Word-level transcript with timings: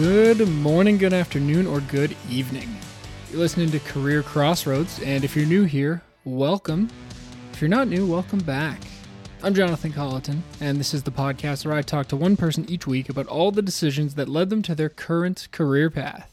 Good 0.00 0.48
morning, 0.48 0.96
good 0.96 1.12
afternoon, 1.12 1.66
or 1.66 1.80
good 1.80 2.16
evening. 2.30 2.68
You're 3.30 3.40
listening 3.40 3.72
to 3.72 3.80
Career 3.80 4.22
Crossroads, 4.22 5.00
and 5.02 5.24
if 5.24 5.34
you're 5.34 5.44
new 5.44 5.64
here, 5.64 6.02
welcome. 6.22 6.88
If 7.52 7.60
you're 7.60 7.68
not 7.68 7.88
new, 7.88 8.06
welcome 8.06 8.38
back. 8.38 8.80
I'm 9.42 9.54
Jonathan 9.54 9.92
Colleton, 9.92 10.44
and 10.60 10.78
this 10.78 10.94
is 10.94 11.02
the 11.02 11.10
podcast 11.10 11.66
where 11.66 11.74
I 11.74 11.82
talk 11.82 12.06
to 12.08 12.16
one 12.16 12.36
person 12.36 12.64
each 12.70 12.86
week 12.86 13.08
about 13.08 13.26
all 13.26 13.50
the 13.50 13.60
decisions 13.60 14.14
that 14.14 14.28
led 14.28 14.50
them 14.50 14.62
to 14.62 14.76
their 14.76 14.88
current 14.88 15.48
career 15.50 15.90
path. 15.90 16.32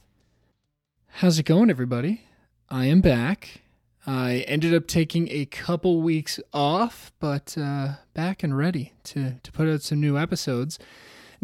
How's 1.08 1.40
it 1.40 1.48
going, 1.48 1.72
everybody? 1.72 2.22
I 2.70 2.86
am 2.86 3.02
back. 3.02 3.62
I 4.05 4.45
ended 4.48 4.76
up 4.76 4.86
taking 4.86 5.27
a 5.32 5.45
couple 5.45 6.04
weeks 6.04 6.40
off, 6.54 7.12
but 7.20 7.58
uh, 7.59 7.94
back 8.13 8.44
and 8.44 8.55
ready 8.55 8.94
to, 9.05 9.40
to 9.41 9.52
put 9.52 9.68
out 9.68 9.82
some 9.82 10.00
new 10.00 10.20
episodes. 10.20 10.77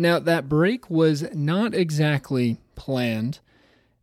Now, 0.02 0.18
that 0.18 0.50
break 0.50 0.90
was 0.90 1.32
not 1.32 1.76
exactly 1.76 2.58
planned. 2.74 3.38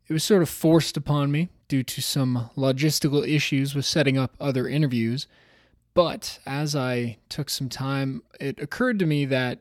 It 0.06 0.12
was 0.12 0.22
sort 0.22 0.42
of 0.42 0.48
forced 0.48 0.96
upon 0.96 1.32
me 1.32 1.48
due 1.66 1.82
to 1.82 2.00
some 2.00 2.50
logistical 2.56 3.26
issues 3.26 3.74
with 3.74 3.84
setting 3.84 4.16
up 4.16 4.36
other 4.38 4.68
interviews. 4.68 5.26
But 5.94 6.38
as 6.46 6.76
I 6.76 7.16
took 7.28 7.50
some 7.50 7.68
time, 7.68 8.22
it 8.38 8.60
occurred 8.60 9.00
to 9.00 9.06
me 9.06 9.24
that 9.24 9.58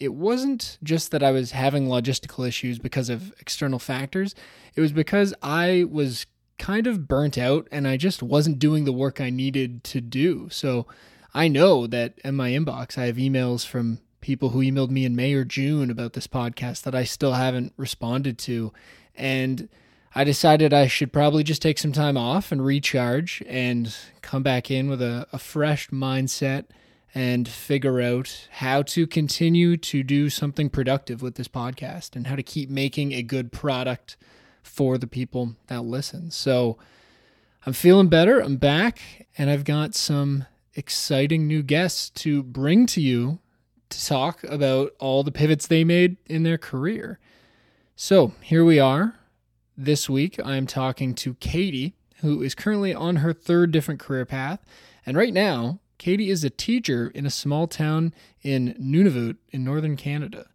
it 0.00 0.14
wasn't 0.14 0.78
just 0.82 1.12
that 1.12 1.22
I 1.22 1.30
was 1.30 1.52
having 1.52 1.86
logistical 1.86 2.46
issues 2.46 2.80
because 2.80 3.08
of 3.08 3.32
external 3.38 3.78
factors, 3.78 4.34
it 4.74 4.80
was 4.80 4.90
because 4.90 5.32
I 5.44 5.84
was 5.88 6.26
kind 6.58 6.88
of 6.88 7.06
burnt 7.06 7.38
out 7.38 7.68
and 7.70 7.86
I 7.86 7.96
just 7.96 8.20
wasn't 8.20 8.58
doing 8.58 8.84
the 8.84 8.92
work 8.92 9.20
I 9.20 9.30
needed 9.30 9.84
to 9.84 10.00
do. 10.00 10.48
So 10.50 10.88
I 11.32 11.46
know 11.46 11.86
that 11.86 12.18
in 12.24 12.34
my 12.34 12.50
inbox, 12.50 12.98
I 12.98 13.06
have 13.06 13.16
emails 13.16 13.64
from 13.64 14.00
people 14.20 14.50
who 14.50 14.60
emailed 14.60 14.90
me 14.90 15.04
in 15.04 15.16
May 15.16 15.32
or 15.34 15.44
June 15.44 15.90
about 15.90 16.12
this 16.12 16.26
podcast 16.26 16.82
that 16.82 16.94
I 16.94 17.04
still 17.04 17.32
haven't 17.32 17.72
responded 17.76 18.38
to. 18.38 18.72
And 19.14 19.68
I 20.14 20.24
decided 20.24 20.72
I 20.72 20.86
should 20.86 21.12
probably 21.12 21.44
just 21.44 21.62
take 21.62 21.78
some 21.78 21.92
time 21.92 22.16
off 22.16 22.50
and 22.50 22.64
recharge 22.64 23.42
and 23.46 23.94
come 24.22 24.42
back 24.42 24.70
in 24.70 24.88
with 24.88 25.02
a, 25.02 25.26
a 25.32 25.38
fresh 25.38 25.90
mindset 25.90 26.64
and 27.14 27.48
figure 27.48 28.00
out 28.00 28.48
how 28.50 28.82
to 28.82 29.06
continue 29.06 29.76
to 29.76 30.02
do 30.02 30.28
something 30.28 30.68
productive 30.70 31.22
with 31.22 31.36
this 31.36 31.48
podcast 31.48 32.16
and 32.16 32.26
how 32.26 32.36
to 32.36 32.42
keep 32.42 32.68
making 32.68 33.12
a 33.12 33.22
good 33.22 33.50
product 33.52 34.16
for 34.62 34.98
the 34.98 35.06
people 35.06 35.54
that 35.68 35.84
listen. 35.84 36.30
So 36.30 36.78
I'm 37.66 37.72
feeling 37.72 38.08
better. 38.08 38.40
I'm 38.40 38.56
back, 38.56 39.26
and 39.36 39.50
I've 39.50 39.64
got 39.64 39.94
some 39.94 40.46
exciting 40.74 41.46
new 41.46 41.62
guests 41.62 42.10
to 42.10 42.42
bring 42.42 42.86
to 42.86 43.00
you 43.00 43.40
to 43.90 44.06
talk 44.06 44.44
about 44.44 44.92
all 44.98 45.22
the 45.22 45.32
pivots 45.32 45.66
they 45.66 45.84
made 45.84 46.16
in 46.26 46.42
their 46.42 46.58
career. 46.58 47.18
So 47.96 48.32
here 48.42 48.64
we 48.64 48.78
are. 48.78 49.14
This 49.76 50.08
week, 50.08 50.40
I'm 50.44 50.66
talking 50.66 51.14
to 51.16 51.34
Katie, 51.34 51.94
who 52.20 52.42
is 52.42 52.54
currently 52.54 52.94
on 52.94 53.16
her 53.16 53.32
third 53.32 53.70
different 53.70 54.00
career 54.00 54.24
path. 54.24 54.64
And 55.06 55.16
right 55.16 55.32
now, 55.32 55.80
Katie 55.98 56.30
is 56.30 56.44
a 56.44 56.50
teacher 56.50 57.10
in 57.14 57.26
a 57.26 57.30
small 57.30 57.66
town 57.66 58.14
in 58.42 58.74
Nunavut 58.80 59.36
in 59.50 59.64
northern 59.64 59.96
Canada. 59.96 60.46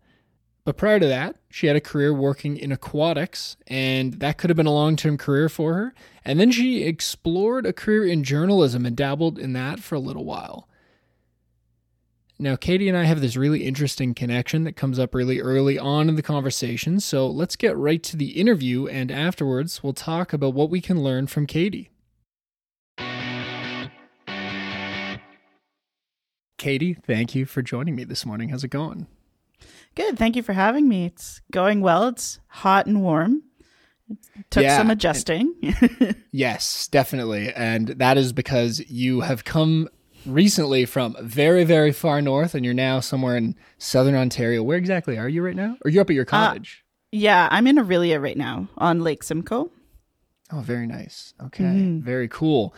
But 0.66 0.78
prior 0.78 1.00
to 1.00 1.08
that, 1.08 1.36
she 1.50 1.68
had 1.68 1.76
a 1.76 1.82
career 1.82 2.14
working 2.14 2.56
in 2.56 2.72
aquatics, 2.72 3.58
and 3.68 4.14
that 4.16 4.38
could 4.38 4.50
have 4.50 4.58
been 4.58 4.66
a 4.66 4.72
long 4.72 4.96
term 4.96 5.18
career 5.18 5.50
for 5.50 5.74
her. 5.74 5.94
And 6.24 6.40
then 6.40 6.52
she 6.52 6.84
explored 6.84 7.66
a 7.66 7.74
career 7.74 8.06
in 8.06 8.24
journalism 8.24 8.86
and 8.86 8.96
dabbled 8.96 9.38
in 9.38 9.52
that 9.54 9.82
for 9.82 9.96
a 9.96 10.00
little 10.00 10.24
while. 10.24 10.70
Now, 12.44 12.58
Katie 12.58 12.90
and 12.90 12.98
I 12.98 13.06
have 13.06 13.22
this 13.22 13.38
really 13.38 13.64
interesting 13.64 14.14
connection 14.14 14.66
that 14.66 14.74
comes 14.74 15.00
up 15.00 15.16
really 15.16 15.40
early 15.40 15.80
on 15.80 16.10
in 16.10 16.16
the 16.16 16.22
conversation. 16.22 17.00
So 17.00 17.26
let's 17.26 17.56
get 17.56 17.78
right 17.78 18.04
to 18.04 18.18
the 18.18 18.32
interview, 18.32 18.86
and 18.86 19.10
afterwards, 19.10 19.82
we'll 19.82 19.94
talk 19.94 20.34
about 20.34 20.54
what 20.54 20.70
we 20.70 20.82
can 20.82 21.02
learn 21.02 21.28
from 21.28 21.48
Katie. 21.48 21.90
Katie, 26.58 26.98
thank 27.08 27.34
you 27.34 27.46
for 27.46 27.62
joining 27.62 27.96
me 27.96 28.04
this 28.04 28.26
morning. 28.26 28.50
How's 28.50 28.66
it 28.66 28.72
going? 28.72 29.08
Good. 29.96 30.20
Thank 30.20 30.36
you 30.36 30.44
for 30.44 30.52
having 30.52 30.90
me. 30.90 31.06
It's 31.06 31.40
going 31.50 31.80
well. 31.80 32.10
It's 32.10 32.42
hot 32.48 32.88
and 32.88 33.02
warm. 33.02 33.44
It 34.10 34.18
took 34.50 34.64
Yeah, 34.64 34.76
some 34.76 34.92
adjusting. 34.92 35.54
Yes, 36.36 36.88
definitely. 36.88 37.54
And 37.54 37.90
that 37.90 38.18
is 38.18 38.34
because 38.34 38.80
you 38.90 39.22
have 39.22 39.46
come 39.46 39.88
recently 40.26 40.86
from 40.86 41.16
very, 41.22 41.64
very 41.64 41.92
far 41.92 42.22
north 42.22 42.56
and 42.56 42.64
you're 42.66 42.74
now 42.74 43.00
somewhere 43.00 43.38
in 43.38 43.56
southern 43.78 44.16
Ontario. 44.16 44.64
Where 44.64 44.78
exactly 44.78 45.18
are 45.18 45.30
you 45.30 45.44
right 45.44 45.56
now? 45.56 45.78
Or 45.84 45.92
you're 45.92 46.02
up 46.02 46.10
at 46.10 46.16
your 46.16 46.24
uh, 46.24 46.26
college? 46.26 46.84
yeah, 47.14 47.48
I'm 47.52 47.68
in 47.68 47.78
Orillia 47.78 48.22
right 48.22 48.38
now 48.38 48.68
on 48.78 49.02
Lake 49.02 49.22
Simcoe. 49.24 49.70
oh, 50.52 50.62
very 50.62 50.88
nice. 50.88 51.34
Okay, 51.42 51.64
mm-hmm. 51.64 52.00
very 52.00 52.28
cool. 52.28 52.74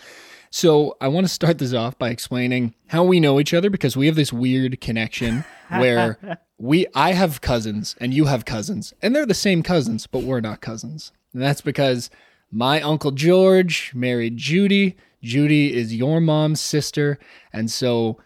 So 0.50 0.98
I 1.00 1.08
want 1.08 1.26
to 1.26 1.34
start 1.34 1.58
this 1.58 1.74
off 1.74 1.98
by 1.98 2.10
explaining 2.10 2.76
how 2.88 3.04
we 3.04 3.20
know 3.20 3.40
each 3.40 3.54
other 3.54 3.70
because 3.70 3.98
we 3.98 4.08
have 4.08 4.16
this 4.16 4.34
weird 4.34 4.80
connection 4.82 5.46
where 5.70 6.40
we 6.58 6.86
I 6.94 7.14
have 7.14 7.42
cousins 7.42 7.96
and 8.00 8.14
you 8.14 8.26
have 8.26 8.46
cousins 8.46 8.94
and 9.02 9.16
they're 9.16 9.26
the 9.26 9.34
same 9.34 9.64
cousins, 9.64 10.08
but 10.08 10.24
we're 10.24 10.42
not 10.42 10.62
cousins. 10.62 11.12
And 11.34 11.42
that's 11.42 11.62
because 11.62 12.10
my 12.52 12.82
uncle 12.82 13.12
George 13.12 13.92
married 13.94 14.38
Judy. 14.38 14.96
Judy 15.26 15.74
is 15.76 15.96
your 15.96 16.22
mom's 16.22 16.62
sister, 16.62 17.18
and 17.52 17.70
so 17.70 18.18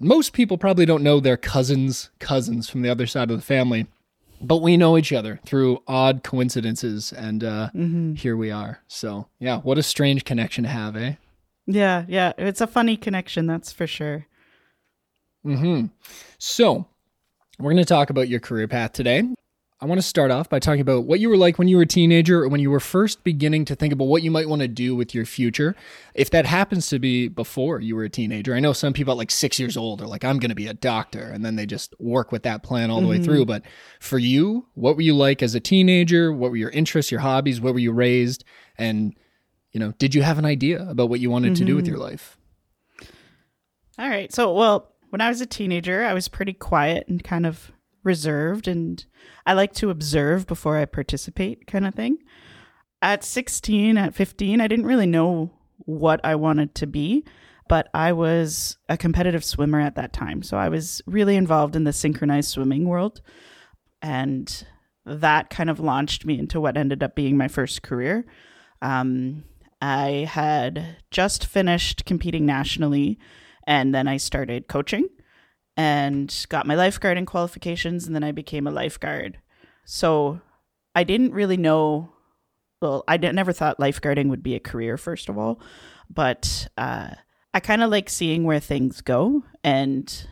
most 0.00 0.32
people 0.32 0.58
probably 0.58 0.84
don't 0.84 1.02
know 1.02 1.20
their 1.20 1.36
cousins 1.36 2.10
cousins 2.18 2.68
from 2.68 2.82
the 2.82 2.90
other 2.90 3.06
side 3.06 3.30
of 3.30 3.38
the 3.38 3.44
family. 3.44 3.86
But 4.40 4.62
we 4.62 4.76
know 4.76 4.96
each 4.96 5.12
other 5.12 5.40
through 5.44 5.82
odd 5.88 6.22
coincidences, 6.22 7.12
and 7.12 7.42
uh, 7.42 7.70
here 8.14 8.36
we 8.36 8.52
are. 8.52 8.80
So, 8.86 9.26
yeah, 9.40 9.58
what 9.60 9.78
a 9.78 9.82
strange 9.82 10.24
connection 10.24 10.62
to 10.62 10.70
have, 10.70 10.94
eh? 10.94 11.14
Yeah, 11.66 12.04
yeah. 12.06 12.32
It's 12.38 12.60
a 12.60 12.68
funny 12.68 12.96
connection, 12.96 13.46
that's 13.46 13.72
for 13.72 13.88
sure. 13.88 14.26
Mm 15.44 15.58
hmm. 15.58 15.86
So, 16.38 16.86
we're 17.58 17.72
going 17.72 17.82
to 17.82 17.84
talk 17.84 18.10
about 18.10 18.28
your 18.28 18.38
career 18.38 18.68
path 18.68 18.92
today. 18.92 19.24
I 19.80 19.86
want 19.86 20.00
to 20.00 20.06
start 20.06 20.32
off 20.32 20.48
by 20.48 20.58
talking 20.58 20.80
about 20.80 21.04
what 21.04 21.20
you 21.20 21.28
were 21.28 21.36
like 21.36 21.56
when 21.56 21.68
you 21.68 21.76
were 21.76 21.84
a 21.84 21.86
teenager 21.86 22.42
or 22.42 22.48
when 22.48 22.60
you 22.60 22.68
were 22.68 22.80
first 22.80 23.22
beginning 23.22 23.64
to 23.66 23.76
think 23.76 23.92
about 23.92 24.06
what 24.06 24.24
you 24.24 24.30
might 24.30 24.48
want 24.48 24.60
to 24.60 24.66
do 24.66 24.96
with 24.96 25.14
your 25.14 25.24
future. 25.24 25.76
If 26.14 26.30
that 26.30 26.46
happens 26.46 26.88
to 26.88 26.98
be 26.98 27.28
before 27.28 27.80
you 27.80 27.94
were 27.94 28.02
a 28.02 28.10
teenager, 28.10 28.56
I 28.56 28.60
know 28.60 28.72
some 28.72 28.92
people 28.92 29.12
at 29.12 29.18
like 29.18 29.30
six 29.30 29.60
years 29.60 29.76
old 29.76 30.02
are 30.02 30.08
like, 30.08 30.24
I'm 30.24 30.40
going 30.40 30.48
to 30.48 30.56
be 30.56 30.66
a 30.66 30.74
doctor, 30.74 31.30
and 31.30 31.44
then 31.44 31.54
they 31.54 31.64
just 31.64 31.94
work 32.00 32.32
with 32.32 32.42
that 32.42 32.64
plan 32.64 32.90
all 32.90 33.00
the 33.00 33.06
way 33.06 33.22
through. 33.22 33.42
Mm-hmm. 33.42 33.62
But 33.62 33.62
for 34.00 34.18
you, 34.18 34.66
what 34.74 34.96
were 34.96 35.02
you 35.02 35.14
like 35.14 35.44
as 35.44 35.54
a 35.54 35.60
teenager? 35.60 36.32
What 36.32 36.50
were 36.50 36.56
your 36.56 36.70
interests, 36.70 37.12
your 37.12 37.20
hobbies? 37.20 37.60
Where 37.60 37.72
were 37.72 37.78
you 37.78 37.92
raised? 37.92 38.42
And, 38.78 39.14
you 39.70 39.78
know, 39.78 39.92
did 39.98 40.12
you 40.12 40.22
have 40.22 40.38
an 40.38 40.44
idea 40.44 40.88
about 40.90 41.08
what 41.08 41.20
you 41.20 41.30
wanted 41.30 41.54
to 41.54 41.64
do 41.64 41.76
with 41.76 41.84
mm-hmm. 41.84 41.94
your 41.94 42.02
life? 42.02 42.36
All 43.96 44.08
right. 44.08 44.32
So, 44.34 44.52
well, 44.54 44.92
when 45.10 45.20
I 45.20 45.28
was 45.28 45.40
a 45.40 45.46
teenager, 45.46 46.04
I 46.04 46.14
was 46.14 46.26
pretty 46.26 46.52
quiet 46.52 47.06
and 47.06 47.22
kind 47.22 47.46
of 47.46 47.70
reserved, 48.08 48.66
and 48.66 49.04
I 49.46 49.52
like 49.52 49.74
to 49.74 49.90
observe 49.90 50.46
before 50.46 50.78
I 50.78 50.86
participate, 50.86 51.66
kind 51.66 51.86
of 51.86 51.94
thing. 51.94 52.16
At 53.02 53.22
16, 53.22 53.96
at 53.98 54.14
15, 54.14 54.60
I 54.60 54.66
didn't 54.66 54.86
really 54.86 55.06
know 55.06 55.52
what 55.76 56.20
I 56.24 56.34
wanted 56.34 56.74
to 56.76 56.86
be, 56.86 57.24
but 57.68 57.88
I 57.92 58.12
was 58.12 58.78
a 58.88 58.96
competitive 58.96 59.44
swimmer 59.44 59.78
at 59.78 59.94
that 59.96 60.14
time. 60.14 60.42
So 60.42 60.56
I 60.56 60.70
was 60.70 61.02
really 61.06 61.36
involved 61.36 61.76
in 61.76 61.84
the 61.84 61.92
synchronized 61.92 62.50
swimming 62.50 62.88
world. 62.88 63.20
And 64.00 64.66
that 65.04 65.50
kind 65.50 65.70
of 65.70 65.78
launched 65.78 66.24
me 66.24 66.38
into 66.38 66.60
what 66.60 66.76
ended 66.76 67.02
up 67.02 67.14
being 67.14 67.36
my 67.36 67.48
first 67.48 67.82
career. 67.82 68.24
Um, 68.80 69.44
I 69.80 70.26
had 70.30 70.96
just 71.10 71.44
finished 71.44 72.06
competing 72.06 72.46
nationally, 72.46 73.18
and 73.66 73.94
then 73.94 74.08
I 74.08 74.16
started 74.16 74.66
coaching 74.66 75.08
and 75.78 76.46
got 76.48 76.66
my 76.66 76.74
lifeguarding 76.74 77.26
qualifications, 77.26 78.06
and 78.06 78.14
then 78.14 78.24
I 78.24 78.32
became 78.32 78.66
a 78.66 78.72
lifeguard. 78.72 79.38
So 79.86 80.40
I 80.94 81.04
didn't 81.04 81.32
really 81.32 81.56
know. 81.56 82.12
Well, 82.82 83.04
I 83.08 83.16
never 83.16 83.52
thought 83.52 83.78
lifeguarding 83.78 84.28
would 84.28 84.42
be 84.42 84.54
a 84.54 84.60
career, 84.60 84.96
first 84.96 85.28
of 85.28 85.38
all, 85.38 85.60
but 86.10 86.68
uh, 86.76 87.10
I 87.54 87.60
kind 87.60 87.82
of 87.82 87.90
like 87.90 88.10
seeing 88.10 88.44
where 88.44 88.60
things 88.60 89.00
go 89.00 89.44
and 89.64 90.26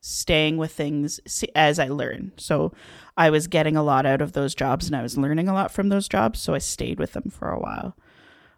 staying 0.00 0.56
with 0.56 0.72
things 0.72 1.18
as 1.54 1.78
I 1.78 1.88
learn. 1.88 2.32
So 2.36 2.72
I 3.16 3.30
was 3.30 3.46
getting 3.46 3.76
a 3.76 3.82
lot 3.82 4.06
out 4.06 4.20
of 4.20 4.32
those 4.32 4.54
jobs 4.54 4.86
and 4.86 4.94
I 4.94 5.02
was 5.02 5.16
learning 5.16 5.48
a 5.48 5.54
lot 5.54 5.70
from 5.70 5.88
those 5.88 6.08
jobs. 6.08 6.40
So 6.40 6.52
I 6.52 6.58
stayed 6.58 6.98
with 6.98 7.12
them 7.12 7.30
for 7.30 7.48
a 7.50 7.58
while. 7.58 7.96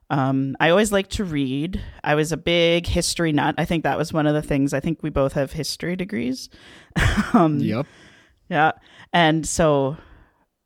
Um, 0.08 0.56
I 0.60 0.70
always 0.70 0.92
like 0.92 1.08
to 1.10 1.24
read. 1.24 1.80
I 2.04 2.14
was 2.14 2.30
a 2.32 2.36
big 2.36 2.86
history 2.86 3.32
nut. 3.32 3.56
I 3.58 3.64
think 3.64 3.82
that 3.82 3.98
was 3.98 4.12
one 4.12 4.26
of 4.26 4.34
the 4.34 4.42
things. 4.42 4.72
I 4.72 4.80
think 4.80 5.02
we 5.02 5.10
both 5.10 5.32
have 5.32 5.52
history 5.52 5.96
degrees. 5.96 6.48
um, 7.32 7.58
Yep. 7.58 7.86
yeah. 8.48 8.72
And 9.12 9.46
so 9.46 9.96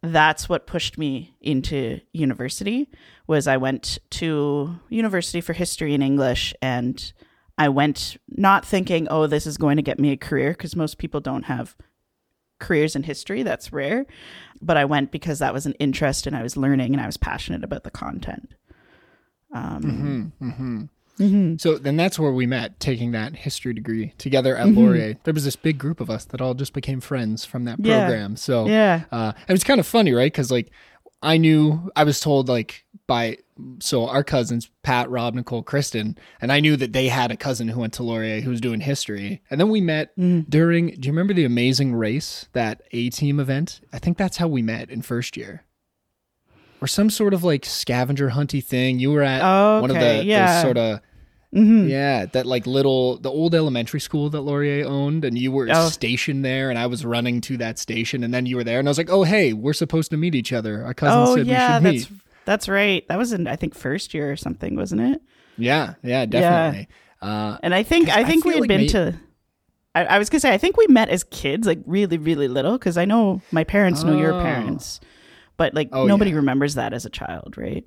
that's 0.02 0.48
what 0.48 0.66
pushed 0.66 0.98
me 0.98 1.34
into 1.40 2.00
university 2.12 2.88
was 3.26 3.46
I 3.46 3.56
went 3.56 3.98
to 4.10 4.78
university 4.88 5.40
for 5.40 5.52
history 5.52 5.94
and 5.94 6.02
English 6.02 6.54
and 6.60 7.12
I 7.58 7.68
went 7.68 8.16
not 8.28 8.64
thinking, 8.64 9.06
oh, 9.10 9.26
this 9.26 9.46
is 9.46 9.58
going 9.58 9.76
to 9.76 9.82
get 9.82 10.00
me 10.00 10.12
a 10.12 10.16
career 10.16 10.50
because 10.52 10.74
most 10.74 10.96
people 10.96 11.20
don't 11.20 11.44
have 11.44 11.76
careers 12.58 12.96
in 12.96 13.02
history. 13.02 13.42
That's 13.42 13.72
rare. 13.72 14.06
But 14.62 14.78
I 14.78 14.86
went 14.86 15.10
because 15.10 15.40
that 15.40 15.52
was 15.52 15.66
an 15.66 15.74
interest 15.74 16.26
and 16.26 16.34
I 16.34 16.42
was 16.42 16.56
learning 16.56 16.94
and 16.94 17.02
I 17.02 17.06
was 17.06 17.18
passionate 17.18 17.62
about 17.62 17.84
the 17.84 17.90
content. 17.90 18.54
Um, 19.52 20.32
Mm-hmm. 20.40 21.56
So 21.58 21.76
then 21.76 21.96
that's 21.96 22.18
where 22.18 22.32
we 22.32 22.46
met, 22.46 22.80
taking 22.80 23.10
that 23.12 23.36
history 23.36 23.74
degree 23.74 24.14
together 24.16 24.56
at 24.56 24.68
Laurier. 24.68 25.16
There 25.24 25.34
was 25.34 25.44
this 25.44 25.54
big 25.56 25.76
group 25.76 26.00
of 26.00 26.08
us 26.08 26.24
that 26.26 26.40
all 26.40 26.54
just 26.54 26.72
became 26.72 27.00
friends 27.00 27.44
from 27.44 27.64
that 27.64 27.78
Yeah. 27.78 28.06
program. 28.06 28.36
So 28.36 28.66
Yeah. 28.66 29.02
uh, 29.12 29.32
it 29.46 29.52
was 29.52 29.62
kind 29.62 29.78
of 29.80 29.86
funny, 29.86 30.12
right? 30.12 30.32
Because 30.32 30.50
like 30.50 30.70
I 31.22 31.36
knew 31.36 31.90
I 31.94 32.04
was 32.04 32.20
told 32.20 32.48
like 32.48 32.86
by 33.06 33.36
so 33.80 34.06
our 34.06 34.24
cousins 34.24 34.70
Pat, 34.82 35.10
Rob, 35.10 35.34
Nicole, 35.34 35.62
Kristen, 35.62 36.16
and 36.40 36.50
I 36.50 36.60
knew 36.60 36.74
that 36.76 36.94
they 36.94 37.08
had 37.08 37.30
a 37.30 37.36
cousin 37.36 37.68
who 37.68 37.80
went 37.80 37.92
to 37.94 38.02
Laurier 38.02 38.40
who 38.40 38.48
was 38.48 38.60
doing 38.62 38.80
history, 38.80 39.42
and 39.50 39.60
then 39.60 39.68
we 39.68 39.82
met 39.82 40.14
during. 40.48 40.86
Do 40.98 41.06
you 41.06 41.12
remember 41.12 41.34
the 41.34 41.44
Amazing 41.44 41.94
Race 41.94 42.48
that 42.54 42.80
A 42.92 43.10
Team 43.10 43.38
event? 43.38 43.82
I 43.92 43.98
think 43.98 44.16
that's 44.16 44.38
how 44.38 44.48
we 44.48 44.62
met 44.62 44.88
in 44.88 45.02
first 45.02 45.36
year. 45.36 45.64
Or 46.80 46.86
some 46.86 47.10
sort 47.10 47.34
of 47.34 47.44
like 47.44 47.64
scavenger 47.66 48.30
hunty 48.30 48.64
thing. 48.64 48.98
You 48.98 49.10
were 49.12 49.22
at 49.22 49.42
Oh, 49.42 49.80
one 49.82 49.90
of 49.90 49.96
the, 49.98 50.24
yeah. 50.24 50.62
sort 50.62 50.78
of 50.78 51.00
yeah, 51.52 52.26
that 52.26 52.46
like 52.46 52.66
little 52.66 53.18
the 53.18 53.28
old 53.30 53.54
elementary 53.54 54.00
school 54.00 54.30
that 54.30 54.40
Laurier 54.42 54.86
owned, 54.86 55.24
and 55.24 55.36
you 55.36 55.50
were 55.52 55.68
Oh. 55.70 55.88
stationed 55.88 56.44
there, 56.44 56.70
and 56.70 56.78
I 56.78 56.86
was 56.86 57.04
running 57.04 57.40
to 57.42 57.56
that 57.58 57.78
station, 57.78 58.22
and 58.22 58.32
then 58.32 58.46
you 58.46 58.56
were 58.56 58.64
there, 58.64 58.78
and 58.78 58.88
I 58.88 58.90
was 58.90 58.98
like, 58.98 59.10
"Oh, 59.10 59.24
hey, 59.24 59.52
we're 59.52 59.72
supposed 59.72 60.10
to 60.12 60.16
meet 60.16 60.34
each 60.34 60.52
other." 60.52 60.84
Our 60.84 60.94
cousin 60.94 61.18
Oh 61.18 61.36
said 61.36 61.46
yeah, 61.46 61.80
we 61.80 61.98
should 61.98 62.10
meet. 62.12 62.20
that's 62.44 62.68
right. 62.68 63.06
That 63.08 63.18
was 63.18 63.32
in 63.32 63.46
I 63.48 63.56
think 63.56 63.74
first 63.74 64.14
year 64.14 64.30
or 64.30 64.36
something, 64.36 64.76
wasn't 64.76 65.00
it? 65.00 65.20
Yeah, 65.58 65.94
yeah, 66.02 66.24
definitely. 66.26 66.88
Uh, 67.20 67.58
And 67.62 67.74
I 67.74 67.82
think 67.82 68.08
I 68.08 68.20
I 68.20 68.24
think 68.24 68.44
we 68.44 68.52
had 68.52 68.60
like 68.60 68.68
been 68.68 68.86
to. 68.88 69.14
I, 69.94 70.04
I 70.04 70.18
was 70.18 70.30
gonna 70.30 70.40
say 70.40 70.52
I 70.54 70.58
think 70.58 70.76
we 70.76 70.86
met 70.86 71.08
as 71.08 71.24
kids, 71.24 71.66
like 71.66 71.80
really, 71.84 72.16
really 72.16 72.46
little, 72.46 72.78
because 72.78 72.96
I 72.96 73.04
know 73.06 73.42
my 73.50 73.64
parents 73.64 74.04
know 74.04 74.16
your 74.16 74.34
Oh. 74.34 74.40
parents, 74.40 75.00
but 75.60 75.74
like 75.74 75.90
Oh, 75.92 76.06
nobody 76.06 76.30
yeah. 76.30 76.36
remembers 76.36 76.74
that 76.76 76.94
as 76.94 77.04
a 77.04 77.10
child, 77.10 77.58
right? 77.58 77.84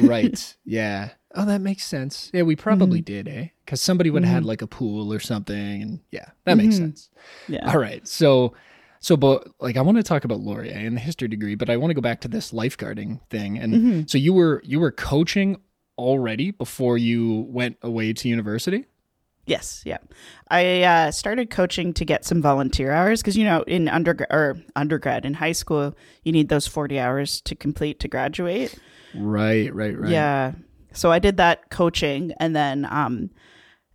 right. 0.00 0.56
Yeah. 0.64 1.10
Oh, 1.34 1.44
that 1.44 1.60
makes 1.60 1.84
sense. 1.84 2.30
Yeah, 2.32 2.42
we 2.42 2.56
probably 2.56 3.00
Mm-hmm. 3.00 3.28
did, 3.28 3.28
eh? 3.28 3.48
Because 3.64 3.82
somebody 3.82 4.08
would 4.08 4.24
have 4.24 4.32
had 4.36 4.44
like 4.46 4.62
a 4.62 4.66
pool 4.66 5.12
or 5.12 5.20
something, 5.20 5.82
and 5.82 6.00
yeah, 6.10 6.30
that 6.44 6.56
makes 6.56 6.76
sense. 6.78 7.10
Yeah. 7.48 7.70
All 7.70 7.78
right. 7.78 8.06
So, 8.08 8.54
so, 9.00 9.16
but 9.18 9.46
like, 9.60 9.76
I 9.76 9.82
want 9.82 9.98
to 9.98 10.02
talk 10.02 10.24
about 10.24 10.40
Laurier 10.40 10.72
and 10.72 10.96
the 10.96 11.00
history 11.00 11.28
degree, 11.28 11.54
but 11.54 11.68
I 11.68 11.76
want 11.76 11.90
to 11.90 11.94
go 11.94 12.00
back 12.00 12.22
to 12.22 12.28
this 12.28 12.52
lifeguarding 12.52 13.20
thing. 13.28 13.58
And 13.58 13.74
Mm-hmm. 13.74 14.00
so, 14.06 14.16
you 14.16 14.32
were 14.32 14.62
you 14.64 14.80
were 14.80 14.90
coaching 14.92 15.60
already 15.98 16.50
before 16.52 16.96
you 16.96 17.46
went 17.50 17.76
away 17.82 18.14
to 18.14 18.28
university. 18.28 18.86
Yes, 19.46 19.82
yeah. 19.86 19.98
I 20.50 20.82
uh, 20.82 21.10
started 21.12 21.50
coaching 21.50 21.92
to 21.94 22.04
get 22.04 22.24
some 22.24 22.42
volunteer 22.42 22.90
hours 22.90 23.22
because 23.22 23.36
you 23.36 23.44
know 23.44 23.62
in 23.62 23.88
undergrad 23.88 24.28
or 24.30 24.56
undergrad 24.74 25.24
in 25.24 25.34
high 25.34 25.52
school 25.52 25.96
you 26.24 26.32
need 26.32 26.48
those 26.48 26.66
forty 26.66 26.98
hours 26.98 27.40
to 27.42 27.54
complete 27.54 28.00
to 28.00 28.08
graduate. 28.08 28.76
Right. 29.14 29.72
Right. 29.72 29.96
Right. 29.96 30.10
Yeah. 30.10 30.52
So 30.92 31.12
I 31.12 31.20
did 31.20 31.36
that 31.36 31.70
coaching 31.70 32.32
and 32.40 32.54
then 32.56 32.86
um 32.90 33.30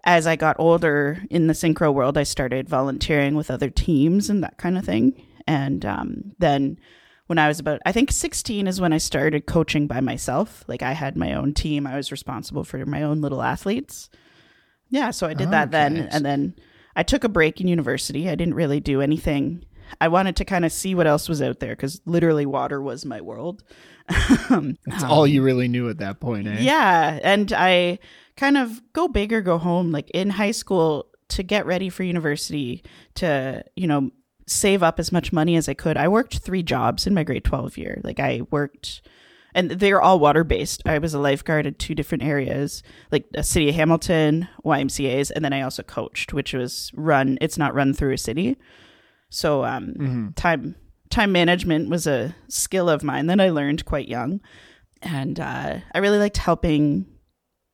as 0.03 0.25
I 0.25 0.35
got 0.35 0.55
older 0.57 1.21
in 1.29 1.47
the 1.47 1.53
synchro 1.53 1.93
world 1.93 2.17
I 2.17 2.23
started 2.23 2.69
volunteering 2.69 3.35
with 3.35 3.51
other 3.51 3.69
teams 3.69 4.29
and 4.29 4.41
that 4.43 4.57
kind 4.57 4.77
of 4.77 4.85
thing. 4.85 5.21
And 5.47 5.85
um 5.85 6.33
then 6.39 6.79
when 7.27 7.39
I 7.39 7.49
was 7.49 7.59
about 7.59 7.81
I 7.85 7.91
think 7.91 8.11
16 8.11 8.67
is 8.67 8.79
when 8.79 8.93
I 8.93 8.99
started 8.99 9.47
coaching 9.47 9.85
by 9.85 9.99
myself. 9.99 10.63
Like 10.67 10.81
I 10.81 10.93
had 10.93 11.17
my 11.17 11.33
own 11.33 11.53
team. 11.53 11.85
I 11.85 11.97
was 11.97 12.09
responsible 12.11 12.63
for 12.63 12.85
my 12.85 13.03
own 13.03 13.19
little 13.19 13.41
athletes. 13.41 14.09
Yeah, 14.91 15.09
so 15.11 15.25
I 15.27 15.33
did 15.33 15.49
that 15.51 15.71
then 15.71 15.97
and 16.11 16.23
then 16.23 16.55
I 16.95 17.03
took 17.03 17.23
a 17.23 17.29
break 17.29 17.59
in 17.59 17.67
university. 17.67 18.29
I 18.29 18.35
didn't 18.35 18.53
really 18.53 18.79
do 18.79 19.01
anything. 19.01 19.63
I 19.99 20.07
wanted 20.07 20.35
to 20.37 20.45
kind 20.45 20.63
of 20.63 20.71
see 20.71 20.95
what 20.95 21.07
else 21.07 21.27
was 21.27 21.41
out 21.41 21.59
there 21.59 21.75
cuz 21.75 22.01
literally 22.05 22.45
water 22.45 22.81
was 22.81 23.05
my 23.05 23.21
world. 23.21 23.63
That's 24.09 25.03
all 25.03 25.25
you 25.25 25.41
really 25.41 25.67
knew 25.67 25.89
at 25.89 25.97
that 25.99 26.19
point, 26.19 26.47
eh? 26.47 26.57
Yeah, 26.59 27.19
and 27.23 27.51
I 27.53 27.99
kind 28.37 28.57
of 28.57 28.81
go 28.93 29.07
big 29.07 29.31
or 29.33 29.41
go 29.41 29.57
home. 29.57 29.91
Like 29.91 30.09
in 30.11 30.29
high 30.29 30.51
school, 30.51 31.07
to 31.29 31.43
get 31.43 31.65
ready 31.65 31.89
for 31.89 32.03
university, 32.03 32.83
to 33.15 33.63
you 33.75 33.87
know 33.87 34.11
save 34.47 34.83
up 34.83 34.99
as 34.99 35.11
much 35.11 35.31
money 35.31 35.55
as 35.55 35.69
I 35.69 35.73
could. 35.73 35.95
I 35.97 36.07
worked 36.07 36.39
three 36.39 36.63
jobs 36.63 37.07
in 37.07 37.13
my 37.13 37.23
grade 37.23 37.45
twelve 37.45 37.77
year. 37.77 38.01
Like 38.03 38.19
I 38.19 38.41
worked, 38.51 39.01
and 39.53 39.71
they're 39.71 40.01
all 40.01 40.19
water 40.19 40.43
based. 40.43 40.81
I 40.85 40.97
was 40.97 41.13
a 41.13 41.19
lifeguard 41.19 41.65
in 41.65 41.75
two 41.75 41.95
different 41.95 42.23
areas, 42.23 42.83
like 43.11 43.25
a 43.35 43.43
city 43.43 43.69
of 43.69 43.75
Hamilton, 43.75 44.47
YMCA's, 44.65 45.31
and 45.31 45.43
then 45.43 45.53
I 45.53 45.61
also 45.61 45.83
coached, 45.83 46.33
which 46.33 46.53
was 46.53 46.91
run. 46.95 47.37
It's 47.41 47.57
not 47.57 47.73
run 47.73 47.93
through 47.93 48.13
a 48.13 48.17
city, 48.17 48.57
so 49.29 49.63
um, 49.65 50.33
time 50.35 50.75
time 51.09 51.31
management 51.31 51.89
was 51.89 52.07
a 52.07 52.35
skill 52.47 52.89
of 52.89 53.03
mine 53.03 53.27
that 53.27 53.41
I 53.41 53.49
learned 53.49 53.83
quite 53.85 54.07
young 54.07 54.39
and 55.01 55.39
uh, 55.39 55.79
I 55.93 55.97
really 55.97 56.19
liked 56.19 56.37
helping 56.37 57.05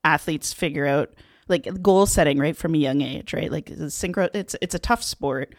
athletes 0.03 0.53
figure 0.53 0.85
out 0.85 1.13
like 1.47 1.67
goal 1.81 2.05
setting 2.05 2.39
right 2.39 2.55
from 2.55 2.73
a 2.73 2.77
young 2.77 3.01
age, 3.01 3.33
right? 3.33 3.51
Like 3.51 3.65
synchro, 3.67 4.29
it's 4.33 4.55
it's 4.61 4.75
a 4.75 4.79
tough 4.79 5.03
sport 5.03 5.55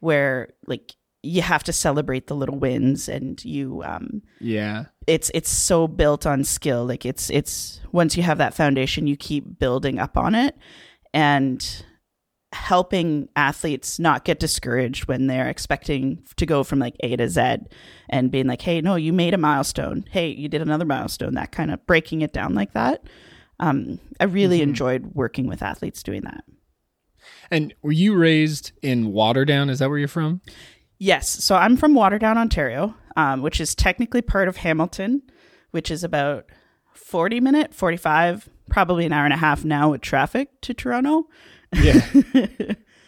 where 0.00 0.50
like 0.66 0.94
you 1.22 1.42
have 1.42 1.64
to 1.64 1.72
celebrate 1.72 2.26
the 2.26 2.36
little 2.36 2.58
wins, 2.58 3.08
and 3.08 3.42
you 3.44 3.82
um, 3.84 4.22
Yeah. 4.40 4.86
It's 5.08 5.30
it's 5.34 5.50
so 5.50 5.88
built 5.88 6.26
on 6.26 6.44
skill. 6.44 6.84
Like 6.84 7.06
it's 7.06 7.30
it's 7.30 7.80
once 7.92 8.16
you 8.16 8.22
have 8.22 8.38
that 8.38 8.54
foundation, 8.54 9.06
you 9.06 9.16
keep 9.16 9.58
building 9.58 9.98
up 9.98 10.16
on 10.16 10.34
it, 10.34 10.56
and 11.14 11.84
helping 12.52 13.28
athletes 13.36 13.98
not 13.98 14.24
get 14.24 14.40
discouraged 14.40 15.06
when 15.06 15.26
they're 15.26 15.48
expecting 15.48 16.22
to 16.36 16.46
go 16.46 16.64
from 16.64 16.78
like 16.78 16.96
A 17.00 17.16
to 17.16 17.28
Z 17.28 17.56
and 18.08 18.30
being 18.30 18.46
like, 18.46 18.62
hey, 18.62 18.80
no, 18.80 18.94
you 18.94 19.12
made 19.12 19.34
a 19.34 19.38
milestone. 19.38 20.04
Hey, 20.10 20.28
you 20.28 20.48
did 20.48 20.62
another 20.62 20.86
milestone. 20.86 21.34
That 21.34 21.52
kind 21.52 21.70
of 21.70 21.84
breaking 21.86 22.22
it 22.22 22.32
down 22.32 22.54
like 22.54 22.72
that. 22.72 23.02
Um, 23.60 23.98
I 24.20 24.24
really 24.24 24.62
enjoyed 24.62 25.14
working 25.14 25.46
with 25.46 25.62
athletes 25.62 26.02
doing 26.02 26.22
that. 26.22 26.44
And 27.50 27.74
were 27.82 27.92
you 27.92 28.14
raised 28.14 28.72
in 28.82 29.12
Waterdown? 29.12 29.68
Is 29.68 29.80
that 29.80 29.90
where 29.90 29.98
you're 29.98 30.08
from? 30.08 30.40
Yes. 30.98 31.28
So 31.28 31.54
I'm 31.54 31.76
from 31.76 31.94
Waterdown, 31.94 32.36
Ontario, 32.36 32.94
um, 33.18 33.42
which 33.42 33.60
is 33.60 33.74
technically 33.74 34.22
part 34.22 34.46
of 34.46 34.58
Hamilton, 34.58 35.22
which 35.72 35.90
is 35.90 36.04
about 36.04 36.46
40 36.94 37.40
minute, 37.40 37.74
45, 37.74 38.48
probably 38.70 39.04
an 39.04 39.12
hour 39.12 39.24
and 39.24 39.34
a 39.34 39.38
half 39.38 39.64
now 39.64 39.90
with 39.90 40.00
traffic 40.02 40.60
to 40.60 40.72
Toronto. 40.72 41.26
Yeah. 41.72 42.00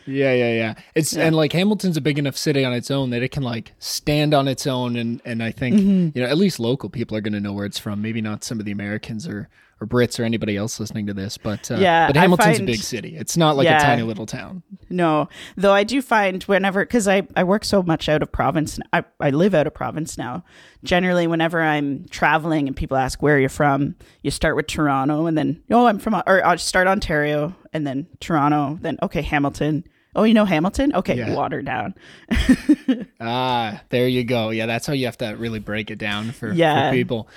yeah, 0.07 0.33
yeah, 0.33 0.53
yeah. 0.53 0.75
It's 0.97 1.17
and 1.17 1.37
like 1.37 1.53
Hamilton's 1.53 1.97
a 1.97 2.01
big 2.01 2.19
enough 2.19 2.37
city 2.37 2.65
on 2.65 2.73
its 2.73 2.91
own 2.91 3.11
that 3.11 3.23
it 3.23 3.31
can 3.31 3.45
like 3.45 3.73
stand 3.79 4.35
on 4.35 4.49
its 4.49 4.67
own 4.67 4.97
and 4.97 5.23
and 5.25 5.43
I 5.43 5.53
think 5.53 5.77
Mm-hmm. 5.77 6.19
you 6.19 6.25
know 6.25 6.29
at 6.29 6.37
least 6.39 6.59
local 6.59 6.91
people 6.91 7.17
are 7.17 7.21
going 7.21 7.33
to 7.35 7.41
know 7.41 7.53
where 7.53 7.67
it's 7.67 7.79
from. 7.79 8.03
Maybe 8.03 8.21
not 8.21 8.43
some 8.43 8.59
of 8.59 8.65
the 8.67 8.73
Americans 8.73 9.29
or 9.29 9.49
or 9.81 9.87
Brits 9.87 10.21
or 10.21 10.25
anybody 10.25 10.57
else 10.59 10.79
listening 10.79 11.07
to 11.07 11.15
this, 11.15 11.39
but 11.39 11.71
uh, 11.71 11.77
Yeah, 11.77 12.07
but 12.07 12.17
Hamilton's 12.17 12.59
a 12.61 12.65
big 12.65 12.83
city. 12.83 13.17
It's 13.17 13.37
not 13.37 13.57
like 13.57 13.65
Yeah. 13.65 13.79
a 13.79 13.83
tiny 13.83 14.03
little 14.03 14.27
town. 14.27 14.63
No, 14.91 15.29
though 15.57 15.73
I 15.73 15.85
do 15.85 16.03
find 16.03 16.43
whenever, 16.45 16.85
because 16.85 17.09
I, 17.09 17.27
I 17.35 17.45
work 17.45 17.65
so 17.65 17.83
much 17.83 18.09
out 18.09 18.23
of 18.23 18.31
province, 18.31 18.79
I, 18.93 19.05
I 19.21 19.31
live 19.31 19.55
out 19.55 19.67
of 19.67 19.73
province 19.73 20.19
now. 20.19 20.45
Generally, 20.85 21.29
whenever 21.29 21.63
I'm 21.63 22.05
traveling 22.11 22.67
and 22.67 22.77
people 22.77 22.97
ask 22.99 23.23
where 23.23 23.39
you're 23.41 23.49
from, 23.49 23.95
you 24.23 24.31
start 24.31 24.55
with 24.57 24.67
Toronto 24.67 25.25
and 25.27 25.39
then, 25.39 25.63
oh, 25.71 25.87
I'm 25.87 25.99
from, 25.99 26.15
or 26.27 26.45
I'll 26.45 26.59
start 26.59 26.87
Ontario 26.87 27.55
and 27.73 27.87
then 27.87 28.07
Toronto, 28.21 28.79
then, 28.83 28.99
okay, 29.03 29.23
Hamilton. 29.23 29.85
Oh, 30.17 30.25
you 30.25 30.35
know 30.35 30.45
Hamilton? 30.45 30.93
Okay, 30.95 31.17
Yeah. 31.17 31.29
Waterdown. 31.29 31.95
Ah, 33.21 33.81
there 33.91 34.09
you 34.09 34.25
go. 34.25 34.51
Yeah, 34.51 34.67
that's 34.67 34.87
how 34.87 34.93
you 34.93 35.07
have 35.07 35.19
to 35.19 35.31
really 35.39 35.59
break 35.61 35.91
it 35.91 35.99
down 35.99 36.33
for, 36.33 36.53
Yeah. 36.53 36.91
for 36.91 36.97
people. 36.97 37.29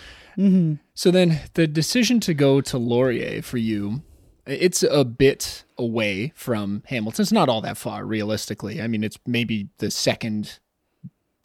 So 0.94 1.12
then 1.12 1.42
the 1.54 1.68
decision 1.68 2.20
to 2.22 2.34
go 2.34 2.62
to 2.62 2.78
Laurier 2.78 3.42
for 3.42 3.58
you, 3.58 4.02
it's 4.46 4.84
a 4.84 5.06
bit 5.06 5.64
away 5.78 6.34
from 6.36 6.84
Hamilton. 6.88 7.24
It's 7.24 7.32
not 7.32 7.50
all 7.50 7.62
that 7.62 7.78
far, 7.78 8.06
realistically. 8.06 8.82
I 8.82 8.88
mean, 8.88 9.04
it's 9.04 9.18
maybe 9.26 9.70
the 9.78 9.90
second 9.92 10.60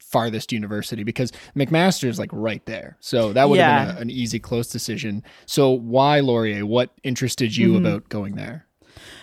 farthest 0.00 0.52
university 0.52 1.04
because 1.04 1.30
McMaster 1.54 2.09
is 2.09 2.18
like 2.18 2.30
right 2.33 2.64
there. 2.64 2.97
So 3.00 3.33
that 3.35 3.49
would 3.49 3.61
have 3.61 3.88
been 3.88 3.97
a, 3.97 4.00
an 4.00 4.11
easy, 4.11 4.38
close 4.38 4.68
decision. 4.68 5.23
So 5.47 5.71
why 5.71 6.21
Laurier? 6.21 6.64
What 6.64 6.90
interested 7.02 7.57
you 7.57 7.76
about 7.76 8.09
going 8.09 8.37
there? 8.37 8.66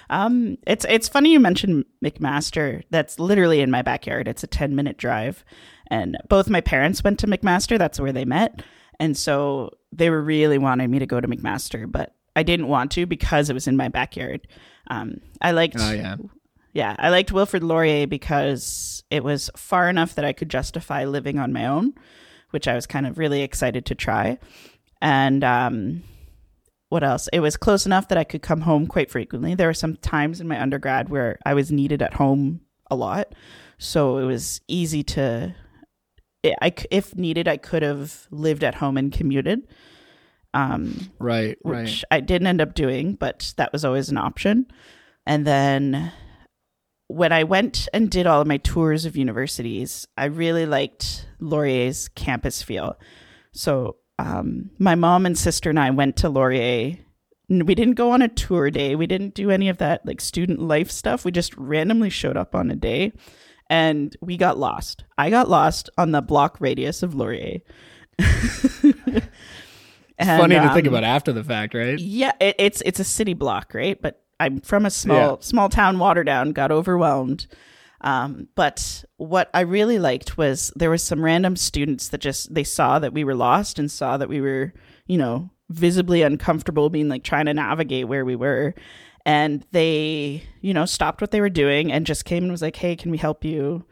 Um, 0.10 0.58
it's 0.68 0.86
it's 0.88 1.10
funny 1.10 1.32
you 1.32 1.40
mentioned 1.40 1.86
McMaster. 2.04 2.84
That's 2.92 3.20
literally 3.20 3.62
in 3.62 3.72
my 3.72 3.82
backyard. 3.82 4.28
It's 4.28 4.44
a 4.44 4.48
ten 4.48 4.76
minute 4.76 4.98
drive, 4.98 5.44
and 5.88 6.18
both 6.30 6.50
my 6.50 6.62
parents 6.62 7.04
went 7.04 7.20
to 7.20 7.28
McMaster. 7.28 7.78
That's 7.78 8.00
where 8.00 8.14
they 8.14 8.26
met, 8.26 8.62
and 9.00 9.16
so 9.18 9.72
they 9.92 10.10
were 10.10 10.22
really 10.22 10.58
wanting 10.58 10.90
me 10.92 11.00
to 11.00 11.06
go 11.06 11.20
to 11.22 11.28
McMaster, 11.28 11.90
but 11.92 12.14
I 12.36 12.44
didn't 12.44 12.68
want 12.68 12.92
to 12.92 13.06
because 13.06 13.50
it 13.50 13.54
was 13.54 13.68
in 13.68 13.78
my 13.78 13.88
backyard. 13.88 14.48
Um, 14.90 15.22
I 15.42 15.52
liked, 15.52 15.76
Oh, 15.80 15.92
yeah. 15.94 16.16
yeah, 16.74 16.96
I 17.00 17.10
liked 17.10 17.32
Wilfrid 17.32 17.64
Laurier 17.64 18.08
because 18.08 19.04
it 19.10 19.24
was 19.24 19.50
far 19.56 19.90
enough 19.90 20.16
that 20.16 20.26
I 20.26 20.34
could 20.34 20.50
justify 20.50 21.06
living 21.06 21.40
on 21.40 21.54
my 21.54 21.66
own, 21.66 21.94
which 22.52 22.68
I 22.68 22.76
was 22.76 22.86
kind 22.86 23.08
of 23.08 23.18
really 23.18 23.42
excited 23.42 23.86
to 23.88 23.96
try, 23.96 24.38
and 25.02 25.44
um, 25.44 26.04
what 26.90 27.04
else? 27.04 27.28
It 27.34 27.40
was 27.40 27.58
close 27.58 27.86
enough 27.86 28.08
that 28.10 28.18
I 28.18 28.24
could 28.24 28.42
come 28.42 28.62
home 28.62 28.88
quite 28.88 29.10
frequently. 29.12 29.56
There 29.56 29.68
were 29.68 29.74
some 29.74 29.96
times 29.98 30.40
in 30.42 30.48
my 30.48 30.62
undergrad 30.62 31.10
where 31.10 31.40
I 31.46 31.54
was 31.54 31.72
needed 31.72 32.02
at 32.02 32.14
home 32.16 32.62
a 32.92 32.96
lot. 32.96 33.34
so 33.78 34.18
it 34.20 34.26
was 34.26 34.62
easy 34.68 35.04
to. 35.04 35.56
I, 36.62 36.74
if 36.92 37.16
needed, 37.16 37.48
I 37.48 37.58
could 37.58 37.84
have 37.84 38.28
lived 38.32 38.64
at 38.64 38.76
home 38.76 38.98
and 38.98 39.12
commuted. 39.12 39.68
Um, 40.54 41.12
right, 41.20 41.58
which 41.64 41.76
right. 41.76 42.04
I 42.12 42.20
didn't 42.22 42.48
end 42.48 42.62
up 42.62 42.76
doing, 42.76 43.16
but 43.16 43.54
that 43.58 43.74
was 43.74 43.84
always 43.84 44.10
an 44.10 44.18
option. 44.18 44.68
And 45.26 45.46
then 45.46 46.14
when 47.08 47.32
I 47.32 47.44
went 47.44 47.88
and 47.94 48.10
did 48.10 48.26
all 48.26 48.42
of 48.42 48.48
my 48.48 48.58
tours 48.58 49.06
of 49.06 49.18
universities, 49.18 50.08
I 50.18 50.26
really 50.26 50.66
liked 50.66 51.28
Laurier's 51.40 52.08
campus 52.10 52.62
feel. 52.62 52.98
So 53.52 53.98
um, 54.18 54.72
my 54.80 54.96
mom 54.96 55.26
and 55.26 55.38
sister 55.38 55.70
and 55.70 55.80
I 55.80 55.90
went 55.90 56.16
to 56.18 56.30
Laurier. 56.30 56.98
We 57.50 57.76
didn't 57.76 57.94
go 57.94 58.12
on 58.12 58.22
a 58.22 58.28
tour 58.28 58.72
day. 58.72 58.96
We 58.96 59.08
didn't 59.08 59.36
do 59.36 59.52
any 59.52 59.70
of 59.70 59.78
that 59.78 60.06
like 60.06 60.20
student 60.20 60.60
life 60.60 60.90
stuff. 60.90 61.26
We 61.26 61.32
just 61.32 61.56
randomly 61.58 62.10
showed 62.10 62.38
up 62.38 62.56
on 62.56 62.72
a 62.72 62.76
day 62.76 63.12
and 63.70 64.16
we 64.22 64.38
got 64.38 64.58
lost. 64.58 65.04
I 65.18 65.30
got 65.30 65.50
lost 65.50 65.90
on 65.98 66.12
the 66.12 66.22
block 66.22 66.58
radius 66.60 67.04
of 67.04 67.16
Laurier. 67.16 67.60
And, 70.18 70.40
Funny 70.40 70.56
to 70.56 70.68
um, 70.68 70.74
think 70.74 70.88
about 70.88 71.04
after 71.04 71.34
the 71.34 71.44
fact, 71.44 71.74
right? 71.74 72.00
Yeah, 72.00 72.32
it, 72.40 72.56
it's 72.58 72.82
it's 72.86 73.00
a 73.00 73.04
city 73.04 73.34
block, 73.34 73.74
right? 73.74 74.02
But 74.02 74.24
I'm 74.40 74.62
from 74.62 74.86
a 74.86 74.90
small 74.90 75.18
yeah. 75.18 75.36
small 75.42 75.70
town, 75.70 75.98
Waterdown. 75.98 76.54
Got 76.54 76.72
overwhelmed. 76.72 77.48
Um, 78.02 78.48
but 78.56 79.04
what 79.18 79.50
I 79.54 79.62
really 79.62 80.00
liked 80.00 80.38
was 80.38 80.72
there 80.76 80.90
was 80.90 81.04
some 81.04 81.24
random 81.24 81.56
students 81.56 82.10
that 82.10 82.20
just 82.20 82.54
they 82.54 82.64
saw 82.64 83.00
that 83.00 83.14
we 83.14 83.24
were 83.24 83.36
lost 83.36 83.78
and 83.78 83.92
saw 83.92 84.16
that 84.18 84.30
we 84.30 84.40
were, 84.40 84.74
you 85.06 85.18
know, 85.18 85.50
visibly 85.70 86.22
uncomfortable 86.22 86.90
being 86.90 87.10
like 87.10 87.24
trying 87.24 87.48
to 87.48 87.54
navigate 87.54 88.08
where 88.08 88.24
we 88.24 88.36
were. 88.36 88.74
And 89.26 89.66
they, 89.72 90.44
you 90.62 90.74
know, 90.74 90.86
stopped 90.86 91.20
what 91.20 91.32
they 91.32 91.42
were 91.42 91.50
doing 91.50 91.92
and 91.92 92.06
just 92.06 92.26
came 92.26 92.44
and 92.44 92.52
was 92.52 92.62
like, 92.62 92.76
Hey, 92.76 92.96
can 92.96 93.12
we 93.12 93.18
help 93.18 93.44
you? 93.44 93.86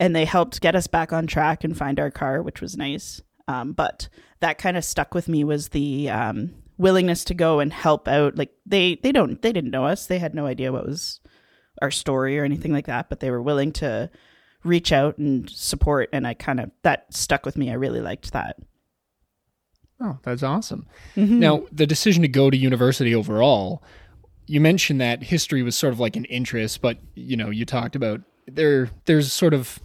And 0.00 0.16
they 0.16 0.24
helped 0.24 0.60
get 0.60 0.74
us 0.74 0.88
back 0.88 1.12
on 1.12 1.26
track 1.26 1.62
and 1.62 1.76
find 1.76 2.00
our 2.00 2.10
car, 2.10 2.42
which 2.42 2.60
was 2.60 2.76
nice. 2.76 3.22
Um, 3.46 3.72
but 3.72 4.08
that 4.40 4.58
kind 4.58 4.76
of 4.76 4.84
stuck 4.84 5.14
with 5.14 5.28
me 5.28 5.44
was 5.44 5.68
the 5.68 6.10
um, 6.10 6.54
willingness 6.78 7.24
to 7.24 7.34
go 7.34 7.60
and 7.60 7.72
help 7.72 8.08
out. 8.08 8.36
Like 8.36 8.52
they 8.66 8.96
they 8.96 9.12
don't 9.12 9.40
they 9.40 9.52
didn't 9.52 9.70
know 9.70 9.86
us. 9.86 10.06
They 10.06 10.18
had 10.18 10.34
no 10.34 10.46
idea 10.46 10.72
what 10.72 10.86
was 10.86 11.20
our 11.80 11.90
story 11.90 12.38
or 12.38 12.44
anything 12.44 12.72
like 12.72 12.86
that. 12.86 13.08
But 13.08 13.20
they 13.20 13.30
were 13.30 13.42
willing 13.42 13.72
to 13.74 14.10
reach 14.64 14.92
out 14.92 15.18
and 15.18 15.48
support. 15.48 16.08
And 16.12 16.26
I 16.26 16.34
kind 16.34 16.60
of 16.60 16.70
that 16.82 17.14
stuck 17.14 17.46
with 17.46 17.56
me. 17.56 17.70
I 17.70 17.74
really 17.74 18.00
liked 18.00 18.32
that. 18.32 18.56
Oh, 20.00 20.18
that's 20.24 20.42
awesome. 20.42 20.86
Mm-hmm. 21.14 21.38
Now, 21.38 21.62
the 21.70 21.86
decision 21.86 22.22
to 22.22 22.28
go 22.28 22.50
to 22.50 22.56
university 22.56 23.14
overall, 23.14 23.84
you 24.52 24.60
mentioned 24.60 25.00
that 25.00 25.22
history 25.22 25.62
was 25.62 25.74
sort 25.74 25.94
of 25.94 25.98
like 25.98 26.14
an 26.14 26.26
interest, 26.26 26.82
but 26.82 26.98
you 27.14 27.38
know, 27.38 27.48
you 27.48 27.64
talked 27.64 27.96
about 27.96 28.20
there 28.46 28.90
there's 29.06 29.32
sort 29.32 29.54
of 29.54 29.80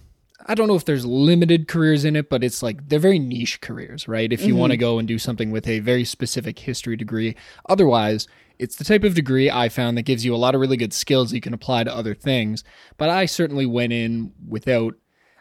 I 0.45 0.55
don't 0.55 0.67
know 0.67 0.75
if 0.75 0.83
there's 0.83 1.05
limited 1.05 1.69
careers 1.69 2.03
in 2.03 2.17
it, 2.17 2.29
but 2.29 2.43
it's 2.43 2.61
like 2.61 2.89
they're 2.89 2.99
very 2.99 3.17
niche 3.17 3.61
careers, 3.61 4.09
right? 4.09 4.31
If 4.31 4.41
you 4.41 4.49
mm-hmm. 4.49 4.59
want 4.59 4.71
to 4.71 4.77
go 4.77 4.99
and 4.99 5.07
do 5.07 5.17
something 5.17 5.51
with 5.51 5.69
a 5.69 5.79
very 5.79 6.03
specific 6.03 6.59
history 6.59 6.97
degree. 6.97 7.37
Otherwise, 7.69 8.27
it's 8.59 8.75
the 8.75 8.83
type 8.83 9.05
of 9.05 9.15
degree 9.15 9.49
I 9.49 9.69
found 9.69 9.97
that 9.97 10.01
gives 10.01 10.25
you 10.25 10.35
a 10.35 10.43
lot 10.43 10.53
of 10.53 10.59
really 10.59 10.75
good 10.75 10.91
skills 10.91 11.31
you 11.31 11.39
can 11.39 11.53
apply 11.53 11.85
to 11.85 11.95
other 11.95 12.13
things. 12.13 12.65
But 12.97 13.09
I 13.09 13.25
certainly 13.25 13.65
went 13.65 13.93
in 13.93 14.33
without 14.49 14.95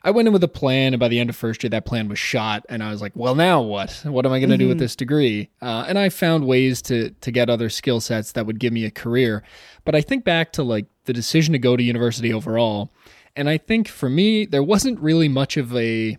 I 0.06 0.10
went 0.10 0.28
in 0.28 0.32
with 0.32 0.44
a 0.44 0.48
plan, 0.48 0.94
and 0.94 1.00
by 1.00 1.08
the 1.08 1.18
end 1.18 1.30
of 1.30 1.34
first 1.34 1.64
year, 1.64 1.70
that 1.70 1.84
plan 1.84 2.08
was 2.08 2.18
shot, 2.18 2.64
and 2.68 2.80
I 2.80 2.92
was 2.92 3.02
like, 3.02 3.10
"Well, 3.16 3.34
now 3.34 3.60
what? 3.60 4.02
What 4.04 4.24
am 4.24 4.32
I 4.32 4.38
going 4.38 4.50
to 4.50 4.54
mm-hmm. 4.54 4.60
do 4.60 4.68
with 4.68 4.76
mm-hmm. 4.76 4.84
this 4.84 4.94
degree?" 4.94 5.50
Uh, 5.60 5.84
and 5.88 5.98
I 5.98 6.10
found 6.10 6.46
ways 6.46 6.80
to 6.82 7.10
to 7.10 7.30
get 7.32 7.50
other 7.50 7.68
skill 7.68 8.00
sets 8.00 8.30
that 8.32 8.46
would 8.46 8.60
give 8.60 8.72
me 8.72 8.84
a 8.84 8.90
career. 8.90 9.42
But 9.84 9.96
I 9.96 10.00
think 10.00 10.24
back 10.24 10.52
to 10.52 10.62
like 10.62 10.86
the 11.06 11.12
decision 11.12 11.52
to 11.54 11.58
go 11.58 11.76
to 11.76 11.82
university 11.82 12.32
overall, 12.32 12.92
and 13.34 13.50
I 13.50 13.58
think 13.58 13.88
for 13.88 14.08
me, 14.08 14.46
there 14.46 14.62
wasn't 14.62 15.00
really 15.00 15.28
much 15.28 15.56
of 15.56 15.74
a, 15.76 16.16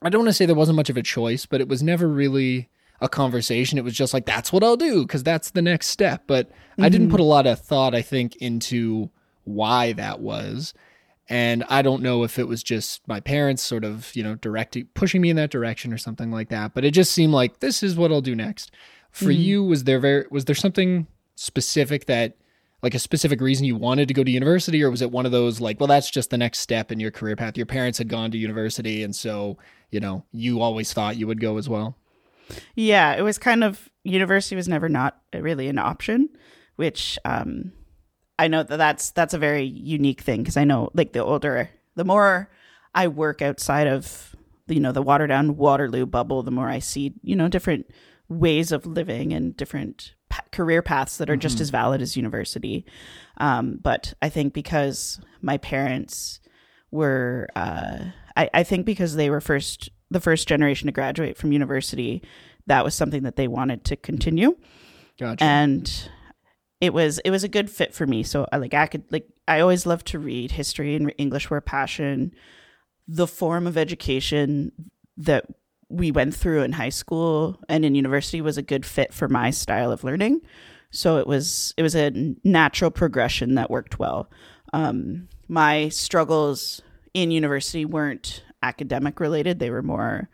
I 0.00 0.08
don't 0.08 0.22
want 0.22 0.30
to 0.30 0.32
say 0.32 0.46
there 0.46 0.56
wasn't 0.56 0.76
much 0.76 0.90
of 0.90 0.96
a 0.96 1.02
choice, 1.02 1.44
but 1.44 1.60
it 1.60 1.68
was 1.68 1.82
never 1.82 2.08
really 2.08 2.70
a 3.02 3.10
conversation. 3.10 3.76
It 3.76 3.84
was 3.84 3.94
just 3.94 4.14
like, 4.14 4.24
that's 4.24 4.52
what 4.52 4.64
I'll 4.64 4.76
do 4.76 5.02
because 5.02 5.22
that's 5.22 5.50
the 5.50 5.62
next 5.62 5.88
step. 5.88 6.24
But 6.26 6.48
mm-hmm. 6.48 6.84
I 6.84 6.88
didn't 6.88 7.08
mm-hmm. 7.08 7.16
put 7.16 7.20
a 7.20 7.24
lot 7.24 7.46
of 7.46 7.60
thought, 7.60 7.94
I 7.94 8.00
think, 8.00 8.36
into 8.36 9.10
why 9.44 9.92
that 9.92 10.20
was. 10.20 10.72
And 11.28 11.64
I 11.68 11.82
don't 11.82 12.02
know 12.02 12.24
if 12.24 12.38
it 12.38 12.48
was 12.48 12.62
just 12.62 13.06
my 13.06 13.20
parents 13.20 13.62
sort 13.62 13.84
of, 13.84 14.14
you 14.14 14.22
know, 14.22 14.34
directing, 14.34 14.88
pushing 14.94 15.20
me 15.20 15.30
in 15.30 15.36
that 15.36 15.50
direction 15.50 15.92
or 15.92 15.98
something 15.98 16.30
like 16.30 16.48
that. 16.48 16.74
But 16.74 16.84
it 16.84 16.90
just 16.90 17.12
seemed 17.12 17.32
like 17.32 17.60
this 17.60 17.82
is 17.82 17.96
what 17.96 18.12
I'll 18.12 18.20
do 18.20 18.34
next. 18.34 18.72
For 19.12 19.26
mm-hmm. 19.26 19.40
you, 19.40 19.64
was 19.64 19.84
there 19.84 20.00
very, 20.00 20.26
was 20.30 20.46
there 20.46 20.54
something 20.54 21.06
specific 21.36 22.06
that 22.06 22.36
like 22.82 22.94
a 22.94 22.98
specific 22.98 23.40
reason 23.40 23.64
you 23.64 23.76
wanted 23.76 24.08
to 24.08 24.14
go 24.14 24.24
to 24.24 24.30
university 24.30 24.82
or 24.82 24.90
was 24.90 25.02
it 25.02 25.10
one 25.10 25.24
of 25.24 25.32
those 25.32 25.60
like 25.60 25.78
well 25.80 25.86
that's 25.86 26.10
just 26.10 26.30
the 26.30 26.38
next 26.38 26.58
step 26.58 26.90
in 26.92 27.00
your 27.00 27.10
career 27.10 27.36
path 27.36 27.56
your 27.56 27.66
parents 27.66 27.98
had 27.98 28.08
gone 28.08 28.30
to 28.30 28.38
university 28.38 29.02
and 29.02 29.14
so 29.14 29.56
you 29.90 30.00
know 30.00 30.24
you 30.32 30.60
always 30.60 30.92
thought 30.92 31.16
you 31.16 31.26
would 31.26 31.40
go 31.40 31.56
as 31.56 31.68
well 31.68 31.96
yeah 32.74 33.14
it 33.14 33.22
was 33.22 33.38
kind 33.38 33.64
of 33.64 33.88
university 34.04 34.56
was 34.56 34.68
never 34.68 34.88
not 34.88 35.20
really 35.32 35.68
an 35.68 35.78
option 35.78 36.28
which 36.76 37.18
um 37.24 37.72
i 38.42 38.48
know 38.48 38.62
that 38.62 38.76
that's 38.76 39.10
that's 39.10 39.34
a 39.34 39.38
very 39.38 39.64
unique 39.64 40.20
thing 40.20 40.42
because 40.42 40.56
i 40.56 40.64
know 40.64 40.90
like 40.94 41.12
the 41.12 41.24
older 41.24 41.70
the 41.94 42.04
more 42.04 42.50
i 42.94 43.08
work 43.08 43.42
outside 43.42 43.86
of 43.86 44.34
you 44.68 44.80
know 44.80 44.92
the 44.92 45.02
Waterdown 45.02 45.56
waterloo 45.56 46.06
bubble 46.06 46.42
the 46.42 46.50
more 46.50 46.68
i 46.68 46.78
see 46.78 47.14
you 47.22 47.36
know 47.36 47.48
different 47.48 47.86
ways 48.28 48.72
of 48.72 48.86
living 48.86 49.32
and 49.32 49.56
different 49.56 50.14
career 50.50 50.82
paths 50.82 51.18
that 51.18 51.30
are 51.30 51.36
just 51.36 51.56
mm-hmm. 51.56 51.62
as 51.62 51.70
valid 51.70 52.02
as 52.02 52.16
university. 52.16 52.84
Um, 53.38 53.78
but 53.82 54.14
I 54.22 54.28
think 54.28 54.54
because 54.54 55.20
my 55.40 55.58
parents 55.58 56.40
were, 56.90 57.48
uh, 57.56 57.98
I, 58.36 58.50
I 58.54 58.62
think 58.62 58.86
because 58.86 59.16
they 59.16 59.30
were 59.30 59.40
first 59.40 59.90
the 60.10 60.20
first 60.20 60.46
generation 60.46 60.86
to 60.86 60.92
graduate 60.92 61.38
from 61.38 61.52
university, 61.52 62.22
that 62.66 62.84
was 62.84 62.94
something 62.94 63.22
that 63.22 63.36
they 63.36 63.48
wanted 63.48 63.82
to 63.84 63.96
continue. 63.96 64.56
Gotcha. 65.18 65.42
And 65.42 66.10
it 66.82 66.92
was 66.92 67.20
it 67.20 67.30
was 67.30 67.44
a 67.44 67.48
good 67.48 67.70
fit 67.70 67.94
for 67.94 68.08
me. 68.08 68.24
So 68.24 68.44
I 68.50 68.56
like 68.56 68.74
I 68.74 68.88
could 68.88 69.04
like 69.12 69.28
I 69.46 69.60
always 69.60 69.86
loved 69.86 70.08
to 70.08 70.18
read 70.18 70.50
history 70.50 70.96
and 70.96 71.14
English 71.16 71.48
were 71.48 71.58
a 71.58 71.62
passion. 71.62 72.34
The 73.06 73.28
form 73.28 73.68
of 73.68 73.78
education 73.78 74.72
that 75.16 75.46
we 75.88 76.10
went 76.10 76.34
through 76.34 76.62
in 76.62 76.72
high 76.72 76.88
school 76.88 77.60
and 77.68 77.84
in 77.84 77.94
university 77.94 78.40
was 78.40 78.58
a 78.58 78.62
good 78.62 78.84
fit 78.84 79.14
for 79.14 79.28
my 79.28 79.50
style 79.50 79.92
of 79.92 80.02
learning. 80.02 80.40
So 80.90 81.18
it 81.18 81.26
was 81.28 81.72
it 81.76 81.84
was 81.84 81.94
a 81.94 82.10
natural 82.42 82.90
progression 82.90 83.54
that 83.54 83.70
worked 83.70 84.00
well. 84.00 84.28
Um, 84.72 85.28
my 85.46 85.88
struggles 85.88 86.82
in 87.14 87.30
university 87.30 87.84
weren't 87.84 88.42
academic 88.60 89.20
related; 89.20 89.60
they 89.60 89.70
were 89.70 89.82
more, 89.82 90.28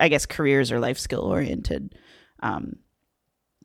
I 0.00 0.08
guess, 0.08 0.24
careers 0.24 0.72
or 0.72 0.80
life 0.80 0.98
skill 0.98 1.20
oriented. 1.20 1.94
Um, 2.40 2.76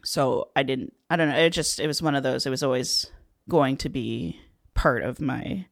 so 0.03 0.49
I 0.55 0.63
didn't. 0.63 0.93
I 1.13 1.15
don't 1.15 1.29
know. 1.29 1.37
It 1.37 1.51
just 1.51 1.79
it 1.79 1.85
was 1.85 2.01
one 2.01 2.15
of 2.15 2.23
those. 2.23 2.47
It 2.47 2.49
was 2.49 2.63
always 2.63 3.05
going 3.47 3.77
to 3.77 3.89
be 3.89 4.39
part 4.73 5.03
of 5.03 5.21
my 5.21 5.67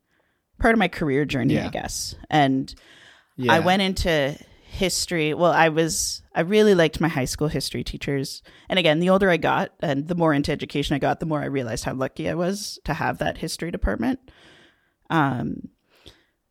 part 0.59 0.75
of 0.75 0.77
my 0.77 0.87
career 0.87 1.25
journey, 1.25 1.55
yeah. 1.55 1.65
I 1.65 1.69
guess. 1.69 2.13
And 2.29 2.71
yeah. 3.37 3.51
I 3.51 3.59
went 3.59 3.81
into 3.81 4.37
history 4.71 5.33
well 5.33 5.51
i 5.51 5.67
was 5.67 6.23
i 6.33 6.39
really 6.39 6.73
liked 6.73 7.01
my 7.01 7.09
high 7.09 7.25
school 7.25 7.49
history 7.49 7.83
teachers 7.83 8.41
and 8.69 8.79
again 8.79 9.01
the 9.01 9.09
older 9.09 9.29
i 9.29 9.35
got 9.35 9.69
and 9.81 10.07
the 10.07 10.15
more 10.15 10.33
into 10.33 10.49
education 10.49 10.95
i 10.95 10.97
got 10.97 11.19
the 11.19 11.25
more 11.25 11.41
i 11.41 11.45
realized 11.45 11.83
how 11.83 11.93
lucky 11.93 12.29
i 12.29 12.33
was 12.33 12.79
to 12.85 12.93
have 12.93 13.17
that 13.17 13.37
history 13.37 13.69
department 13.69 14.17
um 15.09 15.67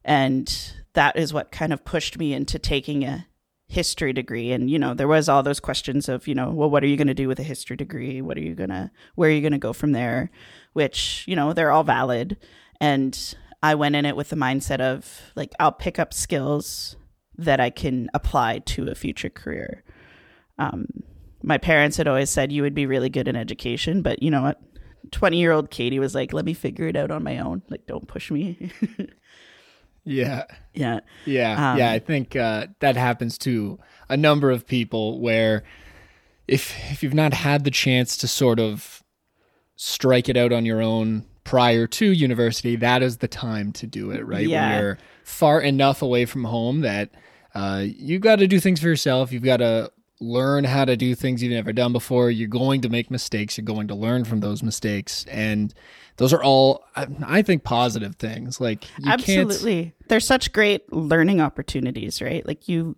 and 0.04 0.75
that 0.92 1.16
is 1.16 1.32
what 1.32 1.50
kind 1.50 1.73
of 1.73 1.82
pushed 1.82 2.18
me 2.18 2.35
into 2.35 2.59
taking 2.59 3.04
a 3.04 3.26
history 3.71 4.12
degree 4.12 4.50
and 4.50 4.69
you 4.69 4.79
know 4.79 4.95
there 4.95 5.07
was 5.07 5.29
all 5.29 5.45
those 5.45 5.61
questions 5.61 6.09
of 6.09 6.27
you 6.27 6.35
know 6.35 6.50
well 6.50 6.69
what 6.69 6.83
are 6.83 6.89
you 6.89 6.97
going 6.97 7.07
to 7.07 7.15
do 7.15 7.29
with 7.29 7.39
a 7.39 7.45
history 7.45 7.77
degree 7.77 8.21
what 8.21 8.37
are 8.37 8.43
you 8.43 8.53
going 8.53 8.69
to 8.69 8.91
where 9.15 9.31
are 9.31 9.33
you 9.33 9.41
going 9.41 9.53
to 9.53 9.59
go 9.59 9.73
from 9.73 9.93
there 9.93 10.29
which 10.73 11.25
you 11.29 11.37
know 11.37 11.53
they're 11.53 11.71
all 11.71 11.85
valid 11.85 12.37
and 12.81 13.37
i 13.62 13.73
went 13.73 13.95
in 13.95 14.05
it 14.05 14.17
with 14.17 14.29
the 14.29 14.35
mindset 14.35 14.81
of 14.81 15.33
like 15.37 15.53
i'll 15.61 15.71
pick 15.71 16.00
up 16.00 16.12
skills 16.12 16.97
that 17.41 17.59
I 17.59 17.71
can 17.71 18.11
apply 18.12 18.59
to 18.59 18.89
a 18.89 18.95
future 18.95 19.31
career. 19.31 19.83
Um, 20.59 20.87
my 21.43 21.57
parents 21.57 21.97
had 21.97 22.07
always 22.07 22.29
said 22.29 22.53
you 22.53 22.62
would 22.62 22.75
be 22.75 22.85
really 22.85 23.09
good 23.09 23.27
in 23.27 23.35
education, 23.35 24.03
but 24.03 24.23
you 24.23 24.31
know 24.31 24.43
what? 24.43 24.61
20 25.11 25.39
year 25.39 25.50
old 25.50 25.71
Katie 25.71 25.99
was 25.99 26.15
like, 26.15 26.35
let 26.35 26.45
me 26.45 26.53
figure 26.53 26.87
it 26.87 26.97
out 26.97 27.11
on 27.11 27.25
my 27.25 27.39
own. 27.39 27.62
Like, 27.71 27.87
don't 27.87 28.07
push 28.07 28.31
me. 28.31 28.71
yeah. 30.04 30.45
Yeah. 30.75 31.00
Yeah. 31.25 31.73
Um, 31.73 31.78
yeah. 31.78 31.92
I 31.92 31.99
think 31.99 32.37
uh, 32.37 32.69
that 32.80 32.97
happens 32.97 33.38
to 33.38 33.78
a 34.09 34.16
number 34.16 34.50
of 34.50 34.66
people 34.66 35.21
where 35.21 35.64
if, 36.49 36.75
if 36.90 37.02
you've 37.02 37.14
not 37.14 37.33
had 37.33 37.64
the 37.64 37.71
chance 37.71 38.16
to 38.19 38.28
sort 38.28 38.59
of 38.59 39.02
strike 39.76 40.28
it 40.28 40.37
out 40.37 40.52
on 40.52 40.66
your 40.66 40.83
own 40.83 41.26
prior 41.45 41.87
to 41.87 42.07
university, 42.07 42.76
that 42.76 43.02
is 43.02 43.19
the 43.19 43.28
time 43.28 43.73
to 43.73 43.87
do 43.87 44.11
it, 44.11 44.26
right? 44.26 44.47
Yeah. 44.47 44.71
When 44.71 44.83
you're 44.83 44.99
far 45.25 45.61
enough 45.61 46.02
away 46.02 46.25
from 46.25 46.45
home 46.45 46.80
that 46.80 47.11
uh, 47.54 47.85
you've 47.85 48.23
got 48.23 48.37
to 48.37 48.47
do 48.47 48.61
things 48.61 48.80
for 48.80 48.88
yourself. 48.88 49.33
You've 49.33 49.42
got 49.42 49.59
to 49.59 49.90
learn 50.21 50.64
how 50.64 50.85
to 50.85 50.97
do 50.97 51.14
things 51.14 51.42
you've 51.42 51.52
never 51.52 51.73
done 51.73 51.92
before. 51.92 52.30
You're 52.30 52.49
going 52.49 52.80
to 52.83 52.88
make 52.88 53.11
mistakes. 53.11 53.57
You're 53.57 53.64
going 53.64 53.88
to 53.88 53.95
learn 53.95 54.25
from 54.25 54.40
those 54.40 54.62
mistakes. 54.62 55.25
And 55.28 55.73
those 56.17 56.33
are 56.33 56.43
all, 56.43 56.85
I 56.95 57.43
think, 57.43 57.64
positive 57.64 58.17
things. 58.17 58.61
Like, 58.61 58.85
absolutely. 59.07 59.95
They're 60.09 60.21
such 60.21 60.52
great 60.52 60.93
learning 60.93 61.40
opportunities, 61.40 62.21
right? 62.21 62.47
Like, 62.47 62.69
you, 62.69 62.97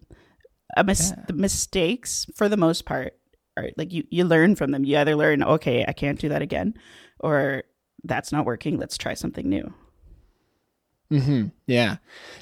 a 0.77 0.85
mis- 0.85 1.13
yeah. 1.17 1.25
the 1.27 1.35
mistakes 1.35 2.27
for 2.35 2.49
the 2.49 2.57
most 2.57 2.85
part 2.85 3.15
are 3.57 3.69
like 3.77 3.93
you, 3.93 4.05
you 4.11 4.25
learn 4.25 4.57
from 4.57 4.71
them. 4.71 4.85
You 4.85 4.99
either 4.99 5.15
learn, 5.15 5.43
okay, 5.43 5.85
I 5.87 5.93
can't 5.93 6.19
do 6.19 6.29
that 6.31 6.43
again, 6.43 6.75
or 7.21 7.65
that's 8.05 8.33
not 8.33 8.47
working. 8.47 8.79
Let's 8.79 8.97
try 8.97 9.15
something 9.15 9.49
new. 9.49 9.73
Hmm. 11.11 11.49
Yeah. 11.67 11.97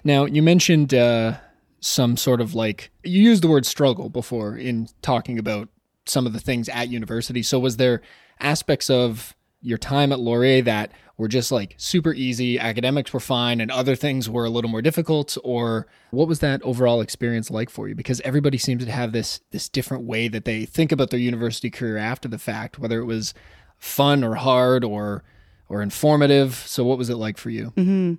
Now 0.04 0.26
you 0.26 0.42
mentioned 0.42 0.94
uh, 0.94 1.38
some 1.80 2.16
sort 2.16 2.40
of 2.40 2.54
like 2.54 2.90
you 3.02 3.20
used 3.20 3.42
the 3.42 3.48
word 3.48 3.66
struggle 3.66 4.08
before 4.08 4.56
in 4.56 4.88
talking 5.02 5.38
about 5.38 5.68
some 6.06 6.26
of 6.26 6.32
the 6.32 6.40
things 6.40 6.68
at 6.68 6.88
university. 6.88 7.42
So 7.42 7.58
was 7.58 7.76
there 7.76 8.00
aspects 8.38 8.88
of 8.88 9.34
your 9.62 9.78
time 9.78 10.12
at 10.12 10.20
Laurier 10.20 10.62
that 10.62 10.92
were 11.16 11.28
just 11.28 11.52
like 11.52 11.74
super 11.76 12.14
easy, 12.14 12.58
academics 12.58 13.12
were 13.12 13.20
fine, 13.20 13.60
and 13.60 13.70
other 13.70 13.94
things 13.94 14.28
were 14.28 14.46
a 14.46 14.50
little 14.50 14.70
more 14.70 14.82
difficult? 14.82 15.36
Or 15.44 15.86
what 16.10 16.28
was 16.28 16.38
that 16.38 16.62
overall 16.62 17.00
experience 17.00 17.50
like 17.50 17.68
for 17.68 17.88
you? 17.88 17.94
Because 17.94 18.20
everybody 18.22 18.56
seems 18.56 18.84
to 18.84 18.90
have 18.90 19.12
this 19.12 19.40
this 19.50 19.68
different 19.68 20.04
way 20.04 20.28
that 20.28 20.44
they 20.44 20.64
think 20.64 20.92
about 20.92 21.10
their 21.10 21.20
university 21.20 21.70
career 21.70 21.98
after 21.98 22.28
the 22.28 22.38
fact, 22.38 22.78
whether 22.78 23.00
it 23.00 23.04
was 23.04 23.34
fun 23.78 24.24
or 24.24 24.36
hard 24.36 24.82
or 24.82 25.22
or 25.68 25.82
informative. 25.82 26.54
So 26.54 26.84
what 26.84 26.98
was 26.98 27.10
it 27.10 27.16
like 27.16 27.38
for 27.38 27.50
you? 27.50 27.72
Mm-hmm. 27.76 28.14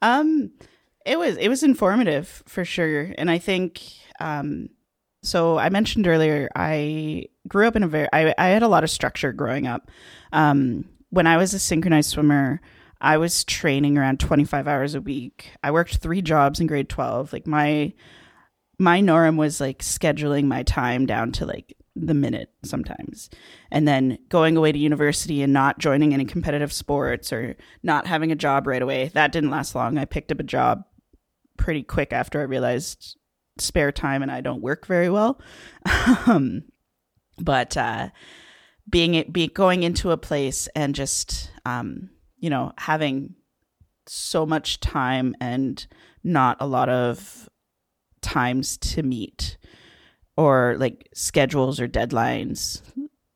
Um, 0.00 0.52
it 1.04 1.18
was 1.18 1.36
it 1.36 1.48
was 1.48 1.62
informative 1.62 2.42
for 2.46 2.64
sure, 2.64 3.12
and 3.18 3.30
I 3.30 3.38
think 3.38 3.82
um, 4.20 4.70
so. 5.22 5.58
I 5.58 5.68
mentioned 5.70 6.06
earlier 6.06 6.48
I 6.54 7.26
grew 7.48 7.66
up 7.66 7.76
in 7.76 7.82
a 7.82 7.88
very 7.88 8.08
I, 8.12 8.34
I 8.38 8.48
had 8.48 8.62
a 8.62 8.68
lot 8.68 8.84
of 8.84 8.90
structure 8.90 9.32
growing 9.32 9.66
up. 9.66 9.90
Um, 10.32 10.86
when 11.10 11.26
I 11.26 11.36
was 11.36 11.54
a 11.54 11.58
synchronized 11.58 12.10
swimmer, 12.10 12.60
I 13.00 13.18
was 13.18 13.44
training 13.44 13.98
around 13.98 14.20
25 14.20 14.66
hours 14.66 14.94
a 14.94 15.00
week. 15.00 15.50
I 15.62 15.70
worked 15.70 15.96
three 15.96 16.22
jobs 16.22 16.60
in 16.60 16.66
grade 16.66 16.88
12. 16.88 17.32
Like 17.32 17.46
my 17.46 17.92
my 18.78 19.00
norm 19.00 19.36
was 19.36 19.60
like 19.60 19.78
scheduling 19.80 20.44
my 20.44 20.62
time 20.62 21.06
down 21.06 21.32
to 21.32 21.46
like 21.46 21.76
the 21.96 22.14
minute 22.14 22.50
sometimes. 22.64 23.30
And 23.70 23.86
then 23.86 24.18
going 24.28 24.56
away 24.56 24.72
to 24.72 24.78
university 24.78 25.42
and 25.42 25.52
not 25.52 25.78
joining 25.78 26.12
any 26.12 26.24
competitive 26.24 26.72
sports 26.72 27.32
or 27.32 27.56
not 27.82 28.06
having 28.06 28.32
a 28.32 28.36
job 28.36 28.66
right 28.66 28.82
away. 28.82 29.08
That 29.14 29.32
didn't 29.32 29.50
last 29.50 29.74
long. 29.74 29.96
I 29.96 30.04
picked 30.04 30.32
up 30.32 30.40
a 30.40 30.44
job 30.44 30.84
pretty 31.56 31.82
quick 31.82 32.12
after 32.12 32.40
I 32.40 32.44
realized 32.44 33.16
spare 33.58 33.92
time 33.92 34.22
and 34.22 34.30
I 34.30 34.40
don't 34.40 34.62
work 34.62 34.86
very 34.86 35.08
well. 35.08 35.40
um, 36.26 36.64
but 37.38 37.76
uh, 37.76 38.08
being 38.88 39.30
be 39.30 39.48
going 39.48 39.82
into 39.82 40.10
a 40.10 40.16
place 40.16 40.68
and 40.74 40.94
just 40.94 41.50
um, 41.64 42.10
you 42.38 42.50
know 42.50 42.72
having 42.78 43.34
so 44.06 44.44
much 44.44 44.80
time 44.80 45.34
and 45.40 45.86
not 46.22 46.56
a 46.60 46.66
lot 46.66 46.88
of 46.88 47.48
times 48.20 48.76
to 48.78 49.02
meet 49.02 49.56
or 50.36 50.76
like 50.78 51.08
schedules 51.14 51.80
or 51.80 51.88
deadlines 51.88 52.82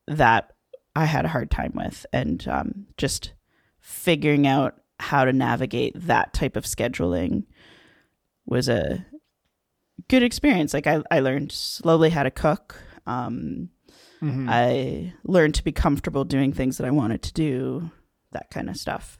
that 0.07 0.51
I 0.95 1.05
had 1.05 1.25
a 1.25 1.29
hard 1.29 1.51
time 1.51 1.71
with, 1.75 2.05
and 2.11 2.45
um, 2.47 2.87
just 2.97 3.33
figuring 3.79 4.47
out 4.47 4.75
how 4.99 5.23
to 5.23 5.31
navigate 5.31 5.93
that 5.95 6.33
type 6.33 6.57
of 6.57 6.65
scheduling 6.65 7.45
was 8.45 8.67
a 8.67 9.05
good 10.09 10.23
experience. 10.23 10.73
Like 10.73 10.87
I, 10.87 11.01
I 11.09 11.19
learned 11.19 11.51
slowly 11.51 12.09
how 12.09 12.23
to 12.23 12.31
cook. 12.31 12.81
Um, 13.05 13.69
mm-hmm. 14.21 14.47
I 14.49 15.13
learned 15.23 15.55
to 15.55 15.63
be 15.63 15.71
comfortable 15.71 16.23
doing 16.23 16.53
things 16.53 16.77
that 16.77 16.87
I 16.87 16.91
wanted 16.91 17.21
to 17.23 17.33
do, 17.33 17.91
that 18.31 18.49
kind 18.51 18.69
of 18.69 18.77
stuff. 18.77 19.19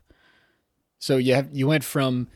So 1.00 1.18
you 1.18 1.34
have 1.36 1.50
you 1.52 1.68
went 1.68 1.84
from 1.84 2.28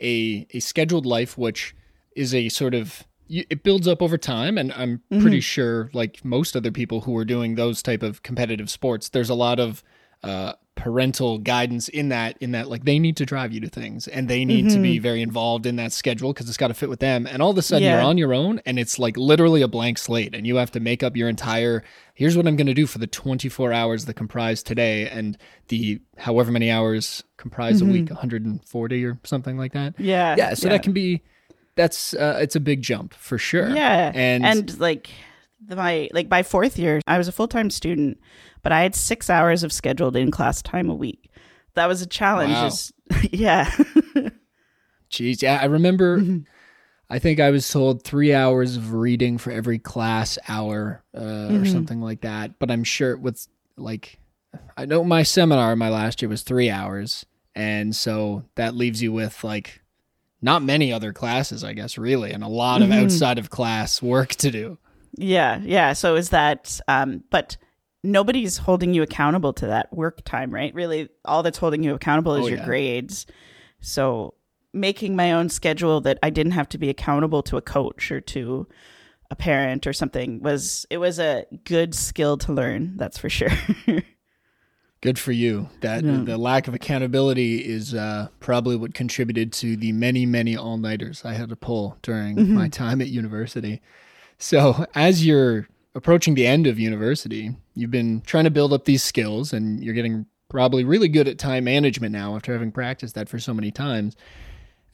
a 0.00 0.46
a 0.52 0.60
scheduled 0.60 1.06
life, 1.06 1.36
which 1.36 1.74
is 2.14 2.34
a 2.34 2.48
sort 2.48 2.74
of 2.74 3.06
it 3.28 3.62
builds 3.64 3.88
up 3.88 4.02
over 4.02 4.16
time 4.16 4.56
and 4.56 4.72
i'm 4.74 4.98
mm-hmm. 5.10 5.20
pretty 5.20 5.40
sure 5.40 5.90
like 5.92 6.24
most 6.24 6.56
other 6.56 6.70
people 6.70 7.00
who 7.00 7.16
are 7.16 7.24
doing 7.24 7.56
those 7.56 7.82
type 7.82 8.04
of 8.04 8.22
competitive 8.22 8.70
sports 8.70 9.08
there's 9.08 9.28
a 9.28 9.34
lot 9.34 9.58
of 9.58 9.82
uh, 10.22 10.52
parental 10.76 11.38
guidance 11.38 11.88
in 11.88 12.10
that 12.10 12.36
in 12.40 12.52
that 12.52 12.68
like 12.68 12.84
they 12.84 12.98
need 12.98 13.16
to 13.16 13.24
drive 13.24 13.50
you 13.50 13.60
to 13.60 13.68
things 13.68 14.06
and 14.08 14.28
they 14.28 14.44
need 14.44 14.66
mm-hmm. 14.66 14.76
to 14.76 14.82
be 14.82 14.96
mm-hmm. 14.96 15.02
very 15.02 15.22
involved 15.22 15.64
in 15.64 15.76
that 15.76 15.90
schedule 15.90 16.32
because 16.32 16.48
it's 16.48 16.58
got 16.58 16.68
to 16.68 16.74
fit 16.74 16.88
with 16.90 17.00
them 17.00 17.26
and 17.26 17.42
all 17.42 17.50
of 17.50 17.56
a 17.56 17.62
sudden 17.62 17.82
yeah. 17.82 17.94
you're 17.94 18.04
on 18.06 18.18
your 18.18 18.34
own 18.34 18.60
and 18.66 18.78
it's 18.78 18.98
like 18.98 19.16
literally 19.16 19.62
a 19.62 19.68
blank 19.68 19.96
slate 19.96 20.34
and 20.34 20.46
you 20.46 20.56
have 20.56 20.70
to 20.70 20.78
make 20.78 21.02
up 21.02 21.16
your 21.16 21.30
entire 21.30 21.82
here's 22.12 22.36
what 22.36 22.46
i'm 22.46 22.56
going 22.56 22.66
to 22.66 22.74
do 22.74 22.86
for 22.86 22.98
the 22.98 23.06
24 23.06 23.72
hours 23.72 24.04
that 24.04 24.14
comprise 24.14 24.62
today 24.62 25.08
and 25.08 25.38
the 25.68 25.98
however 26.18 26.52
many 26.52 26.70
hours 26.70 27.24
comprise 27.38 27.80
mm-hmm. 27.80 27.90
a 27.90 27.92
week 27.94 28.10
140 28.10 29.04
or 29.06 29.18
something 29.24 29.56
like 29.56 29.72
that 29.72 29.94
yeah 29.98 30.34
yeah 30.36 30.52
so 30.52 30.68
yeah. 30.68 30.74
that 30.74 30.82
can 30.82 30.92
be 30.92 31.22
that's 31.76 32.14
uh, 32.14 32.38
it's 32.40 32.56
a 32.56 32.60
big 32.60 32.82
jump 32.82 33.14
for 33.14 33.38
sure. 33.38 33.68
Yeah, 33.68 34.10
and 34.14 34.44
and 34.44 34.80
like 34.80 35.10
my 35.68 36.08
like 36.12 36.28
by 36.28 36.42
fourth 36.42 36.78
year, 36.78 37.00
I 37.06 37.18
was 37.18 37.28
a 37.28 37.32
full 37.32 37.48
time 37.48 37.70
student, 37.70 38.18
but 38.62 38.72
I 38.72 38.82
had 38.82 38.94
six 38.94 39.30
hours 39.30 39.62
of 39.62 39.72
scheduled 39.72 40.16
in 40.16 40.30
class 40.30 40.62
time 40.62 40.90
a 40.90 40.94
week. 40.94 41.30
That 41.74 41.86
was 41.86 42.02
a 42.02 42.06
challenge. 42.06 42.52
Wow. 42.52 42.64
Just, 42.64 42.92
yeah. 43.32 43.70
Jeez, 45.10 45.42
yeah, 45.42 45.58
I 45.60 45.66
remember. 45.66 46.18
Mm-hmm. 46.26 46.38
I 47.08 47.20
think 47.20 47.38
I 47.38 47.50
was 47.50 47.68
told 47.68 48.02
three 48.02 48.34
hours 48.34 48.76
of 48.76 48.92
reading 48.92 49.38
for 49.38 49.52
every 49.52 49.78
class 49.78 50.38
hour 50.48 51.04
uh, 51.14 51.20
mm-hmm. 51.20 51.62
or 51.62 51.64
something 51.64 52.00
like 52.00 52.22
that. 52.22 52.58
But 52.58 52.70
I'm 52.70 52.82
sure 52.82 53.12
it 53.12 53.20
was 53.20 53.48
like, 53.76 54.18
I 54.76 54.86
know 54.86 55.04
my 55.04 55.22
seminar 55.22 55.76
my 55.76 55.88
last 55.88 56.20
year 56.20 56.28
was 56.28 56.42
three 56.42 56.68
hours, 56.68 57.24
and 57.54 57.94
so 57.94 58.42
that 58.56 58.74
leaves 58.74 59.02
you 59.02 59.12
with 59.12 59.44
like 59.44 59.82
not 60.42 60.64
many 60.64 60.92
other 60.92 61.12
classes, 61.12 61.62
I 61.62 61.74
guess, 61.74 61.96
really, 61.96 62.32
and 62.32 62.42
a 62.42 62.48
lot 62.48 62.82
of 62.82 62.88
mm-hmm. 62.88 63.04
outside 63.04 63.38
of 63.38 63.50
class 63.50 64.02
work 64.02 64.30
to 64.36 64.50
do. 64.50 64.78
Yeah, 65.16 65.60
yeah. 65.62 65.92
So 65.92 66.16
is 66.16 66.30
that, 66.30 66.80
um, 66.88 67.24
but 67.30 67.56
nobody's 68.02 68.58
holding 68.58 68.94
you 68.94 69.02
accountable 69.02 69.52
to 69.54 69.66
that 69.66 69.92
work 69.92 70.24
time, 70.24 70.52
right? 70.52 70.74
Really, 70.74 71.08
all 71.24 71.42
that's 71.42 71.58
holding 71.58 71.82
you 71.82 71.94
accountable 71.94 72.34
is 72.36 72.44
oh, 72.44 72.48
your 72.48 72.58
yeah. 72.58 72.64
grades. 72.64 73.26
So 73.80 74.34
making 74.72 75.16
my 75.16 75.32
own 75.32 75.48
schedule 75.48 76.00
that 76.02 76.18
I 76.22 76.30
didn't 76.30 76.52
have 76.52 76.68
to 76.70 76.78
be 76.78 76.90
accountable 76.90 77.42
to 77.44 77.56
a 77.56 77.62
coach 77.62 78.10
or 78.10 78.20
to 78.20 78.68
a 79.30 79.36
parent 79.36 79.86
or 79.86 79.92
something 79.92 80.40
was 80.40 80.86
it 80.88 80.98
was 80.98 81.18
a 81.18 81.46
good 81.64 81.96
skill 81.96 82.36
to 82.36 82.52
learn 82.52 82.96
that's 82.96 83.18
for 83.18 83.28
sure 83.28 83.50
Good 85.02 85.18
for 85.18 85.32
you. 85.32 85.68
That 85.82 86.04
yeah. 86.04 86.22
the 86.24 86.38
lack 86.38 86.68
of 86.68 86.74
accountability 86.74 87.58
is 87.58 87.94
uh, 87.94 88.28
probably 88.40 88.76
what 88.76 88.94
contributed 88.94 89.52
to 89.52 89.76
the 89.76 89.92
many, 89.92 90.24
many 90.24 90.56
all 90.56 90.78
nighters 90.78 91.24
I 91.24 91.34
had 91.34 91.50
to 91.50 91.56
pull 91.56 91.98
during 92.02 92.36
mm-hmm. 92.36 92.54
my 92.54 92.68
time 92.68 93.00
at 93.00 93.08
university. 93.08 93.82
So, 94.38 94.86
as 94.94 95.24
you're 95.24 95.66
approaching 95.94 96.34
the 96.34 96.46
end 96.46 96.66
of 96.66 96.78
university, 96.78 97.56
you've 97.74 97.90
been 97.90 98.20
trying 98.22 98.44
to 98.44 98.50
build 98.50 98.72
up 98.72 98.84
these 98.84 99.02
skills, 99.02 99.52
and 99.52 99.82
you're 99.82 99.94
getting 99.94 100.26
probably 100.48 100.84
really 100.84 101.08
good 101.08 101.26
at 101.26 101.38
time 101.38 101.64
management 101.64 102.12
now 102.12 102.36
after 102.36 102.52
having 102.52 102.70
practiced 102.70 103.14
that 103.14 103.28
for 103.28 103.38
so 103.38 103.52
many 103.52 103.70
times 103.70 104.16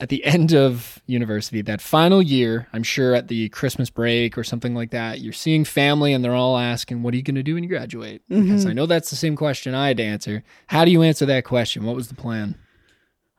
at 0.02 0.08
the 0.08 0.24
end 0.24 0.52
of 0.52 1.00
university, 1.06 1.62
that 1.62 1.80
final 1.80 2.20
year, 2.20 2.66
I'm 2.72 2.82
sure 2.82 3.14
at 3.14 3.28
the 3.28 3.48
Christmas 3.50 3.88
break 3.88 4.36
or 4.36 4.42
something 4.42 4.74
like 4.74 4.90
that, 4.90 5.20
you're 5.20 5.32
seeing 5.32 5.64
family 5.64 6.12
and 6.12 6.24
they're 6.24 6.34
all 6.34 6.58
asking, 6.58 7.04
What 7.04 7.14
are 7.14 7.16
you 7.16 7.22
going 7.22 7.36
to 7.36 7.42
do 7.44 7.54
when 7.54 7.62
you 7.62 7.68
graduate? 7.68 8.20
Mm-hmm. 8.28 8.42
Because 8.42 8.66
I 8.66 8.72
know 8.72 8.86
that's 8.86 9.10
the 9.10 9.16
same 9.16 9.36
question 9.36 9.76
I 9.76 9.86
had 9.86 9.98
to 9.98 10.02
answer. 10.02 10.42
How 10.66 10.84
do 10.84 10.90
you 10.90 11.02
answer 11.02 11.24
that 11.26 11.44
question? 11.44 11.84
What 11.84 11.94
was 11.94 12.08
the 12.08 12.16
plan? 12.16 12.56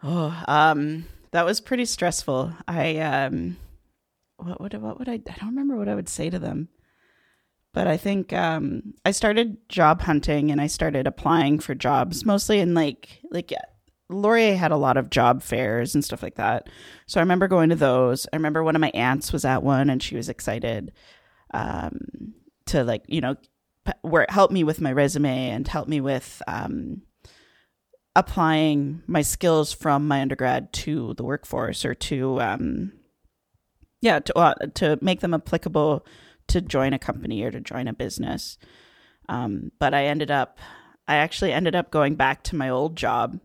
Oh, 0.01 0.41
um, 0.47 1.03
that 1.31 1.43
was 1.43 1.59
pretty 1.59 1.83
stressful. 1.83 2.53
I, 2.65 2.97
um, 2.99 3.57
what 4.43 4.61
would, 4.61 4.73
what 4.81 4.99
would 4.99 5.09
I, 5.09 5.13
I 5.13 5.35
don't 5.39 5.49
remember 5.49 5.75
what 5.75 5.89
I 5.89 5.95
would 5.95 6.09
say 6.09 6.29
to 6.29 6.39
them. 6.39 6.69
But 7.73 7.87
I 7.87 7.97
think 7.97 8.31
um, 8.33 8.93
I 9.03 9.11
started 9.11 9.57
job 9.67 10.01
hunting 10.01 10.51
and 10.51 10.61
I 10.61 10.67
started 10.67 11.07
applying 11.07 11.59
for 11.59 11.73
jobs 11.73 12.23
mostly 12.23 12.59
in 12.59 12.75
like 12.75 13.19
like 13.31 13.51
Laurier 14.09 14.55
had 14.55 14.71
a 14.71 14.77
lot 14.77 14.97
of 14.97 15.09
job 15.09 15.41
fairs 15.41 15.95
and 15.95 16.05
stuff 16.05 16.21
like 16.21 16.35
that. 16.35 16.69
So 17.07 17.19
I 17.19 17.23
remember 17.23 17.47
going 17.47 17.69
to 17.69 17.75
those. 17.75 18.27
I 18.31 18.35
remember 18.35 18.63
one 18.63 18.75
of 18.75 18.81
my 18.81 18.91
aunts 18.93 19.33
was 19.33 19.45
at 19.45 19.63
one 19.63 19.89
and 19.89 20.03
she 20.03 20.15
was 20.15 20.29
excited 20.29 20.91
um, 21.53 22.33
to 22.67 22.83
like, 22.83 23.03
you 23.07 23.21
know, 23.21 23.35
where 24.01 24.23
it 24.23 24.31
helped 24.31 24.53
me 24.53 24.63
with 24.63 24.79
my 24.79 24.91
resume 24.91 25.49
and 25.49 25.67
help 25.67 25.87
me 25.87 25.99
with 25.99 26.41
um, 26.47 27.01
applying 28.15 29.01
my 29.07 29.21
skills 29.21 29.73
from 29.73 30.07
my 30.07 30.21
undergrad 30.21 30.71
to 30.73 31.13
the 31.15 31.23
workforce 31.23 31.83
or 31.83 31.95
to, 31.95 32.39
um, 32.39 32.93
yeah, 34.03 34.19
to, 34.19 34.37
uh, 34.37 34.53
to 34.75 34.99
make 35.01 35.21
them 35.21 35.33
applicable 35.33 36.05
to 36.47 36.61
join 36.61 36.93
a 36.93 36.99
company 36.99 37.41
or 37.43 37.51
to 37.51 37.61
join 37.61 37.87
a 37.87 37.93
business. 37.93 38.57
Um, 39.29 39.71
but 39.79 39.93
I 39.93 40.05
ended 40.05 40.29
up, 40.29 40.59
I 41.07 41.15
actually 41.15 41.53
ended 41.53 41.75
up 41.75 41.89
going 41.89 42.15
back 42.15 42.43
to 42.43 42.55
my 42.55 42.69
old 42.69 42.95
job 42.95 43.39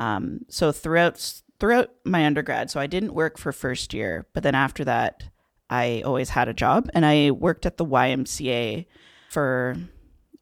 um, 0.00 0.46
so 0.48 0.72
throughout 0.72 1.42
throughout 1.60 1.90
my 2.06 2.24
undergrad, 2.24 2.70
so 2.70 2.80
I 2.80 2.86
didn't 2.86 3.12
work 3.12 3.36
for 3.36 3.52
first 3.52 3.92
year, 3.92 4.26
but 4.32 4.42
then 4.42 4.54
after 4.54 4.82
that, 4.84 5.24
I 5.68 6.02
always 6.06 6.30
had 6.30 6.48
a 6.48 6.54
job, 6.54 6.88
and 6.94 7.04
I 7.04 7.30
worked 7.32 7.66
at 7.66 7.76
the 7.76 7.84
YMCA 7.84 8.86
for 9.28 9.76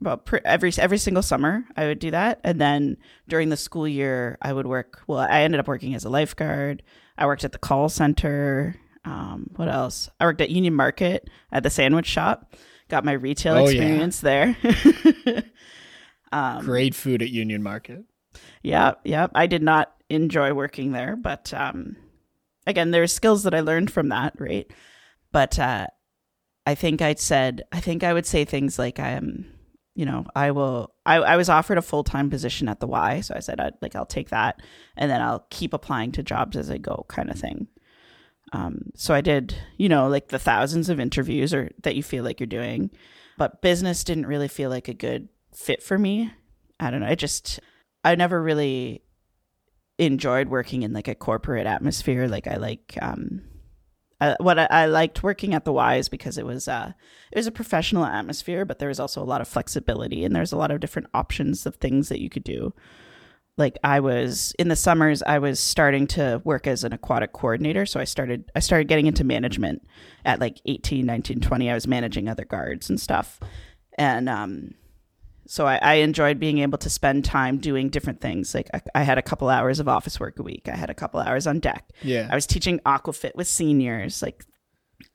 about 0.01 0.27
pr- 0.27 0.37
every 0.45 0.73
every 0.79 0.97
single 0.97 1.25
summer. 1.25 1.65
I 1.77 1.87
would 1.87 1.99
do 1.99 2.13
that, 2.13 2.41
and 2.45 2.61
then 2.61 2.99
during 3.27 3.49
the 3.49 3.57
school 3.57 3.89
year, 3.89 4.39
I 4.41 4.53
would 4.53 4.69
work. 4.69 5.03
Well, 5.09 5.19
I 5.19 5.43
ended 5.43 5.59
up 5.59 5.67
working 5.67 5.95
as 5.97 6.05
a 6.05 6.09
lifeguard. 6.09 6.85
I 7.19 7.27
worked 7.27 7.43
at 7.43 7.51
the 7.51 7.59
call 7.59 7.89
center. 7.89 8.77
Um, 9.09 9.51
what 9.57 9.69
else? 9.69 10.11
I 10.21 10.25
worked 10.27 10.41
at 10.41 10.51
Union 10.51 10.75
Market 10.75 11.29
at 11.51 11.63
the 11.63 11.71
sandwich 11.71 12.07
shop. 12.07 12.55
Got 12.89 13.05
my 13.05 13.13
retail 13.13 13.55
Oh, 13.55 13.69
yeah. 13.69 13.83
experience 13.83 14.21
there. 14.21 14.57
Um, 16.31 16.63
Great 16.65 16.95
food 16.95 17.23
at 17.23 17.31
Union 17.31 17.63
Market. 17.63 18.05
Yeah, 18.63 18.93
yeah. 19.03 19.29
I 19.35 19.47
did 19.47 19.63
not 19.63 19.95
enjoy 20.11 20.53
working 20.53 20.93
there, 20.93 21.17
but 21.17 21.55
um 21.55 21.97
again, 22.67 22.91
there's 22.91 23.15
skills 23.15 23.45
that 23.45 23.55
I 23.55 23.61
learned 23.61 23.91
from 23.91 24.11
that, 24.11 24.35
right? 24.39 24.71
But 25.33 25.59
uh 25.59 25.87
I 26.67 26.75
think 26.75 27.01
I'd 27.01 27.19
said 27.19 27.63
I 27.73 27.81
think 27.81 28.05
I 28.05 28.13
would 28.13 28.27
say 28.27 28.45
things 28.45 28.79
like 28.79 28.99
I 28.99 29.11
am 29.13 29.47
you 29.95 30.05
know, 30.05 30.27
I 30.37 30.51
will 30.51 30.93
I, 31.07 31.17
I 31.17 31.37
was 31.39 31.49
offered 31.49 31.79
a 31.79 31.83
full 31.83 32.05
time 32.05 32.29
position 32.29 32.69
at 32.69 32.81
the 32.81 32.87
Y, 32.87 33.23
so 33.23 33.35
I 33.35 33.41
said 33.41 33.59
I'd 33.59 33.75
like 33.81 33.97
I'll 33.97 34.05
take 34.05 34.29
that 34.29 34.61
and 34.99 35.11
then 35.11 35.23
I'll 35.23 35.47
keep 35.49 35.73
applying 35.73 36.13
to 36.13 36.23
jobs 36.23 36.59
as 36.59 36.71
I 36.71 36.77
go 36.77 37.07
kind 37.09 37.31
of 37.31 37.39
thing. 37.39 37.69
Um 38.53 38.91
so 38.95 39.15
I 39.15 39.21
did, 39.21 39.55
you 39.77 39.89
know, 39.89 40.09
like 40.09 40.29
the 40.29 40.39
thousands 40.39 40.89
of 40.89 41.01
interviews 41.01 41.53
or 41.53 41.71
that 41.83 41.97
you 41.97 42.03
feel 42.03 42.25
like 42.25 42.41
you're 42.41 42.47
doing, 42.47 42.91
but 43.37 43.63
business 43.63 44.05
didn't 44.05 44.27
really 44.27 44.49
feel 44.49 44.71
like 44.71 44.89
a 44.89 44.95
good 44.95 45.29
fit 45.55 45.83
for 45.83 45.99
me. 45.99 46.33
I 46.81 46.91
don't 46.91 47.01
know. 47.01 47.07
I 47.07 47.15
just 47.15 47.61
I 48.05 48.15
never 48.15 48.43
really 48.43 49.03
enjoyed 49.99 50.49
working 50.49 50.83
in 50.83 50.93
like 50.93 51.09
a 51.09 51.15
corporate 51.15 51.67
atmosphere. 51.67 52.29
Like 52.29 52.47
I 52.47 52.57
like 52.57 52.97
um 53.03 53.43
I, 54.21 54.37
what 54.41 54.59
I, 54.59 54.67
I 54.71 54.87
liked 54.87 55.23
working 55.23 55.55
at 55.55 55.65
the 55.65 55.73
Y's 55.73 56.09
because 56.09 56.39
it 56.39 56.47
was 56.47 56.69
uh 56.69 56.93
it 57.33 57.39
was 57.39 57.47
a 57.47 57.53
professional 57.53 58.05
atmosphere, 58.05 58.65
but 58.65 58.79
there 58.79 58.89
was 58.89 59.01
also 59.01 59.23
a 59.23 59.25
lot 59.25 59.41
of 59.41 59.49
flexibility 59.49 60.25
and 60.25 60.35
there's 60.35 60.53
a 60.53 60.57
lot 60.57 60.71
of 60.71 60.81
different 60.81 61.09
options 61.15 61.67
of 61.67 61.77
things 61.77 62.09
that 62.09 62.21
you 62.21 62.31
could 62.31 62.45
do. 62.45 62.73
Like 63.59 63.77
I 63.85 64.01
was 64.01 64.55
in 64.59 64.69
the 64.69 64.77
summers, 64.77 65.23
I 65.23 65.39
was 65.41 65.59
starting 65.61 66.07
to 66.09 66.41
work 66.45 66.67
as 66.67 66.85
an 66.85 66.93
aquatic 66.93 67.33
coordinator. 67.33 67.85
So 67.87 67.99
I 68.01 68.05
started 68.05 68.51
I 68.55 68.61
started 68.61 68.89
getting 68.89 69.07
into 69.07 69.25
management 69.25 69.83
at 70.25 70.41
like 70.41 70.61
18, 70.65 71.05
19, 71.05 71.41
20. 71.41 71.71
I 71.71 71.75
was 71.75 71.87
managing 71.87 72.29
other 72.29 72.45
guards 72.45 72.89
and 72.89 73.01
stuff. 73.01 73.41
And 73.99 74.29
um 74.29 74.75
so 75.51 75.67
I, 75.67 75.77
I 75.83 75.95
enjoyed 75.95 76.39
being 76.39 76.59
able 76.59 76.77
to 76.79 76.91
spend 76.91 77.25
time 77.25 77.57
doing 77.59 77.89
different 77.89 78.21
things. 78.21 78.55
Like 78.55 78.69
I, 78.75 78.83
I 78.95 79.03
had 79.03 79.17
a 79.19 79.23
couple 79.23 79.49
hours 79.49 79.81
of 79.81 79.89
office 79.89 80.21
work 80.21 80.39
a 80.39 80.43
week. 80.43 80.69
I 80.73 80.77
had 80.77 80.91
a 80.91 80.95
couple 80.95 81.21
hours 81.21 81.47
on 81.47 81.59
deck. 81.59 81.89
Yeah. 82.03 82.29
I 82.31 82.35
was 82.35 82.47
teaching 82.47 82.79
aquafit 82.81 83.35
with 83.35 83.49
seniors. 83.49 84.23
Like 84.23 84.45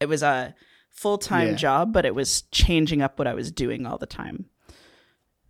it 0.02 0.08
was 0.08 0.24
a 0.24 0.54
full 0.92 1.18
time 1.18 1.50
Yeah. 1.50 1.56
job, 1.56 1.94
but 1.94 2.06
it 2.06 2.16
was 2.16 2.42
changing 2.52 3.02
up 3.02 3.20
what 3.20 3.28
I 3.28 3.34
was 3.36 3.52
doing 3.52 3.86
all 3.86 3.98
the 3.98 4.06
time. 4.08 4.46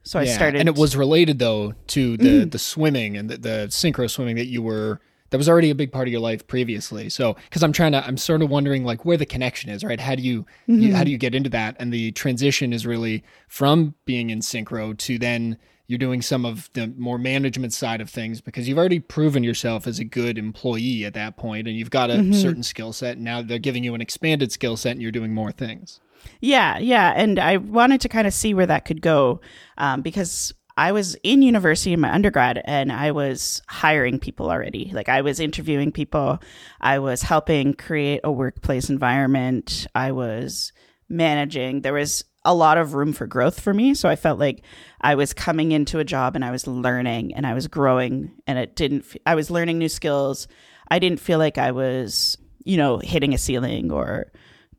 So 0.04 0.20
I 0.20 0.26
started, 0.26 0.60
and 0.60 0.68
it 0.70 0.76
was 0.76 0.96
related 0.96 1.40
though 1.40 1.74
to 1.88 2.18
the 2.18 2.24
Mm-hmm. 2.24 2.50
the 2.50 2.60
swimming 2.60 3.18
and 3.18 3.30
the, 3.30 3.38
the 3.38 3.68
synchro 3.70 4.10
swimming 4.10 4.36
that 4.36 4.48
you 4.48 4.62
were 4.62 5.00
that 5.30 5.38
was 5.38 5.50
already 5.50 5.72
a 5.72 5.76
big 5.76 5.92
part 5.92 6.08
of 6.08 6.12
your 6.12 6.22
life 6.22 6.46
previously. 6.46 7.10
So 7.10 7.34
because 7.46 7.64
I'm 7.64 7.72
trying 7.74 7.94
to, 7.94 8.06
I'm 8.06 8.18
sort 8.18 8.44
of 8.44 8.52
wondering 8.52 8.84
like 8.84 9.04
where 9.04 9.18
the 9.18 9.26
connection 9.26 9.72
is, 9.72 9.84
right? 9.84 10.00
How 10.00 10.14
do 10.14 10.22
you, 10.22 10.46
you 10.68 10.76
Mm-hmm. 10.90 10.96
how 10.96 11.04
do 11.04 11.10
you 11.10 11.18
get 11.18 11.34
into 11.34 11.50
that? 11.50 11.76
And 11.80 11.92
the 11.92 12.12
transition 12.12 12.72
is 12.72 12.86
really 12.86 13.24
from 13.48 13.96
being 14.06 14.30
in 14.30 14.42
synchro 14.42 14.96
to 14.96 15.18
then 15.18 15.58
you're 15.88 15.98
doing 15.98 16.22
some 16.22 16.46
of 16.46 16.70
the 16.74 16.88
more 16.98 17.18
management 17.18 17.74
side 17.74 18.00
of 18.00 18.10
things 18.12 18.42
because 18.42 18.68
you've 18.68 18.78
already 18.78 19.00
proven 19.00 19.44
yourself 19.44 19.88
as 19.88 19.98
a 20.00 20.06
good 20.06 20.38
employee 20.38 21.04
at 21.04 21.14
that 21.16 21.36
point 21.36 21.68
and 21.68 21.76
you've 21.78 21.90
got 21.90 22.10
a 22.12 22.14
Mm-hmm. 22.16 22.34
certain 22.34 22.64
skill 22.64 22.94
set. 22.94 23.16
And 23.16 23.24
now 23.26 23.42
they're 23.42 23.58
giving 23.58 23.84
you 23.84 23.96
an 23.96 24.02
expanded 24.02 24.52
skill 24.52 24.78
set 24.78 24.92
and 24.92 25.02
you're 25.02 25.12
doing 25.12 25.34
more 25.34 25.52
things. 25.52 26.00
Yeah, 26.42 26.78
yeah, 26.78 27.14
and 27.16 27.40
I 27.40 27.58
wanted 27.58 28.02
to 28.02 28.10
kind 28.10 28.28
of 28.28 28.34
see 28.34 28.54
where 28.54 28.66
that 28.66 28.86
could 28.86 29.02
go 29.02 29.42
um, 29.78 30.02
because 30.02 30.54
I 30.76 30.92
was 30.92 31.16
in 31.24 31.42
university 31.42 31.94
in 31.94 32.00
my 32.00 32.12
undergrad 32.12 32.62
and 32.66 32.92
I 32.92 33.12
was 33.12 33.62
hiring 33.68 34.20
people 34.20 34.50
already. 34.50 34.92
Like 34.94 35.08
I 35.08 35.22
was 35.22 35.40
interviewing 35.40 35.92
people, 35.92 36.40
I 36.82 37.00
was 37.00 37.22
helping 37.22 37.74
create 37.74 38.22
a 38.24 38.32
workplace 38.32 38.90
environment, 38.90 39.88
I 39.94 40.12
was 40.12 40.74
managing. 41.10 41.82
There 41.82 41.94
was 41.94 42.24
a 42.46 42.54
lot 42.54 42.78
of 42.78 42.94
room 42.94 43.14
for 43.14 43.28
growth 43.28 43.60
for 43.60 43.74
me, 43.74 43.94
so 43.94 44.10
I 44.10 44.16
felt 44.16 44.40
like 44.40 44.64
I 45.00 45.16
was 45.16 45.34
coming 45.34 45.72
into 45.72 46.00
a 46.00 46.04
job 46.04 46.36
and 46.36 46.44
I 46.44 46.52
was 46.52 46.68
learning 46.68 47.36
and 47.36 47.46
I 47.48 47.54
was 47.54 47.68
growing, 47.68 48.32
and 48.48 48.60
it 48.60 48.76
didn't. 48.76 49.06
f- 49.06 49.16
I 49.26 49.36
was 49.36 49.50
learning 49.52 49.78
new 49.78 49.90
skills. 49.90 50.48
I 50.90 51.00
didn't 51.00 51.22
feel 51.22 51.40
like 51.40 51.58
I 51.58 51.72
was, 51.72 52.38
you 52.66 52.78
know, 52.78 52.98
hitting 52.98 53.34
a 53.34 53.38
ceiling 53.38 53.92
or 53.92 54.32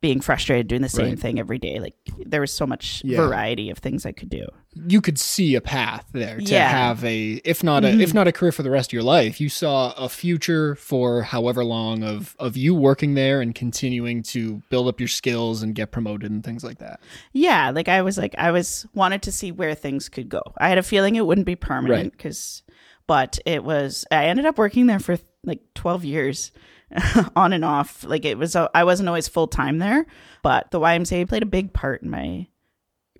being 0.04 0.20
frustrated 0.20 0.66
doing 0.68 0.82
the 0.82 0.88
same 0.90 1.06
Right. 1.12 1.18
thing 1.18 1.38
every 1.38 1.56
day. 1.58 1.80
Like 1.80 1.94
there 2.26 2.42
was 2.42 2.52
so 2.52 2.66
much 2.66 3.00
Yeah. 3.06 3.16
variety 3.24 3.70
of 3.70 3.78
things 3.78 4.04
I 4.04 4.12
could 4.12 4.28
do. 4.28 4.44
you 4.88 5.00
could 5.00 5.18
see 5.20 5.54
a 5.54 5.60
path 5.60 6.04
there 6.12 6.36
to 6.38 6.44
Yeah. 6.44 6.68
have 6.68 7.02
a 7.04 7.40
if 7.44 7.62
not 7.62 7.84
a 7.84 7.88
if 7.90 8.08
mm-hmm. 8.08 8.16
not 8.18 8.26
a 8.28 8.32
career 8.32 8.50
for 8.52 8.64
the 8.64 8.70
rest 8.72 8.88
of 8.90 8.92
your 8.92 9.04
life 9.04 9.40
you 9.40 9.48
saw 9.48 9.92
a 9.92 10.08
future 10.08 10.74
for 10.74 11.22
however 11.22 11.64
long 11.64 12.02
of 12.02 12.34
of 12.40 12.56
you 12.56 12.74
working 12.74 13.14
there 13.14 13.40
and 13.40 13.54
continuing 13.54 14.22
to 14.24 14.60
build 14.70 14.88
up 14.88 14.98
your 15.00 15.08
skills 15.08 15.62
and 15.62 15.74
get 15.76 15.90
promoted 15.92 16.30
and 16.30 16.42
things 16.44 16.62
like 16.64 16.78
that 16.78 16.98
Yeah, 17.32 17.70
like 17.70 17.88
I 17.88 18.02
was 18.02 18.18
like 18.18 18.34
I 18.36 18.50
was 18.50 18.84
wanted 18.94 19.22
to 19.22 19.32
see 19.32 19.52
where 19.52 19.74
things 19.76 20.08
could 20.10 20.28
go. 20.28 20.42
I 20.58 20.68
had 20.68 20.76
a 20.78 20.82
feeling 20.82 21.14
it 21.16 21.24
wouldn't 21.24 21.46
be 21.46 21.56
permanent 21.56 22.02
Right. 22.02 22.12
because 22.12 22.62
but 23.06 23.38
it 23.46 23.62
was 23.64 24.04
I 24.10 24.26
ended 24.26 24.44
up 24.44 24.58
working 24.58 24.86
there 24.86 24.98
for 24.98 25.18
like 25.44 25.60
12 25.74 26.04
years 26.04 26.50
on 27.36 27.52
and 27.52 27.64
off. 27.64 28.04
Like 28.04 28.24
it 28.24 28.38
was 28.38 28.54
I 28.56 28.84
wasn't 28.84 29.08
always 29.08 29.28
full 29.28 29.46
time 29.48 29.78
there, 29.78 30.06
but 30.42 30.70
the 30.70 30.80
YMCA 30.80 31.28
played 31.28 31.42
a 31.42 31.46
big 31.46 31.72
part 31.72 32.02
in 32.02 32.10
my 32.10 32.46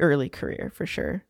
early 0.01 0.29
career 0.29 0.73
for 0.75 0.87
sure. 0.87 1.23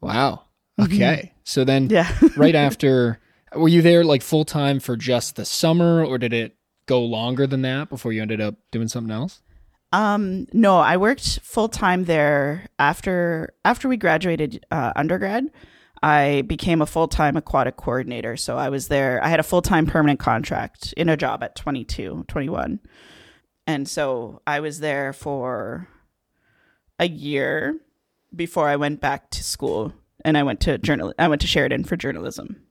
wow 0.00 0.42
okay 0.80 1.32
so 1.44 1.64
then 1.64 1.88
Yeah. 1.90 2.10
right 2.36 2.54
after 2.66 3.20
were 3.54 3.68
you 3.68 3.82
there 3.82 4.04
like 4.04 4.22
full 4.22 4.44
time 4.46 4.80
for 4.80 4.96
just 4.96 5.36
the 5.36 5.44
summer 5.44 6.02
or 6.04 6.16
did 6.18 6.32
it 6.32 6.56
go 6.86 7.02
longer 7.04 7.46
than 7.46 7.62
that 7.62 7.90
before 7.90 8.12
you 8.12 8.22
ended 8.22 8.40
up 8.40 8.54
doing 8.70 8.88
something 8.88 9.12
else 9.12 9.42
Um, 9.92 10.46
no, 10.54 10.78
I 10.78 10.96
worked 10.96 11.40
full 11.42 11.68
time 11.68 12.04
there 12.04 12.66
after 12.78 13.52
after 13.66 13.88
we 13.88 13.98
graduated 13.98 14.64
uh, 14.70 14.92
undergrad. 14.96 15.50
I 16.02 16.42
became 16.42 16.82
a 16.82 16.86
full 16.86 17.06
time 17.08 17.36
aquatic 17.36 17.76
coordinator. 17.76 18.36
So 18.36 18.56
I 18.58 18.68
was 18.70 18.88
there. 18.88 19.22
I 19.22 19.28
had 19.28 19.40
a 19.40 19.44
full 19.44 19.62
time 19.62 19.86
permanent 19.86 20.18
contract 20.18 20.92
in 20.96 21.08
a 21.08 21.16
job 21.16 21.42
at 21.42 21.54
22, 21.54 22.24
21. 22.28 22.80
And 23.66 23.88
so 23.88 24.42
I 24.46 24.58
was 24.60 24.80
there 24.80 25.12
for 25.12 25.86
a 26.98 27.08
year 27.08 27.78
before 28.34 28.68
I 28.68 28.76
went 28.76 29.00
back 29.00 29.30
to 29.30 29.44
school 29.44 29.92
and 30.24 30.36
I 30.36 30.42
went 30.42 30.60
to 30.62 30.78
journal 30.78 31.14
I 31.18 31.28
went 31.28 31.40
to 31.42 31.46
Sheridan 31.46 31.84
for 31.84 31.96
journalism. 31.96 32.62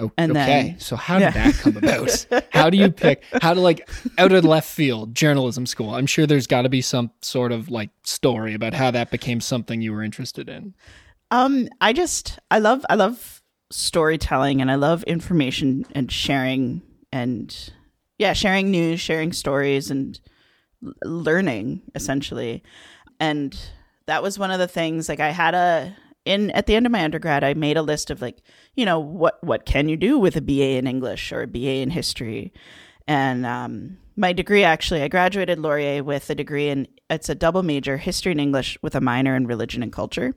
O- 0.00 0.12
And 0.16 0.32
okay 0.32 0.44
then- 0.70 0.80
so 0.80 0.94
how 0.96 1.18
did 1.18 1.24
yeah. 1.24 1.30
that 1.30 1.54
come 1.56 1.76
about 1.76 2.26
how 2.52 2.70
do 2.70 2.76
you 2.76 2.90
pick 2.90 3.24
how 3.42 3.52
to 3.54 3.60
like 3.60 3.88
out 4.16 4.30
of 4.32 4.44
left 4.44 4.70
field 4.70 5.12
journalism 5.14 5.66
school 5.66 5.92
i'm 5.94 6.06
sure 6.06 6.24
there's 6.24 6.46
got 6.46 6.62
to 6.62 6.68
be 6.68 6.80
some 6.80 7.10
sort 7.20 7.50
of 7.50 7.68
like 7.68 7.90
story 8.04 8.54
about 8.54 8.74
how 8.74 8.92
that 8.92 9.10
became 9.10 9.40
something 9.40 9.80
you 9.80 9.92
were 9.92 10.04
interested 10.04 10.48
in 10.48 10.72
Um, 11.30 11.68
I 11.80 11.92
just 11.92 12.38
I 12.50 12.58
love 12.58 12.84
I 12.88 12.94
love 12.94 13.42
storytelling 13.70 14.60
and 14.60 14.70
I 14.70 14.76
love 14.76 15.02
information 15.04 15.84
and 15.94 16.10
sharing 16.10 16.82
and 17.12 17.54
yeah, 18.18 18.32
sharing 18.32 18.70
news, 18.70 19.00
sharing 19.00 19.32
stories 19.32 19.90
and 19.90 20.18
learning 21.04 21.82
essentially. 21.94 22.62
And 23.20 23.58
that 24.06 24.22
was 24.22 24.38
one 24.38 24.50
of 24.50 24.58
the 24.58 24.68
things 24.68 25.08
like 25.08 25.20
I 25.20 25.30
had 25.30 25.54
a 25.54 25.96
in 26.24 26.50
at 26.52 26.66
the 26.66 26.74
end 26.74 26.86
of 26.86 26.92
my 26.92 27.04
undergrad 27.04 27.44
I 27.44 27.54
made 27.54 27.76
a 27.76 27.82
list 27.82 28.10
of 28.10 28.22
like, 28.22 28.42
you 28.74 28.84
know, 28.84 28.98
what 28.98 29.42
what 29.44 29.66
can 29.66 29.88
you 29.88 29.96
do 29.96 30.18
with 30.18 30.36
a 30.36 30.40
BA 30.40 30.78
in 30.78 30.86
English 30.86 31.32
or 31.32 31.42
a 31.42 31.46
BA 31.46 31.82
in 31.82 31.90
history? 31.90 32.52
And 33.06 33.44
um 33.44 33.98
my 34.16 34.32
degree 34.32 34.64
actually 34.64 35.02
I 35.02 35.08
graduated 35.08 35.58
Laurier 35.58 36.02
with 36.02 36.30
a 36.30 36.34
degree 36.34 36.68
in 36.68 36.88
it's 37.10 37.28
a 37.28 37.34
double 37.34 37.62
major, 37.62 37.98
history 37.98 38.32
and 38.32 38.40
English 38.40 38.78
with 38.82 38.94
a 38.94 39.00
minor 39.00 39.36
in 39.36 39.46
religion 39.46 39.82
and 39.82 39.92
culture 39.92 40.34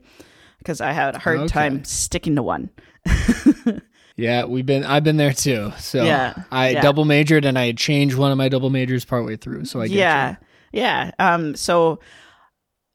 because 0.62 0.80
I 0.80 0.92
had 0.92 1.14
a 1.16 1.18
hard 1.18 1.40
Okay. 1.40 1.48
time 1.48 1.84
sticking 1.84 2.36
to 2.36 2.42
one. 2.42 2.70
yeah 4.16 4.44
we've 4.44 4.66
been 4.66 4.84
i've 4.84 5.02
been 5.02 5.16
there 5.16 5.32
too 5.32 5.72
so 5.78 6.04
Yeah, 6.04 6.34
i 6.52 6.68
yeah. 6.70 6.82
double 6.82 7.04
majored 7.06 7.44
and 7.46 7.58
i 7.58 7.72
changed 7.72 8.14
one 8.16 8.30
of 8.30 8.36
my 8.38 8.48
double 8.50 8.68
majors 8.70 9.04
partway 9.06 9.36
through 9.36 9.64
so 9.64 9.80
i 9.80 9.88
get 9.88 9.96
yeah, 9.96 10.36
yeah. 10.72 11.10
Um, 11.18 11.56
so 11.56 11.98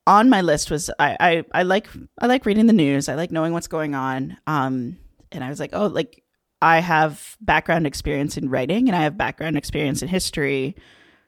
on 0.06 0.30
my 0.30 0.42
list 0.42 0.72
was 0.72 0.90
I, 1.00 1.18
I 1.20 1.44
I 1.54 1.64
like 1.64 1.88
I 2.20 2.28
like 2.28 2.46
reading 2.46 2.68
the 2.68 2.74
news. 2.74 3.10
I 3.10 3.16
like 3.16 3.32
knowing 3.32 3.52
what's 3.52 3.68
going 3.68 3.94
on. 3.94 4.38
Um, 4.48 4.98
and 5.34 5.44
I 5.44 5.50
was 5.50 5.60
like, 5.60 5.72
oh, 5.74 5.88
like 5.88 6.24
I 6.62 6.80
have 6.80 7.36
background 7.42 7.86
experience 7.86 8.38
in 8.38 8.50
writing 8.50 8.88
and 8.88 8.96
I 8.96 9.02
have 9.02 9.18
background 9.18 9.58
experience 9.58 10.02
in 10.02 10.08
history. 10.08 10.76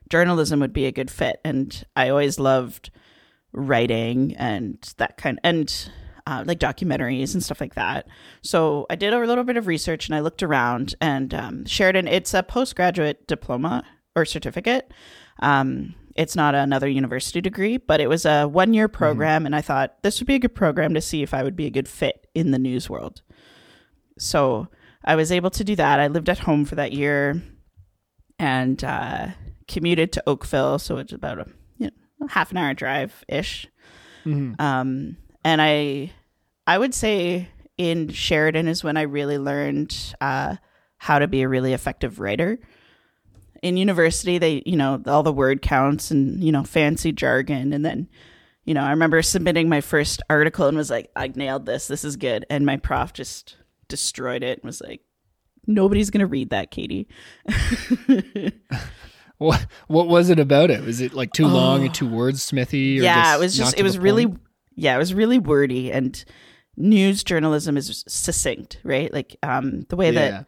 Journalism 0.10 0.60
would 0.62 0.72
be 0.74 0.86
a 0.86 0.92
good 0.94 1.12
fit, 1.12 1.42
and 1.44 1.84
I 1.96 2.08
always 2.10 2.40
loved 2.40 2.90
writing 3.52 4.36
and 4.38 4.78
that 4.98 5.18
kind 5.18 5.40
and 5.44 5.92
uh, 6.30 6.44
like 6.46 6.60
documentaries 6.60 7.34
and 7.34 7.44
stuff 7.44 7.60
like 7.60 7.74
that. 7.74 8.08
So 8.42 8.86
I 8.90 8.96
did 8.96 9.14
a 9.14 9.20
little 9.26 9.44
bit 9.44 9.58
of 9.58 9.66
research 9.66 10.08
and 10.08 10.16
I 10.16 10.20
looked 10.20 10.44
around 10.44 10.94
and 11.02 11.34
um, 11.34 11.66
Sheridan. 11.66 12.08
It's 12.08 12.34
a 12.34 12.44
postgraduate 12.44 13.26
diploma 13.28 13.84
or 14.16 14.26
certificate. 14.26 14.94
Um, 15.42 15.96
it's 16.16 16.36
not 16.36 16.54
another 16.54 16.88
university 16.88 17.42
degree, 17.42 17.78
but 17.78 18.00
it 18.00 18.08
was 18.10 18.26
a 18.26 18.46
one 18.46 18.74
year 18.74 18.88
program. 18.88 19.46
And 19.46 19.56
I 19.56 19.62
thought 19.62 20.04
this 20.04 20.20
would 20.20 20.28
be 20.28 20.36
a 20.36 20.40
good 20.40 20.54
program 20.54 20.94
to 20.94 21.02
see 21.02 21.24
if 21.24 21.34
I 21.34 21.42
would 21.44 21.56
be 21.56 21.66
a 21.66 21.72
good 21.72 21.88
fit 21.88 22.28
in 22.36 22.52
the 22.52 22.60
news 22.60 22.90
world. 22.90 23.22
So 24.18 24.68
I 25.04 25.16
was 25.16 25.32
able 25.32 25.50
to 25.52 25.64
do 25.64 25.76
that. 25.78 26.00
I 26.00 26.08
lived 26.08 26.30
at 26.30 26.40
home 26.40 26.66
for 26.66 26.76
that 26.76 26.92
year 26.92 27.42
and 28.38 28.84
uh, 28.84 29.28
commuted 29.68 30.12
to 30.14 30.24
Oakville. 30.28 30.78
So 30.78 30.98
it's 30.98 31.14
about 31.14 31.40
a 31.40 31.46
you 31.78 31.90
know, 32.20 32.28
half 32.28 32.52
an 32.52 32.58
hour 32.58 32.74
drive 32.74 33.24
ish. 33.28 33.68
Mhm. 34.26 34.60
Um, 34.60 35.18
and 35.46 35.62
I, 35.62 36.12
I 36.70 36.78
would 36.78 36.94
say 36.94 37.48
in 37.80 38.10
Sheridan 38.10 38.68
is 38.68 38.84
when 38.84 38.96
I 38.96 39.02
really 39.02 39.40
learned 39.40 40.14
uh, 40.22 40.58
how 40.98 41.18
to 41.18 41.28
be 41.28 41.42
a 41.42 41.48
really 41.50 41.74
effective 41.74 42.20
writer. 42.20 42.60
In 43.64 43.76
university, 43.76 44.38
they, 44.38 44.62
you 44.68 44.78
know, 44.78 45.02
all 45.08 45.24
the 45.24 45.34
word 45.34 45.64
counts 45.64 46.12
and, 46.12 46.44
you 46.44 46.52
know, 46.52 46.64
fancy 46.64 47.12
jargon. 47.12 47.74
And 47.74 47.84
then, 47.84 48.08
you 48.66 48.76
know, 48.76 48.84
I 48.84 48.92
remember 48.92 49.24
submitting 49.24 49.68
my 49.68 49.82
first 49.82 50.22
article 50.30 50.68
and 50.68 50.78
was 50.78 50.92
like, 50.92 51.10
I 51.16 51.30
nailed 51.30 51.66
this. 51.66 51.88
This 51.88 52.04
is 52.04 52.18
good. 52.18 52.46
And 52.52 52.68
my 52.68 52.78
prof 52.78 53.14
just 53.14 53.58
destroyed 53.88 54.44
it 54.44 54.60
and 54.60 54.66
was 54.66 54.80
like, 54.80 55.02
nobody's 55.66 56.12
going 56.12 56.20
to 56.20 56.28
read 56.28 56.52
that, 56.52 56.70
Katie. 56.70 57.08
What 59.40 59.68
what 59.88 60.10
was 60.10 60.30
it 60.30 60.38
about 60.38 60.70
it? 60.70 60.84
Was 60.84 61.00
it 61.00 61.14
like 61.14 61.32
too 61.32 61.48
long 61.48 61.86
and 61.86 61.94
too 61.94 62.10
wordsmithy? 62.10 62.98
Or 62.98 63.04
Oh. 63.04 63.06
yeah, 63.06 63.36
it 63.38 63.40
was 63.40 63.56
just 63.56 63.80
it 63.80 63.84
was 63.84 63.98
really 63.98 64.28
point? 64.28 64.42
yeah, 64.76 64.96
it 64.96 64.98
was 64.98 65.14
really 65.14 65.40
wordy 65.40 65.94
and 65.94 66.24
news 66.80 67.24
journalism 67.24 67.78
is 67.78 68.04
succinct, 68.08 68.80
right? 68.84 69.14
Like 69.14 69.36
um 69.44 69.82
the 69.90 69.96
way 69.96 70.08
Yeah. 70.12 70.30
that 70.30 70.48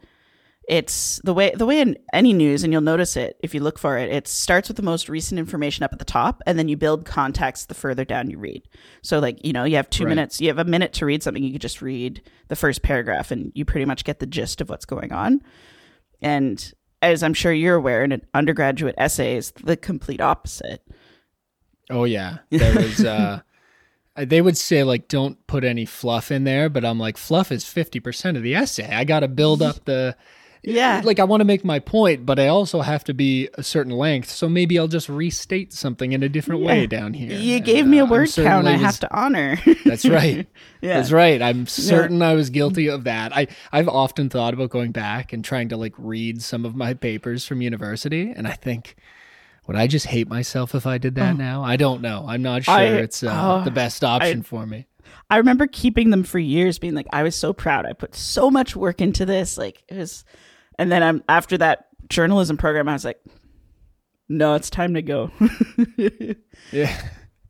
it's 0.68 1.20
the 1.24 1.34
way 1.34 1.52
the 1.56 1.66
way 1.66 1.80
in 1.80 1.96
any 2.12 2.32
news 2.32 2.62
and 2.62 2.72
you'll 2.72 2.80
notice 2.80 3.16
it 3.16 3.36
if 3.42 3.52
you 3.52 3.60
look 3.60 3.80
for 3.80 3.98
it 3.98 4.08
it 4.08 4.28
starts 4.28 4.68
with 4.68 4.76
the 4.76 4.82
most 4.82 5.08
recent 5.08 5.38
information 5.40 5.82
up 5.82 5.92
at 5.92 5.98
the 5.98 6.04
top 6.04 6.40
and 6.46 6.56
then 6.56 6.68
you 6.68 6.76
build 6.76 7.04
context 7.04 7.68
the 7.68 7.74
further 7.74 8.04
down 8.04 8.30
you 8.30 8.38
read 8.38 8.62
so 9.02 9.18
like 9.18 9.44
you 9.44 9.52
know 9.52 9.64
you 9.64 9.74
have 9.74 9.90
two 9.90 10.04
Right. 10.04 10.10
minutes 10.10 10.40
you 10.40 10.46
have 10.46 10.60
a 10.60 10.64
minute 10.64 10.92
to 10.94 11.04
read 11.04 11.20
something 11.20 11.42
you 11.42 11.50
could 11.50 11.60
just 11.60 11.82
read 11.82 12.22
the 12.46 12.54
first 12.54 12.82
paragraph 12.82 13.32
and 13.32 13.50
you 13.56 13.64
pretty 13.64 13.84
much 13.86 14.04
get 14.04 14.20
the 14.20 14.26
gist 14.26 14.60
of 14.60 14.68
what's 14.68 14.84
going 14.84 15.12
on 15.12 15.42
and 16.22 16.72
as 17.02 17.24
i'm 17.24 17.34
sure 17.34 17.52
you're 17.52 17.74
aware 17.74 18.04
in 18.04 18.12
an 18.12 18.22
undergraduate 18.32 18.94
essay 18.98 19.36
is 19.36 19.50
the 19.64 19.76
complete 19.76 20.20
opposite 20.20 20.82
Oh 21.90 22.04
yeah, 22.04 22.38
there 22.50 22.74
was. 22.76 23.04
uh 23.04 23.40
They 24.16 24.42
would 24.42 24.58
say 24.58 24.82
like, 24.84 25.08
don't 25.08 25.44
put 25.46 25.64
any 25.64 25.86
fluff 25.86 26.30
in 26.30 26.44
there, 26.44 26.68
but 26.68 26.84
I'm 26.84 26.98
like, 26.98 27.16
fluff 27.16 27.50
is 27.50 27.64
fifty 27.64 28.00
percent 28.00 28.36
of 28.36 28.42
the 28.42 28.54
essay. 28.54 28.92
I 28.92 29.04
got 29.04 29.20
to 29.20 29.28
build 29.28 29.62
up 29.62 29.84
the. 29.84 30.16
Yeah. 30.64 31.02
Like 31.04 31.18
I 31.18 31.24
want 31.24 31.40
to 31.40 31.44
make 31.44 31.64
my 31.64 31.80
point, 31.80 32.24
but 32.24 32.38
I 32.38 32.46
also 32.46 32.82
have 32.82 33.02
to 33.06 33.14
be 33.14 33.48
a 33.54 33.64
certain 33.64 33.92
length. 33.92 34.30
So 34.30 34.48
maybe 34.48 34.78
I'll 34.78 34.86
just 34.86 35.08
restate 35.08 35.72
something 35.72 36.12
in 36.12 36.22
a 36.22 36.28
different 36.28 36.62
way 36.62 36.86
down 36.86 37.14
here. 37.14 37.32
you 37.36 37.56
And, 37.56 37.64
gave 37.64 37.84
me 37.84 37.98
uh, 37.98 38.02
a 38.02 38.04
I'm 38.04 38.10
word 38.10 38.28
count 38.28 38.28
i 38.28 38.52
certainly 38.70 38.78
have 38.78 39.00
to 39.00 39.12
honor 39.12 39.58
That's 39.84 40.04
right. 40.04 40.46
yeah 40.80 40.94
That's 40.98 41.10
right. 41.10 41.42
I'm 41.42 41.66
certain 41.66 42.22
I 42.22 42.34
was 42.34 42.48
guilty 42.50 42.88
of 42.88 43.02
that. 43.02 43.36
I, 43.36 43.48
I've 43.72 43.88
often 43.88 44.30
thought 44.30 44.54
about 44.54 44.70
going 44.70 44.92
back 44.92 45.32
and 45.32 45.44
trying 45.44 45.68
to 45.70 45.76
like 45.76 45.94
read 45.98 46.40
some 46.42 46.64
of 46.64 46.76
my 46.76 46.94
papers 46.94 47.44
from 47.44 47.60
university, 47.60 48.30
and 48.30 48.46
I 48.46 48.52
think, 48.52 48.94
would 49.66 49.76
I 49.76 49.86
just 49.86 50.06
hate 50.06 50.28
myself 50.28 50.74
if 50.74 50.86
I 50.86 50.98
did 50.98 51.14
that 51.16 51.36
now? 51.36 51.62
I 51.62 51.76
don't 51.76 52.02
know. 52.02 52.24
I'm 52.28 52.42
not 52.42 52.64
sure 52.64 52.74
I- 52.74 52.84
it's 52.84 53.22
uh, 53.22 53.60
oh, 53.60 53.64
the 53.64 53.70
best 53.70 54.02
option 54.04 54.42
for 54.42 54.66
me. 54.66 54.86
I 55.30 55.36
remember 55.38 55.66
keeping 55.66 56.10
them 56.10 56.24
for 56.24 56.38
years, 56.38 56.78
being 56.78 56.94
like, 56.94 57.06
I 57.12 57.22
was 57.22 57.34
so 57.34 57.52
proud. 57.52 57.86
I 57.86 57.92
put 57.92 58.14
so 58.14 58.50
much 58.50 58.76
work 58.76 59.00
into 59.00 59.24
this. 59.26 59.56
Like 59.58 59.82
it 59.88 59.96
was, 59.96 60.24
and 60.78 60.90
then 60.92 61.02
I'm 61.02 61.22
after 61.28 61.56
that 61.58 61.86
journalism 62.08 62.56
program, 62.56 62.88
I 62.88 62.92
was 62.92 63.04
like, 63.04 63.20
no, 64.28 64.54
it's 64.54 64.70
time 64.70 64.94
to 64.94 65.02
go. 65.02 65.30
Yeah. 66.72 66.96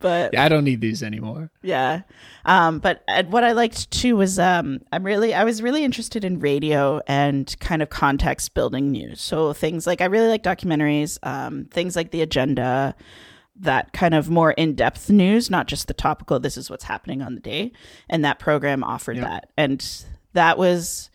But 0.03 0.31
yeah, 0.33 0.43
I 0.45 0.49
don't 0.49 0.63
need 0.63 0.81
these 0.81 1.01
anymore. 1.01 1.49
yeah, 1.63 2.01
um, 2.45 2.77
but 2.77 3.03
uh, 3.07 3.23
what 3.23 3.43
I 3.43 3.53
liked 3.53 3.89
too 3.89 4.15
was 4.17 4.37
um, 4.37 4.81
I'm 4.91 5.03
really 5.03 5.33
I 5.33 5.43
was 5.43 5.63
really 5.63 5.83
interested 5.83 6.23
in 6.23 6.39
radio 6.39 7.01
and 7.07 7.55
kind 7.59 7.81
of 7.81 7.89
context 7.89 8.53
building 8.53 8.91
news. 8.91 9.19
So 9.19 9.51
things 9.53 9.87
like 9.87 9.99
I 10.01 10.05
really 10.05 10.27
like 10.27 10.43
documentaries, 10.43 11.17
um, 11.23 11.65
things 11.71 11.95
like 11.95 12.11
the 12.11 12.21
agenda. 12.21 12.93
That 13.55 13.93
kind 13.93 14.15
of 14.15 14.31
more 14.31 14.51
in 14.53 14.73
depth 14.73 15.11
news, 15.11 15.51
not 15.51 15.67
just 15.67 15.87
the 15.87 15.93
topical, 15.93 16.39
this 16.39 16.57
is 16.57 16.71
what's 16.71 16.85
happening 16.85 17.21
on 17.21 17.35
the 17.35 17.39
day. 17.39 17.71
And 18.09 18.25
that 18.25 18.39
program 18.39 18.83
offered 18.83 19.17
Yeah. 19.17 19.25
that. 19.25 19.51
And 19.55 20.05
that 20.33 20.57
was 20.57 21.11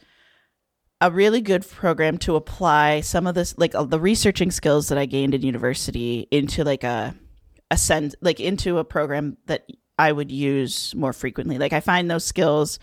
a 1.01 1.11
really 1.11 1.41
good 1.41 1.69
program 1.69 2.17
to 2.19 2.37
apply 2.37 3.01
some 3.01 3.27
of 3.27 3.35
this 3.35 3.59
like 3.59 3.75
uh, 3.75 3.83
the 3.83 3.99
researching 3.99 4.53
skills 4.53 4.87
that 4.89 4.97
I 4.99 5.07
gained 5.07 5.35
in 5.35 5.43
university 5.43 6.29
into 6.31 6.63
like 6.63 6.85
a 6.85 7.17
a 7.71 7.77
send 7.77 8.15
like 8.21 8.41
into 8.41 8.79
a 8.79 8.85
program 8.85 9.37
that 9.47 9.67
I 9.99 10.13
would 10.13 10.31
use 10.31 10.95
more 10.95 11.13
frequently. 11.13 11.59
Like 11.59 11.73
I 11.73 11.81
find 11.81 12.11
those 12.11 12.25
skills 12.25 12.79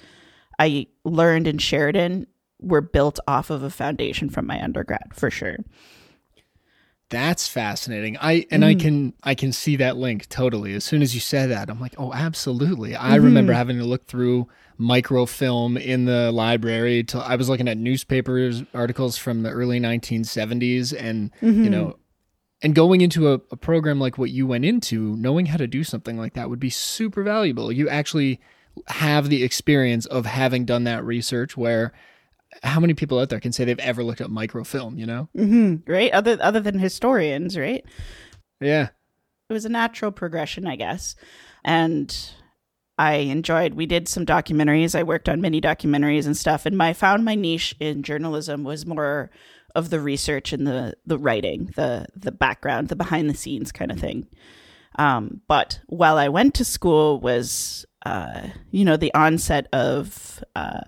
I 0.60 0.88
learned 1.04 1.48
in 1.48 1.58
Sheridan 1.58 2.28
were 2.60 2.82
built 2.82 3.20
off 3.28 3.50
of 3.50 3.64
a 3.64 3.70
foundation 3.70 4.30
from 4.30 4.48
my 4.48 4.62
undergrad 4.62 5.14
for 5.14 5.30
sure. 5.30 5.58
That's 7.10 7.48
fascinating. 7.48 8.18
I 8.20 8.48
and 8.50 8.66
I 8.66 8.74
mm. 8.74 8.80
can 8.80 9.14
I 9.24 9.36
can 9.36 9.54
see 9.54 9.76
that 9.76 9.96
link 9.96 10.28
totally. 10.28 10.74
As 10.74 10.84
soon 10.84 11.04
as 11.04 11.14
you 11.14 11.22
said 11.22 11.52
that, 11.52 11.70
I'm 11.70 11.80
like, 11.80 11.94
oh, 12.00 12.12
absolutely. 12.12 12.96
I 12.96 13.16
mm-hmm. 13.16 13.26
remember 13.26 13.54
having 13.54 13.78
to 13.78 13.86
look 13.86 14.08
through 14.08 14.48
microfilm 14.80 15.78
in 15.78 16.06
the 16.06 16.32
library. 16.32 17.04
Till 17.04 17.22
I 17.22 17.36
was 17.36 17.48
looking 17.48 17.68
at 17.68 17.78
newspapers 17.78 18.64
articles 18.74 19.18
from 19.18 19.44
the 19.44 19.52
early 19.52 19.80
1970s, 19.80 20.96
and 20.98 21.32
you 21.42 21.52
mm-hmm. 21.52 21.64
know, 21.66 22.00
and 22.66 22.74
going 22.74 23.02
into 23.02 23.32
a, 23.32 23.34
a 23.52 23.56
program 23.56 24.00
like 24.00 24.18
what 24.18 24.32
you 24.32 24.48
went 24.48 24.66
into, 24.66 25.16
knowing 25.18 25.46
how 25.46 25.56
to 25.56 25.68
do 25.68 25.84
something 25.84 26.18
like 26.18 26.34
that 26.34 26.50
would 26.50 26.60
be 26.60 26.72
super 26.72 27.22
valuable. 27.22 27.72
You 27.72 27.88
actually 27.88 28.42
have 28.88 29.30
the 29.30 29.44
experience 29.44 30.08
of 30.08 30.26
having 30.26 30.66
done 30.66 30.84
that 30.86 31.06
research. 31.06 31.56
Where 31.56 31.94
how 32.64 32.80
many 32.80 32.96
people 32.96 33.20
out 33.20 33.30
there 33.30 33.40
can 33.40 33.52
say 33.52 33.66
they've 33.66 33.78
ever 33.78 34.04
looked 34.04 34.20
at 34.20 34.32
microfilm? 34.32 34.98
You 34.98 35.06
know? 35.06 35.30
Mm-hmm. 35.38 35.92
Right? 35.92 36.12
Other 36.12 36.40
other 36.42 36.60
than 36.60 36.80
historians, 36.80 37.56
right? 37.56 37.86
Yeah. 38.60 38.90
it 39.48 39.54
was 39.54 39.66
a 39.66 39.70
natural 39.70 40.12
progression, 40.12 40.66
I 40.66 40.76
guess. 40.76 41.16
And 41.64 42.18
I 42.98 43.14
enjoyed. 43.18 43.76
We 43.76 43.86
did 43.86 44.08
some 44.08 44.26
documentaries. 44.26 44.98
I 44.98 45.04
worked 45.04 45.30
on 45.30 45.40
mini 45.40 45.62
documentaries 45.62 46.26
and 46.26 46.36
stuff. 46.36 46.66
And 46.66 46.76
my 46.76 46.94
found 46.94 47.26
my 47.26 47.36
niche 47.36 47.76
in 47.80 48.02
journalism 48.02 48.64
was 48.64 48.88
more 48.88 49.30
of 49.76 49.90
the 49.90 50.00
research 50.00 50.54
and 50.54 50.66
the 50.66 50.96
the 51.06 51.18
writing, 51.18 51.72
the 51.76 52.08
the 52.16 52.32
background, 52.32 52.88
the 52.88 52.96
behind 52.96 53.30
the 53.30 53.36
scenes 53.36 53.72
kind 53.72 53.92
of 53.92 54.00
thing. 54.00 54.28
Um, 54.98 55.42
but 55.48 55.82
while 55.88 56.18
I 56.18 56.30
went 56.30 56.54
to 56.56 56.66
school 56.66 57.20
was, 57.20 57.86
uh, 58.06 58.48
you 58.72 58.86
know, 58.86 58.96
the 58.96 59.14
onset 59.14 59.68
of 59.74 60.42
uh, 60.56 60.80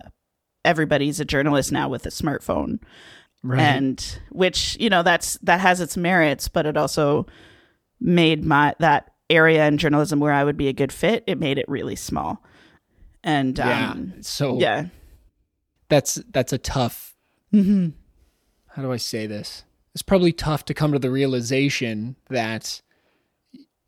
everybody's 0.63 1.19
a 1.19 1.25
journalist 1.25 1.71
now 1.71 1.89
with 1.89 2.05
a 2.05 2.09
smartphone 2.09 2.79
Right. 3.43 3.61
and 3.61 4.19
which 4.31 4.75
you 4.79 4.89
know 4.89 5.03
that's 5.03 5.37
that 5.43 5.59
has 5.59 5.79
its 5.79 5.95
merits 5.95 6.47
but 6.47 6.65
it 6.65 6.75
also 6.75 7.27
made 8.01 8.43
my 8.43 8.73
that 8.79 9.11
area 9.29 9.65
in 9.67 9.77
journalism 9.77 10.19
where 10.19 10.33
i 10.33 10.43
would 10.43 10.57
be 10.57 10.67
a 10.67 10.73
good 10.73 10.91
fit 10.91 11.23
it 11.27 11.39
made 11.39 11.59
it 11.59 11.69
really 11.69 11.95
small 11.95 12.43
and 13.23 13.59
yeah. 13.59 13.91
um 13.91 14.13
so 14.21 14.57
yeah 14.57 14.87
that's 15.87 16.15
that's 16.31 16.51
a 16.51 16.57
tough 16.57 17.15
mm-hmm. 17.53 17.89
How 18.77 18.83
do 18.83 18.91
I 18.91 18.97
say 18.97 19.25
this? 19.25 19.63
It's 19.95 20.03
probably 20.03 20.31
tough 20.31 20.63
to 20.65 20.73
come 20.75 20.93
to 20.93 20.99
the 20.99 21.09
realization 21.09 22.15
that 22.29 22.83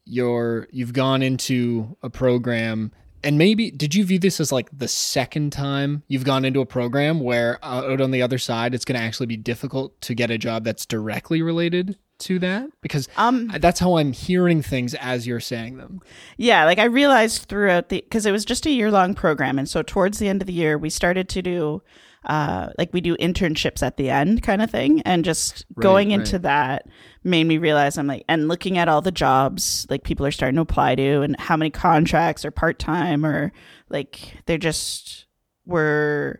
you're 0.03 0.67
you've 0.71 0.93
gone 0.93 1.21
into 1.21 1.95
a 2.01 2.09
program 2.09 2.91
and 3.23 3.37
maybe 3.37 3.69
did 3.69 3.93
you 3.93 4.03
view 4.03 4.17
this 4.17 4.39
as 4.39 4.51
like 4.51 4.67
the 4.75 4.87
second 4.87 5.53
time 5.53 6.01
you've 6.07 6.23
gone 6.23 6.43
into 6.43 6.61
a 6.61 6.65
program 6.65 7.19
where 7.19 7.63
uh, 7.63 7.91
out 7.91 8.01
on 8.01 8.09
the 8.09 8.23
other 8.23 8.39
side 8.39 8.73
it's 8.73 8.85
going 8.85 8.99
to 8.99 9.05
actually 9.05 9.27
be 9.27 9.37
difficult 9.37 10.01
to 10.01 10.15
get 10.15 10.31
a 10.31 10.37
job 10.39 10.63
that's 10.63 10.87
directly 10.87 11.43
related 11.43 11.95
to 12.17 12.39
that 12.39 12.67
because 12.81 13.07
um 13.17 13.51
that's 13.59 13.79
how 13.79 13.99
I'm 13.99 14.13
hearing 14.13 14.63
things 14.63 14.95
as 14.95 15.27
you're 15.27 15.39
saying 15.39 15.77
them. 15.77 16.01
yeah 16.37 16.65
like 16.65 16.79
i 16.79 16.85
realized 16.85 17.43
throughout 17.43 17.89
the 17.89 18.01
because 18.01 18.25
it 18.25 18.31
was 18.31 18.45
just 18.45 18.65
a 18.65 18.71
year 18.71 18.89
long 18.89 19.13
program 19.13 19.59
and 19.59 19.69
so 19.69 19.83
towards 19.83 20.17
the 20.17 20.27
end 20.27 20.41
of 20.41 20.47
the 20.47 20.53
year 20.53 20.75
we 20.75 20.89
started 20.89 21.29
to 21.29 21.43
do 21.43 21.83
uh 22.25 22.69
like 22.77 22.93
we 22.93 23.01
do 23.01 23.15
internships 23.17 23.81
at 23.81 23.97
the 23.97 24.09
end 24.09 24.43
kind 24.43 24.61
of 24.61 24.69
thing. 24.69 25.01
And 25.01 25.23
just 25.25 25.65
Right, 25.75 25.83
going 25.83 26.09
right. 26.09 26.19
into 26.19 26.39
that 26.39 26.87
made 27.23 27.43
me 27.45 27.57
realize 27.57 27.97
i'm 27.97 28.07
like 28.07 28.23
and 28.29 28.47
looking 28.47 28.77
at 28.77 28.87
all 28.87 29.01
the 29.01 29.11
jobs 29.11 29.85
like 29.89 30.03
people 30.03 30.25
are 30.25 30.31
starting 30.31 30.55
to 30.55 30.61
apply 30.61 30.95
to 30.95 31.21
and 31.21 31.37
how 31.39 31.57
many 31.57 31.69
contracts 31.69 32.45
or 32.45 32.51
part-time 32.51 33.25
or 33.25 33.51
like 33.89 34.37
they're 34.45 34.57
just 34.57 35.25
were 35.65 36.39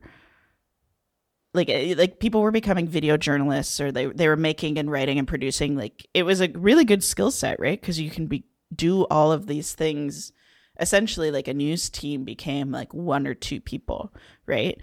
like 1.54 1.70
eh, 1.70 1.96
like 1.98 2.20
people 2.20 2.42
were 2.42 2.52
becoming 2.52 2.88
video 2.88 3.18
journalists 3.18 3.80
or 3.82 3.92
they 3.92 4.06
they 4.08 4.28
were 4.28 4.36
making 4.38 4.78
and 4.78 4.92
writing 4.92 5.18
and 5.18 5.28
producing. 5.28 5.76
Like 5.76 6.08
it 6.14 6.24
was 6.24 6.42
a 6.42 6.50
really 6.50 6.86
good 6.86 7.04
skill 7.04 7.32
set 7.32 7.60
right? 7.60 7.80
Because 7.80 8.00
you 8.00 8.10
can 8.10 8.28
be 8.28 8.46
do 8.74 9.04
all 9.06 9.32
of 9.32 9.48
these 9.48 9.74
things. 9.74 10.32
Essentially 10.80 11.30
like 11.32 11.48
a 11.48 11.54
news 11.54 11.90
team 11.90 12.24
became 12.24 12.72
like 12.72 12.94
one 12.94 13.28
or 13.28 13.34
two 13.34 13.60
people 13.60 14.14
right 14.46 14.80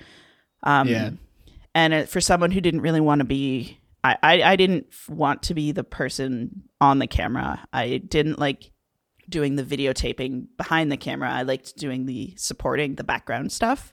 um 0.67 0.89
Yeah. 0.89 1.11
and 1.75 1.95
it, 1.95 2.09
for 2.11 2.21
someone 2.21 2.51
who 2.51 2.61
didn't 2.61 2.83
really 2.83 3.01
want 3.01 3.21
to 3.21 3.25
be 3.25 3.79
I, 4.05 4.17
I 4.23 4.43
I 4.43 4.57
didn't 4.57 4.87
want 5.09 5.43
to 5.45 5.55
be 5.55 5.73
the 5.73 5.83
person 5.85 6.63
on 6.81 6.99
the 7.01 7.07
camera. 7.07 7.67
I 7.73 7.97
didn't 7.99 8.39
like 8.39 8.71
doing 9.29 9.57
the 9.57 9.65
videotaping 9.65 10.47
behind 10.57 10.93
the 10.93 10.97
camera. 10.97 11.29
I 11.33 11.43
liked 11.43 11.77
doing 11.77 12.07
the 12.07 12.33
supporting 12.37 12.95
the 12.95 13.03
background 13.03 13.51
stuff. 13.51 13.93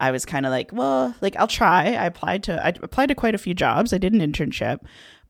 I 0.00 0.10
was 0.10 0.24
kind 0.24 0.44
of 0.44 0.50
like, 0.50 0.70
well, 0.72 1.14
like 1.20 1.36
I'll 1.36 1.46
try. 1.46 1.92
I 1.94 2.06
applied 2.06 2.42
to 2.44 2.64
I 2.64 2.70
applied 2.70 3.06
to 3.10 3.14
quite 3.14 3.36
a 3.36 3.38
few 3.38 3.54
jobs. 3.54 3.92
I 3.92 3.98
did 3.98 4.12
an 4.12 4.20
internship, 4.20 4.80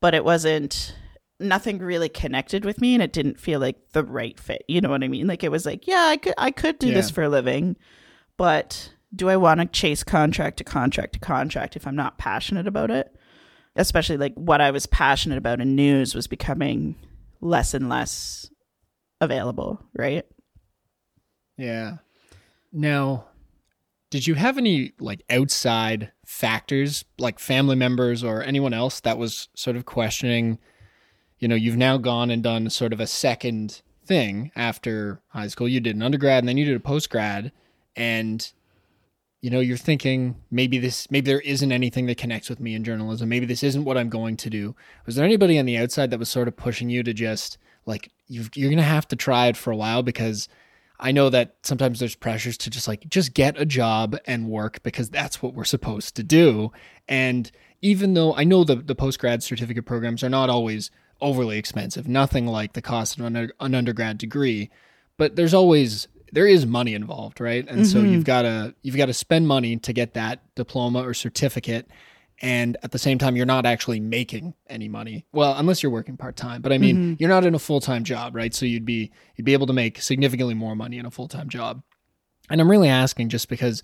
but 0.00 0.14
it 0.14 0.24
wasn't 0.24 0.96
nothing 1.38 1.78
really 1.78 2.08
connected 2.08 2.64
with 2.64 2.80
me 2.80 2.94
and 2.94 3.02
it 3.02 3.12
didn't 3.12 3.38
feel 3.38 3.60
like 3.60 3.76
the 3.92 4.04
right 4.04 4.40
fit. 4.40 4.64
You 4.68 4.80
know 4.80 4.88
what 4.88 5.02
I 5.04 5.08
mean? 5.08 5.26
Like 5.26 5.44
it 5.44 5.50
was 5.50 5.66
like, 5.66 5.86
yeah, 5.86 6.06
I 6.08 6.16
could 6.16 6.34
I 6.38 6.50
could 6.52 6.78
do 6.78 6.88
Yeah. 6.88 6.94
this 6.94 7.10
for 7.10 7.22
a 7.22 7.28
living, 7.28 7.76
but 8.38 8.93
do 9.14 9.28
I 9.28 9.36
want 9.36 9.60
to 9.60 9.66
chase 9.66 10.02
contract 10.02 10.58
to 10.58 10.64
contract 10.64 11.14
to 11.14 11.18
contract 11.18 11.76
if 11.76 11.86
I'm 11.86 11.96
not 11.96 12.18
passionate 12.18 12.66
about 12.66 12.90
it? 12.90 13.14
Especially 13.76 14.16
like 14.16 14.34
what 14.34 14.60
I 14.60 14.70
was 14.70 14.86
passionate 14.86 15.38
about 15.38 15.60
in 15.60 15.74
news 15.74 16.14
was 16.14 16.26
becoming 16.26 16.96
less 17.40 17.74
and 17.74 17.88
less 17.88 18.50
available, 19.20 19.80
right? 19.96 20.24
Yeah. 21.56 21.98
Now, 22.72 23.26
did 24.10 24.26
you 24.26 24.34
have 24.34 24.58
any 24.58 24.92
like 25.00 25.22
outside 25.28 26.12
factors, 26.24 27.04
like 27.18 27.38
family 27.38 27.76
members 27.76 28.22
or 28.22 28.42
anyone 28.42 28.72
else 28.72 29.00
that 29.00 29.18
was 29.18 29.48
sort 29.54 29.76
of 29.76 29.84
questioning? 29.84 30.58
You 31.38 31.48
know, 31.48 31.56
you've 31.56 31.76
now 31.76 31.96
gone 31.98 32.30
and 32.30 32.42
done 32.42 32.70
sort 32.70 32.92
of 32.92 33.00
a 33.00 33.06
second 33.06 33.82
thing 34.06 34.52
after 34.54 35.20
high 35.28 35.48
school. 35.48 35.68
You 35.68 35.80
did 35.80 35.96
an 35.96 36.02
undergrad 36.02 36.38
and 36.38 36.48
then 36.48 36.56
you 36.56 36.64
did 36.64 36.76
a 36.76 36.80
post 36.80 37.10
grad, 37.10 37.50
and 37.96 38.52
you 39.44 39.50
know 39.50 39.60
you're 39.60 39.76
thinking 39.76 40.36
maybe 40.50 40.78
this, 40.78 41.10
maybe 41.10 41.30
there 41.30 41.40
isn't 41.40 41.70
anything 41.70 42.06
that 42.06 42.16
connects 42.16 42.48
with 42.48 42.60
me 42.60 42.74
in 42.74 42.82
journalism. 42.82 43.28
Maybe 43.28 43.44
this 43.44 43.62
isn't 43.62 43.84
what 43.84 43.98
I'm 43.98 44.08
going 44.08 44.38
to 44.38 44.48
do. 44.48 44.74
Was 45.04 45.16
there 45.16 45.24
anybody 45.26 45.58
on 45.58 45.66
the 45.66 45.76
outside 45.76 46.10
that 46.10 46.18
was 46.18 46.30
sort 46.30 46.48
of 46.48 46.56
pushing 46.56 46.88
you 46.88 47.02
to 47.02 47.12
just 47.12 47.58
like 47.84 48.10
you've, 48.26 48.48
you're 48.54 48.70
gonna 48.70 48.80
have 48.80 49.06
to 49.08 49.16
try 49.16 49.48
it 49.48 49.58
for 49.58 49.70
a 49.70 49.76
while 49.76 50.02
because 50.02 50.48
I 50.98 51.12
know 51.12 51.28
that 51.28 51.56
sometimes 51.62 51.98
there's 51.98 52.14
pressures 52.14 52.56
to 52.56 52.70
just 52.70 52.88
like 52.88 53.06
just 53.10 53.34
get 53.34 53.60
a 53.60 53.66
job 53.66 54.16
and 54.26 54.48
work 54.48 54.82
because 54.82 55.10
that's 55.10 55.42
what 55.42 55.52
we're 55.52 55.64
supposed 55.64 56.16
to 56.16 56.22
do. 56.22 56.72
And 57.06 57.52
even 57.82 58.14
though 58.14 58.34
I 58.34 58.44
know 58.44 58.64
the 58.64 58.76
the 58.76 58.94
post 58.94 59.18
grad 59.18 59.42
certificate 59.42 59.84
programs 59.84 60.24
are 60.24 60.30
not 60.30 60.48
always 60.48 60.90
overly 61.20 61.58
expensive, 61.58 62.08
nothing 62.08 62.46
like 62.46 62.72
the 62.72 62.80
cost 62.80 63.18
of 63.18 63.26
an, 63.26 63.52
an 63.60 63.74
undergrad 63.74 64.16
degree, 64.16 64.70
but 65.18 65.36
there's 65.36 65.52
always 65.52 66.08
there 66.34 66.48
is 66.48 66.66
money 66.66 66.94
involved, 66.94 67.40
right? 67.40 67.66
And 67.68 67.86
so 67.86 67.98
you've 68.00 68.06
mm-hmm. 68.06 68.20
got 68.22 68.42
to 68.42 68.74
you've 68.82 68.96
got 68.96 69.06
to 69.06 69.14
spend 69.14 69.46
money 69.46 69.76
to 69.76 69.92
get 69.92 70.14
that 70.14 70.42
diploma 70.56 71.02
or 71.02 71.14
certificate. 71.14 71.88
And 72.42 72.76
at 72.82 72.90
the 72.90 72.98
same 72.98 73.18
time 73.18 73.36
you're 73.36 73.46
not 73.46 73.64
actually 73.64 74.00
making 74.00 74.54
any 74.68 74.88
money. 74.88 75.26
Well 75.32 75.54
unless 75.56 75.82
you're 75.82 75.92
working 75.92 76.16
part-time. 76.16 76.60
But 76.60 76.72
i 76.72 76.78
mean 76.78 76.96
mm-hmm. 76.96 77.14
you're 77.18 77.30
not 77.30 77.44
in 77.44 77.54
a 77.54 77.58
full-time 77.58 78.02
job 78.02 78.34
right? 78.34 78.52
So 78.52 78.66
you'd 78.66 78.84
be 78.84 79.12
you'd 79.36 79.44
be 79.44 79.52
able 79.52 79.68
to 79.68 79.72
make 79.72 80.02
significantly 80.02 80.54
more 80.54 80.74
money 80.74 80.98
in 80.98 81.06
a 81.06 81.10
full-time 81.10 81.48
job. 81.48 81.82
And 82.50 82.60
i'm 82.60 82.70
really 82.70 82.88
asking 82.88 83.28
just 83.28 83.48
because 83.48 83.82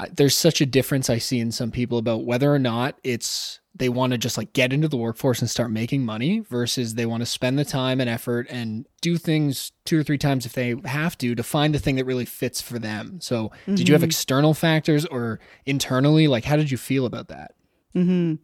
I, 0.00 0.08
there's 0.08 0.36
such 0.36 0.60
a 0.60 0.66
difference 0.66 1.08
i 1.08 1.18
see 1.18 1.38
in 1.38 1.52
some 1.52 1.70
people 1.70 1.98
about 1.98 2.24
whether 2.24 2.52
or 2.52 2.58
not 2.58 2.98
it's 3.04 3.60
they 3.78 3.88
want 3.88 4.12
to 4.12 4.18
just 4.18 4.36
like 4.36 4.52
get 4.52 4.72
into 4.72 4.88
the 4.88 4.96
workforce 4.96 5.40
and 5.40 5.50
start 5.50 5.70
making 5.70 6.04
money 6.04 6.40
versus 6.40 6.94
they 6.94 7.06
want 7.06 7.20
to 7.20 7.26
spend 7.26 7.58
the 7.58 7.64
time 7.64 8.00
and 8.00 8.10
effort 8.10 8.46
and 8.50 8.86
do 9.00 9.16
things 9.16 9.72
two 9.84 9.98
or 9.98 10.02
three 10.02 10.18
times 10.18 10.46
if 10.46 10.52
they 10.52 10.74
have 10.84 11.16
to 11.18 11.34
to 11.34 11.42
find 11.42 11.74
the 11.74 11.78
thing 11.78 11.96
that 11.96 12.04
really 12.04 12.24
fits 12.24 12.60
for 12.60 12.78
them 12.78 13.20
so 13.20 13.50
did 13.66 13.88
you 13.88 13.94
have 13.94 14.02
external 14.02 14.54
factors 14.54 15.06
or 15.06 15.40
internally 15.66 16.28
like 16.28 16.44
how 16.44 16.56
did 16.56 16.70
you 16.70 16.76
feel 16.76 17.06
about 17.06 17.28
that 17.28 17.52
Mm-hmm. 17.94 18.34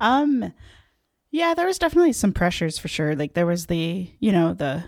Um, 0.00 0.52
yeah, 1.30 1.54
there 1.54 1.66
was 1.66 1.78
definitely 1.78 2.12
some 2.12 2.32
pressures 2.32 2.78
for 2.78 2.88
sure. 2.88 3.14
Like 3.14 3.34
there 3.34 3.46
was 3.46 3.66
the, 3.66 4.10
you 4.18 4.32
know, 4.32 4.54
the, 4.54 4.84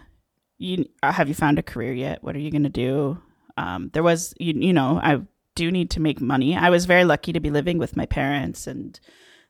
you 0.59 0.87
uh, 1.03 1.13
have 1.13 1.29
you 1.29 1.35
found 1.35 1.59
a 1.59 1.63
career 1.63 1.93
yet? 1.93 2.23
What 2.23 2.35
are 2.35 2.41
you 2.41 2.51
gonna 2.51 2.69
do? 2.69 3.19
Um, 3.57 3.91
there 3.93 4.03
was, 4.03 4.35
you, 4.39 4.55
you 4.55 4.73
know, 4.73 5.01
I 5.03 5.21
do 5.55 5.71
need 5.71 5.91
to 5.91 6.01
make 6.01 6.21
money. 6.21 6.57
I 6.57 6.71
was 6.71 6.87
very 6.87 7.05
lucky 7.05 7.33
to 7.33 7.41
be 7.41 7.51
living 7.51 7.79
with 7.79 7.97
my 7.97 8.07
parents, 8.07 8.67
and 8.67 8.99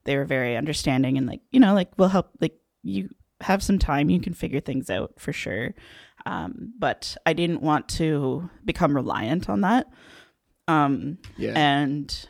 they 0.06 0.16
were 0.16 0.24
very 0.24 0.56
understanding 0.56 1.18
and 1.18 1.26
like, 1.26 1.40
you 1.50 1.60
know, 1.60 1.74
like 1.74 1.90
we'll 1.98 2.08
help. 2.08 2.30
Like 2.40 2.54
you 2.82 3.10
have 3.42 3.62
some 3.62 3.78
time, 3.78 4.08
you 4.08 4.20
can 4.20 4.32
figure 4.32 4.60
things 4.60 4.88
out 4.88 5.12
for 5.18 5.32
sure. 5.32 5.74
Um, 6.24 6.72
but 6.78 7.16
I 7.26 7.34
didn't 7.34 7.62
want 7.62 7.88
to 7.90 8.48
become 8.64 8.96
reliant 8.96 9.48
on 9.48 9.60
that. 9.60 9.86
Um, 10.68 11.18
yeah 11.36 11.52
and 11.54 12.28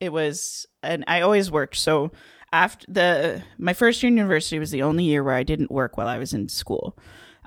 it 0.00 0.12
was 0.12 0.66
and 0.82 1.04
i 1.06 1.20
always 1.20 1.50
worked 1.50 1.76
so 1.76 2.10
after 2.52 2.86
the 2.90 3.42
my 3.58 3.72
first 3.72 4.02
year 4.02 4.08
in 4.08 4.16
university 4.16 4.58
was 4.58 4.70
the 4.70 4.82
only 4.82 5.04
year 5.04 5.22
where 5.22 5.34
i 5.34 5.42
didn't 5.42 5.70
work 5.70 5.96
while 5.96 6.08
i 6.08 6.18
was 6.18 6.32
in 6.32 6.48
school 6.48 6.96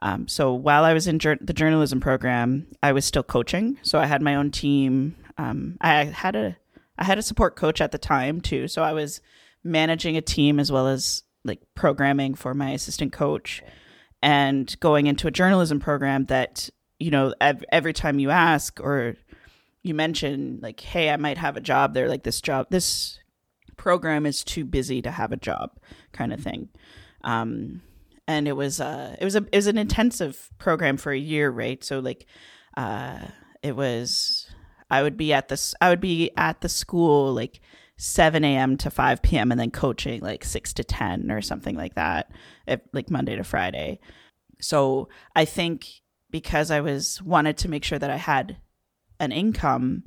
um, 0.02 0.28
so 0.28 0.54
while 0.54 0.84
i 0.84 0.94
was 0.94 1.08
in 1.08 1.20
jour- 1.20 1.38
the 1.42 1.54
journalism 1.54 2.00
program 2.00 2.68
i 2.84 2.92
was 2.92 3.06
still 3.06 3.24
coaching 3.24 3.78
so 3.82 4.00
i 4.00 4.06
had 4.06 4.22
my 4.22 4.36
own 4.36 4.52
team 4.52 5.16
um, 5.38 5.78
i 5.82 6.06
had 6.06 6.36
a 6.36 6.58
i 6.98 7.04
had 7.04 7.18
a 7.18 7.24
support 7.24 7.56
coach 7.56 7.82
at 7.82 7.92
the 7.92 7.98
time 7.98 8.42
too 8.42 8.68
so 8.68 8.84
i 8.84 8.94
was 8.94 9.22
managing 9.64 10.18
a 10.18 10.22
team 10.22 10.60
as 10.60 10.72
well 10.72 10.88
as 10.88 11.24
like 11.44 11.62
programming 11.76 12.36
for 12.36 12.54
my 12.54 12.72
assistant 12.72 13.14
coach 13.14 13.62
and 14.22 14.78
going 14.80 15.08
into 15.08 15.28
a 15.28 15.32
journalism 15.32 15.80
program 15.80 16.26
that 16.26 16.70
you 17.00 17.12
know 17.12 17.34
ev- 17.40 17.64
every 17.72 17.94
time 17.94 18.20
you 18.20 18.30
ask 18.30 18.80
or 18.82 19.16
you 19.84 19.94
mention 19.94 20.60
like 20.62 20.80
hey 20.82 21.10
i 21.10 21.16
might 21.16 21.38
have 21.38 21.56
a 21.56 21.62
job 21.62 21.94
there 21.94 22.10
like 22.10 22.24
this 22.24 22.42
job 22.42 22.68
this 22.70 23.20
program 23.80 24.26
is 24.26 24.44
too 24.44 24.66
busy 24.66 25.02
to 25.02 25.10
have 25.10 25.32
a 25.32 25.38
job 25.38 25.72
kind 26.12 26.32
of 26.32 26.42
thing. 26.42 26.70
Um 27.24 27.82
and 28.28 28.48
it 28.48 28.56
was 28.56 28.80
uh 28.80 29.16
it 29.20 29.24
was 29.24 29.36
a 29.36 29.48
it 29.52 29.56
was 29.56 29.68
an 29.68 29.80
intensive 29.80 30.52
program 30.60 30.98
for 30.98 31.12
a 31.12 31.18
year 31.18 31.50
right? 31.50 31.84
So 31.84 32.00
like 32.00 32.28
uh 32.78 33.20
it 33.64 33.76
was 33.76 34.48
i 34.92 35.02
would 35.02 35.18
be 35.18 35.34
at 35.34 35.50
this 35.50 35.76
i 35.82 35.90
would 35.90 36.00
be 36.00 36.32
at 36.38 36.62
the 36.62 36.70
school 36.70 37.34
like 37.34 37.60
7 38.02 38.46
a.m 38.46 38.78
to 38.78 38.90
5 38.90 39.22
p.m 39.22 39.52
and 39.52 39.60
then 39.60 39.72
coaching 39.72 40.22
like 40.22 40.46
6 40.46 40.72
to 40.74 40.86
10 40.86 41.30
or 41.30 41.42
something 41.42 41.76
like 41.76 41.96
that 41.96 42.32
if, 42.66 42.80
like 42.94 43.12
monday 43.12 43.36
to 43.36 43.44
friday. 43.44 44.00
So 44.62 45.10
i 45.36 45.44
think 45.44 45.86
because 46.32 46.72
i 46.72 46.80
was 46.80 47.22
wanted 47.22 47.58
to 47.58 47.70
make 47.70 47.84
sure 47.84 48.00
that 48.00 48.10
i 48.10 48.16
had 48.16 48.58
an 49.20 49.34
income 49.34 50.04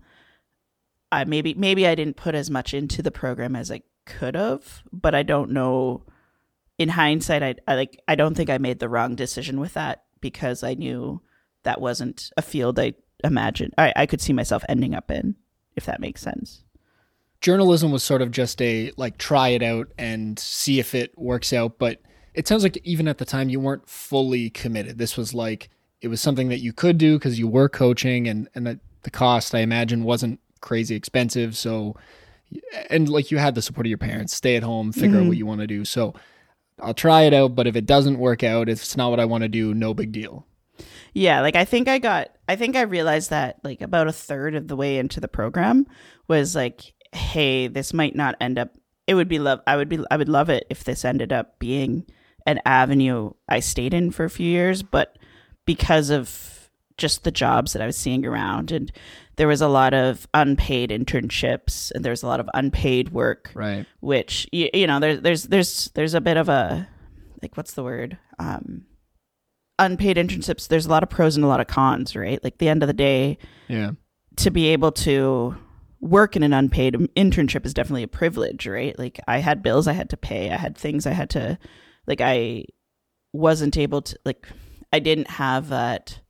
i 1.11 1.25
maybe 1.25 1.53
maybe 1.53 1.87
i 1.87 1.95
didn't 1.95 2.17
put 2.17 2.35
as 2.35 2.49
much 2.49 2.73
into 2.73 3.03
the 3.03 3.11
program 3.11 3.55
as 3.55 3.71
i 3.71 3.83
could 4.07 4.35
have 4.35 4.83
but 4.91 5.15
i 5.15 5.23
don't 5.23 5.51
know 5.51 6.03
in 6.79 6.89
hindsight 6.89 7.43
I, 7.43 7.57
I 7.69 7.75
like 7.75 8.01
i 8.09 8.15
don't 8.15 8.35
think 8.35 8.49
i 8.49 8.57
made 8.57 8.79
the 8.79 8.89
wrong 8.89 9.15
decision 9.15 9.61
with 9.61 9.75
that 9.75 10.05
because 10.23 10.63
i 10.63 10.73
knew 10.73 11.21
that 11.65 11.81
wasn't 11.81 12.31
a 12.39 12.43
field 12.43 12.79
i 12.79 12.95
imagined 13.23 13.75
i, 13.77 13.93
I 13.95 14.07
could 14.07 14.23
see 14.23 14.33
myself 14.33 14.65
ending 14.67 14.95
up 14.95 15.11
in 15.11 15.37
if 15.77 15.85
that 15.85 16.01
makes 16.01 16.23
sense 16.23 16.65
journalism 17.43 17.91
was 17.91 18.03
sort 18.03 18.23
of 18.23 18.31
just 18.31 18.63
a 18.63 18.91
like 18.97 19.19
try 19.19 19.49
it 19.49 19.63
out 19.63 19.89
and 19.99 20.39
see 20.39 20.79
if 20.79 20.95
it 20.95 21.13
works 21.19 21.53
out 21.53 21.79
but 21.79 22.01
it 22.35 22.49
sounds 22.49 22.63
like 22.63 22.79
even 22.85 23.09
at 23.09 23.19
the 23.19 23.25
time 23.25 23.49
you 23.49 23.61
weren't 23.61 23.89
fully 23.89 24.49
committed. 24.51 24.99
This 24.99 25.17
was 25.17 25.35
like 25.35 25.69
it 26.01 26.09
was 26.09 26.21
something 26.21 26.49
that 26.49 26.61
you 26.61 26.73
could 26.73 26.99
do 26.99 27.19
because 27.19 27.39
you 27.39 27.47
were 27.47 27.69
coaching 27.69 28.27
and 28.27 28.49
and 28.55 28.67
that 28.67 28.79
the 29.03 29.11
cost 29.11 29.55
i 29.55 29.59
imagine 29.59 30.05
wasn't 30.05 30.41
crazy 30.61 30.95
expensive. 30.95 31.57
So 31.57 31.97
and 32.89 33.09
like 33.09 33.31
you 33.31 33.39
had 33.39 33.55
the 33.55 33.63
support 33.63 33.87
of 33.87 33.91
your 33.91 33.99
parents 33.99 34.35
stay 34.35 34.57
at 34.57 34.63
home 34.63 34.93
figure 34.93 35.17
out 35.17 35.21
mm-hmm. 35.21 35.29
what 35.29 35.37
you 35.37 35.47
want 35.47 35.61
to 35.61 35.67
do. 35.67 35.85
So 35.85 36.15
i'll 36.81 36.95
try 36.95 37.23
it 37.23 37.35
out 37.35 37.55
but 37.55 37.67
if 37.67 37.77
it 37.77 37.87
doesn't 37.87 38.19
work 38.19 38.43
out 38.43 38.69
if 38.69 38.81
it's 38.83 38.97
not 38.97 39.11
what 39.11 39.21
i 39.21 39.25
want 39.25 39.43
to 39.43 39.49
do 39.49 39.75
no 39.75 39.93
big 39.93 40.13
deal. 40.13 40.47
Yeah, 41.13 41.43
like 41.43 41.57
I 41.57 41.67
think 41.67 41.89
I 41.89 41.99
got 41.99 42.31
I 42.49 42.57
think 42.57 42.77
I 42.77 42.83
realized 42.83 43.31
that 43.31 43.59
like 43.63 43.83
about 43.83 44.09
a 44.09 44.13
third 44.13 44.55
of 44.55 44.69
the 44.69 44.77
way 44.77 44.99
into 44.99 45.21
the 45.21 45.29
program 45.29 45.87
was 46.29 46.55
like, 46.55 46.95
hey, 47.13 47.69
this 47.69 47.93
might 47.93 48.17
not 48.17 48.37
end 48.41 48.59
up 48.59 48.77
it 49.07 49.15
would 49.15 49.29
be 49.29 49.39
love 49.39 49.61
I 49.67 49.77
would 49.77 49.89
be 49.89 49.99
I 50.11 50.17
would 50.17 50.29
love 50.29 50.49
it 50.49 50.67
if 50.71 50.85
this 50.85 51.05
ended 51.05 51.33
up 51.33 51.59
being 51.59 52.07
an 52.47 52.61
avenue 52.65 53.33
I 53.49 53.61
stayed 53.61 53.95
in 53.95 54.11
for 54.11 54.25
a 54.25 54.31
few 54.31 54.49
years, 54.49 54.83
but 54.83 55.19
because 55.65 56.11
of 56.11 56.71
just 56.97 57.25
the 57.25 57.31
jobs 57.31 57.73
that 57.73 57.83
I 57.83 57.87
was 57.87 57.97
seeing 57.97 58.25
around 58.27 58.71
and 58.71 58.93
there 59.37 59.49
was 59.49 59.61
a 59.61 59.69
lot 59.69 59.95
of 59.95 60.27
unpaid 60.35 60.91
internships 60.91 61.91
and 61.93 62.05
there 62.05 62.13
was 62.13 62.23
a 62.23 62.27
lot 62.27 62.39
of 62.39 62.49
unpaid 62.55 63.11
work 63.11 63.51
right. 63.55 63.87
which 64.01 64.47
you, 64.53 64.69
you 64.75 64.87
know 64.87 65.01
there's 65.01 65.21
there's 65.21 65.45
there's 65.45 65.91
there's 65.95 66.15
a 66.15 66.21
bit 66.21 66.37
of 66.37 66.49
a 66.49 66.89
like 67.41 67.57
what's 67.57 67.75
the 67.75 67.83
word? 67.83 68.19
Um 68.39 68.87
unpaid 69.79 70.17
internships 70.17 70.69
there's 70.69 70.87
a 70.87 70.91
lot 70.91 71.03
of 71.03 71.09
pros 71.09 71.35
and 71.35 71.45
a 71.45 71.49
lot 71.49 71.61
of 71.61 71.67
cons 71.67 72.15
right? 72.15 72.43
Like 72.45 72.59
the 72.59 72.69
end 72.69 72.83
of 72.83 72.87
the 72.87 72.93
day 72.93 73.39
yeah. 73.69 73.93
to 74.37 74.51
be 74.51 74.69
able 74.69 74.93
to 74.93 75.57
work 76.03 76.37
in 76.37 76.43
an 76.43 76.53
unpaid 76.53 76.95
internship 77.17 77.65
is 77.65 77.73
definitely 77.73 78.03
a 78.03 78.09
privilege 78.09 78.67
right 78.67 78.99
like 78.99 79.19
i 79.27 79.39
had 79.39 79.63
bills 79.63 79.87
i 79.87 79.93
had 79.93 80.11
to 80.11 80.17
pay 80.17 80.51
i 80.51 80.57
had 80.57 80.77
things 80.77 81.07
i 81.07 81.13
had 81.13 81.31
to 81.31 81.57
like 82.07 82.21
i 82.21 82.65
wasn't 83.33 83.79
able 83.79 84.03
to 84.03 84.19
like 84.25 84.47
i 84.93 84.99
didn't 84.99 85.31
have 85.31 85.69
that 85.69 86.21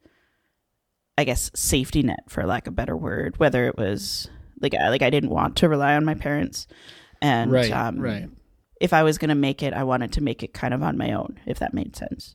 i 1.18 1.24
guess 1.24 1.50
safety 1.54 2.02
net 2.02 2.22
for 2.28 2.44
lack 2.44 2.66
of 2.66 2.74
a 2.74 2.76
better 2.76 2.96
word 2.96 3.36
whether 3.38 3.66
it 3.66 3.76
was 3.76 4.28
like 4.60 4.74
I, 4.74 4.90
like 4.90 5.02
i 5.02 5.10
didn't 5.10 5.30
want 5.30 5.56
to 5.56 5.68
rely 5.68 5.96
on 5.96 6.04
my 6.04 6.14
parents 6.14 6.68
and 7.20 7.50
right 7.50 7.72
um 7.72 7.98
right 7.98 8.28
if 8.82 8.92
I 8.92 9.04
was 9.04 9.16
going 9.16 9.28
to 9.28 9.36
make 9.36 9.62
it, 9.62 9.72
I 9.72 9.84
wanted 9.84 10.12
to 10.14 10.20
make 10.20 10.42
it 10.42 10.52
kind 10.52 10.74
of 10.74 10.82
on 10.82 10.98
my 10.98 11.12
own, 11.12 11.38
if 11.46 11.60
that 11.60 11.72
made 11.72 11.94
sense. 11.94 12.34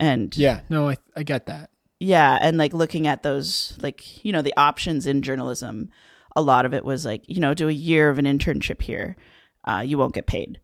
And 0.00 0.36
Yeah, 0.36 0.62
no, 0.68 0.88
I 0.88 0.96
I 1.16 1.22
get 1.22 1.46
that. 1.46 1.70
yeah, 2.00 2.36
and 2.42 2.58
like 2.58 2.74
looking 2.74 3.06
at 3.06 3.22
those, 3.22 3.78
like, 3.80 4.24
you 4.24 4.32
know, 4.32 4.42
the 4.42 4.56
options 4.56 5.06
in 5.06 5.22
journalism, 5.22 5.90
a 6.36 6.42
lot 6.42 6.64
of 6.66 6.74
it 6.74 6.84
was 6.84 7.04
like, 7.04 7.22
you 7.28 7.40
know, 7.40 7.54
do 7.54 7.68
a 7.68 7.72
year 7.72 8.08
of 8.10 8.18
an 8.18 8.24
internship 8.24 8.82
here, 8.82 9.16
uh, 9.64 9.82
you 9.84 9.98
won't 9.98 10.14
get 10.14 10.26
paid. 10.26 10.60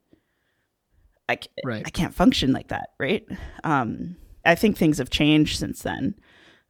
I, 1.29 1.35
c- 1.43 1.49
Right. 1.65 1.83
I 1.87 1.91
can't 1.91 2.15
function 2.15 2.53
like 2.53 2.69
that, 2.69 2.91
right? 2.99 3.25
Um, 3.65 4.17
I 4.45 4.55
think 4.55 4.77
things 4.77 4.99
have 4.99 5.11
changed 5.11 5.59
since 5.59 5.83
then, 5.83 6.15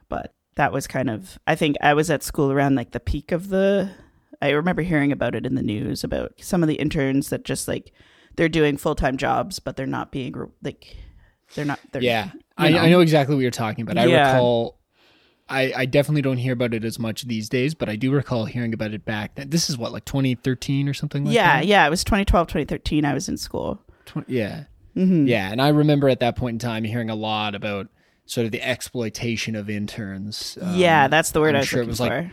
but 0.09 0.35
that 0.57 0.73
was 0.73 0.87
kind 0.89 1.09
of, 1.09 1.39
I 1.47 1.55
think 1.55 1.77
I 1.81 1.95
was 1.95 2.11
at 2.11 2.25
school 2.25 2.51
around 2.51 2.75
like 2.75 2.91
the 2.91 2.99
peak 3.01 3.31
of 3.31 3.49
the, 3.51 3.91
I 4.43 4.51
remember 4.51 4.83
hearing 4.83 5.13
about 5.13 5.35
it 5.37 5.47
in 5.47 5.55
the 5.55 5.63
news 5.63 6.03
about 6.03 6.33
some 6.41 6.63
of 6.63 6.69
the 6.69 6.75
interns 6.77 7.29
that 7.31 7.45
just 7.45 7.69
like, 7.69 7.93
they're 8.37 8.49
doing 8.49 8.77
full 8.77 8.95
time 8.97 9.17
jobs, 9.17 9.59
but 9.61 9.77
they're 9.77 9.87
not 9.87 10.11
being 10.13 10.35
like, 10.63 10.97
they're 11.55 11.65
not, 11.65 11.79
they're, 11.93 12.03
Yeah, 12.03 12.27
you 12.35 12.41
I, 12.57 12.69
know. 12.71 12.79
I 12.79 12.89
know 12.91 13.01
exactly 13.01 13.35
what 13.37 13.43
you're 13.43 13.51
talking 13.51 13.83
about. 13.83 13.99
I 13.99 14.07
Yeah. 14.07 14.33
recall. 14.35 14.78
I, 15.49 15.73
I 15.77 15.87
definitely 15.87 16.23
don't 16.23 16.37
hear 16.37 16.53
about 16.53 16.75
it 16.75 16.85
as 16.85 16.99
much 16.99 17.23
these 17.23 17.49
days, 17.49 17.75
but 17.75 17.89
I 17.89 17.97
do 17.97 18.11
recall 18.13 18.45
hearing 18.45 18.75
about 18.75 18.93
it 18.93 19.05
back 19.05 19.35
then. 19.37 19.51
This 19.51 19.71
is 19.71 19.79
what, 19.79 19.93
like 19.93 20.05
2013 20.05 20.89
or 20.89 20.95
something 20.95 21.25
like 21.25 21.35
yeah, 21.35 21.59
that? 21.61 21.67
yeah. 21.67 21.87
It 21.87 21.91
was 21.91 22.05
2012, 22.05 22.47
2013. 22.49 23.05
I 23.05 23.15
was 23.15 23.29
in 23.29 23.37
school. 23.37 23.81
Twen- 24.05 24.25
yeah. 24.29 24.65
Mm-hmm. 24.97 25.27
Yeah. 25.27 25.51
And 25.51 25.63
I 25.63 25.69
remember 25.69 26.09
at 26.09 26.21
that 26.21 26.37
point 26.37 26.55
in 26.57 26.59
time 26.59 26.85
hearing 26.85 27.09
a 27.11 27.15
lot 27.15 27.55
about 27.55 27.89
sort 28.27 28.45
of 28.45 28.53
the 28.53 28.63
exploitation 28.63 29.57
of 29.57 29.71
interns. 29.71 30.59
Um, 30.61 30.77
yeah, 30.77 31.09
that's 31.09 31.31
the 31.31 31.41
word 31.41 31.51
I'm 31.51 31.57
I 31.57 31.59
was 31.61 31.69
sure 31.69 31.83
it 31.83 31.89
was 31.89 31.99
for. 31.99 32.05
like- 32.05 32.33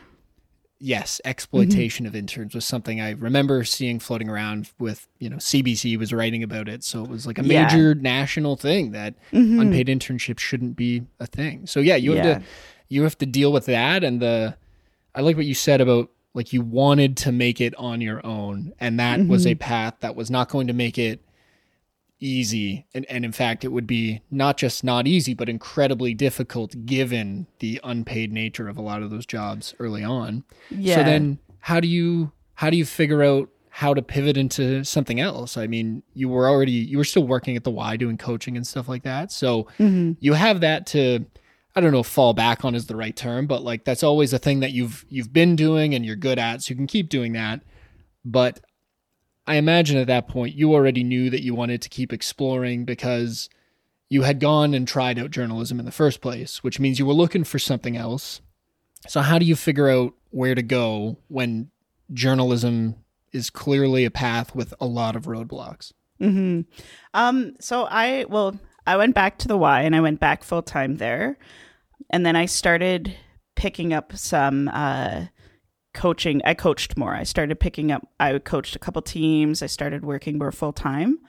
yes, 0.80 1.22
exploitation 1.24 2.05
of 2.05 2.16
interns 2.16 2.53
was 2.53 2.66
something 2.66 2.99
I 2.99 3.11
remember 3.11 3.63
seeing 3.63 3.97
floating 3.99 4.30
around 4.30 4.70
with, 4.78 5.07
you 5.20 5.30
know, 5.30 5.38
CBC 5.38 5.97
was 5.97 6.11
writing 6.13 6.43
about 6.43 6.68
it. 6.68 6.84
So 6.84 7.03
it 7.03 7.09
was 7.09 7.26
like 7.26 7.39
a 7.39 7.43
Yeah. 7.45 7.63
major 7.63 7.95
national 7.95 8.57
thing 8.57 8.91
that 8.91 9.16
Mhm. 9.32 9.61
unpaid 9.61 9.88
internships 9.88 10.39
shouldn't 10.39 10.76
be 10.76 11.03
a 11.20 11.26
thing. 11.28 11.66
So 11.66 11.80
yeah, 11.80 11.95
you 11.95 12.11
have 12.11 12.26
Yeah. 12.26 12.34
to 12.39 12.43
you 12.89 13.03
have 13.03 13.17
to 13.17 13.25
deal 13.25 13.51
with 13.51 13.65
that 13.65 14.03
and 14.03 14.21
the 14.21 14.55
I 15.13 15.21
like 15.21 15.38
what 15.38 15.45
you 15.45 15.53
said 15.55 15.81
about 15.81 16.09
like 16.33 16.51
you 16.53 16.61
wanted 16.61 17.15
to 17.17 17.31
make 17.31 17.61
it 17.61 17.73
on 17.75 18.01
your 18.01 18.25
own 18.25 18.73
and 18.79 18.99
that 18.99 19.25
was 19.27 19.43
Mm-hmm. 19.45 19.51
a 19.53 19.55
path 19.55 19.93
that 20.01 20.15
was 20.15 20.29
not 20.29 20.49
going 20.49 20.67
to 20.67 20.73
make 20.73 20.97
it 20.97 21.21
easy 22.19 22.86
and, 22.93 23.05
and 23.09 23.25
in 23.25 23.31
fact 23.33 23.65
it 23.65 23.67
would 23.69 23.86
be 23.86 24.21
not 24.31 24.55
just 24.57 24.83
not 24.83 25.05
easy 25.05 25.33
but 25.33 25.49
incredibly 25.49 26.13
difficult 26.13 26.73
given 26.86 27.45
the 27.59 27.79
unpaid 27.83 28.31
nature 28.31 28.69
of 28.69 28.77
a 28.77 28.81
lot 28.81 29.03
of 29.03 29.09
those 29.09 29.25
jobs 29.25 29.75
early 29.79 30.01
on 30.03 30.43
yeah. 30.69 30.95
so 30.95 31.03
then 31.03 31.38
how 31.59 31.79
do 31.79 31.88
you 31.89 32.31
how 32.53 32.69
do 32.69 32.77
you 32.77 32.86
figure 32.86 33.21
out 33.21 33.49
how 33.69 33.93
to 33.93 34.01
pivot 34.01 34.38
into 34.38 34.81
something 34.86 35.19
else 35.19 35.57
i 35.57 35.67
mean 35.67 36.01
you 36.13 36.29
were 36.29 36.47
already 36.47 36.71
you 36.71 36.97
were 36.97 37.03
still 37.03 37.27
working 37.27 37.57
at 37.57 37.65
the 37.65 37.71
y 37.71 37.97
doing 37.97 38.17
coaching 38.17 38.55
and 38.55 38.65
stuff 38.65 38.88
like 38.88 39.03
that 39.03 39.29
so 39.29 39.67
Mhm. 39.77 40.15
you 40.21 40.33
have 40.33 40.61
that 40.61 40.86
to 40.88 41.25
i 41.76 41.82
don't 41.82 41.91
know 41.91 41.99
if 41.99 42.07
fall 42.07 42.34
back 42.34 42.63
on 42.63 42.76
is 42.76 42.88
the 42.88 42.95
right 42.95 43.15
term 43.15 43.47
but 43.47 43.63
like 43.63 43.84
that's 43.84 44.03
always 44.03 44.34
a 44.34 44.39
thing 44.39 44.59
that 44.61 44.71
you've 44.71 45.05
you've 45.09 45.34
been 45.34 45.55
doing 45.55 45.93
and 45.93 46.05
you're 46.05 46.15
good 46.15 46.39
at 46.39 46.61
so 46.61 46.71
you 46.71 46.76
can 46.76 46.88
keep 46.88 47.09
doing 47.09 47.34
that. 47.34 47.61
But 48.23 48.59
i 49.47 49.55
imagine 49.55 49.97
at 49.97 50.07
that 50.07 50.28
point 50.28 50.55
you 50.55 50.73
already 50.73 51.03
knew 51.03 51.30
that 51.30 51.43
you 51.43 51.53
wanted 51.53 51.82
to 51.82 51.89
keep 51.89 52.11
exploring 52.11 52.86
because 52.86 53.49
you 54.09 54.23
had 54.23 54.39
gone 54.39 54.73
and 54.73 54.88
tried 54.88 55.19
out 55.19 55.32
journalism 55.32 55.80
in 55.80 55.86
the 55.86 55.91
first 55.91 56.21
place 56.21 56.63
which 56.63 56.80
means 56.80 56.97
you 56.99 57.05
were 57.05 57.13
looking 57.13 57.43
for 57.43 57.59
something 57.59 57.97
else. 57.97 58.41
So 59.07 59.21
how 59.21 59.38
do 59.38 59.45
you 59.45 59.55
figure 59.55 59.89
out 59.89 60.13
where 60.32 60.55
to 60.55 60.63
go 60.63 61.17
when 61.28 61.69
journalism 62.13 62.95
is 63.32 63.49
clearly 63.49 64.05
a 64.05 64.11
path 64.11 64.55
with 64.55 64.73
a 64.80 64.86
lot 64.86 65.15
of 65.15 65.26
roadblocks? 65.26 65.91
Hmm 66.19 66.61
Um, 67.13 67.55
so 67.59 67.84
I 67.84 68.26
well, 68.30 68.57
I 68.88 68.97
went 68.97 69.15
back 69.15 69.38
to 69.39 69.47
the 69.47 69.57
Y 69.57 69.81
and 69.81 69.95
I 69.95 70.01
went 70.01 70.19
back 70.19 70.43
full 70.43 70.61
time 70.61 70.97
there, 70.97 71.38
and 72.09 72.25
then 72.25 72.36
I 72.36 72.45
started 72.45 73.15
picking 73.55 73.93
up 73.93 74.15
some 74.15 74.67
uh, 74.73 75.25
coaching. 75.93 76.41
I 76.45 76.53
coached 76.53 76.97
more. 76.97 77.13
I 77.15 77.23
started 77.23 77.59
picking 77.59 77.91
up. 77.91 78.07
I 78.19 78.38
coached 78.39 78.75
a 78.75 78.79
couple 78.79 79.01
teams. 79.01 79.61
I 79.61 79.67
started 79.67 80.03
working 80.05 80.38
more 80.38 80.51
full 80.51 80.73
time, 80.73 81.19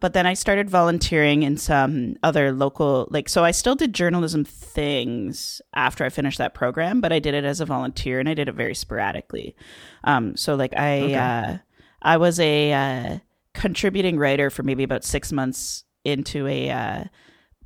but 0.00 0.12
then 0.12 0.26
I 0.26 0.34
started 0.34 0.68
volunteering 0.70 1.42
in 1.42 1.56
some 1.56 2.16
other 2.22 2.52
local 2.52 3.08
like. 3.10 3.28
So 3.28 3.44
I 3.44 3.50
still 3.50 3.74
did 3.74 3.94
journalism 3.94 4.44
things 4.44 5.60
after 5.74 6.04
I 6.04 6.10
finished 6.10 6.38
that 6.38 6.54
program, 6.54 7.00
but 7.00 7.12
I 7.12 7.18
did 7.18 7.34
it 7.34 7.44
as 7.44 7.60
a 7.60 7.66
volunteer 7.66 8.20
and 8.20 8.28
I 8.28 8.34
did 8.34 8.48
it 8.48 8.54
very 8.54 8.74
sporadically. 8.74 9.56
Um, 10.04 10.36
so 10.36 10.54
like 10.54 10.74
I 10.76 11.00
Okay. 11.00 11.14
uh, 11.14 11.56
I 12.02 12.16
was 12.18 12.38
a 12.40 12.72
uh, 12.72 13.18
contributing 13.54 14.18
writer 14.18 14.48
for 14.50 14.62
maybe 14.62 14.82
about 14.84 15.04
six 15.04 15.32
months 15.32 15.84
into 16.04 16.46
a 16.46 16.70
uh, 16.70 17.04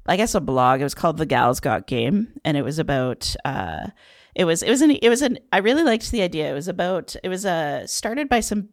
I 0.07 0.17
guess 0.17 0.35
a 0.35 0.41
blog. 0.41 0.81
It 0.81 0.85
was 0.85 0.95
called 0.95 1.17
The 1.17 1.27
Gals 1.27 1.61
Got 1.61 1.87
Game, 1.87 2.29
and 2.45 2.57
it 2.57 2.63
was 2.63 2.79
about 2.79 3.35
uh, 3.45 3.89
it 4.35 4.45
was 4.45 4.63
it 4.63 4.71
was 4.71 4.83
an 4.83 4.91
it 4.91 5.09
was 5.09 5.23
an 5.23 5.39
I 5.53 5.59
really 5.59 5.83
liked 5.83 6.11
the 6.11 6.23
idea. 6.23 6.51
It 6.51 6.55
was 6.55 6.69
about 6.69 7.17
it 7.23 7.29
was 7.29 7.47
uh, 7.47 7.87
started 7.87 8.29
by 8.29 8.41
some 8.41 8.69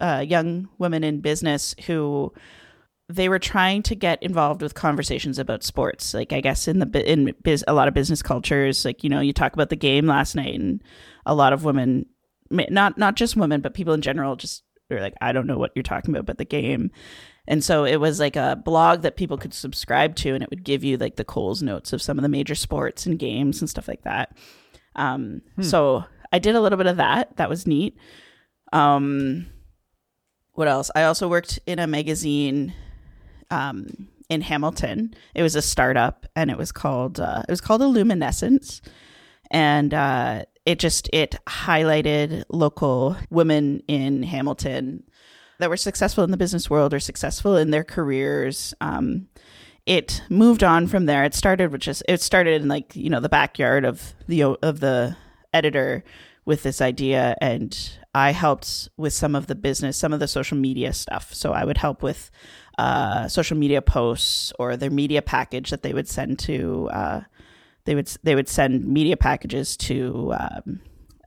uh, 0.00 0.24
young 0.26 0.68
women 0.78 1.04
in 1.04 1.20
business 1.20 1.74
who 1.86 2.32
they 3.08 3.28
were 3.28 3.38
trying 3.38 3.82
to 3.82 3.94
get 3.94 4.22
involved 4.22 4.62
with 4.62 4.74
conversations 4.74 5.38
about 5.38 5.62
sports. 5.62 6.14
Like 6.14 6.32
I 6.32 6.40
guess 6.40 6.66
in 6.66 6.78
the 6.78 7.10
in 7.10 7.34
biz, 7.42 7.64
a 7.68 7.74
lot 7.74 7.88
of 7.88 7.94
business 7.94 8.22
cultures, 8.22 8.84
like 8.84 9.04
you 9.04 9.10
know, 9.10 9.20
you 9.20 9.32
talk 9.32 9.52
about 9.52 9.68
the 9.68 9.76
game 9.76 10.06
last 10.06 10.34
night, 10.34 10.54
and 10.54 10.82
a 11.26 11.34
lot 11.34 11.52
of 11.52 11.64
women, 11.64 12.06
not 12.50 12.96
not 12.96 13.16
just 13.16 13.36
women, 13.36 13.60
but 13.60 13.74
people 13.74 13.94
in 13.94 14.00
general, 14.00 14.36
just 14.36 14.62
are 14.90 15.00
like, 15.00 15.14
I 15.20 15.32
don't 15.32 15.46
know 15.46 15.58
what 15.58 15.72
you're 15.74 15.82
talking 15.82 16.14
about, 16.14 16.26
but 16.26 16.38
the 16.38 16.44
game. 16.44 16.90
And 17.48 17.64
so 17.64 17.84
it 17.84 17.96
was 17.96 18.20
like 18.20 18.36
a 18.36 18.60
blog 18.64 19.02
that 19.02 19.16
people 19.16 19.36
could 19.36 19.52
subscribe 19.52 20.14
to, 20.16 20.34
and 20.34 20.42
it 20.42 20.50
would 20.50 20.64
give 20.64 20.84
you 20.84 20.96
like 20.96 21.16
the 21.16 21.24
Coles 21.24 21.62
notes 21.62 21.92
of 21.92 22.00
some 22.00 22.18
of 22.18 22.22
the 22.22 22.28
major 22.28 22.54
sports 22.54 23.04
and 23.04 23.18
games 23.18 23.60
and 23.60 23.68
stuff 23.68 23.88
like 23.88 24.02
that. 24.02 24.36
Um, 24.94 25.42
So 25.60 26.04
I 26.32 26.38
did 26.38 26.54
a 26.54 26.60
little 26.60 26.78
bit 26.78 26.86
of 26.86 26.98
that. 26.98 27.36
That 27.36 27.48
was 27.48 27.66
neat. 27.66 27.96
Um, 28.72 29.46
what 30.52 30.68
else? 30.68 30.90
I 30.94 31.04
also 31.04 31.28
worked 31.28 31.58
in 31.66 31.78
a 31.78 31.86
magazine 31.86 32.74
um, 33.50 34.08
in 34.28 34.40
Hamilton. 34.40 35.14
It 35.34 35.42
was 35.42 35.56
a 35.56 35.62
startup, 35.62 36.26
and 36.36 36.50
it 36.50 36.56
was 36.56 36.72
called 36.72 37.20
uh, 37.20 37.42
it 37.48 37.50
was 37.50 37.60
called 37.60 37.80
Illuminescence, 37.80 38.80
and 39.50 39.92
uh, 39.92 40.44
it 40.64 40.78
just 40.78 41.08
it 41.12 41.36
highlighted 41.46 42.44
local 42.48 43.16
women 43.30 43.82
in 43.88 44.22
Hamilton 44.22 45.04
that 45.58 45.70
were 45.70 45.76
successful 45.76 46.24
in 46.24 46.30
the 46.30 46.36
business 46.36 46.68
world 46.68 46.92
or 46.94 47.00
successful 47.00 47.56
in 47.56 47.70
their 47.70 47.84
careers. 47.84 48.74
Um, 48.80 49.28
it 49.86 50.22
moved 50.28 50.62
on 50.62 50.86
from 50.86 51.06
there. 51.06 51.24
It 51.24 51.34
started 51.34 51.72
with 51.72 51.80
just 51.80 52.02
it 52.08 52.20
started 52.20 52.62
in 52.62 52.68
like 52.68 52.94
you 52.94 53.10
know 53.10 53.20
the 53.20 53.28
backyard 53.28 53.84
of 53.84 54.14
the 54.28 54.44
of 54.44 54.80
the 54.80 55.16
editor 55.52 56.04
with 56.44 56.62
this 56.62 56.80
idea, 56.80 57.36
and 57.40 57.98
I 58.14 58.32
helped 58.32 58.88
with 58.96 59.12
some 59.12 59.34
of 59.34 59.46
the 59.46 59.54
business, 59.54 59.96
some 59.96 60.12
of 60.12 60.20
the 60.20 60.28
social 60.28 60.56
media 60.56 60.92
stuff. 60.92 61.32
So 61.32 61.52
I 61.52 61.64
would 61.64 61.78
help 61.78 62.02
with 62.02 62.30
uh, 62.78 63.28
social 63.28 63.56
media 63.56 63.82
posts 63.82 64.52
or 64.58 64.76
their 64.76 64.90
media 64.90 65.22
package 65.22 65.70
that 65.70 65.82
they 65.82 65.92
would 65.92 66.08
send 66.08 66.38
to. 66.40 66.88
Uh, 66.92 67.20
they 67.84 67.94
would 67.94 68.10
they 68.22 68.34
would 68.34 68.48
send 68.48 68.86
media 68.86 69.16
packages 69.16 69.76
to, 69.76 70.32
um, 70.38 70.80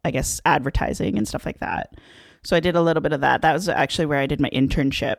I 0.03 0.11
guess, 0.11 0.39
advertising 0.45 1.17
and 1.17 1.27
stuff 1.27 1.45
like 1.45 1.59
that. 1.59 1.93
So 2.45 2.55
I 2.55 2.59
did 2.59 2.75
a 2.75 2.81
little 2.81 3.01
bit 3.01 3.13
of 3.13 3.21
that. 3.21 3.41
That 3.41 3.53
was 3.53 3.67
actually 3.67 4.05
where 4.05 4.19
I 4.19 4.27
did 4.27 4.39
my 4.39 4.49
internship. 4.51 5.15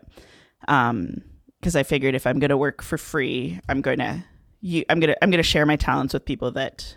Um, 0.68 1.22
because 1.61 1.74
I 1.74 1.83
figured 1.83 2.14
if 2.14 2.27
I'm 2.27 2.39
going 2.39 2.51
to 2.51 2.57
work 2.57 2.83
for 2.83 2.97
free, 2.97 3.61
I'm 3.68 3.81
going 3.81 3.99
to 3.99 4.24
you 4.61 4.85
I'm 4.89 5.01
going 5.01 5.09
to 5.09 5.24
I'm 5.24 5.31
going 5.31 5.43
to 5.43 5.43
share 5.43 5.66
my 5.66 5.77
talents 5.77 6.14
with 6.14 6.24
people 6.24 6.53
that 6.53 6.97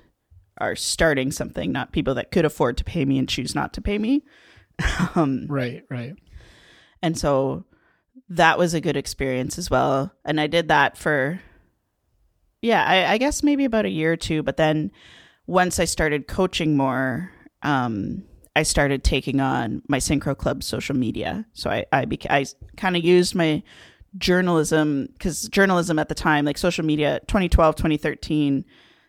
are 0.60 0.76
starting 0.76 1.32
something, 1.32 1.72
not 1.72 1.92
people 1.92 2.14
that 2.16 2.32
could 2.32 2.46
afford 2.46 2.78
to 2.78 2.84
pay 2.84 3.06
me 3.06 3.18
and 3.18 3.28
choose 3.28 3.56
not 3.56 3.74
to 3.74 3.82
pay 3.82 3.98
me. 3.98 4.24
um, 5.16 5.46
right 5.50 5.84
right 5.90 6.14
and 7.02 7.18
so 7.18 7.66
that 8.30 8.58
was 8.58 8.74
a 8.74 8.82
good 8.82 8.96
experience 8.96 9.58
as 9.58 9.70
well. 9.70 10.12
And 10.24 10.40
I 10.40 10.48
did 10.48 10.68
that 10.68 10.98
for 10.98 11.42
yeah, 12.62 12.84
I, 12.86 13.14
I 13.14 13.18
guess 13.18 13.42
maybe 13.42 13.66
about 13.66 13.86
a 13.86 13.90
year 13.90 14.14
or 14.14 14.18
two. 14.18 14.44
But 14.44 14.58
then 14.58 14.92
once 15.48 15.80
I 15.80 15.86
started 15.86 16.28
coaching 16.28 16.76
more, 16.78 17.32
um, 17.64 18.24
I 18.60 18.64
started 18.64 19.04
taking 19.04 19.40
on 19.42 19.82
my 19.88 20.00
synchro 20.00 20.36
club 20.36 20.64
social 20.64 20.96
media. 20.96 21.46
So 21.54 21.70
I 21.70 21.86
I, 21.92 22.06
beca- 22.06 22.30
I 22.30 22.46
kind 22.78 22.96
of 22.98 23.04
used 23.04 23.36
my 23.36 23.64
journalism 24.18 25.08
because 25.14 25.48
journalism 25.50 26.00
at 26.00 26.10
the 26.10 26.16
time, 26.16 26.46
like 26.46 26.58
social 26.58 26.86
media, 26.86 27.20
2012, 27.28 27.76
2013, 27.76 28.66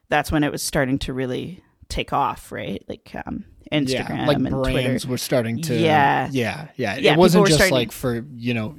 that's 0.09 0.30
when 0.32 0.44
it 0.44 0.53
was 0.53 0.62
starting 0.62 0.98
to 1.01 1.12
really 1.12 1.62
take 1.88 2.12
off, 2.12 2.53
right? 2.53 2.82
Like 2.88 3.11
um, 3.26 3.44
Instagram 3.72 4.18
yeah, 4.18 4.26
like 4.26 4.36
and 4.36 4.48
brands 4.51 5.03
Twitter. 5.03 5.09
were 5.09 5.18
starting 5.18 5.61
to 5.62 5.74
Yeah. 5.76 6.28
yeah 6.32 6.68
yeah, 6.76 6.96
Yeah, 6.96 7.12
it 7.12 7.18
wasn't 7.18 7.46
just 7.46 7.59
starting- 7.59 7.74
like 7.74 7.92
for 7.92 8.24
you 8.36 8.55
know 8.55 8.76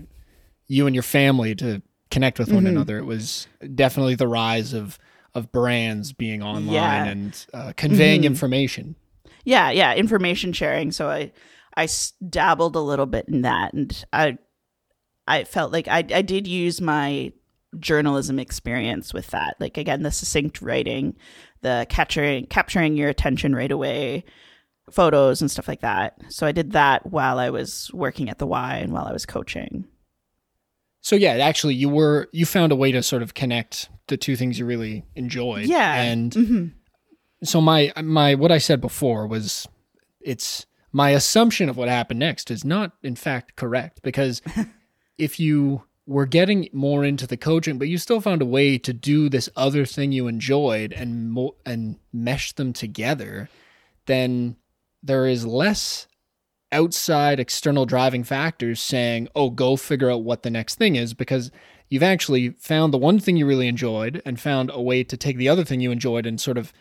you 0.67 0.85
and 0.87 0.95
your 0.95 1.03
family 1.03 1.53
to 1.55 1.81
connect 2.09 2.39
with 2.39 2.51
one 2.51 2.63
Mhm. 2.65 2.69
another 2.69 2.97
it 2.97 3.05
was 3.05 3.47
definitely 3.75 4.15
the 4.15 4.27
rise 4.27 4.73
of 4.73 4.97
of 5.33 5.49
brands 5.51 6.11
being 6.11 6.41
online 6.43 6.73
Yeah. 6.73 7.05
and 7.05 7.45
uh, 7.53 7.71
conveying 7.77 8.21
Mhm. 8.21 8.25
information 8.25 8.95
yeah 9.43 9.71
yeah 9.71 9.93
information 9.93 10.53
sharing 10.53 10.91
so 10.91 11.09
i 11.09 11.31
i 11.77 11.87
dabbled 12.29 12.75
a 12.75 12.79
little 12.79 13.05
bit 13.05 13.27
in 13.27 13.41
that 13.41 13.73
and 13.73 14.05
i 14.13 14.37
I 15.27 15.43
felt 15.43 15.71
like 15.71 15.87
I 15.87 15.99
I 15.99 16.21
did 16.21 16.47
use 16.47 16.81
my 16.81 17.31
journalism 17.79 18.39
experience 18.39 19.13
with 19.13 19.27
that. 19.27 19.55
Like 19.59 19.77
again, 19.77 20.03
the 20.03 20.11
succinct 20.11 20.61
writing, 20.61 21.15
the 21.61 21.85
capturing 21.89 22.47
capturing 22.47 22.97
your 22.97 23.09
attention 23.09 23.55
right 23.55 23.71
away, 23.71 24.25
photos 24.91 25.41
and 25.41 25.49
stuff 25.49 25.67
like 25.67 25.81
that. 25.81 26.17
So 26.29 26.45
I 26.45 26.51
did 26.51 26.73
that 26.73 27.07
while 27.07 27.39
I 27.39 27.49
was 27.49 27.89
working 27.93 28.29
at 28.29 28.39
the 28.39 28.47
Y 28.47 28.75
and 28.77 28.91
while 28.91 29.05
I 29.05 29.13
was 29.13 29.25
coaching. 29.25 29.85
So 31.01 31.15
yeah, 31.15 31.33
actually 31.33 31.75
you 31.75 31.89
were 31.89 32.27
you 32.31 32.45
found 32.45 32.71
a 32.71 32.75
way 32.75 32.91
to 32.91 33.01
sort 33.01 33.21
of 33.21 33.33
connect 33.33 33.89
the 34.07 34.17
two 34.17 34.35
things 34.35 34.59
you 34.59 34.65
really 34.65 35.05
enjoyed. 35.15 35.65
Yeah. 35.65 36.01
And 36.01 36.33
hmm 36.33 36.65
so 37.43 37.61
my 37.61 37.91
my 38.01 38.35
what 38.35 38.51
I 38.51 38.57
said 38.57 38.81
before 38.81 39.27
was 39.27 39.67
it's 40.19 40.65
my 40.91 41.11
assumption 41.11 41.69
of 41.69 41.77
what 41.77 41.89
happened 41.89 42.19
next 42.19 42.51
is 42.51 42.63
not 42.63 42.93
in 43.01 43.15
fact 43.15 43.55
correct 43.55 44.01
because 44.03 44.41
if 45.17 45.39
you 45.39 45.83
were 46.05 46.25
getting 46.25 46.67
more 46.73 47.03
into 47.03 47.25
the 47.25 47.37
coaching 47.37 47.77
but 47.77 47.87
you 47.87 47.97
still 47.97 48.21
found 48.21 48.41
a 48.41 48.45
way 48.45 48.77
to 48.77 48.93
do 48.93 49.29
this 49.29 49.49
other 49.55 49.85
thing 49.85 50.11
you 50.11 50.27
enjoyed 50.27 50.91
and 50.93 51.31
mo- 51.31 51.55
and 51.65 51.97
mesh 52.11 52.51
them 52.53 52.73
together 52.73 53.49
then 54.05 54.55
there 55.01 55.25
is 55.25 55.45
less 55.45 56.07
outside 56.71 57.39
external 57.39 57.85
driving 57.85 58.23
factors 58.23 58.81
saying 58.81 59.27
oh 59.35 59.49
go 59.49 59.75
figure 59.75 60.11
out 60.11 60.23
what 60.23 60.43
the 60.43 60.49
next 60.49 60.75
thing 60.75 60.95
is 60.95 61.13
because 61.13 61.51
you've 61.89 62.03
actually 62.03 62.49
found 62.51 62.93
the 62.93 62.97
one 62.97 63.19
thing 63.19 63.37
you 63.37 63.45
really 63.45 63.67
enjoyed 63.67 64.21
and 64.25 64.39
found 64.39 64.71
a 64.73 64.81
way 64.81 65.03
to 65.03 65.17
take 65.17 65.37
the 65.37 65.49
other 65.49 65.63
thing 65.63 65.81
you 65.81 65.91
enjoyed 65.91 66.25
and 66.25 66.39
sort 66.39 66.57
of 66.57 66.73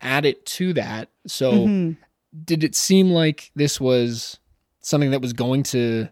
add 0.00 0.24
it 0.24 0.44
to 0.46 0.72
that 0.72 1.08
so 1.26 1.52
Mhm. 1.68 1.96
did 2.44 2.64
it 2.64 2.74
seem 2.74 3.10
like 3.10 3.50
this 3.54 3.80
was 3.80 4.38
something 4.80 5.10
that 5.12 5.20
was 5.22 5.32
going 5.32 5.62
to 5.62 6.08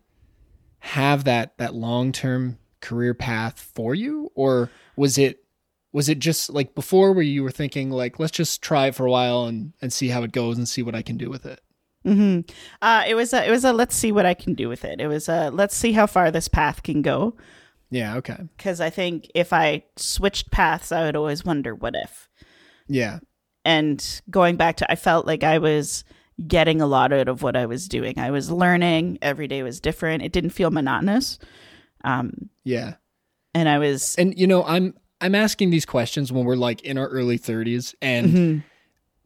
have 0.81 1.25
that 1.25 1.57
that 1.59 1.75
long-term 1.75 2.59
career 2.81 3.15
path 3.15 3.61
for 3.75 3.95
you 3.95 4.31
or 4.35 4.71
was 4.97 5.17
it 5.19 5.45
was 5.93 6.09
it 6.09 6.19
just 6.19 6.51
like 6.51 6.75
before 6.75 7.13
where 7.13 7.23
you 7.23 7.43
were 7.43 7.51
thinking 7.51 7.91
like 7.91 8.19
let's 8.19 8.33
just 8.33 8.63
try 8.63 8.87
it 8.87 8.95
for 8.95 9.07
a 9.07 9.11
while 9.11 9.45
and 9.45 9.73
and 9.81 9.93
see 9.93 10.09
how 10.09 10.23
it 10.23 10.33
goes 10.33 10.57
and 10.59 10.69
see 10.69 10.83
what 10.83 10.95
I 10.95 11.03
can 11.03 11.17
do 11.17 11.29
with 11.31 11.47
it 11.47 11.61
hmm 12.05 12.41
Uh, 12.81 13.05
it 13.07 13.15
was 13.15 13.33
a, 13.33 13.47
it 13.47 13.51
was 13.51 13.65
a 13.65 13.73
let's 13.73 13.95
see 13.95 14.11
what 14.11 14.27
I 14.27 14.35
can 14.35 14.55
do 14.55 14.69
with 14.69 14.85
it. 14.85 15.01
It 15.01 15.07
was 15.07 15.29
a 15.29 15.51
let's 15.51 15.77
see 15.77 15.93
how 15.93 16.07
far 16.07 16.31
this 16.33 16.49
path 16.49 16.83
can 16.83 17.01
go. 17.03 17.37
yeah 17.91 18.17
okay 18.17 18.39
Because 18.57 18.81
I 18.81 18.91
think 18.91 19.31
if 19.37 19.53
I 19.53 19.85
switched 19.97 20.51
paths, 20.51 20.91
I 20.91 21.05
would 21.05 21.15
always 21.15 21.45
wonder 21.45 21.75
what 21.77 21.95
if. 21.95 22.29
yeah 22.89 23.21
And 23.65 24.21
going 24.31 24.57
back 24.57 24.77
to, 24.79 24.91
I 24.91 24.97
felt 24.97 25.27
like 25.27 25.45
I 25.45 25.59
was 25.59 26.05
getting 26.47 26.81
a 26.81 26.87
lot 26.87 27.13
out 27.13 27.29
of 27.29 27.43
what 27.43 27.57
I 27.57 27.67
was 27.67 27.87
doing. 27.89 28.19
I 28.19 28.31
was 28.31 28.51
learning. 28.51 29.19
Every 29.23 29.47
day 29.47 29.63
was 29.63 29.81
different. 29.81 30.23
It 30.23 30.33
didn't 30.33 30.51
feel 30.51 30.71
monotonous. 30.71 31.39
Um, 32.05 32.51
yeah 32.65 32.95
and 33.55 33.69
I 33.69 33.79
was. 33.79 34.15
and 34.17 34.37
you 34.39 34.47
know 34.47 34.65
i'm 34.65 34.95
i'm 35.21 35.35
asking 35.35 35.71
these 35.71 35.85
questions 35.85 36.33
when 36.33 36.45
we're 36.47 36.57
like 36.57 36.81
in 36.83 36.97
our 36.99 37.07
early 37.09 37.39
30s 37.39 37.95
and 38.03 38.27
Mhm. 38.29 38.63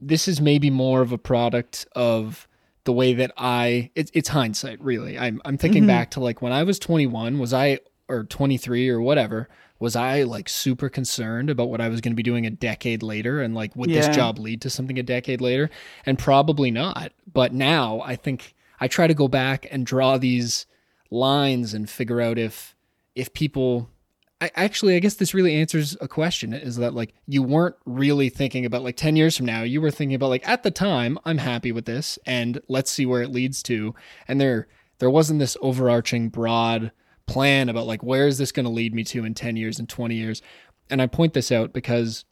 this 0.00 0.26
is 0.28 0.40
maybe 0.40 0.68
more 0.68 1.00
of 1.00 1.12
a 1.12 1.16
product 1.18 1.86
of 1.94 2.46
the 2.84 2.92
way 2.92 3.14
that 3.14 3.32
I 3.38 3.90
it's 3.94 4.10
it's 4.14 4.28
hindsight 4.28 4.80
really. 4.82 5.18
I'm 5.18 5.40
I'm 5.44 5.56
thinking 5.56 5.84
Mhm. 5.84 5.88
back 5.88 6.10
to 6.12 6.20
like 6.20 6.42
when 6.42 6.52
I 6.52 6.62
was 6.64 6.78
21, 6.78 7.38
was 7.38 7.52
I 7.54 7.78
or 8.08 8.24
23 8.24 8.88
or 8.90 9.00
whatever, 9.00 9.48
was 9.78 9.94
I 9.96 10.22
like 10.22 10.48
super 10.48 10.88
concerned 10.88 11.50
about 11.50 11.68
what 11.70 11.80
I 11.80 11.88
was 11.88 12.00
going 12.00 12.12
to 12.12 12.16
be 12.16 12.22
doing 12.22 12.46
a 12.46 12.50
decade 12.50 13.02
later 13.02 13.42
and 13.42 13.54
like 13.54 13.74
would 13.76 13.90
Yeah. 13.90 14.06
this 14.06 14.16
job 14.16 14.38
lead 14.38 14.60
to 14.62 14.70
something 14.70 14.98
a 14.98 15.02
decade 15.02 15.40
later? 15.40 15.70
And 16.04 16.18
probably 16.18 16.70
not. 16.70 17.12
But 17.32 17.52
now 17.52 18.00
I 18.04 18.16
think 18.16 18.54
I 18.80 18.88
try 18.88 19.06
to 19.06 19.14
go 19.14 19.28
back 19.28 19.66
and 19.70 19.84
draw 19.86 20.18
these 20.18 20.66
lines 21.10 21.74
and 21.74 21.88
figure 21.88 22.20
out 22.20 22.38
if 22.38 22.74
if 23.14 23.32
people 23.32 23.90
I, 24.38 24.50
actually, 24.54 24.96
I 24.96 24.98
guess 24.98 25.14
this 25.14 25.32
really 25.32 25.54
answers 25.54 25.96
a 25.98 26.08
question 26.08 26.52
is 26.52 26.76
that 26.76 26.92
like 26.92 27.14
you 27.26 27.42
weren't 27.42 27.76
really 27.86 28.28
thinking 28.28 28.66
about 28.66 28.82
like 28.82 28.96
10 28.96 29.16
years 29.16 29.34
from 29.34 29.46
now, 29.46 29.62
you 29.62 29.80
were 29.80 29.90
thinking 29.90 30.14
about 30.14 30.28
like 30.28 30.46
at 30.46 30.62
the 30.62 30.70
time, 30.70 31.18
I'm 31.24 31.38
happy 31.38 31.72
with 31.72 31.86
this 31.86 32.18
and 32.26 32.60
let's 32.68 32.90
see 32.90 33.06
where 33.06 33.22
it 33.22 33.30
leads 33.30 33.62
to. 33.64 33.94
And 34.28 34.38
there 34.38 34.68
there 34.98 35.08
wasn't 35.10 35.38
this 35.40 35.56
overarching 35.62 36.28
broad 36.28 36.92
plan 37.26 37.68
about 37.68 37.86
like 37.86 38.02
where 38.02 38.26
is 38.26 38.38
this 38.38 38.52
going 38.52 38.64
to 38.64 38.70
lead 38.70 38.94
me 38.94 39.04
to 39.04 39.24
in 39.24 39.34
10 39.34 39.56
years 39.56 39.78
and 39.78 39.88
20 39.88 40.14
years. 40.14 40.42
And 40.90 41.02
I 41.02 41.06
point 41.06 41.34
this 41.34 41.50
out 41.50 41.72
because 41.72 42.24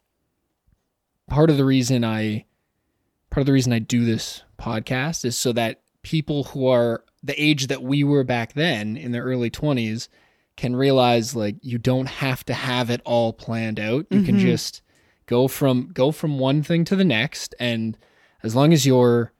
part 1.27 1.49
of 1.49 1.57
the 1.57 1.65
reason 1.65 2.03
I 2.03 2.45
part 3.29 3.41
of 3.41 3.45
the 3.47 3.53
reason 3.53 3.73
I 3.73 3.79
do 3.79 4.05
this 4.05 4.43
podcast 4.57 5.25
is 5.25 5.37
so 5.37 5.51
that 5.53 5.81
people 6.03 6.45
who 6.45 6.67
are 6.67 7.03
the 7.23 7.39
age 7.41 7.67
that 7.67 7.81
we 7.81 8.03
were 8.03 8.23
back 8.23 8.53
then 8.53 8.95
in 8.95 9.11
the 9.11 9.19
early 9.19 9.49
20s 9.49 10.07
can 10.55 10.75
realize 10.75 11.35
like 11.35 11.55
you 11.61 11.77
don't 11.77 12.05
have 12.07 12.45
to 12.45 12.53
have 12.53 12.89
it 12.89 13.01
all 13.03 13.33
planned 13.33 13.79
out. 13.79 14.05
You 14.09 14.21
can 14.23 14.37
Mhm. 14.37 14.41
just 14.41 14.81
go 15.25 15.47
from 15.47 15.89
go 15.93 16.11
from 16.11 16.39
one 16.39 16.63
thing 16.63 16.85
to 16.85 16.95
the 16.95 17.03
next 17.03 17.55
and 17.59 17.97
as 18.43 18.55
long 18.55 18.71
as 18.71 18.85
you're 18.85 19.33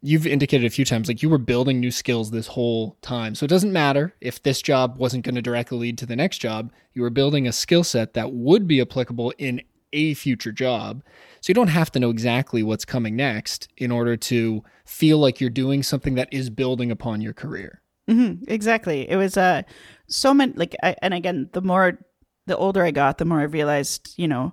you've 0.00 0.26
indicated 0.26 0.66
a 0.66 0.70
few 0.70 0.84
times 0.84 1.08
like 1.08 1.22
you 1.22 1.28
were 1.28 1.38
building 1.38 1.80
new 1.80 1.90
skills 1.90 2.30
this 2.30 2.46
whole 2.46 2.96
time. 3.02 3.34
So 3.34 3.44
it 3.44 3.48
doesn't 3.48 3.72
matter 3.72 4.14
if 4.20 4.42
this 4.42 4.62
job 4.62 4.96
wasn't 4.96 5.24
going 5.24 5.34
to 5.34 5.42
directly 5.42 5.78
lead 5.78 5.98
to 5.98 6.06
the 6.06 6.16
next 6.16 6.38
job. 6.38 6.72
You 6.92 7.02
were 7.02 7.10
building 7.10 7.46
a 7.46 7.52
skill 7.52 7.82
set 7.82 8.14
that 8.14 8.32
would 8.32 8.68
be 8.68 8.80
applicable 8.80 9.32
in 9.38 9.60
a 9.92 10.14
future 10.14 10.52
job. 10.52 11.02
So 11.40 11.50
you 11.50 11.54
don't 11.54 11.68
have 11.68 11.90
to 11.92 12.00
know 12.00 12.10
exactly 12.10 12.62
what's 12.62 12.84
coming 12.84 13.16
next 13.16 13.68
in 13.76 13.90
order 13.90 14.16
to 14.16 14.62
feel 14.84 15.18
like 15.18 15.40
you're 15.40 15.50
doing 15.50 15.82
something 15.82 16.14
that 16.14 16.28
is 16.32 16.50
building 16.50 16.90
upon 16.90 17.20
your 17.20 17.32
career. 17.32 17.82
hmm 18.08 18.34
exactly. 18.46 19.08
It 19.08 19.16
was 19.16 19.36
uh, 19.36 19.62
so 20.08 20.32
many 20.32 20.52
like, 20.54 20.76
I, 20.82 20.94
and 21.02 21.14
again, 21.14 21.48
the 21.52 21.62
more 21.62 21.98
the 22.46 22.56
older 22.56 22.84
I 22.84 22.90
got, 22.90 23.18
the 23.18 23.24
more 23.24 23.40
I 23.40 23.44
realized, 23.44 24.14
you 24.16 24.28
know, 24.28 24.52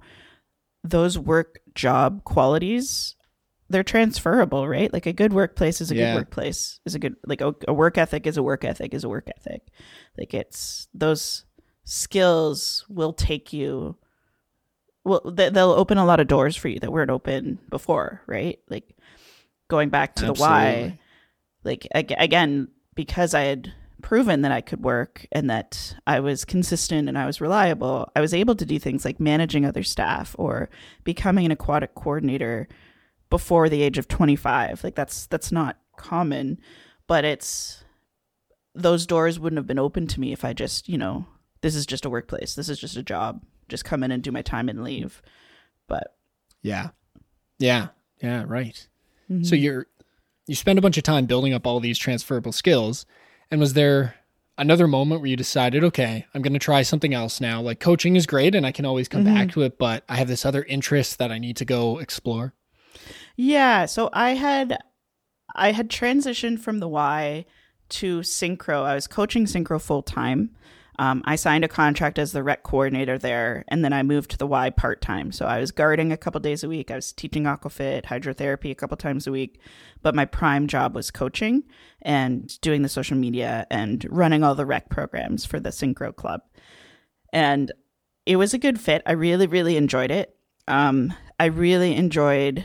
those 0.84 1.18
work 1.18 1.60
job 1.74 2.24
qualities 2.24 3.16
they're 3.70 3.84
transferable, 3.84 4.68
right? 4.68 4.91
Like 4.93 5.05
a 5.05 5.13
good 5.13 5.34
workplace 5.34 5.82
is 5.82 5.91
a 5.91 5.95
Yeah. 5.95 6.13
good 6.13 6.20
workplace 6.20 6.80
is 6.86 6.93
a 6.95 6.99
good 6.99 7.16
like 7.26 7.41
a, 7.41 7.55
a 7.68 7.74
work 7.74 7.97
ethic 7.97 8.28
is 8.28 8.38
a 8.38 8.43
work 8.43 8.63
ethic 8.63 8.93
is 8.93 9.03
a 9.03 9.09
work 9.09 9.28
ethic. 9.36 9.61
Like 10.18 10.34
it's 10.34 10.88
those 10.93 11.45
skills 11.84 12.86
will 12.89 13.13
take 13.13 13.53
you. 13.53 13.97
Well, 15.03 15.22
they, 15.32 15.49
they'll 15.49 15.70
open 15.72 15.97
a 15.97 16.05
lot 16.05 16.20
of 16.20 16.28
doors 16.28 16.55
for 16.55 16.68
you 16.68 16.80
that 16.80 16.91
weren't 16.91 17.11
open 17.11 17.59
before, 17.70 18.22
right? 18.28 18.59
Like 18.70 18.95
going 19.68 19.89
back 19.89 20.16
to 20.16 20.26
the 20.28 20.34
why 20.34 20.99
like 21.63 21.88
ag- 21.95 22.13
again 22.20 22.68
because 22.93 23.34
i 23.34 23.41
had 23.41 23.74
proven 24.03 24.43
that 24.43 24.51
i 24.51 24.61
could 24.61 24.84
work 24.84 25.26
and 25.32 25.49
that 25.49 25.95
i 26.05 26.20
was 26.20 26.45
consistent 26.45 27.09
and 27.09 27.18
i 27.18 27.26
was 27.26 27.41
reliable 27.41 28.07
i 28.16 28.22
was 28.22 28.32
able 28.36 28.53
to 28.55 28.63
do 28.68 28.78
things 28.78 29.03
like 29.03 29.20
managing 29.20 29.66
other 29.66 29.82
staff 29.82 30.36
or 30.38 30.70
becoming 31.03 31.45
an 31.47 31.51
aquatic 31.51 31.95
coordinator 31.95 32.68
before 33.30 33.70
the 33.70 33.82
age 33.82 33.98
of 33.98 34.08
25 34.08 34.84
like 34.84 34.96
that's 34.96 35.26
that's 35.28 35.52
not 35.52 35.78
common 35.98 36.60
but 37.08 37.26
it's 37.26 37.84
those 38.74 39.06
doors 39.06 39.40
wouldn't 39.40 39.58
have 39.58 39.68
been 39.68 39.80
open 39.80 40.06
to 40.08 40.20
me 40.20 40.32
if 40.32 40.44
i 40.46 40.54
just 40.54 40.88
you 40.90 40.98
know 40.98 41.26
this 41.62 41.76
is 41.76 41.86
just 41.86 42.06
a 42.06 42.10
workplace 42.10 42.56
this 42.56 42.70
is 42.70 42.80
just 42.80 42.98
a 42.98 43.04
job 43.04 43.42
just 43.68 43.86
come 43.86 44.04
in 44.04 44.12
and 44.12 44.22
do 44.22 44.32
my 44.32 44.42
time 44.42 44.70
and 44.70 44.84
leave 44.84 45.22
but 45.88 46.16
Yeah. 46.62 46.90
Yeah. 47.60 47.88
Yeah, 48.22 48.44
right. 48.48 48.88
Mm-hmm. 49.30 49.44
So 49.44 49.56
you're 49.56 49.88
you 50.48 50.56
spend 50.56 50.80
a 50.80 50.82
bunch 50.82 50.98
of 50.98 51.04
time 51.04 51.26
building 51.26 51.54
up 51.54 51.66
all 51.66 51.80
these 51.80 51.98
transferable 51.98 52.52
skills. 52.52 53.06
And 53.50 53.60
was 53.60 53.74
there 53.74 54.16
another 54.58 54.88
moment 54.88 55.22
where 55.22 55.30
you 55.30 55.36
decided, 55.36 55.84
okay, 55.84 56.26
I'm 56.34 56.42
going 56.42 56.54
to 56.54 56.60
try 56.60 56.82
something 56.84 57.14
else 57.14 57.42
now? 57.42 57.62
Like 57.62 57.80
coaching 57.80 58.16
is 58.16 58.26
great 58.26 58.56
and 58.56 58.66
I 58.66 58.72
can 58.72 58.86
always 58.86 59.08
come 59.08 59.24
back 59.24 59.52
to 59.52 59.62
it, 59.64 59.78
but 59.78 60.04
I 60.08 60.16
have 60.16 60.28
this 60.28 60.46
other 60.46 60.64
interest 60.64 61.18
that 61.20 61.32
I 61.32 61.40
need 61.40 61.58
to 61.58 61.66
go 61.66 62.00
explore. 62.00 62.54
Yeah, 63.36 63.86
so 63.86 64.10
I 64.14 64.32
had 64.32 64.78
I 65.56 65.72
had 65.72 65.90
transitioned 65.90 66.60
from 66.60 66.80
the 66.80 66.88
Y 66.88 67.46
to 67.90 68.20
Synchro. 68.20 68.84
I 68.84 68.96
was 68.96 69.08
coaching 69.08 69.46
Synchro 69.46 69.82
full 69.82 70.02
time. 70.02 70.52
Um, 70.98 71.24
I 71.26 71.36
signed 71.36 71.66
a 71.66 71.70
contract 71.70 72.18
as 72.18 72.32
the 72.32 72.44
rec 72.44 72.64
coordinator 72.64 73.18
there, 73.18 73.66
and 73.68 73.84
then 73.84 73.92
I 73.92 74.02
moved 74.02 74.32
to 74.32 74.38
the 74.38 74.48
Y 74.48 74.70
part 74.70 75.02
time. 75.02 75.32
So 75.34 75.46
I 75.46 75.60
was 75.60 75.72
guarding 75.72 76.12
a 76.12 76.18
couple 76.18 76.40
days 76.40 76.64
a 76.64 76.70
week. 76.70 76.90
I 76.90 76.96
was 76.96 77.12
teaching 77.12 77.44
aquafit, 77.44 78.06
hydrotherapy 78.06 78.72
a 78.72 78.76
couple 78.76 78.96
times 78.96 79.28
a 79.28 79.32
week, 79.32 79.60
but 80.02 80.16
my 80.16 80.24
prime 80.24 80.68
job 80.68 80.96
was 80.96 81.12
coaching 81.12 81.64
and 82.02 82.60
doing 82.62 82.82
the 82.82 82.90
social 82.90 83.18
media 83.18 83.68
and 83.70 84.06
running 84.10 84.44
all 84.44 84.56
the 84.56 84.66
rec 84.66 84.90
programs 84.90 85.46
for 85.46 85.60
the 85.60 85.70
Synchro 85.70 86.16
Club. 86.16 86.42
And 87.34 87.74
it 88.26 88.38
was 88.38 88.54
a 88.54 88.58
good 88.58 88.80
fit. 88.80 89.02
I 89.06 89.12
really, 89.12 89.48
really 89.48 89.76
enjoyed 89.76 90.12
it. 90.12 90.38
Um, 90.68 91.14
I 91.40 91.46
really 91.46 91.96
enjoyed 91.96 92.64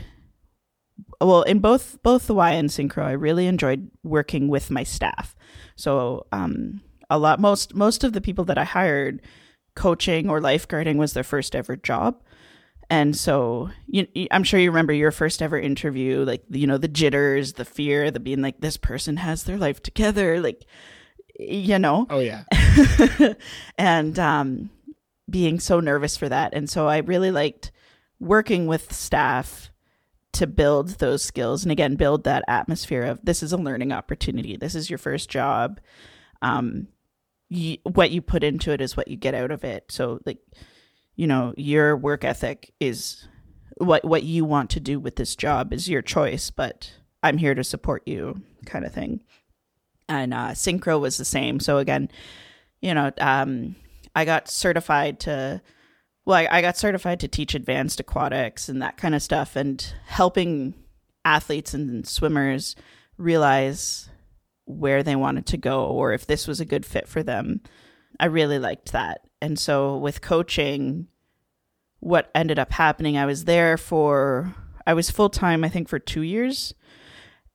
well 1.19 1.41
in 1.43 1.59
both 1.59 2.01
both 2.03 2.27
the 2.27 2.33
y 2.33 2.51
and 2.51 2.69
synchro 2.69 3.03
i 3.03 3.11
really 3.11 3.47
enjoyed 3.47 3.89
working 4.03 4.47
with 4.47 4.71
my 4.71 4.83
staff 4.83 5.35
so 5.75 6.25
um 6.31 6.81
a 7.09 7.17
lot 7.17 7.39
most 7.39 7.75
most 7.75 8.03
of 8.03 8.13
the 8.13 8.21
people 8.21 8.45
that 8.45 8.57
i 8.57 8.63
hired 8.63 9.21
coaching 9.75 10.29
or 10.29 10.39
lifeguarding 10.39 10.97
was 10.97 11.13
their 11.13 11.23
first 11.23 11.55
ever 11.55 11.75
job 11.75 12.21
and 12.89 13.15
so 13.15 13.69
you, 13.87 14.05
i'm 14.31 14.43
sure 14.43 14.59
you 14.59 14.69
remember 14.69 14.93
your 14.93 15.11
first 15.11 15.41
ever 15.41 15.57
interview 15.57 16.23
like 16.25 16.43
you 16.49 16.67
know 16.67 16.77
the 16.77 16.87
jitters 16.87 17.53
the 17.53 17.65
fear 17.65 18.11
the 18.11 18.19
being 18.19 18.41
like 18.41 18.59
this 18.59 18.77
person 18.77 19.17
has 19.17 19.43
their 19.43 19.57
life 19.57 19.81
together 19.81 20.41
like 20.41 20.65
you 21.41 21.79
know. 21.79 22.07
Oh 22.09 22.19
yeah. 22.19 22.43
and 23.77 24.17
um, 24.19 24.69
being 25.29 25.59
so 25.59 25.79
nervous 25.79 26.17
for 26.17 26.29
that. 26.29 26.53
And 26.53 26.69
so 26.69 26.87
I 26.87 26.97
really 26.97 27.31
liked 27.31 27.71
working 28.19 28.67
with 28.67 28.93
staff 28.93 29.70
to 30.33 30.47
build 30.47 30.89
those 30.99 31.23
skills 31.23 31.63
and 31.63 31.71
again 31.71 31.95
build 31.95 32.23
that 32.23 32.43
atmosphere 32.47 33.03
of 33.03 33.19
this 33.23 33.43
is 33.43 33.51
a 33.51 33.57
learning 33.57 33.91
opportunity. 33.91 34.55
This 34.55 34.75
is 34.75 34.89
your 34.89 34.99
first 34.99 35.29
job. 35.29 35.79
Um, 36.41 36.87
what 37.83 38.11
you 38.11 38.21
put 38.21 38.43
into 38.43 38.71
it 38.71 38.79
is 38.79 38.95
what 38.95 39.09
you 39.09 39.17
get 39.17 39.35
out 39.35 39.51
of 39.51 39.63
it. 39.63 39.85
So 39.89 40.19
like, 40.25 40.39
you 41.15 41.27
know, 41.27 41.53
your 41.57 41.97
work 41.97 42.23
ethic 42.23 42.73
is 42.79 43.27
what 43.77 44.05
what 44.05 44.23
you 44.23 44.45
want 44.45 44.69
to 44.71 44.79
do 44.79 44.99
with 44.99 45.17
this 45.17 45.35
job 45.35 45.73
is 45.73 45.89
your 45.89 46.01
choice, 46.01 46.49
but 46.49 46.93
I'm 47.23 47.37
here 47.37 47.53
to 47.53 47.63
support 47.63 48.03
you, 48.07 48.41
kind 48.65 48.85
of 48.85 48.93
thing. 48.93 49.21
And 50.07 50.33
uh, 50.33 50.49
synchro 50.49 50.99
was 50.99 51.17
the 51.17 51.25
same. 51.25 51.59
So 51.59 51.77
again, 51.77 52.09
you 52.81 52.93
know, 52.93 53.11
um, 53.19 53.75
I 54.15 54.25
got 54.25 54.49
certified 54.49 55.19
to, 55.21 55.61
well, 56.25 56.37
I, 56.37 56.47
I 56.49 56.61
got 56.61 56.77
certified 56.77 57.19
to 57.21 57.27
teach 57.27 57.55
advanced 57.55 57.99
aquatics 57.99 58.69
and 58.69 58.81
that 58.81 58.97
kind 58.97 59.15
of 59.15 59.23
stuff, 59.23 59.55
and 59.55 59.93
helping 60.05 60.75
athletes 61.25 61.73
and 61.73 62.07
swimmers 62.07 62.75
realize 63.17 64.09
where 64.65 65.03
they 65.03 65.15
wanted 65.15 65.45
to 65.47 65.57
go 65.57 65.85
or 65.85 66.13
if 66.13 66.25
this 66.25 66.47
was 66.47 66.59
a 66.59 66.65
good 66.65 66.85
fit 66.85 67.07
for 67.07 67.23
them. 67.23 67.61
I 68.19 68.25
really 68.25 68.59
liked 68.59 68.91
that. 68.91 69.21
And 69.41 69.57
so 69.57 69.97
with 69.97 70.21
coaching, 70.21 71.07
what 71.99 72.29
ended 72.35 72.59
up 72.59 72.71
happening, 72.71 73.17
I 73.17 73.25
was 73.25 73.45
there 73.45 73.77
for, 73.77 74.55
I 74.85 74.93
was 74.93 75.09
full 75.09 75.29
time, 75.29 75.63
I 75.63 75.69
think, 75.69 75.89
for 75.89 75.99
two 75.99 76.21
years. 76.21 76.73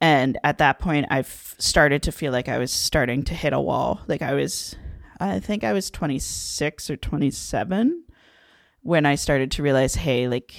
And 0.01 0.39
at 0.45 0.59
that 0.59 0.79
point, 0.79 1.07
I 1.11 1.23
started 1.23 2.03
to 2.05 2.12
feel 2.12 2.33
like 2.33 2.49
I 2.49 2.59
was 2.59 2.73
starting 2.73 3.23
to 3.25 3.35
hit 3.35 3.53
a 3.53 3.61
wall. 3.61 4.01
Like 4.07 4.23
I 4.23 4.35
was, 4.35 4.75
I 5.21 5.39
think 5.39 5.64
I 5.64 5.73
was 5.73 5.91
26 5.91 6.91
or 6.91 6.97
27 6.97 8.05
when 8.87 9.05
I 9.05 9.16
started 9.16 9.51
to 9.53 9.64
realize, 9.64 9.97
hey, 9.97 10.28
like 10.28 10.55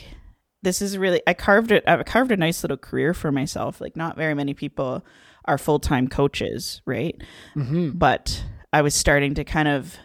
this 0.61 0.81
is 0.81 0.97
really, 0.97 1.21
I 1.25 1.33
carved 1.33 1.71
it, 1.71 1.85
I 1.87 2.03
carved 2.03 2.31
a 2.33 2.37
nice 2.37 2.61
little 2.61 2.75
career 2.75 3.13
for 3.13 3.31
myself. 3.31 3.79
Like 3.79 3.95
not 3.95 4.17
very 4.17 4.33
many 4.33 4.53
people 4.53 5.05
are 5.45 5.57
full 5.57 5.79
time 5.79 6.09
coaches, 6.09 6.81
right? 6.85 7.15
Mm-hmm. 7.55 7.91
But 7.91 8.43
I 8.73 8.81
was 8.81 8.93
starting 8.93 9.33
to 9.35 9.45
kind 9.45 9.69
of 9.69 9.95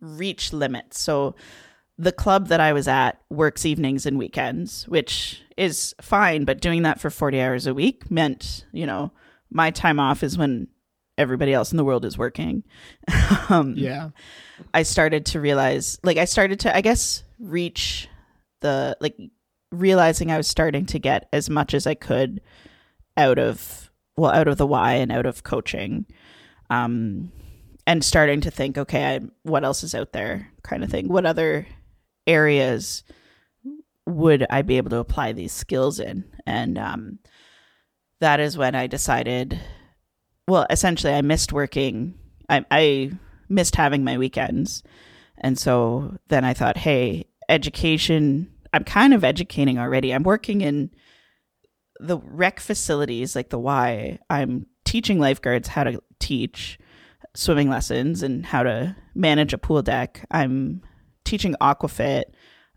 reach 0.00 0.52
limits. 0.52 1.00
So 1.00 1.36
the 1.96 2.10
club 2.10 2.48
that 2.48 2.58
I 2.58 2.72
was 2.72 2.88
at 2.88 3.20
works 3.30 3.64
evenings 3.64 4.06
and 4.06 4.18
weekends, 4.18 4.88
which 4.88 5.42
is 5.56 5.94
fine, 6.00 6.44
but 6.44 6.60
doing 6.60 6.82
that 6.82 6.98
for 6.98 7.10
40 7.10 7.40
hours 7.40 7.68
a 7.68 7.74
week 7.74 8.10
meant, 8.10 8.66
you 8.72 8.86
know, 8.86 9.12
my 9.50 9.70
time 9.70 10.00
off 10.00 10.24
is 10.24 10.36
when 10.36 10.66
everybody 11.16 11.52
else 11.52 11.70
in 11.70 11.76
the 11.76 11.84
world 11.84 12.04
is 12.04 12.18
working. 12.18 12.64
um, 13.48 13.74
yeah. 13.76 14.10
I 14.74 14.82
started 14.82 15.26
to 15.26 15.40
realize, 15.40 16.00
like, 16.02 16.16
I 16.16 16.24
started 16.24 16.60
to, 16.60 16.76
I 16.76 16.80
guess, 16.80 17.22
reach 17.38 18.08
the, 18.60 18.96
like, 19.00 19.16
realizing 19.70 20.30
I 20.30 20.36
was 20.36 20.48
starting 20.48 20.86
to 20.86 20.98
get 20.98 21.28
as 21.32 21.50
much 21.50 21.74
as 21.74 21.86
I 21.86 21.94
could 21.94 22.40
out 23.16 23.38
of, 23.38 23.90
well, 24.16 24.32
out 24.32 24.48
of 24.48 24.56
the 24.56 24.66
Y 24.66 24.94
and 24.94 25.12
out 25.12 25.26
of 25.26 25.42
coaching. 25.42 26.06
Um, 26.70 27.32
and 27.86 28.04
starting 28.04 28.42
to 28.42 28.50
think, 28.50 28.76
okay, 28.76 29.16
I, 29.16 29.20
what 29.44 29.64
else 29.64 29.82
is 29.82 29.94
out 29.94 30.12
there, 30.12 30.52
kind 30.62 30.84
of 30.84 30.90
thing. 30.90 31.08
What 31.08 31.24
other 31.24 31.66
areas 32.26 33.02
would 34.06 34.46
I 34.50 34.62
be 34.62 34.76
able 34.76 34.90
to 34.90 34.98
apply 34.98 35.32
these 35.32 35.52
skills 35.52 35.98
in? 35.98 36.24
And 36.46 36.76
um, 36.78 37.18
that 38.20 38.40
is 38.40 38.58
when 38.58 38.74
I 38.74 38.86
decided. 38.86 39.58
Well, 40.46 40.66
essentially, 40.68 41.14
I 41.14 41.22
missed 41.22 41.52
working. 41.52 42.14
I, 42.48 42.64
I 42.70 43.12
missed 43.48 43.76
having 43.76 44.04
my 44.04 44.18
weekends, 44.18 44.82
and 45.40 45.58
so 45.58 46.16
then 46.28 46.44
I 46.44 46.54
thought, 46.54 46.76
hey, 46.76 47.26
education. 47.48 48.52
I'm 48.72 48.84
kind 48.84 49.14
of 49.14 49.24
educating 49.24 49.78
already. 49.78 50.12
I'm 50.12 50.24
working 50.24 50.60
in 50.60 50.90
the 52.00 52.18
rec 52.18 52.60
facilities, 52.60 53.34
like 53.34 53.48
the 53.48 53.58
Y. 53.58 54.18
I'm 54.28 54.66
teaching 54.84 55.18
lifeguards 55.18 55.68
how 55.68 55.84
to 55.84 56.02
teach 56.18 56.78
swimming 57.34 57.70
lessons 57.70 58.22
and 58.22 58.44
how 58.44 58.62
to 58.64 58.94
manage 59.14 59.54
a 59.54 59.58
pool 59.58 59.80
deck. 59.80 60.26
I'm 60.30 60.82
teaching 61.28 61.54
aquafit 61.60 62.24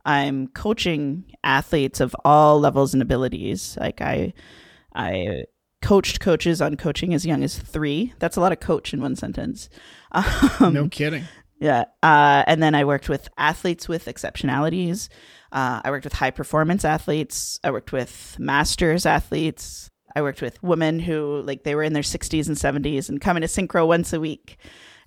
i'm 0.04 0.48
coaching 0.50 1.24
athletes 1.44 2.02
of 2.02 2.14
all 2.26 2.60
levels 2.60 2.94
and 2.94 3.02
abilities 3.02 3.78
like 3.80 4.02
i 4.02 4.34
i 4.94 5.44
coached 5.82 6.20
coaches 6.20 6.62
on 6.62 6.76
coaching 6.76 7.14
as 7.14 7.26
young 7.26 7.44
as 7.44 7.58
three 7.58 8.14
that's 8.20 8.36
a 8.36 8.42
lot 8.42 8.52
of 8.52 8.60
coach 8.60 8.94
in 8.94 9.02
one 9.02 9.16
sentence 9.16 9.70
um, 10.12 10.74
no 10.74 10.88
kidding 10.90 11.24
yeah 11.62 11.86
uh, 12.04 12.44
and 12.48 12.62
then 12.62 12.76
i 12.76 12.84
worked 12.84 13.08
with 13.08 13.30
athletes 13.38 13.88
with 13.88 14.06
exceptionalities 14.06 15.08
uh, 15.54 15.80
i 15.84 15.90
worked 15.90 16.04
with 16.04 16.14
high 16.14 16.32
performance 16.32 16.84
athletes 16.84 17.60
i 17.64 17.72
worked 17.72 17.94
with 17.94 18.36
masters 18.40 19.06
athletes 19.06 19.90
i 20.16 20.22
worked 20.22 20.42
with 20.42 20.62
women 20.62 21.00
who 21.00 21.42
like 21.46 21.64
they 21.64 21.76
were 21.76 21.84
in 21.84 21.94
their 21.94 22.04
60s 22.04 22.48
and 22.48 22.58
70s 22.58 23.08
and 23.08 23.22
coming 23.22 23.42
to 23.42 23.48
synchro 23.48 23.88
once 23.88 24.12
a 24.12 24.20
week 24.20 24.58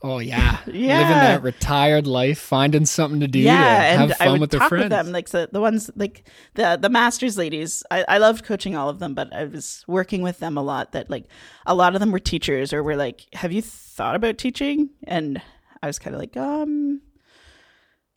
Oh 0.04 0.18
yeah, 0.18 0.58
yeah. 0.66 0.98
Living 0.98 1.16
that 1.16 1.42
retired 1.42 2.06
life, 2.06 2.38
finding 2.38 2.84
something 2.84 3.20
to 3.20 3.26
do. 3.26 3.38
Yeah, 3.38 3.96
to 3.96 4.02
and 4.02 4.14
I 4.20 4.38
would 4.38 4.50
talk 4.50 4.70
with 4.70 4.90
them, 4.90 5.12
like 5.12 5.30
the, 5.30 5.48
the 5.50 5.62
ones 5.62 5.90
like 5.96 6.28
the 6.52 6.78
the 6.78 6.90
masters 6.90 7.38
ladies. 7.38 7.82
I, 7.90 8.04
I 8.06 8.18
loved 8.18 8.44
coaching 8.44 8.76
all 8.76 8.90
of 8.90 8.98
them, 8.98 9.14
but 9.14 9.32
I 9.32 9.44
was 9.44 9.82
working 9.88 10.20
with 10.20 10.40
them 10.40 10.58
a 10.58 10.62
lot. 10.62 10.92
That 10.92 11.08
like 11.08 11.24
a 11.64 11.74
lot 11.74 11.94
of 11.94 12.00
them 12.00 12.12
were 12.12 12.18
teachers, 12.18 12.74
or 12.74 12.82
were 12.82 12.96
like, 12.96 13.24
"Have 13.32 13.50
you 13.50 13.62
thought 13.62 14.14
about 14.14 14.36
teaching?" 14.36 14.90
And 15.04 15.40
I 15.84 15.86
was 15.86 15.98
kind 15.98 16.14
of 16.14 16.20
like, 16.20 16.36
um, 16.36 17.00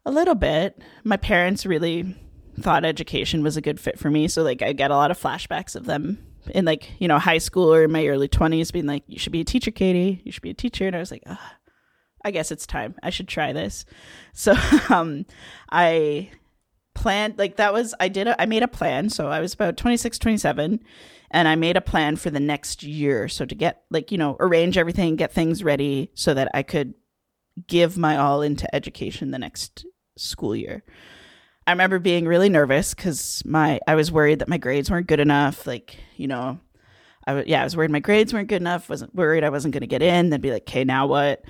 a 0.06 0.12
little 0.12 0.36
bit. 0.36 0.82
My 1.04 1.18
parents 1.18 1.66
really 1.66 2.16
thought 2.60 2.86
education 2.86 3.44
was 3.44 3.58
a 3.58 3.62
good 3.62 3.80
fit 3.80 4.00
for 4.00 4.10
me, 4.10 4.28
so 4.28 4.42
like 4.42 4.62
I 4.62 4.74
get 4.74 4.90
a 4.90 4.96
lot 4.96 5.12
of 5.12 5.20
flashbacks 5.20 5.76
of 5.76 5.86
them 5.86 6.18
in 6.52 6.64
like 6.64 6.92
you 7.00 7.08
know 7.10 7.20
high 7.20 7.38
school 7.40 7.74
or 7.74 7.84
in 7.84 7.92
my 7.92 8.08
early 8.08 8.30
20s 8.30 8.72
being 8.72 8.86
like 8.86 9.04
you 9.06 9.20
should 9.20 9.34
be 9.34 9.42
a 9.42 9.44
teacher 9.44 9.70
katie 9.70 10.22
you 10.24 10.32
should 10.32 10.42
be 10.42 10.52
a 10.52 10.54
teacher 10.54 10.88
and 10.88 10.96
i 10.96 11.00
was 11.00 11.12
like 11.12 11.22
Ugh 11.26 11.38
I 12.28 12.32
guess 12.32 12.52
it's 12.52 12.68
time. 12.68 12.96
I 13.02 13.10
should 13.10 13.28
try 13.28 13.54
this. 13.54 13.86
So 14.34 14.54
um, 14.92 15.26
I 15.72 16.30
planned 16.94 17.40
like 17.40 17.56
that 17.56 17.74
was 17.74 17.96
I 18.00 18.08
did 18.08 18.28
a, 18.28 18.40
I 18.40 18.46
made 18.46 18.62
a 18.62 18.68
plan. 18.68 19.10
So 19.10 19.30
I 19.30 19.40
was 19.40 19.56
about 19.56 19.78
26, 19.78 20.20
27 20.20 20.80
and 21.32 21.48
I 21.48 21.56
made 21.56 21.76
a 21.76 21.82
plan 21.82 22.18
for 22.18 22.30
the 22.30 22.40
next 22.40 22.84
year. 22.84 23.28
So 23.30 23.46
to 23.46 23.56
get 23.56 23.82
like, 23.90 24.12
you 24.12 24.18
know, 24.20 24.38
arrange 24.40 24.78
everything, 24.78 25.16
get 25.16 25.32
things 25.32 25.64
ready 25.64 26.12
so 26.14 26.36
that 26.36 26.50
I 26.54 26.62
could 26.62 26.94
give 27.68 27.98
my 27.98 28.18
all 28.18 28.42
into 28.42 28.74
education 28.76 29.32
the 29.32 29.40
next 29.40 29.86
school 30.18 30.56
year. 30.56 30.84
I 31.66 31.72
remember 31.72 32.00
being 32.00 32.26
really 32.26 32.50
nervous 32.50 32.94
cuz 32.94 33.44
my 33.46 33.80
I 33.88 33.96
was 33.96 34.12
worried 34.12 34.40
that 34.40 34.48
my 34.48 34.58
grades 34.58 34.90
weren't 34.90 35.08
good 35.08 35.20
enough, 35.20 35.68
like, 35.68 35.98
you 36.16 36.28
know, 36.28 36.60
I 37.26 37.44
yeah, 37.44 37.62
I 37.62 37.64
was 37.64 37.76
worried 37.76 37.92
my 37.92 38.00
grades 38.00 38.34
weren't 38.34 38.48
good 38.48 38.62
enough, 38.62 38.90
wasn't 38.90 39.14
worried 39.14 39.44
I 39.44 39.50
wasn't 39.50 39.74
going 39.74 39.82
to 39.82 39.88
get 39.88 40.02
in, 40.02 40.30
then 40.30 40.40
be 40.40 40.52
like, 40.52 40.64
"Okay, 40.64 40.84
now 40.84 41.08
what?" 41.08 41.44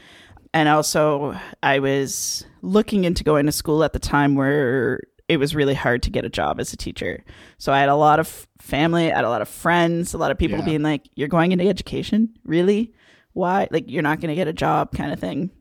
and 0.54 0.68
also 0.70 1.38
I 1.62 1.80
was 1.80 2.46
looking 2.62 3.04
into 3.04 3.24
going 3.24 3.46
to 3.46 3.52
school 3.52 3.84
at 3.84 3.94
the 3.94 4.00
time 4.00 4.36
where 4.36 5.02
it 5.28 5.38
was 5.38 5.56
really 5.56 5.74
hard 5.74 6.04
to 6.04 6.10
get 6.10 6.26
a 6.26 6.30
job 6.30 6.60
as 6.60 6.74
a 6.74 6.78
teacher. 6.78 7.24
So 7.58 7.72
I 7.72 7.80
had 7.80 7.90
a 7.90 7.96
lot 7.96 8.20
of 8.20 8.48
family, 8.60 9.12
I 9.12 9.18
had 9.18 9.26
a 9.26 9.30
lot 9.30 9.42
of 9.42 9.50
friends, 9.50 10.14
a 10.14 10.18
lot 10.18 10.32
of 10.32 10.38
people 10.38 10.60
yeah. 10.60 10.66
being 10.66 10.84
like, 10.84 11.08
"You're 11.16 11.28
going 11.28 11.52
into 11.52 11.68
education, 11.68 12.34
really? 12.44 12.94
Why? 13.34 13.68
Like 13.70 13.86
you're 13.88 14.04
not 14.04 14.20
going 14.20 14.30
to 14.30 14.36
get 14.36 14.48
a 14.48 14.54
job, 14.54 14.94
kind 14.94 15.12
of 15.12 15.20
thing." 15.20 15.52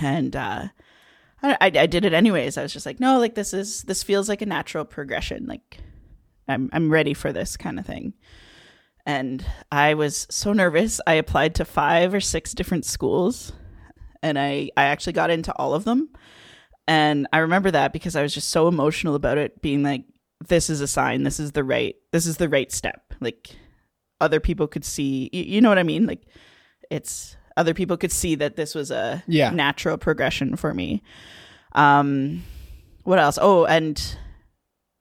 And 0.00 0.36
uh, 0.36 0.68
I, 1.42 1.56
I 1.60 1.86
did 1.86 2.04
it 2.04 2.12
anyways. 2.12 2.56
I 2.56 2.62
was 2.62 2.72
just 2.72 2.86
like, 2.86 3.00
"No, 3.00 3.18
like 3.18 3.34
this 3.34 3.52
is 3.52 3.82
this 3.82 4.02
feels 4.02 4.28
like 4.28 4.42
a 4.42 4.46
natural 4.46 4.84
progression. 4.84 5.46
Like 5.46 5.78
I'm 6.48 6.70
I'm 6.72 6.90
ready 6.90 7.14
for 7.14 7.32
this 7.32 7.56
kind 7.56 7.78
of 7.78 7.86
thing." 7.86 8.14
And 9.06 9.44
I 9.70 9.94
was 9.94 10.26
so 10.30 10.52
nervous. 10.52 11.00
I 11.06 11.14
applied 11.14 11.56
to 11.56 11.64
five 11.64 12.14
or 12.14 12.20
six 12.20 12.54
different 12.54 12.84
schools 12.86 13.52
and 14.24 14.38
I 14.38 14.70
I 14.76 14.84
actually 14.84 15.12
got 15.12 15.30
into 15.30 15.54
all 15.54 15.74
of 15.74 15.84
them. 15.84 16.08
And 16.88 17.28
I 17.32 17.38
remember 17.38 17.70
that 17.70 17.92
because 17.92 18.16
I 18.16 18.22
was 18.22 18.34
just 18.34 18.50
so 18.50 18.66
emotional 18.66 19.14
about 19.14 19.38
it 19.38 19.62
being 19.62 19.82
like 19.82 20.04
this 20.48 20.68
is 20.68 20.80
a 20.80 20.88
sign, 20.88 21.22
this 21.22 21.38
is 21.38 21.52
the 21.52 21.62
right 21.62 21.94
this 22.10 22.26
is 22.26 22.38
the 22.38 22.48
right 22.48 22.72
step. 22.72 23.12
Like 23.20 23.50
other 24.20 24.40
people 24.40 24.66
could 24.66 24.84
see 24.84 25.28
you, 25.32 25.42
you 25.44 25.60
know 25.60 25.68
what 25.68 25.78
I 25.78 25.84
mean? 25.84 26.06
Like 26.06 26.22
it's 26.90 27.36
other 27.56 27.74
people 27.74 27.96
could 27.96 28.12
see 28.12 28.34
that 28.36 28.56
this 28.56 28.74
was 28.74 28.90
a 28.90 29.22
yeah. 29.26 29.50
natural 29.50 29.96
progression 29.96 30.56
for 30.56 30.74
me. 30.74 31.02
Um 31.72 32.42
what 33.04 33.18
else? 33.18 33.38
Oh, 33.40 33.66
and 33.66 34.16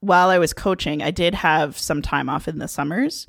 while 0.01 0.29
I 0.29 0.37
was 0.37 0.53
coaching, 0.53 1.01
I 1.01 1.11
did 1.11 1.33
have 1.33 1.77
some 1.77 2.01
time 2.01 2.29
off 2.29 2.49
in 2.49 2.59
the 2.59 2.67
summers. 2.67 3.25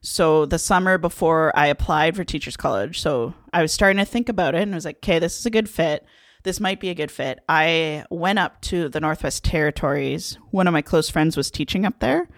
So 0.00 0.46
the 0.46 0.58
summer 0.58 0.98
before 0.98 1.52
I 1.56 1.66
applied 1.66 2.16
for 2.16 2.24
teachers 2.24 2.56
college, 2.56 3.00
so 3.00 3.34
I 3.52 3.62
was 3.62 3.72
starting 3.72 3.98
to 3.98 4.04
think 4.04 4.28
about 4.28 4.54
it 4.54 4.62
and 4.62 4.72
I 4.72 4.76
was 4.76 4.84
like, 4.84 4.96
okay, 4.96 5.18
this 5.18 5.38
is 5.38 5.46
a 5.46 5.50
good 5.50 5.68
fit. 5.68 6.04
This 6.44 6.58
might 6.58 6.80
be 6.80 6.90
a 6.90 6.94
good 6.94 7.10
fit. 7.10 7.40
I 7.48 8.04
went 8.10 8.40
up 8.40 8.60
to 8.62 8.88
the 8.88 9.00
Northwest 9.00 9.44
Territories. 9.44 10.38
One 10.50 10.66
of 10.66 10.72
my 10.72 10.82
close 10.82 11.08
friends 11.08 11.36
was 11.36 11.50
teaching 11.50 11.84
up 11.84 12.00
there. 12.00 12.28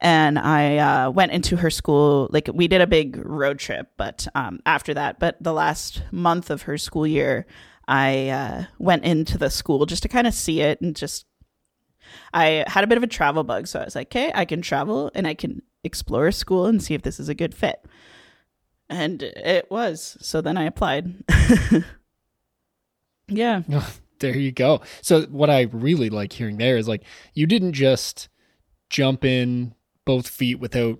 And 0.00 0.38
I 0.38 0.78
uh, 0.78 1.10
went 1.10 1.32
into 1.32 1.56
her 1.56 1.70
school. 1.70 2.28
Like 2.30 2.48
we 2.52 2.68
did 2.68 2.80
a 2.80 2.86
big 2.86 3.16
road 3.24 3.58
trip, 3.58 3.90
but 3.96 4.26
um, 4.34 4.60
after 4.66 4.94
that, 4.94 5.18
but 5.18 5.42
the 5.42 5.52
last 5.52 6.02
month 6.12 6.50
of 6.50 6.62
her 6.62 6.78
school 6.78 7.06
year, 7.06 7.46
I 7.86 8.28
uh, 8.28 8.64
went 8.78 9.04
into 9.04 9.38
the 9.38 9.50
school 9.50 9.86
just 9.86 10.02
to 10.02 10.08
kind 10.08 10.26
of 10.26 10.34
see 10.34 10.60
it 10.60 10.80
and 10.80 10.94
just. 10.94 11.26
I 12.32 12.64
had 12.66 12.84
a 12.84 12.86
bit 12.86 12.96
of 12.96 13.04
a 13.04 13.08
travel 13.08 13.44
bug, 13.44 13.66
so 13.66 13.80
I 13.80 13.84
was 13.84 13.94
like, 13.94 14.08
"Okay, 14.08 14.32
I 14.34 14.44
can 14.44 14.62
travel 14.62 15.10
and 15.14 15.26
I 15.26 15.34
can 15.34 15.62
explore 15.84 16.30
school 16.32 16.64
and 16.66 16.82
see 16.82 16.94
if 16.94 17.02
this 17.02 17.20
is 17.20 17.28
a 17.28 17.34
good 17.34 17.54
fit." 17.54 17.84
And 18.88 19.22
it 19.22 19.70
was. 19.70 20.16
So 20.20 20.40
then 20.40 20.56
I 20.56 20.64
applied. 20.64 21.12
yeah. 23.28 23.62
there 24.20 24.36
you 24.36 24.52
go. 24.52 24.80
So 25.02 25.22
what 25.22 25.50
I 25.50 25.62
really 25.72 26.08
like 26.08 26.32
hearing 26.32 26.56
there 26.56 26.78
is 26.78 26.88
like 26.88 27.02
you 27.34 27.46
didn't 27.46 27.74
just 27.74 28.28
jump 28.88 29.24
in 29.24 29.74
both 30.08 30.26
feet 30.26 30.58
without 30.58 30.98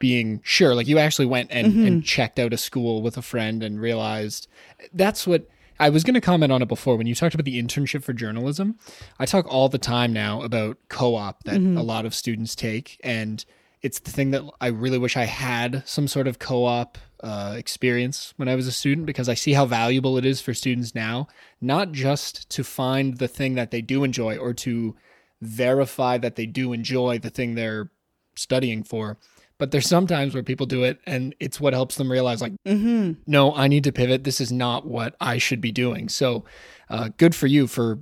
being 0.00 0.40
sure. 0.42 0.74
Like 0.74 0.88
you 0.88 0.98
actually 0.98 1.26
went 1.26 1.52
and, 1.52 1.68
mm-hmm. 1.68 1.86
and 1.86 2.04
checked 2.04 2.40
out 2.40 2.52
a 2.52 2.56
school 2.56 3.00
with 3.00 3.16
a 3.16 3.22
friend 3.22 3.62
and 3.62 3.80
realized 3.80 4.48
that's 4.92 5.24
what 5.24 5.46
I 5.78 5.88
was 5.90 6.02
going 6.02 6.14
to 6.14 6.20
comment 6.20 6.50
on 6.50 6.60
it 6.60 6.66
before 6.66 6.96
when 6.96 7.06
you 7.06 7.14
talked 7.14 7.36
about 7.36 7.44
the 7.44 7.62
internship 7.62 8.02
for 8.02 8.12
journalism. 8.12 8.76
I 9.20 9.24
talk 9.24 9.46
all 9.46 9.68
the 9.68 9.78
time 9.78 10.12
now 10.12 10.42
about 10.42 10.78
co 10.88 11.14
op 11.14 11.44
that 11.44 11.60
mm-hmm. 11.60 11.76
a 11.76 11.82
lot 11.84 12.06
of 12.06 12.12
students 12.12 12.56
take. 12.56 13.00
And 13.04 13.44
it's 13.82 14.00
the 14.00 14.10
thing 14.10 14.32
that 14.32 14.42
I 14.60 14.66
really 14.66 14.98
wish 14.98 15.16
I 15.16 15.26
had 15.26 15.86
some 15.86 16.08
sort 16.08 16.26
of 16.26 16.40
co 16.40 16.64
op 16.64 16.98
uh, 17.22 17.54
experience 17.56 18.34
when 18.36 18.48
I 18.48 18.56
was 18.56 18.66
a 18.66 18.72
student 18.72 19.06
because 19.06 19.28
I 19.28 19.34
see 19.34 19.52
how 19.52 19.64
valuable 19.64 20.18
it 20.18 20.24
is 20.24 20.40
for 20.40 20.54
students 20.54 20.92
now, 20.92 21.28
not 21.60 21.92
just 21.92 22.50
to 22.50 22.64
find 22.64 23.18
the 23.18 23.28
thing 23.28 23.54
that 23.54 23.70
they 23.70 23.80
do 23.80 24.02
enjoy 24.02 24.36
or 24.36 24.54
to 24.54 24.96
verify 25.40 26.18
that 26.18 26.34
they 26.34 26.46
do 26.46 26.72
enjoy 26.72 27.20
the 27.20 27.30
thing 27.30 27.54
they're 27.54 27.92
studying 28.38 28.82
for. 28.82 29.18
But 29.58 29.72
there's 29.72 29.88
sometimes 29.88 30.34
where 30.34 30.42
people 30.44 30.66
do 30.66 30.84
it 30.84 31.00
and 31.04 31.34
it's 31.40 31.60
what 31.60 31.72
helps 31.72 31.96
them 31.96 32.12
realize, 32.12 32.40
like, 32.40 32.52
mm-hmm. 32.64 33.20
no, 33.26 33.52
I 33.54 33.66
need 33.66 33.82
to 33.84 33.92
pivot. 33.92 34.22
This 34.22 34.40
is 34.40 34.52
not 34.52 34.86
what 34.86 35.16
I 35.20 35.38
should 35.38 35.60
be 35.60 35.72
doing. 35.72 36.08
So, 36.08 36.44
uh, 36.88 37.10
good 37.16 37.34
for 37.34 37.48
you 37.48 37.66
for 37.66 37.98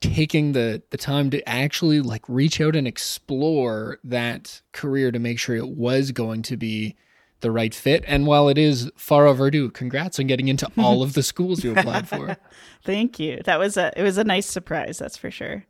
taking 0.00 0.52
the 0.52 0.82
the 0.90 0.96
time 0.96 1.30
to 1.30 1.48
actually 1.48 2.00
like 2.00 2.22
reach 2.28 2.60
out 2.60 2.76
and 2.76 2.86
explore 2.86 3.98
that 4.04 4.60
career 4.72 5.10
to 5.10 5.18
make 5.18 5.38
sure 5.38 5.56
it 5.56 5.68
was 5.68 6.12
going 6.12 6.42
to 6.42 6.56
be 6.56 6.94
the 7.40 7.50
right 7.50 7.74
fit. 7.74 8.04
And 8.06 8.26
while 8.26 8.48
it 8.48 8.58
is 8.58 8.90
far 8.96 9.26
overdue, 9.26 9.70
congrats 9.70 10.18
on 10.18 10.26
getting 10.26 10.48
into 10.48 10.70
all 10.78 11.02
of 11.02 11.14
the 11.14 11.22
schools 11.32 11.64
you 11.64 11.76
applied 11.76 12.08
for. 12.08 12.36
Thank 12.84 13.18
you. 13.18 13.40
That 13.44 13.58
was 13.58 13.76
a 13.76 13.92
it 13.96 14.02
was 14.02 14.18
a 14.18 14.24
nice 14.24 14.46
surprise, 14.46 14.98
that's 14.98 15.16
for 15.16 15.30
sure. 15.30 15.64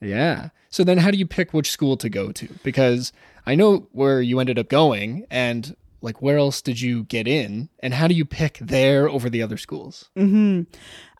Yeah. 0.00 0.50
So 0.70 0.84
then 0.84 0.98
how 0.98 1.10
do 1.10 1.18
you 1.18 1.26
pick 1.26 1.52
which 1.52 1.70
school 1.70 1.96
to 1.98 2.08
go 2.08 2.32
to? 2.32 2.48
Because 2.62 3.12
I 3.46 3.54
know 3.54 3.88
where 3.92 4.20
you 4.20 4.40
ended 4.40 4.58
up 4.58 4.68
going 4.68 5.26
and 5.30 5.74
like 6.02 6.22
where 6.22 6.38
else 6.38 6.62
did 6.62 6.80
you 6.80 7.04
get 7.04 7.28
in 7.28 7.68
and 7.80 7.92
how 7.92 8.08
do 8.08 8.14
you 8.14 8.24
pick 8.24 8.58
there 8.58 9.08
over 9.08 9.28
the 9.28 9.42
other 9.42 9.56
schools? 9.56 10.08
Hmm 10.16 10.62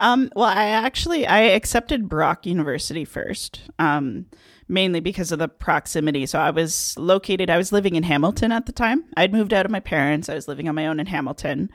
um, 0.00 0.30
well 0.34 0.46
i 0.46 0.64
actually 0.64 1.26
i 1.26 1.40
accepted 1.40 2.08
brock 2.08 2.46
university 2.46 3.04
first 3.04 3.60
um, 3.78 4.26
mainly 4.66 5.00
because 5.00 5.32
of 5.32 5.38
the 5.38 5.48
proximity. 5.48 6.26
So 6.26 6.38
i 6.40 6.50
was 6.50 6.94
located 6.98 7.50
i 7.50 7.58
was 7.58 7.72
living 7.72 7.94
in 7.94 8.02
hamilton 8.02 8.50
at 8.50 8.66
the 8.66 8.72
time. 8.72 9.04
I'd 9.16 9.32
moved 9.32 9.52
out 9.52 9.66
of 9.66 9.70
my 9.70 9.80
parents. 9.80 10.28
I 10.28 10.34
was 10.34 10.48
living 10.48 10.68
on 10.68 10.74
my 10.74 10.86
own 10.86 10.98
in 10.98 11.06
hamilton. 11.06 11.70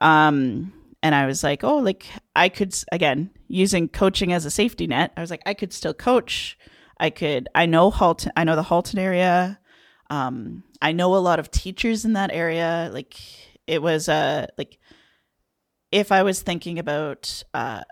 Um, 0.00 0.72
and 1.02 1.14
i 1.14 1.26
was 1.26 1.44
like 1.44 1.62
oh 1.62 1.76
like 1.76 2.06
i 2.34 2.48
could 2.48 2.74
again 2.90 3.30
using 3.46 3.88
coaching 3.88 4.32
as 4.32 4.44
a 4.44 4.50
safety 4.50 4.86
net 4.86 5.12
i 5.16 5.20
was 5.20 5.30
like 5.30 5.42
i 5.46 5.54
could 5.54 5.72
still 5.72 5.94
coach. 5.94 6.58
I 7.00 7.10
could 7.10 7.48
i 7.54 7.66
know 7.66 7.90
halton 7.92 8.32
i 8.36 8.42
know 8.42 8.56
the 8.56 8.64
halton 8.64 8.98
area 8.98 9.60
um, 10.10 10.62
I 10.80 10.92
know 10.92 11.14
a 11.14 11.18
lot 11.18 11.38
of 11.38 11.50
teachers 11.50 12.04
in 12.04 12.14
that 12.14 12.30
area. 12.32 12.90
Like 12.92 13.16
it 13.66 13.82
was 13.82 14.08
uh 14.08 14.46
like 14.56 14.78
if 15.92 16.12
I 16.12 16.22
was 16.22 16.42
thinking 16.42 16.78
about 16.78 17.42
uh 17.54 17.82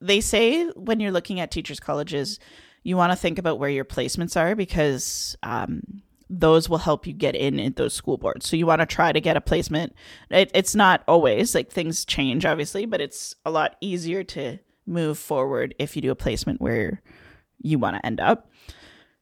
they 0.00 0.20
say 0.20 0.66
when 0.70 1.00
you're 1.00 1.12
looking 1.12 1.40
at 1.40 1.50
teachers 1.50 1.80
colleges, 1.80 2.38
you 2.84 2.96
want 2.96 3.12
to 3.12 3.16
think 3.16 3.38
about 3.38 3.58
where 3.58 3.70
your 3.70 3.84
placements 3.84 4.36
are 4.36 4.54
because 4.54 5.36
um 5.42 5.82
those 6.30 6.68
will 6.68 6.78
help 6.78 7.06
you 7.06 7.14
get 7.14 7.34
in 7.34 7.58
at 7.58 7.76
those 7.76 7.94
school 7.94 8.18
boards. 8.18 8.46
So 8.46 8.56
you 8.56 8.66
want 8.66 8.80
to 8.80 8.86
try 8.86 9.12
to 9.12 9.20
get 9.20 9.38
a 9.38 9.40
placement. 9.40 9.94
It, 10.30 10.50
it's 10.52 10.74
not 10.74 11.02
always 11.08 11.54
like 11.54 11.70
things 11.70 12.04
change, 12.04 12.44
obviously, 12.44 12.84
but 12.84 13.00
it's 13.00 13.34
a 13.46 13.50
lot 13.50 13.76
easier 13.80 14.22
to 14.24 14.58
move 14.86 15.18
forward 15.18 15.74
if 15.78 15.96
you 15.96 16.02
do 16.02 16.10
a 16.10 16.14
placement 16.16 16.60
where 16.60 17.02
you 17.60 17.78
want 17.78 17.96
to 17.96 18.04
end 18.04 18.20
up. 18.20 18.50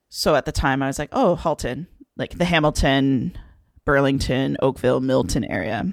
So 0.09 0.35
at 0.35 0.47
the 0.47 0.53
time, 0.53 0.83
I 0.83 0.89
was 0.89 0.99
like, 0.99 1.11
oh, 1.13 1.37
Halton, 1.37 1.87
like 2.17 2.39
the 2.39 2.45
Hamilton, 2.45 3.37
Burlington, 3.85 4.57
Oakville, 4.61 5.01
Milton 5.01 5.45
area. 5.45 5.87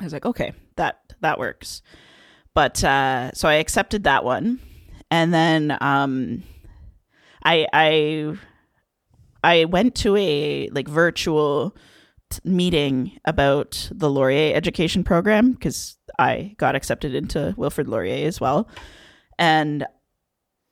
I 0.00 0.04
was 0.04 0.12
like, 0.12 0.26
okay, 0.26 0.52
that 0.76 1.00
that 1.20 1.38
works. 1.38 1.82
But 2.54 2.82
uh, 2.84 3.32
so 3.32 3.48
I 3.48 3.54
accepted 3.54 4.04
that 4.04 4.24
one, 4.24 4.60
and 5.10 5.34
then 5.34 5.76
um, 5.80 6.42
I 7.44 7.66
I 7.72 8.36
I 9.42 9.64
went 9.66 9.94
to 9.96 10.16
a 10.16 10.68
like 10.70 10.88
virtual 10.88 11.76
t- 12.30 12.40
meeting 12.44 13.18
about 13.24 13.88
the 13.92 14.08
Laurier 14.08 14.54
education 14.54 15.04
program 15.04 15.52
because 15.52 15.96
I 16.18 16.54
got 16.58 16.76
accepted 16.76 17.14
into 17.14 17.54
Wilfrid 17.56 17.88
Laurier 17.88 18.26
as 18.26 18.40
well, 18.40 18.68
and 19.38 19.84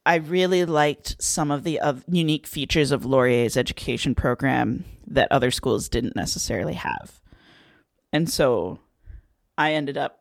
I 0.04 0.16
really 0.16 0.64
liked 0.64 1.22
some 1.22 1.50
of 1.50 1.62
the 1.62 1.80
unique 2.08 2.46
features 2.46 2.90
of 2.90 3.04
Laurier's 3.04 3.56
education 3.56 4.14
program 4.14 4.84
that 5.06 5.30
other 5.30 5.50
schools 5.50 5.88
didn't 5.88 6.16
necessarily 6.16 6.74
have. 6.74 7.20
And 8.12 8.28
so 8.28 8.80
I 9.56 9.74
ended 9.74 9.96
up 9.96 10.18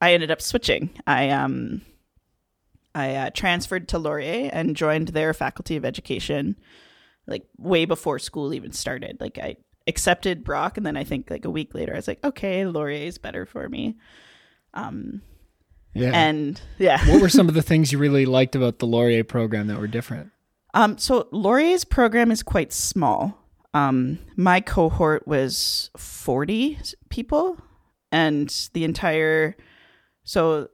I 0.00 0.14
ended 0.14 0.30
up 0.30 0.40
switching. 0.42 0.90
I 1.06 1.30
um 1.30 1.82
I 2.94 3.14
uh, 3.14 3.30
transferred 3.30 3.88
to 3.88 3.98
Laurier 3.98 4.50
and 4.52 4.76
joined 4.76 5.08
their 5.08 5.32
faculty 5.32 5.76
of 5.76 5.84
education 5.84 6.56
like 7.26 7.46
way 7.56 7.84
before 7.84 8.18
school 8.18 8.52
even 8.52 8.72
started. 8.72 9.18
Like 9.20 9.38
I 9.38 9.56
accepted 9.86 10.42
Brock 10.42 10.76
and 10.76 10.84
then 10.84 10.96
I 10.96 11.04
think 11.04 11.30
like 11.30 11.44
a 11.44 11.50
week 11.50 11.74
later 11.74 11.92
I 11.92 11.96
was 11.96 12.08
like, 12.08 12.24
okay, 12.24 12.66
Laurier 12.66 13.06
is 13.06 13.18
better 13.18 13.46
for 13.46 13.68
me. 13.68 13.96
Um 14.74 15.22
yeah. 15.94 16.10
And 16.12 16.60
yeah. 16.78 17.04
what 17.08 17.20
were 17.20 17.28
some 17.28 17.48
of 17.48 17.54
the 17.54 17.62
things 17.70 17.92
you 17.92 17.98
really 17.98 18.26
liked 18.26 18.54
about 18.54 18.78
the 18.78 18.86
Laurier 18.86 19.24
program 19.24 19.66
that 19.68 19.78
were 19.78 19.86
different? 19.86 20.30
Um, 20.74 20.98
so 20.98 21.28
Laurier's 21.32 21.84
program 21.84 22.30
is 22.30 22.42
quite 22.42 22.72
small. 22.72 23.36
Um, 23.74 24.18
my 24.36 24.60
cohort 24.60 25.26
was 25.26 25.90
40 25.96 26.78
people 27.08 27.60
and 28.12 28.68
the 28.72 28.84
entire 28.84 29.56
so 30.24 30.68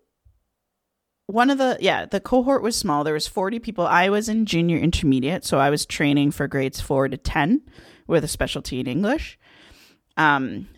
one 1.26 1.50
of 1.50 1.58
the 1.58 1.76
yeah 1.80 2.06
the 2.06 2.20
cohort 2.20 2.62
was 2.62 2.76
small 2.76 3.04
there 3.04 3.14
was 3.14 3.26
40 3.26 3.58
people 3.58 3.86
i 3.86 4.08
was 4.08 4.28
in 4.28 4.46
junior 4.46 4.78
intermediate 4.78 5.44
so 5.44 5.58
i 5.58 5.70
was 5.70 5.84
training 5.84 6.30
for 6.30 6.48
grades 6.48 6.80
4 6.80 7.08
to 7.08 7.16
10 7.16 7.62
with 8.06 8.24
a 8.24 8.28
specialty 8.28 8.80
in 8.80 8.86
english 8.86 9.38
um 10.16 10.68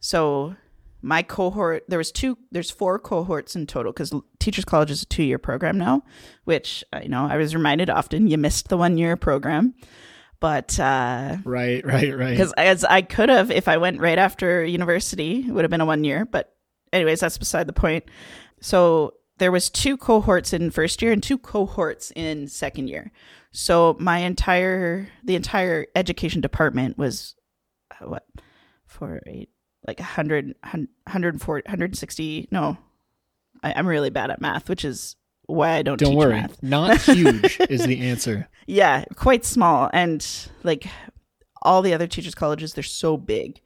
so 0.00 0.56
my 1.02 1.22
cohort 1.22 1.84
there 1.88 1.98
was 1.98 2.12
two 2.12 2.36
there's 2.50 2.70
four 2.70 2.98
cohorts 2.98 3.56
in 3.56 3.66
total 3.66 3.92
because 3.92 4.12
teachers 4.38 4.64
college 4.64 4.90
is 4.90 5.02
a 5.02 5.06
two-year 5.06 5.38
program 5.38 5.78
now 5.78 6.02
which 6.44 6.84
uh, 6.92 7.00
you 7.02 7.08
know 7.08 7.26
i 7.26 7.36
was 7.36 7.54
reminded 7.54 7.88
often 7.88 8.26
you 8.26 8.38
missed 8.38 8.68
the 8.68 8.76
one 8.76 8.98
year 8.98 9.16
program. 9.16 9.74
But 10.40 10.80
uh 10.80 11.36
right 11.44 11.84
right 11.84 12.16
right. 12.16 12.30
because 12.30 12.54
as 12.54 12.82
i 12.84 13.02
could 13.02 13.28
have 13.28 13.50
if 13.50 13.68
i 13.68 13.76
went 13.76 14.00
right 14.00 14.18
after 14.18 14.64
university 14.64 15.44
it 15.46 15.52
would 15.52 15.64
have 15.64 15.70
been 15.70 15.82
a 15.82 15.86
one 15.86 16.02
year 16.02 16.24
but 16.24 16.54
anyways 16.92 17.20
that's 17.20 17.38
beside 17.38 17.66
the 17.66 17.72
point. 17.72 18.04
So 18.60 19.14
there 19.38 19.52
was 19.52 19.70
two 19.70 19.96
cohorts 19.96 20.52
in 20.52 20.70
first 20.70 21.00
year 21.02 21.12
and 21.12 21.22
two 21.22 21.38
cohorts 21.38 22.12
in 22.14 22.46
second 22.46 22.88
year. 22.88 23.10
So 23.52 23.96
my 23.98 24.18
entire 24.18 25.08
the 25.24 25.34
entire 25.34 25.86
education 25.94 26.40
department 26.40 26.98
was 26.98 27.34
uh, 27.90 28.08
what 28.08 28.26
four 28.86 29.20
eight 29.26 29.50
like 29.86 29.98
100, 29.98 30.54
140, 30.62 31.66
160. 31.66 32.48
No, 32.50 32.76
I, 33.62 33.70
am 33.72 33.86
really 33.86 34.10
bad 34.10 34.30
at 34.30 34.40
math, 34.40 34.68
which 34.68 34.84
is 34.84 35.16
why 35.46 35.72
I 35.72 35.82
don't. 35.82 35.98
Don't 35.98 36.14
worry, 36.14 36.34
math. 36.34 36.62
not 36.62 37.00
huge 37.02 37.58
is 37.68 37.84
the 37.86 38.00
answer. 38.00 38.48
Yeah, 38.66 39.04
quite 39.14 39.44
small, 39.44 39.90
and 39.92 40.26
like 40.62 40.86
all 41.62 41.82
the 41.82 41.94
other 41.94 42.06
teachers' 42.06 42.34
colleges, 42.34 42.74
they're 42.74 42.82
so 42.82 43.16
big. 43.16 43.60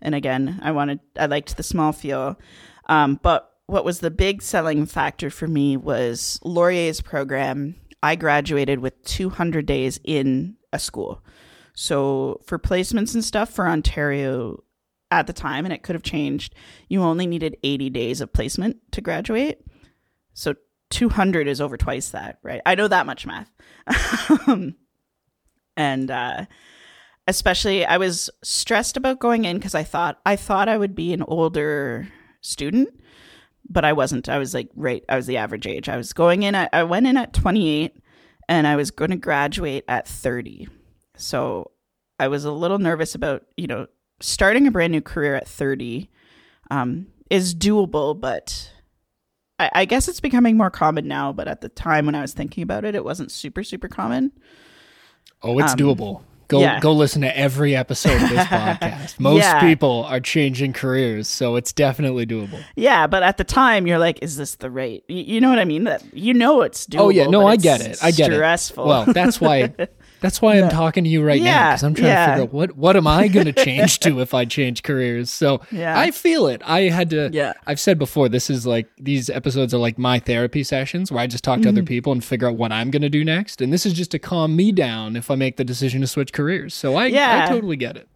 And 0.00 0.14
again, 0.14 0.60
I 0.62 0.72
wanted, 0.72 1.00
I 1.18 1.26
liked 1.26 1.56
the 1.56 1.62
small 1.62 1.92
feel, 1.92 2.38
um, 2.88 3.18
but 3.22 3.50
what 3.66 3.84
was 3.84 4.00
the 4.00 4.10
big 4.10 4.42
selling 4.42 4.86
factor 4.86 5.30
for 5.30 5.46
me 5.46 5.76
was 5.76 6.38
Laurier's 6.44 7.00
program. 7.00 7.74
I 8.02 8.14
graduated 8.14 8.78
with 8.78 9.02
200 9.04 9.66
days 9.66 9.98
in 10.04 10.56
a 10.72 10.78
school. 10.78 11.22
So 11.74 12.40
for 12.46 12.58
placements 12.58 13.14
and 13.14 13.24
stuff 13.24 13.50
for 13.50 13.68
Ontario, 13.68 14.62
at 15.10 15.26
the 15.26 15.32
time, 15.32 15.64
and 15.64 15.72
it 15.72 15.82
could 15.82 15.94
have 15.94 16.02
changed, 16.02 16.54
you 16.88 17.02
only 17.02 17.26
needed 17.26 17.56
80 17.62 17.90
days 17.90 18.20
of 18.20 18.32
placement 18.32 18.78
to 18.92 19.00
graduate. 19.00 19.60
So 20.34 20.54
200 20.90 21.48
is 21.48 21.60
over 21.60 21.76
twice 21.76 22.10
that, 22.10 22.38
right? 22.42 22.60
I 22.66 22.74
know 22.74 22.88
that 22.88 23.06
much 23.06 23.26
math. 23.26 23.50
and 25.76 26.10
uh, 26.10 26.46
especially 27.26 27.84
I 27.84 27.96
was 27.98 28.30
stressed 28.42 28.96
about 28.96 29.20
going 29.20 29.44
in 29.44 29.56
because 29.56 29.74
I 29.74 29.82
thought 29.82 30.20
I 30.24 30.36
thought 30.36 30.68
I 30.68 30.78
would 30.78 30.94
be 30.94 31.12
an 31.12 31.22
older 31.22 32.08
student, 32.40 32.88
but 33.68 33.84
I 33.84 33.92
wasn't. 33.92 34.28
I 34.28 34.38
was 34.38 34.54
like 34.54 34.70
right. 34.74 35.04
I 35.08 35.16
was 35.16 35.26
the 35.26 35.36
average 35.36 35.66
age. 35.66 35.88
I 35.88 35.96
was 35.96 36.12
going 36.12 36.42
in. 36.42 36.54
At, 36.54 36.70
I 36.72 36.84
went 36.84 37.06
in 37.06 37.16
at 37.16 37.32
28, 37.32 37.96
and 38.48 38.66
I 38.66 38.76
was 38.76 38.90
going 38.90 39.10
to 39.10 39.16
graduate 39.16 39.84
at 39.88 40.06
30. 40.06 40.68
So 41.16 41.72
I 42.18 42.28
was 42.28 42.44
a 42.44 42.52
little 42.52 42.78
nervous 42.78 43.14
about 43.14 43.44
you 43.56 43.66
know 43.66 43.86
starting 44.20 44.66
a 44.66 44.70
brand 44.70 44.92
new 44.92 45.00
career 45.00 45.34
at 45.34 45.46
30 45.48 46.08
um, 46.70 47.06
is 47.30 47.54
doable, 47.54 48.18
but 48.18 48.72
I, 49.58 49.70
I 49.74 49.84
guess 49.84 50.08
it's 50.08 50.20
becoming 50.20 50.56
more 50.56 50.70
common 50.70 51.06
now. 51.08 51.32
But 51.32 51.48
at 51.48 51.60
the 51.60 51.68
time 51.68 52.06
when 52.06 52.14
I 52.14 52.20
was 52.22 52.32
thinking 52.34 52.62
about 52.62 52.84
it, 52.84 52.94
it 52.94 53.04
wasn't 53.04 53.30
super 53.30 53.62
super 53.62 53.88
common. 53.88 54.32
Oh, 55.42 55.58
it's 55.58 55.72
Um, 55.72 55.78
doable. 55.78 56.22
Go 56.48 56.60
yeah. 56.60 56.78
go 56.78 56.92
listen 56.92 57.22
to 57.22 57.36
every 57.36 57.74
episode 57.74 58.22
of 58.22 58.28
this 58.30 58.44
podcast. 58.46 59.18
Most 59.18 59.40
Yeah. 59.42 59.60
people 59.60 60.04
are 60.04 60.20
changing 60.20 60.72
careers, 60.74 61.26
so 61.26 61.56
it's 61.56 61.72
definitely 61.72 62.24
doable. 62.24 62.62
Yeah, 62.76 63.08
but 63.08 63.24
at 63.24 63.36
the 63.36 63.42
time 63.42 63.86
you're 63.88 63.98
like, 63.98 64.20
is 64.22 64.36
this 64.36 64.54
the 64.54 64.70
right? 64.70 65.02
y- 65.08 65.16
You 65.16 65.40
know 65.40 65.48
what 65.50 65.58
I 65.58 65.64
mean? 65.64 65.84
That 65.84 66.04
you 66.14 66.34
know 66.34 66.62
it's 66.62 66.86
doable. 66.86 67.00
Oh 67.00 67.08
yeah, 67.08 67.26
no, 67.26 67.46
I 67.48 67.56
get 67.56 67.80
it. 67.80 67.98
I 68.02 68.12
get 68.12 68.26
stressful. 68.32 68.32
it. 68.32 68.36
Stressful. 68.36 68.86
Well, 68.86 69.04
that's 69.06 69.40
why 69.40 69.74
that's 70.26 70.42
why 70.42 70.56
I'm 70.56 70.68
talking 70.68 71.04
to 71.04 71.10
you 71.10 71.22
right 71.22 71.40
now 71.40 71.68
because 71.70 71.84
I'm 71.84 71.94
trying 71.94 72.08
yeah. 72.08 72.26
to 72.26 72.32
figure 72.32 72.42
out 72.44 72.52
what 72.52 72.76
what 72.76 72.96
am 72.96 73.06
I 73.06 73.28
going 73.28 73.46
to 73.52 73.52
change 73.52 74.00
to 74.00 74.20
if 74.20 74.34
I 74.34 74.44
change 74.44 74.82
careers. 74.82 75.30
So 75.30 75.60
Yeah. 75.70 75.98
I 75.98 76.10
feel 76.10 76.48
it. 76.48 76.62
I 76.64 76.82
had 76.82 77.10
to. 77.10 77.30
Yeah. 77.32 77.52
I've 77.66 77.78
said 77.78 77.96
before, 77.98 78.28
this 78.28 78.50
is 78.50 78.66
like 78.66 78.88
these 78.98 79.30
episodes 79.30 79.72
are 79.72 79.78
like 79.78 79.98
my 79.98 80.18
therapy 80.18 80.64
sessions 80.64 81.12
where 81.12 81.20
I 81.20 81.28
just 81.28 81.44
talk 81.44 81.60
to 81.60 81.68
Mm-hmm. 81.68 81.78
other 81.78 81.82
people 81.84 82.12
and 82.12 82.24
figure 82.24 82.48
out 82.48 82.56
what 82.56 82.72
I'm 82.72 82.90
going 82.90 83.02
to 83.02 83.08
do 83.08 83.24
next. 83.24 83.60
And 83.60 83.72
this 83.72 83.86
is 83.86 83.92
just 83.92 84.10
to 84.10 84.18
calm 84.18 84.56
me 84.56 84.72
down 84.72 85.14
if 85.14 85.30
I 85.30 85.36
make 85.36 85.56
the 85.58 85.64
decision 85.64 86.00
to 86.00 86.06
switch 86.08 86.32
careers. 86.32 86.74
So 86.74 86.96
I, 86.96 87.06
Yeah. 87.06 87.44
I 87.44 87.48
totally 87.48 87.76
get 87.76 87.96
it. 87.96 88.08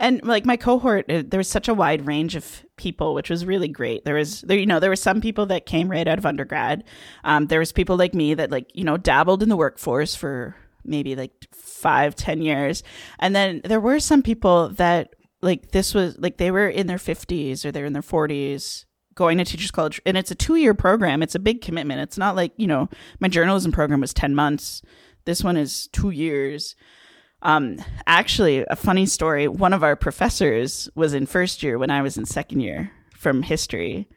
and 0.00 0.22
like 0.24 0.44
my 0.44 0.56
cohort, 0.56 1.06
there 1.08 1.38
was 1.38 1.48
such 1.48 1.68
a 1.68 1.74
wide 1.74 2.06
range 2.06 2.36
of 2.36 2.64
people, 2.76 3.14
which 3.14 3.30
was 3.30 3.46
really 3.46 3.68
great. 3.68 4.04
There 4.04 4.16
was 4.16 4.42
there, 4.42 4.58
you 4.58 4.66
know, 4.66 4.80
there 4.80 4.90
were 4.90 4.96
some 4.96 5.20
people 5.20 5.46
that 5.46 5.64
came 5.66 5.88
right 5.90 6.06
out 6.06 6.18
of 6.18 6.26
undergrad. 6.26 6.84
Um, 7.24 7.46
there 7.46 7.58
was 7.60 7.72
people 7.72 7.96
like 7.96 8.12
me 8.14 8.34
that 8.34 8.50
like 8.50 8.70
you 8.74 8.84
know 8.84 8.96
dabbled 8.96 9.42
in 9.42 9.48
the 9.48 9.56
workforce 9.56 10.14
for 10.14 10.54
maybe 10.84 11.14
like 11.16 11.32
five, 11.52 12.14
ten 12.14 12.42
years, 12.42 12.82
and 13.18 13.34
then 13.34 13.60
there 13.64 13.80
were 13.80 14.00
some 14.00 14.22
people 14.22 14.68
that 14.70 15.14
like 15.40 15.72
this 15.72 15.94
was 15.94 16.18
like 16.18 16.36
they 16.36 16.50
were 16.50 16.68
in 16.68 16.86
their 16.86 16.98
fifties 16.98 17.64
or 17.64 17.72
they're 17.72 17.86
in 17.86 17.92
their 17.92 18.02
forties 18.02 18.86
going 19.14 19.36
to 19.36 19.44
teachers 19.44 19.70
college 19.70 20.00
and 20.06 20.16
it's 20.16 20.30
a 20.30 20.34
two 20.34 20.56
year 20.56 20.72
program 20.72 21.22
it's 21.22 21.34
a 21.34 21.38
big 21.38 21.60
commitment 21.60 22.00
it's 22.00 22.16
not 22.16 22.34
like 22.34 22.50
you 22.56 22.66
know 22.66 22.88
my 23.20 23.28
journalism 23.28 23.70
program 23.70 24.00
was 24.00 24.14
10 24.14 24.34
months 24.34 24.80
this 25.26 25.44
one 25.44 25.54
is 25.54 25.88
two 25.88 26.08
years 26.08 26.74
um, 27.42 27.78
actually, 28.06 28.64
a 28.70 28.76
funny 28.76 29.06
story. 29.06 29.48
One 29.48 29.72
of 29.72 29.82
our 29.82 29.96
professors 29.96 30.88
was 30.94 31.12
in 31.12 31.26
first 31.26 31.62
year 31.62 31.78
when 31.78 31.90
I 31.90 32.02
was 32.02 32.16
in 32.16 32.24
second 32.24 32.60
year 32.60 32.92
from 33.16 33.42
history. 33.42 34.08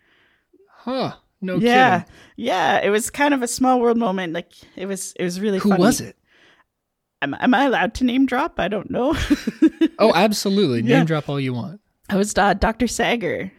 Huh. 0.70 1.16
No 1.42 1.58
yeah, 1.58 2.02
kidding. 2.02 2.14
yeah. 2.38 2.80
It 2.82 2.90
was 2.90 3.10
kind 3.10 3.34
of 3.34 3.42
a 3.42 3.48
small 3.48 3.80
world 3.80 3.98
moment. 3.98 4.34
Like 4.34 4.52
it 4.76 4.86
was, 4.86 5.14
it 5.14 5.24
was 5.24 5.42
really. 5.42 5.58
Who 5.60 5.70
funny. 5.70 5.82
was 5.82 6.02
it? 6.02 6.18
Am, 7.22 7.36
am 7.40 7.54
I 7.54 7.66
allowed 7.66 7.94
to 7.96 8.04
name 8.04 8.26
drop? 8.26 8.60
I 8.60 8.68
don't 8.68 8.90
know. 8.90 9.16
Oh, 9.98 10.12
absolutely. 10.14 10.82
Name 10.82 10.90
Yeah. 10.92 11.04
drop 11.06 11.30
all 11.30 11.40
you 11.40 11.54
want. 11.54 11.80
I 12.10 12.18
was 12.18 12.38
uh, 12.38 12.54
Dr. 12.54 12.86
Sager. 12.86 13.50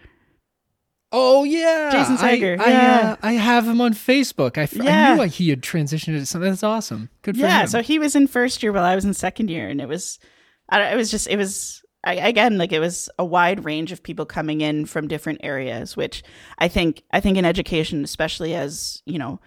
Oh 1.12 1.44
yeah, 1.44 1.88
Jason 1.92 2.14
I- 2.14 2.20
Sager, 2.20 2.57
I, 2.61 2.68
yeah. 2.70 3.11
uh, 3.12 3.26
I 3.26 3.32
have 3.34 3.66
him 3.66 3.80
on 3.80 3.94
Facebook. 3.94 4.59
I, 4.59 4.62
f- 4.62 4.78
I 4.80 4.84
Yeah. 4.84 5.14
knew 5.14 5.22
he 5.22 5.48
had 5.50 5.62
transitioned 5.62 6.18
to 6.18 6.26
something. 6.26 6.50
That's 6.50 6.62
awesome. 6.62 7.09
Good 7.22 7.36
for 7.36 7.42
Yeah, 7.42 7.62
him. 7.62 7.68
so 7.68 7.80
he 7.80 7.98
was 7.98 8.14
in 8.16 8.26
first 8.26 8.62
year 8.62 8.72
while 8.72 8.84
I 8.84 8.94
was 8.94 9.04
in 9.04 9.14
second 9.14 9.48
year, 9.48 9.68
and 9.68 9.80
it 9.80 9.88
was, 9.88 10.18
I 10.68 10.92
it 10.92 10.96
was 10.96 11.11
just, 11.11 11.26
it 11.28 11.36
was 11.36 11.82
I, 12.04 12.14
again 12.14 12.59
like 12.59 12.72
it 12.72 12.80
was 12.80 13.09
a 13.18 13.24
wide 13.24 13.64
range 13.64 13.92
of 13.92 14.02
people 14.02 14.26
coming 14.26 14.61
in 14.61 14.84
from 14.84 15.09
different 15.09 15.40
areas, 15.42 15.96
which 15.96 16.22
I 16.59 16.68
think 16.68 17.02
I 17.12 17.20
think 17.20 17.38
in 17.38 17.44
education, 17.46 18.04
especially 18.04 18.54
as 18.54 19.00
you 19.07 19.18
know, 19.18 19.40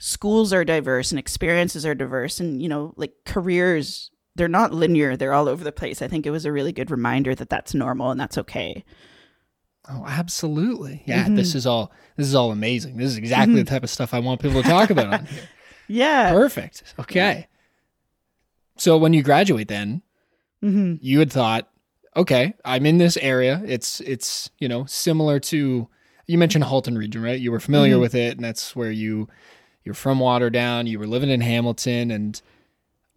schools 0.00 0.52
are 0.52 0.64
diverse 0.64 1.12
and 1.12 1.18
experiences 1.20 1.86
are 1.86 1.94
diverse, 1.94 2.40
and 2.40 2.60
you 2.60 2.68
know, 2.68 2.92
like 2.96 3.12
careers. 3.24 4.10
They're 4.36 4.48
not 4.48 4.72
linear. 4.72 5.16
They're 5.16 5.34
all 5.34 5.48
over 5.48 5.62
the 5.64 5.72
place. 5.72 6.00
I 6.00 6.08
think 6.08 6.24
it 6.24 6.30
was 6.30 6.44
a 6.46 6.52
really 6.52 6.72
good 6.72 6.90
reminder 6.90 7.34
that 7.34 7.50
that's 7.50 7.74
normal 7.74 8.10
and 8.10 8.18
that's 8.18 8.38
okay. 8.38 8.84
oh, 9.90 10.04
absolutely. 10.06 11.02
Yeah, 11.04 11.24
Mm-hmm. 11.24 11.34
this 11.34 11.54
is 11.54 11.66
all 11.66 11.92
this 12.16 12.26
is 12.28 12.34
all 12.34 12.50
amazing. 12.52 12.96
This 12.96 13.10
is 13.10 13.16
exactly 13.18 13.56
the 13.56 13.64
type 13.64 13.82
of 13.82 13.90
stuff 13.90 14.14
I 14.14 14.20
want 14.20 14.40
people 14.40 14.62
to 14.62 14.68
talk 14.68 14.88
about 14.90 15.08
on 15.08 15.26
here. 15.26 15.42
Yeah. 15.88 16.30
Perfect. 16.32 16.84
Okay. 17.00 17.48
So 18.76 18.96
when 18.96 19.12
you 19.12 19.22
graduate, 19.22 19.68
then 19.68 20.02
hmm 20.62 20.94
you 21.00 21.18
had 21.18 21.32
thought, 21.32 21.68
okay, 22.16 22.54
I'm 22.64 22.86
in 22.86 22.98
this 22.98 23.16
area. 23.18 23.60
It's 23.66 24.00
it's 24.00 24.48
you 24.58 24.68
know 24.68 24.84
similar 24.86 25.40
to 25.40 25.88
you 26.28 26.38
mentioned 26.38 26.64
Halton 26.64 26.96
region, 26.96 27.22
right? 27.22 27.38
You 27.40 27.50
were 27.50 27.60
familiar 27.60 27.94
Mm-hmm. 27.94 28.00
with 28.02 28.14
it, 28.14 28.36
and 28.36 28.44
that's 28.44 28.76
where 28.76 28.92
you 28.92 29.28
you're 29.84 29.94
from 29.94 30.18
Waterdown. 30.18 30.86
You 30.86 30.98
were 30.98 31.06
living 31.06 31.30
in 31.30 31.40
Hamilton, 31.40 32.10
and 32.10 32.40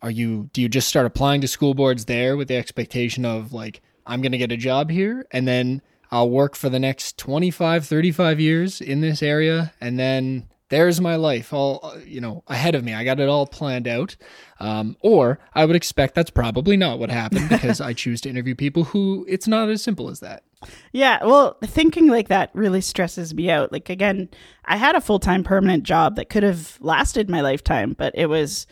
are 0.02 0.12
you 0.12 0.50
do 0.54 0.62
you 0.62 0.70
just 0.70 0.88
start 0.88 1.06
applying 1.06 1.42
to 1.42 1.48
school 1.48 1.74
boards 1.74 2.06
there 2.06 2.38
with 2.38 2.48
the 2.48 2.58
expectation 2.58 3.26
of 3.26 3.54
like 3.54 3.82
I'm 4.06 4.22
going 4.22 4.32
to 4.32 4.38
get 4.38 4.52
a 4.52 4.58
job 4.58 4.90
here, 4.90 5.26
and 5.32 5.48
then 5.48 5.82
I'll 6.12 6.30
work 6.30 6.56
for 6.56 6.70
the 6.70 6.80
next 6.80 7.18
25, 7.18 7.86
35 7.86 8.40
years 8.40 8.82
in 8.82 9.02
this 9.02 9.24
area, 9.24 9.74
and 9.82 9.98
then 9.98 10.48
there's 10.70 11.00
my 11.00 11.16
life 11.16 11.54
all 11.54 11.94
you 12.06 12.20
know 12.20 12.44
ahead 12.48 12.76
of 12.76 12.84
me. 12.84 12.94
I 12.94 13.04
got 13.04 13.20
it 13.20 13.30
all 13.30 13.46
planned 13.46 13.88
out. 13.88 14.16
Um, 14.60 14.96
or 15.02 15.40
I 15.54 15.66
would 15.66 15.76
expect 15.76 16.16
that's 16.16 16.30
probably 16.30 16.78
not 16.78 16.98
what 16.98 17.10
happened 17.10 17.50
because 17.50 17.82
I 17.82 17.94
choose 17.94 18.22
to 18.22 18.30
interview 18.30 18.56
people 18.56 18.86
who 18.86 19.26
it's 19.28 19.48
not 19.48 19.70
as 19.70 19.84
simple 19.84 20.10
as 20.10 20.22
that. 20.22 20.44
Yeah, 20.92 21.24
well, 21.24 21.58
thinking 21.64 22.08
like 22.08 22.28
that 22.30 22.50
really 22.54 22.82
stresses 22.82 23.34
me 23.34 23.50
out. 23.50 23.72
Like 23.72 23.90
again, 23.90 24.30
I 24.66 24.78
had 24.78 24.96
a 24.96 25.02
full-time 25.02 25.44
permanent 25.44 25.84
job 25.84 26.16
that 26.16 26.30
could 26.30 26.44
have 26.44 26.78
lasted 26.82 27.30
my 27.30 27.42
lifetime, 27.42 27.96
but 27.98 28.14
it 28.16 28.28
was 28.28 28.68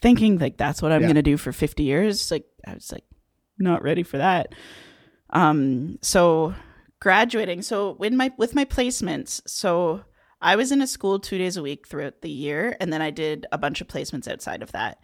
thinking 0.00 0.38
like 0.38 0.56
that's 0.56 0.82
what 0.82 0.92
I'm 0.92 1.02
Yeah. 1.02 1.06
going 1.08 1.16
to 1.16 1.22
do 1.22 1.36
for 1.36 1.52
50 1.52 1.82
years. 1.82 2.30
Like 2.30 2.44
I 2.66 2.74
was 2.74 2.92
like 2.92 3.04
not 3.58 3.82
ready 3.82 4.02
for 4.02 4.18
that. 4.18 4.54
Um 5.30 5.98
so 6.02 6.54
graduating, 7.00 7.62
so 7.62 7.94
when 7.94 8.16
my 8.16 8.32
with 8.38 8.54
my 8.54 8.64
placements, 8.64 9.40
so 9.46 10.02
I 10.40 10.56
was 10.56 10.70
in 10.72 10.82
a 10.82 10.86
school 10.86 11.18
2 11.18 11.38
days 11.38 11.56
a 11.56 11.62
week 11.62 11.86
throughout 11.86 12.20
the 12.20 12.30
year 12.30 12.76
and 12.80 12.92
then 12.92 13.02
I 13.02 13.10
did 13.10 13.46
a 13.52 13.58
bunch 13.58 13.80
of 13.80 13.88
placements 13.88 14.28
outside 14.28 14.62
of 14.62 14.72
that. 14.72 14.98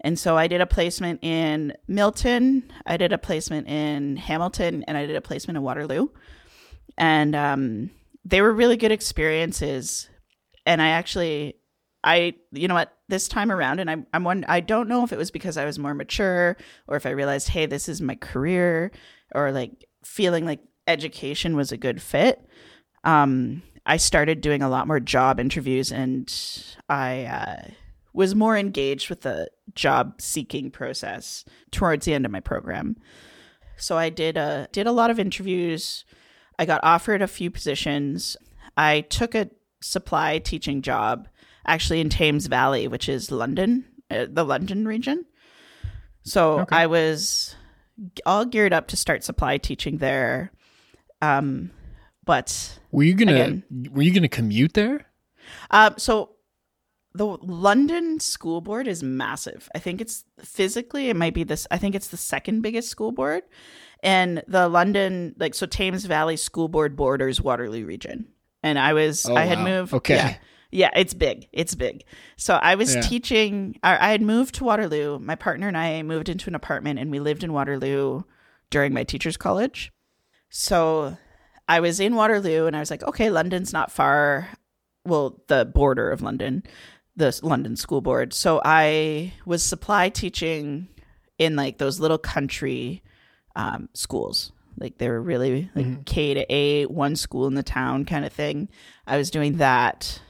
And 0.00 0.18
so 0.18 0.36
I 0.36 0.46
did 0.46 0.60
a 0.60 0.66
placement 0.66 1.22
in 1.22 1.74
Milton, 1.88 2.70
I 2.84 2.96
did 2.96 3.12
a 3.12 3.18
placement 3.18 3.66
in 3.66 4.16
Hamilton, 4.16 4.84
and 4.86 4.96
I 4.96 5.06
did 5.06 5.16
a 5.16 5.20
placement 5.20 5.56
in 5.56 5.62
Waterloo. 5.62 6.08
And 6.98 7.34
um, 7.34 7.90
they 8.24 8.42
were 8.42 8.52
really 8.52 8.76
good 8.76 8.92
experiences. 8.92 10.08
And 10.66 10.82
I 10.82 10.88
actually, 10.88 11.56
I, 12.04 12.34
you 12.52 12.68
know 12.68 12.74
what, 12.74 12.92
this 13.08 13.26
time 13.28 13.50
around, 13.50 13.80
and 13.80 13.90
I'm, 13.90 14.06
I'm 14.12 14.24
one, 14.24 14.44
I 14.48 14.60
don't 14.60 14.88
know 14.88 15.02
if 15.02 15.12
it 15.12 15.18
was 15.18 15.30
because 15.30 15.56
I 15.56 15.64
was 15.64 15.78
more 15.78 15.94
mature 15.94 16.56
or 16.86 16.96
if 16.96 17.06
I 17.06 17.10
realized, 17.10 17.48
hey, 17.48 17.66
this 17.66 17.88
is 17.88 18.00
my 18.00 18.16
career, 18.16 18.92
or 19.34 19.50
like 19.52 19.84
feeling 20.04 20.44
like 20.44 20.60
education 20.86 21.56
was 21.56 21.72
a 21.72 21.76
good 21.76 22.02
fit. 22.02 22.44
Um, 23.04 23.62
I 23.86 23.96
started 23.98 24.40
doing 24.40 24.62
a 24.62 24.68
lot 24.68 24.86
more 24.88 25.00
job 25.00 25.38
interviews, 25.38 25.92
and 25.92 26.32
I 26.88 27.24
uh, 27.24 27.70
was 28.12 28.34
more 28.34 28.56
engaged 28.56 29.08
with 29.08 29.20
the 29.20 29.48
job 29.74 30.20
seeking 30.20 30.70
process 30.70 31.44
towards 31.70 32.04
the 32.04 32.14
end 32.14 32.26
of 32.26 32.32
my 32.32 32.40
program. 32.40 32.96
So 33.76 33.96
I 33.96 34.10
did 34.10 34.36
a 34.36 34.68
did 34.72 34.86
a 34.86 34.92
lot 34.92 35.10
of 35.10 35.20
interviews. 35.20 36.04
I 36.58 36.64
got 36.66 36.80
offered 36.82 37.22
a 37.22 37.28
few 37.28 37.50
positions. 37.50 38.36
I 38.76 39.02
took 39.02 39.34
a 39.34 39.50
supply 39.82 40.38
teaching 40.38 40.82
job 40.82 41.28
actually 41.66 42.00
in 42.00 42.08
Thames 42.08 42.46
Valley, 42.46 42.88
which 42.88 43.08
is 43.08 43.30
London, 43.30 43.84
uh, 44.10 44.26
the 44.28 44.44
London 44.44 44.86
region. 44.88 45.24
So 46.22 46.60
Okay. 46.60 46.76
I 46.76 46.86
was 46.86 47.54
all 48.24 48.44
geared 48.44 48.72
up 48.72 48.88
to 48.88 48.96
start 48.96 49.22
supply 49.24 49.58
teaching 49.58 49.98
there. 49.98 50.50
Um, 51.22 51.70
but 52.26 52.78
Were 52.92 53.02
you 53.04 53.14
gonna 53.14 53.32
Again. 53.32 53.62
Were 53.92 54.02
you 54.02 54.12
gonna 54.12 54.28
commute 54.28 54.74
there? 54.74 55.06
Um, 55.70 55.94
so 55.96 56.32
the 57.14 57.24
London 57.24 58.20
school 58.20 58.60
board 58.60 58.86
is 58.86 59.02
massive. 59.02 59.70
I 59.74 59.78
think 59.78 60.02
it's 60.02 60.24
physically 60.42 61.08
it 61.08 61.16
might 61.16 61.32
be 61.32 61.44
this. 61.44 61.66
I 61.70 61.78
think 61.78 61.94
it's 61.94 62.08
the 62.08 62.18
second 62.18 62.60
biggest 62.60 62.88
school 62.90 63.10
board, 63.12 63.42
and 64.02 64.42
the 64.46 64.68
London 64.68 65.34
like 65.38 65.54
so 65.54 65.64
Thames 65.64 66.04
Valley 66.04 66.36
School 66.36 66.68
Board 66.68 66.94
borders 66.96 67.40
Waterloo 67.40 67.86
region. 67.86 68.26
And 68.62 68.78
I 68.78 68.92
was 68.92 69.26
Oh, 69.26 69.34
I 69.36 69.44
had 69.44 69.58
wow. 69.58 69.64
moved. 69.64 69.94
Okay. 69.94 70.16
Yeah, 70.16 70.36
yeah, 70.72 70.90
it's 70.96 71.14
big. 71.14 71.48
It's 71.52 71.74
big. 71.76 72.02
So 72.36 72.54
I 72.56 72.74
was 72.74 72.94
Yeah. 72.94 73.00
teaching. 73.02 73.78
I, 73.84 74.08
I 74.08 74.10
had 74.10 74.20
moved 74.22 74.56
to 74.56 74.64
Waterloo. 74.64 75.18
My 75.20 75.36
partner 75.36 75.68
and 75.68 75.76
I 75.78 76.02
moved 76.02 76.28
into 76.28 76.50
an 76.50 76.54
apartment, 76.56 76.98
and 76.98 77.10
we 77.10 77.20
lived 77.20 77.44
in 77.44 77.52
Waterloo 77.52 78.22
during 78.70 78.92
my 78.92 79.04
teachers' 79.04 79.36
college. 79.36 79.92
So 80.50 81.16
I 81.68 81.80
was 81.80 81.98
in 82.00 82.14
Waterloo, 82.14 82.66
and 82.66 82.76
I 82.76 82.80
was 82.80 82.90
like, 82.90 83.02
okay, 83.02 83.30
London's 83.30 83.72
not 83.72 83.90
far. 83.90 84.48
Well, 85.04 85.40
the 85.48 85.64
border 85.64 86.10
of 86.10 86.22
London, 86.22 86.62
the 87.16 87.38
London 87.42 87.76
School 87.76 88.00
Board. 88.00 88.32
So 88.32 88.60
I 88.64 89.32
was 89.44 89.62
supply 89.62 90.08
teaching 90.08 90.88
in 91.38 91.56
like 91.56 91.78
those 91.78 92.00
little 92.00 92.18
country 92.18 93.02
um, 93.54 93.88
schools. 93.94 94.52
Like 94.78 94.98
they 94.98 95.08
were 95.08 95.22
really 95.22 95.70
like 95.74 96.04
K 96.04 96.34
to 96.34 96.52
A, 96.54 96.84
one 96.86 97.16
school 97.16 97.46
in 97.46 97.54
the 97.54 97.62
town 97.62 98.04
kind 98.04 98.24
of 98.24 98.32
thing. 98.32 98.68
I 99.06 99.16
was 99.16 99.30
doing 99.30 99.56
that 99.56 100.20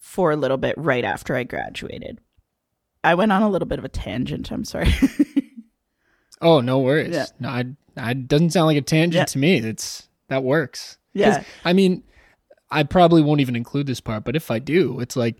for 0.00 0.30
a 0.32 0.36
little 0.36 0.58
bit 0.58 0.76
right 0.76 1.04
after 1.04 1.34
I 1.34 1.44
graduated. 1.44 2.18
I 3.02 3.14
went 3.14 3.32
on 3.32 3.42
a 3.42 3.48
little 3.48 3.66
bit 3.68 3.78
of 3.78 3.84
a 3.84 3.88
tangent. 3.88 4.50
I'm 4.50 4.64
sorry. 4.64 4.92
Oh, 6.42 6.60
no 6.60 6.80
worries. 6.80 7.14
Yeah. 7.14 7.26
No, 7.40 7.48
I, 7.48 7.64
I 7.96 8.12
doesn't 8.12 8.50
sound 8.50 8.66
like 8.66 8.76
a 8.76 8.82
tangent 8.82 9.14
Yeah. 9.14 9.24
to 9.24 9.38
me. 9.38 9.56
It's 9.56 10.05
that 10.28 10.42
works. 10.44 10.98
yeah. 11.14 11.44
I 11.64 11.72
mean, 11.72 12.02
I 12.70 12.82
probably 12.82 13.22
won't 13.22 13.40
even 13.40 13.56
include 13.56 13.86
this 13.86 14.00
part, 14.00 14.24
but 14.24 14.34
if 14.36 14.50
I 14.50 14.58
do, 14.58 15.00
it's 15.00 15.16
like 15.16 15.36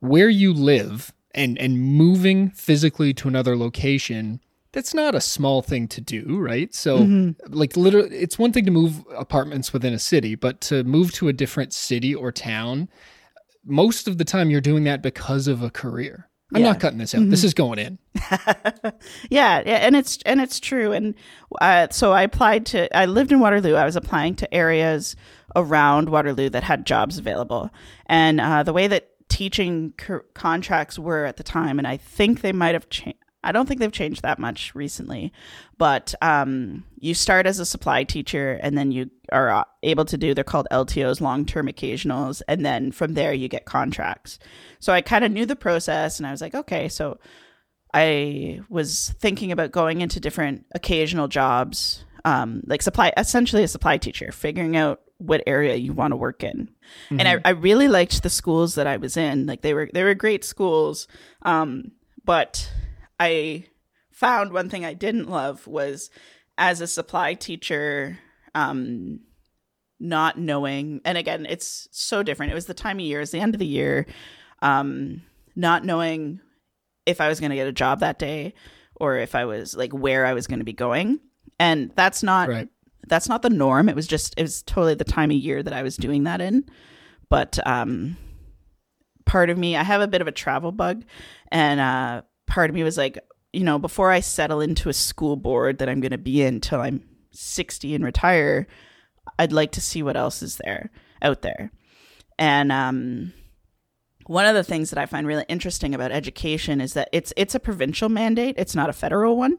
where 0.00 0.28
you 0.28 0.52
live 0.52 1.12
and 1.34 1.56
and 1.58 1.80
moving 1.80 2.50
physically 2.50 3.14
to 3.14 3.28
another 3.28 3.56
location. 3.56 4.40
That's 4.72 4.94
not 4.94 5.14
a 5.14 5.20
small 5.20 5.60
thing 5.60 5.86
to 5.88 6.00
do, 6.00 6.38
right? 6.38 6.74
So, 6.74 7.00
Mm-hmm. 7.00 7.52
like, 7.54 7.76
literally, 7.76 8.16
it's 8.16 8.38
one 8.38 8.52
thing 8.52 8.64
to 8.64 8.70
move 8.70 9.04
apartments 9.16 9.72
within 9.74 9.92
a 9.92 9.98
city, 9.98 10.34
but 10.34 10.62
to 10.62 10.82
move 10.84 11.12
to 11.12 11.28
a 11.28 11.32
different 11.34 11.74
city 11.74 12.14
or 12.14 12.32
town, 12.32 12.88
most 13.66 14.08
of 14.08 14.16
the 14.16 14.24
time 14.24 14.48
you're 14.50 14.62
doing 14.62 14.84
that 14.84 15.02
because 15.02 15.46
of 15.46 15.62
a 15.62 15.68
career. 15.70 16.28
I'm 16.54 16.60
Yeah. 16.62 16.68
not 16.72 16.80
cutting 16.80 16.98
this 16.98 17.14
out. 17.14 17.28
This 17.30 17.44
is 17.44 17.54
going 17.54 17.78
in. 17.78 17.98
yeah, 19.30 19.62
yeah, 19.64 19.76
and 19.86 19.96
it's 19.96 20.18
and 20.26 20.40
it's 20.40 20.60
true. 20.60 20.92
And 20.92 21.14
uh, 21.60 21.88
so 21.90 22.12
I 22.12 22.22
applied 22.22 22.66
to. 22.66 22.94
I 22.96 23.06
lived 23.06 23.32
in 23.32 23.40
Waterloo. 23.40 23.74
I 23.74 23.84
was 23.84 23.96
applying 23.96 24.34
to 24.36 24.54
areas 24.54 25.16
around 25.56 26.08
Waterloo 26.08 26.48
that 26.50 26.62
had 26.62 26.84
jobs 26.86 27.18
available. 27.18 27.70
And 28.06 28.40
uh, 28.40 28.62
the 28.62 28.72
way 28.72 28.86
that 28.88 29.08
teaching 29.28 29.94
co- 29.96 30.20
contracts 30.34 30.98
were 30.98 31.24
at 31.24 31.36
the 31.36 31.42
time, 31.42 31.78
and 31.78 31.86
I 31.86 31.96
think 31.96 32.40
they 32.42 32.52
might 32.52 32.74
have 32.74 32.88
changed. 32.90 33.18
I 33.44 33.52
don't 33.52 33.66
think 33.66 33.80
they've 33.80 33.90
changed 33.90 34.22
that 34.22 34.38
much 34.38 34.74
recently, 34.74 35.32
but 35.78 36.14
um, 36.22 36.84
you 36.98 37.14
start 37.14 37.46
as 37.46 37.58
a 37.58 37.66
supply 37.66 38.04
teacher, 38.04 38.58
and 38.62 38.76
then 38.78 38.92
you 38.92 39.10
are 39.30 39.50
uh, 39.50 39.64
able 39.82 40.04
to 40.06 40.16
do. 40.16 40.34
They're 40.34 40.44
called 40.44 40.68
LTOs, 40.70 41.20
long 41.20 41.44
term 41.44 41.66
occasionals, 41.66 42.42
and 42.48 42.64
then 42.64 42.92
from 42.92 43.14
there 43.14 43.32
you 43.32 43.48
get 43.48 43.64
contracts. 43.64 44.38
So 44.78 44.92
I 44.92 45.00
kind 45.00 45.24
of 45.24 45.32
knew 45.32 45.46
the 45.46 45.56
process, 45.56 46.18
and 46.18 46.26
I 46.26 46.30
was 46.30 46.40
like, 46.40 46.54
okay, 46.54 46.88
so 46.88 47.18
I 47.94 48.60
was 48.68 49.14
thinking 49.20 49.52
about 49.52 49.72
going 49.72 50.00
into 50.00 50.20
different 50.20 50.66
occasional 50.74 51.28
jobs, 51.28 52.04
um, 52.24 52.62
like 52.66 52.82
supply, 52.82 53.12
essentially 53.16 53.62
a 53.62 53.68
supply 53.68 53.98
teacher, 53.98 54.32
figuring 54.32 54.76
out 54.76 55.00
what 55.18 55.42
area 55.46 55.76
you 55.76 55.92
want 55.92 56.12
to 56.12 56.16
work 56.16 56.42
in. 56.42 56.68
And 57.10 57.28
I, 57.28 57.38
I 57.44 57.50
really 57.50 57.88
liked 57.88 58.22
the 58.22 58.30
schools 58.30 58.74
that 58.74 58.86
I 58.86 58.96
was 58.96 59.16
in. 59.16 59.46
Like 59.46 59.62
they 59.62 59.74
were 59.74 59.88
they 59.92 60.02
were 60.02 60.14
great 60.14 60.44
schools, 60.44 61.06
um, 61.42 61.92
but 62.24 62.70
I 63.22 63.64
found 64.10 64.52
one 64.52 64.68
thing 64.68 64.84
I 64.84 64.94
didn't 64.94 65.28
love 65.30 65.66
was 65.66 66.10
as 66.58 66.80
a 66.80 66.86
supply 66.86 67.34
teacher, 67.34 68.18
um, 68.54 69.20
not 70.00 70.38
knowing. 70.38 71.00
And 71.04 71.16
again, 71.16 71.46
it's 71.48 71.88
so 71.92 72.22
different. 72.22 72.52
It 72.52 72.54
was 72.54 72.66
the 72.66 72.74
time 72.74 72.98
of 72.98 73.04
year, 73.04 73.20
it's 73.20 73.30
the 73.30 73.40
end 73.40 73.54
of 73.54 73.58
the 73.58 73.66
year, 73.66 74.06
um, 74.60 75.22
not 75.56 75.84
knowing 75.84 76.40
if 77.06 77.20
I 77.20 77.28
was 77.28 77.40
going 77.40 77.50
to 77.50 77.56
get 77.56 77.66
a 77.68 77.72
job 77.72 78.00
that 78.00 78.18
day 78.18 78.54
or 78.96 79.16
if 79.16 79.34
I 79.34 79.44
was 79.44 79.76
like 79.76 79.92
where 79.92 80.26
I 80.26 80.34
was 80.34 80.46
going 80.46 80.58
to 80.60 80.64
be 80.64 80.72
going. 80.72 81.20
And 81.58 81.90
that's 81.96 82.22
not 82.22 82.48
Right. 82.48 82.68
that's 83.08 83.28
not 83.28 83.42
the 83.42 83.50
norm. 83.50 83.88
It 83.88 83.96
was 83.96 84.06
just 84.06 84.34
it 84.36 84.42
was 84.42 84.62
totally 84.62 84.94
the 84.94 85.04
time 85.04 85.30
of 85.30 85.36
year 85.36 85.62
that 85.62 85.72
I 85.72 85.82
was 85.82 85.96
doing 85.96 86.24
that 86.24 86.40
in. 86.40 86.64
But 87.28 87.58
um 87.66 88.16
part 89.24 89.50
of 89.50 89.58
me, 89.58 89.76
I 89.76 89.82
have 89.82 90.00
a 90.00 90.08
bit 90.08 90.20
of 90.20 90.28
a 90.28 90.32
travel 90.32 90.72
bug 90.72 91.04
and 91.50 91.80
uh 91.80 92.22
part 92.46 92.70
of 92.70 92.74
me 92.74 92.82
was 92.82 92.96
like, 92.96 93.18
you 93.52 93.64
know, 93.64 93.78
before 93.78 94.10
I 94.10 94.20
settle 94.20 94.60
into 94.60 94.88
a 94.88 94.94
school 94.94 95.36
board 95.36 95.78
that 95.78 95.88
I'm 95.88 96.00
going 96.00 96.12
to 96.12 96.18
be 96.18 96.42
in 96.42 96.60
till 96.60 96.80
I'm 96.80 97.04
60 97.32 97.94
and 97.94 98.04
retire, 98.04 98.66
I'd 99.38 99.52
like 99.52 99.72
to 99.72 99.80
see 99.80 100.02
what 100.02 100.16
else 100.16 100.42
is 100.42 100.58
there 100.64 100.90
out 101.20 101.42
there. 101.42 101.72
And 102.38 102.72
um 102.72 103.32
one 104.26 104.46
of 104.46 104.54
the 104.54 104.64
things 104.64 104.90
that 104.90 104.98
I 104.98 105.06
find 105.06 105.26
really 105.26 105.44
interesting 105.48 105.94
about 105.94 106.12
education 106.12 106.80
is 106.80 106.94
that 106.94 107.08
it's 107.12 107.32
it's 107.36 107.54
a 107.54 107.60
provincial 107.60 108.08
mandate, 108.08 108.54
it's 108.56 108.74
not 108.74 108.88
a 108.88 108.92
federal 108.92 109.36
one. 109.36 109.58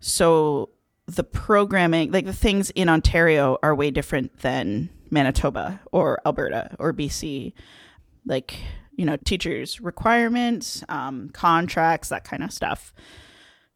So 0.00 0.70
the 1.06 1.24
programming, 1.24 2.12
like 2.12 2.24
the 2.24 2.32
things 2.32 2.70
in 2.70 2.88
Ontario 2.88 3.58
are 3.62 3.74
way 3.74 3.90
different 3.90 4.38
than 4.38 4.88
Manitoba 5.10 5.80
or 5.92 6.20
Alberta 6.24 6.76
or 6.78 6.92
BC. 6.92 7.52
Like, 8.24 8.56
you 9.00 9.06
know, 9.06 9.16
teachers' 9.24 9.80
requirements, 9.80 10.84
um, 10.90 11.30
contracts, 11.30 12.10
that 12.10 12.22
kind 12.22 12.42
of 12.42 12.52
stuff. 12.52 12.92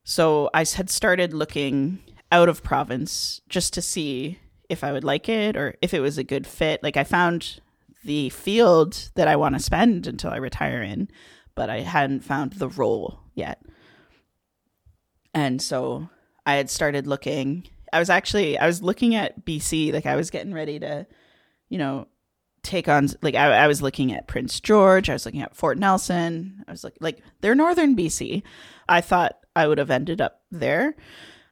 So 0.02 0.50
I 0.52 0.66
had 0.66 0.90
started 0.90 1.32
looking 1.32 2.00
out 2.30 2.50
of 2.50 2.62
province 2.62 3.40
just 3.48 3.72
to 3.72 3.80
see 3.80 4.38
if 4.68 4.84
I 4.84 4.92
would 4.92 5.02
like 5.02 5.30
it 5.30 5.56
or 5.56 5.76
if 5.80 5.94
it 5.94 6.00
was 6.00 6.18
a 6.18 6.24
good 6.24 6.46
fit. 6.46 6.82
Like 6.82 6.98
I 6.98 7.04
found 7.04 7.62
the 8.04 8.28
field 8.28 9.08
that 9.14 9.26
I 9.26 9.36
want 9.36 9.54
to 9.54 9.62
spend 9.62 10.06
until 10.06 10.30
I 10.30 10.36
retire 10.36 10.82
in, 10.82 11.08
but 11.54 11.70
I 11.70 11.80
hadn't 11.80 12.20
found 12.20 12.52
the 12.52 12.68
role 12.68 13.20
yet. 13.34 13.62
And 15.32 15.62
so 15.62 16.10
I 16.44 16.56
had 16.56 16.68
started 16.68 17.06
looking. 17.06 17.66
I 17.94 17.98
was 17.98 18.10
actually 18.10 18.58
I 18.58 18.66
was 18.66 18.82
looking 18.82 19.14
at 19.14 19.46
BC, 19.46 19.90
like 19.90 20.04
I 20.04 20.16
was 20.16 20.28
getting 20.28 20.52
ready 20.52 20.78
to, 20.80 21.06
you 21.70 21.78
know, 21.78 22.08
take 22.64 22.88
on 22.88 23.08
like 23.22 23.34
I, 23.34 23.52
I 23.52 23.66
was 23.66 23.82
looking 23.82 24.12
at 24.12 24.26
Prince 24.26 24.60
George, 24.60 25.08
I 25.08 25.12
was 25.12 25.24
looking 25.24 25.42
at 25.42 25.54
Fort 25.54 25.78
Nelson. 25.78 26.64
I 26.66 26.70
was 26.70 26.84
like 26.84 26.96
like 27.00 27.20
they're 27.40 27.54
northern 27.54 27.96
BC. 27.96 28.42
I 28.88 29.00
thought 29.00 29.38
I 29.54 29.66
would 29.66 29.78
have 29.78 29.90
ended 29.90 30.20
up 30.20 30.40
there, 30.50 30.96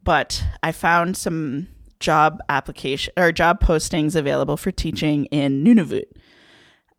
but 0.03 0.43
I 0.63 0.73
found 0.73 1.17
some 1.17 1.69
job 2.01 2.41
application 2.49 3.13
or 3.17 3.31
job 3.31 3.61
postings 3.61 4.17
available 4.17 4.57
for 4.57 4.73
teaching 4.73 5.27
in 5.27 5.63
Nunavut. 5.63 6.07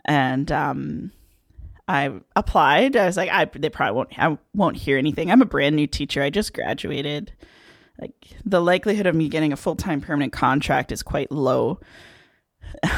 And 0.05 0.51
um 0.51 1.11
I 1.87 2.11
applied. 2.35 2.95
I 2.95 3.05
was 3.05 3.17
like, 3.17 3.29
I 3.29 3.45
they 3.45 3.69
probably 3.69 3.95
won't. 3.95 4.19
I 4.19 4.37
won't 4.53 4.77
hear 4.77 4.97
anything. 4.97 5.29
I'm 5.29 5.41
a 5.41 5.45
brand 5.45 5.75
new 5.75 5.87
teacher. 5.87 6.21
I 6.21 6.29
just 6.29 6.53
graduated. 6.53 7.33
Like 7.99 8.13
the 8.45 8.61
likelihood 8.61 9.05
of 9.05 9.15
me 9.15 9.27
getting 9.27 9.53
a 9.53 9.57
full 9.57 9.75
time 9.75 10.01
permanent 10.01 10.33
contract 10.33 10.91
is 10.91 11.03
quite 11.03 11.31
low. 11.31 11.79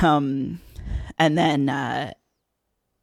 Um, 0.01 0.61
and 1.17 1.37
then 1.37 1.69
uh, 1.69 2.13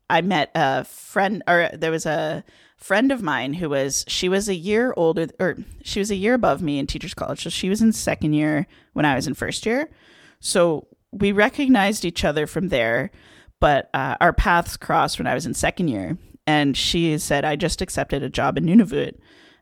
I 0.08 0.20
met 0.20 0.50
a 0.54 0.84
friend, 0.84 1.42
or 1.46 1.70
there 1.72 1.90
was 1.90 2.06
a 2.06 2.44
friend 2.76 3.12
of 3.12 3.22
mine 3.22 3.54
who 3.54 3.68
was 3.68 4.04
she 4.08 4.28
was 4.28 4.48
a 4.48 4.54
year 4.54 4.92
older, 4.96 5.28
or 5.38 5.56
she 5.82 6.00
was 6.00 6.10
a 6.10 6.16
year 6.16 6.34
above 6.34 6.62
me 6.62 6.78
in 6.78 6.86
teachers 6.86 7.14
college. 7.14 7.42
So 7.42 7.50
she 7.50 7.68
was 7.68 7.80
in 7.80 7.92
second 7.92 8.32
year 8.32 8.66
when 8.92 9.04
I 9.04 9.14
was 9.14 9.26
in 9.26 9.34
first 9.34 9.66
year. 9.66 9.90
So 10.40 10.88
we 11.12 11.32
recognized 11.32 12.04
each 12.04 12.24
other 12.24 12.46
from 12.46 12.68
there 12.68 13.10
but 13.62 13.90
uh, 13.94 14.16
our 14.20 14.32
paths 14.32 14.76
crossed 14.76 15.20
when 15.20 15.28
I 15.28 15.34
was 15.34 15.46
in 15.46 15.54
second 15.54 15.86
year. 15.86 16.18
And 16.48 16.76
she 16.76 17.16
said, 17.16 17.44
I 17.44 17.54
just 17.54 17.80
accepted 17.80 18.20
a 18.20 18.28
job 18.28 18.58
in 18.58 18.64
Nunavut. 18.64 19.14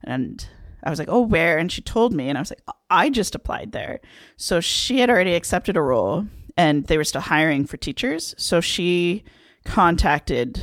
And 0.03 0.43
I 0.83 0.89
was 0.89 0.99
like, 0.99 1.11
oh, 1.11 1.21
where? 1.21 1.59
And 1.59 1.71
she 1.71 1.83
told 1.83 2.15
me. 2.15 2.31
And 2.31 2.39
I 2.39 2.41
was 2.41 2.51
like, 2.51 2.63
I 2.89 3.11
just 3.11 3.35
applied 3.35 3.73
there. 3.73 4.01
So 4.39 4.59
she 4.59 5.01
had 5.01 5.11
already 5.11 5.35
accepted 5.35 5.77
a 5.77 5.83
role 5.83 6.27
and 6.61 6.85
they 6.89 6.99
were 6.99 7.05
still 7.05 7.23
hiring 7.23 7.65
for 7.65 7.79
teachers. 7.79 8.35
So 8.37 8.61
she 8.61 9.25
contacted 9.65 10.63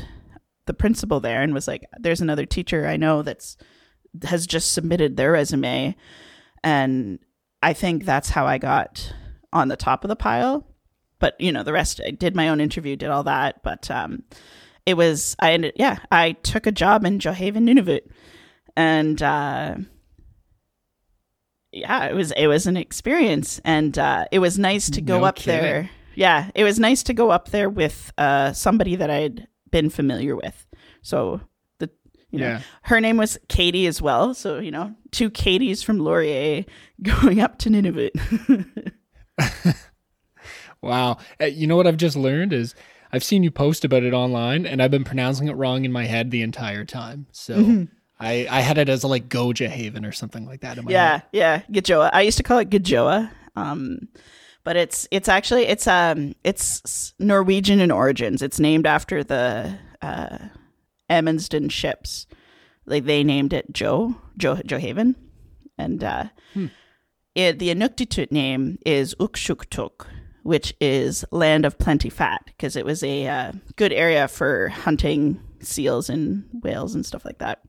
the 0.68 0.74
principal 0.76 1.20
there 1.20 1.42
and 1.42 1.56
was 1.56 1.68
like, 1.68 1.86
there's 2.00 2.22
another 2.22 2.46
teacher 2.46 2.86
I 2.86 2.98
know 2.98 3.24
that's 3.24 3.58
has 4.24 4.46
just 4.46 4.74
submitted 4.74 5.18
their 5.18 5.32
resume. 5.32 5.96
And 6.64 7.18
I 7.64 7.74
think 7.74 8.06
that's 8.06 8.30
how 8.30 8.46
I 8.46 8.60
got 8.60 9.12
on 9.52 9.70
the 9.70 9.76
top 9.76 10.04
of 10.04 10.10
the 10.10 10.16
pile 10.16 10.68
but 11.20 11.40
you 11.40 11.52
know 11.52 11.64
the 11.64 11.74
rest 11.74 12.02
i 12.06 12.12
did 12.12 12.36
my 12.36 12.50
own 12.50 12.60
interview 12.60 12.96
did 12.96 13.10
all 13.10 13.24
that 13.24 13.64
but 13.64 13.90
um 13.90 14.22
it 14.86 14.96
was 14.96 15.36
i 15.40 15.54
ended 15.54 15.74
yeah 15.78 15.98
i 16.12 16.34
took 16.44 16.68
a 16.68 16.72
job 16.72 17.06
in 17.06 17.18
Gjoa 17.18 17.34
Haven 17.34 17.66
nunavut 17.66 18.02
and 18.76 19.24
uh 19.24 19.78
yeah 21.78 22.06
it 22.06 22.14
was 22.16 22.32
it 22.34 22.48
was 22.48 22.66
an 22.68 22.76
experience 22.78 23.60
and 23.64 23.98
uh 23.98 24.26
it 24.32 24.40
was 24.40 24.58
nice 24.58 24.90
to 24.90 25.02
go 25.02 25.20
No 25.20 25.26
up 25.26 25.36
kidding. 25.36 25.62
there 25.62 25.90
yeah 26.16 26.50
it 26.56 26.64
was 26.64 26.80
nice 26.80 27.04
to 27.04 27.14
go 27.14 27.30
up 27.32 27.50
there 27.50 27.70
with 27.70 28.12
uh 28.18 28.52
somebody 28.54 28.96
that 28.96 29.10
i'd 29.10 29.48
been 29.72 29.90
familiar 29.90 30.36
with 30.36 30.66
so 31.02 31.40
the 31.80 31.90
you 32.32 32.40
know 32.40 32.48
Yeah. 32.48 32.62
her 32.84 33.00
name 33.02 33.18
was 33.18 33.38
katie 33.50 33.88
as 33.88 34.02
well 34.02 34.34
so 34.34 34.60
you 34.60 34.72
know 34.72 34.96
two 35.12 35.30
katies 35.30 35.84
from 35.84 36.00
laurier 36.00 36.66
going 37.02 37.40
up 37.40 37.58
to 37.60 37.70
nunavut 37.70 38.12
Wow. 40.82 41.18
Uh, 41.42 41.46
You 41.46 41.68
know 41.68 41.76
what 41.76 41.88
I've 41.88 41.98
just 41.98 42.16
learned 42.16 42.54
is 42.54 42.76
I've 43.12 43.24
seen 43.24 43.44
you 43.44 43.52
post 43.52 43.84
about 43.84 44.04
it 44.04 44.14
online 44.14 44.66
and 44.66 44.82
I've 44.82 44.92
been 44.92 45.04
pronouncing 45.04 45.48
it 45.48 45.54
wrong 45.54 45.86
in 45.86 45.92
my 45.92 46.06
head 46.06 46.30
the 46.30 46.42
entire 46.44 46.86
time. 46.86 47.26
So 47.32 47.56
Mm-hmm. 47.56 47.84
I, 48.20 48.48
I 48.50 48.62
had 48.62 48.78
it 48.78 48.90
as 48.90 49.04
a, 49.04 49.08
like 49.08 49.30
Goja 49.30 49.68
Haven 49.68 50.04
or 50.06 50.12
something 50.12 50.46
like 50.46 50.62
that 50.62 50.78
in 50.78 50.86
my 50.86 50.92
Yeah, 50.92 51.12
head. 51.18 51.24
yeah, 51.32 51.62
Gajoa. 51.72 52.10
I 52.14 52.22
used 52.22 52.38
to 52.38 52.44
call 52.44 52.58
it 52.60 52.70
Gajoa. 52.70 53.30
Um, 53.56 54.08
but 54.64 54.76
it's 54.76 55.08
it's 55.12 55.30
actually 55.30 55.66
it's 55.68 55.88
um 55.88 56.34
it's 56.44 57.14
Norwegian 57.20 57.80
in 57.80 57.90
origins. 57.92 58.42
It's 58.42 58.60
named 58.60 58.86
after 58.86 59.24
the 59.24 59.78
uh, 60.02 60.38
Amundsen 61.10 61.70
ships. 61.70 62.28
Like 62.86 63.06
they 63.06 63.24
named 63.24 63.54
it 63.54 63.72
Joe 63.72 64.16
Joe 64.38 64.56
Joe 64.66 64.78
Haven. 64.78 65.16
and 65.78 66.04
uh, 66.04 66.26
it, 67.36 67.60
the 67.60 67.70
Inuktitut 67.70 68.32
name 68.32 68.80
is 68.86 69.14
Uqsuqtuuq, 69.20 70.06
which 70.44 70.74
is 70.82 71.24
land 71.32 71.66
of 71.66 71.78
plenty 71.78 72.10
fat, 72.10 72.42
because 72.46 72.76
it 72.76 72.84
was 72.86 73.04
a 73.04 73.28
uh, 73.28 73.52
good 73.76 73.94
area 73.94 74.28
for 74.28 74.70
hunting 74.70 75.40
seals 75.60 76.10
and 76.10 76.46
whales 76.64 76.96
and 76.96 77.06
stuff 77.06 77.24
like 77.26 77.38
that. 77.40 77.60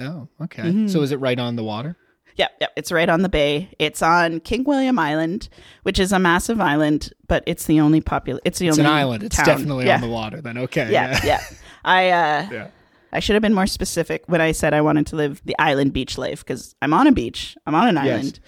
Oh, 0.00 0.28
okay. 0.42 0.62
Mm-hmm. 0.62 0.88
So 0.88 1.02
is 1.02 1.12
it 1.12 1.20
right 1.20 1.38
on 1.38 1.56
the 1.56 1.64
water? 1.64 1.96
Yep, 2.36 2.50
yep. 2.62 2.72
It's 2.76 2.90
right 2.90 3.08
on 3.10 3.20
the 3.20 3.28
bay. 3.28 3.68
It's 3.78 4.00
on 4.00 4.40
King 4.40 4.64
William 4.64 4.98
Island, 4.98 5.50
which 5.82 5.98
is 5.98 6.12
a 6.12 6.18
massive 6.18 6.60
island, 6.62 7.12
but 7.28 7.42
it's 7.46 7.66
the 7.66 7.80
only 7.80 8.00
popul. 8.00 8.38
It's 8.44 8.58
the 8.58 8.68
It's 8.68 8.78
only 8.78 8.88
an 8.90 8.96
island. 8.96 9.22
It's 9.24 9.36
town. 9.36 9.44
definitely 9.44 9.84
yeah. 9.86 9.96
on 9.96 10.00
the 10.00 10.08
water 10.08 10.40
then. 10.40 10.56
Okay. 10.56 10.90
Yeah, 10.90 11.20
yeah. 11.24 11.42
I 11.84 12.08
uh, 12.10 12.48
Yeah. 12.52 12.68
I 13.14 13.20
should 13.20 13.34
have 13.34 13.42
been 13.42 13.52
more 13.52 13.66
specific 13.66 14.24
when 14.28 14.40
I 14.40 14.52
said 14.52 14.72
I 14.72 14.80
wanted 14.80 15.06
to 15.08 15.16
live 15.16 15.42
the 15.44 15.54
island 15.58 15.92
beach 15.92 16.16
life 16.16 16.38
because 16.42 16.74
I'm 16.80 16.94
on 16.94 17.06
a 17.06 17.12
beach. 17.12 17.54
I'm 17.66 17.74
on 17.74 17.88
an 17.94 18.02
Yes. 18.02 18.06
island, 18.06 18.40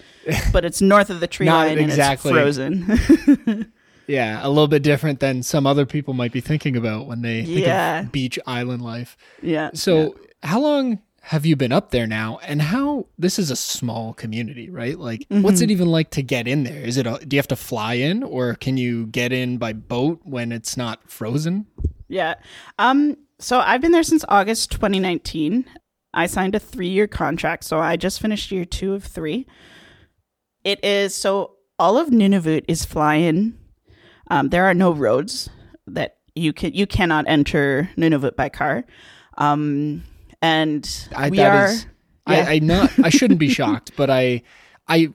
but 0.51 0.65
it's 0.65 0.81
north 0.81 1.11
of 1.11 1.19
the 1.19 1.27
tree 1.27 1.45
Not 1.45 1.67
line 1.67 1.77
exactly. 1.77 2.31
and 2.31 2.39
it's 2.49 2.57
frozen. 2.57 3.71
Yeah, 4.07 4.39
a 4.45 4.49
little 4.49 4.67
bit 4.67 4.83
different 4.83 5.19
than 5.19 5.41
some 5.41 5.65
other 5.65 5.85
people 5.87 6.13
might 6.13 6.31
be 6.31 6.39
thinking 6.39 6.75
about 6.77 7.07
when 7.07 7.23
they 7.23 7.43
think 7.43 7.59
Yeah. 7.65 8.01
of 8.01 8.11
beach 8.11 8.37
island 8.45 8.83
life. 8.83 9.17
yeah. 9.41 9.71
So, 9.73 10.15
how 10.43 10.59
long 10.61 10.99
have 11.29 11.45
you 11.45 11.55
been 11.55 11.71
up 11.71 11.89
there 11.91 12.05
now? 12.07 12.39
And 12.45 12.61
how 12.61 13.07
this 13.17 13.39
is 13.39 13.49
a 13.51 13.55
small 13.55 14.13
community, 14.13 14.69
right? 14.69 14.97
Like, 14.99 15.25
what's 15.29 15.57
Mm-hmm. 15.57 15.63
it 15.63 15.71
even 15.71 15.87
like 15.87 16.09
to 16.11 16.21
get 16.21 16.47
in 16.47 16.63
there? 16.63 16.81
Is 16.83 16.97
it 16.97 17.07
a, 17.07 17.17
do 17.25 17.35
you 17.35 17.39
have 17.39 17.47
to 17.47 17.55
fly 17.55 17.95
in 17.95 18.21
or 18.23 18.53
can 18.55 18.77
you 18.77 19.07
get 19.07 19.31
in 19.31 19.57
by 19.57 19.73
boat 19.73 20.19
when 20.23 20.51
it's 20.51 20.77
not 20.77 21.09
frozen? 21.09 21.65
Yeah. 22.07 22.35
Um. 22.77 23.17
So 23.39 23.59
I've 23.59 23.81
been 23.81 23.91
there 23.91 24.03
since 24.03 24.23
August 24.29 24.71
2019. 24.71 25.65
I 26.13 26.27
signed 26.27 26.55
a 26.55 26.59
three-year 26.59 27.07
contract, 27.07 27.65
so 27.65 27.79
I 27.79 27.97
just 27.97 28.21
finished 28.21 28.51
year 28.51 28.63
two 28.63 28.93
of 28.93 29.03
three. 29.03 29.45
It 30.63 30.81
is 30.83 31.13
so 31.15 31.55
all 31.77 31.97
of 31.97 32.09
Nunavut 32.09 32.63
is 32.67 32.85
fly-in. 32.85 33.57
Um, 34.31 34.49
there 34.49 34.65
are 34.65 34.73
no 34.73 34.91
roads 34.91 35.49
that 35.87 36.17
you 36.35 36.53
can 36.53 36.73
you 36.73 36.87
cannot 36.87 37.25
enter 37.27 37.89
Nunavut 37.97 38.35
by 38.35 38.47
car. 38.49 38.85
Um, 39.37 40.03
and 40.45 41.07
I, 41.15 41.29
we 41.29 41.39
are. 41.39 41.65
is- 41.67 41.85
yeah. 42.27 42.45
I, 42.47 42.53
I 42.55 42.59
not 42.59 42.91
I 43.03 43.09
shouldn't 43.09 43.39
be 43.39 43.49
shocked, 43.59 43.91
but 43.95 44.09
I 44.09 44.41
I 44.87 45.13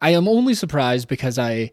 I 0.00 0.10
am 0.10 0.26
only 0.28 0.54
surprised 0.54 1.06
because 1.08 1.38
I 1.38 1.70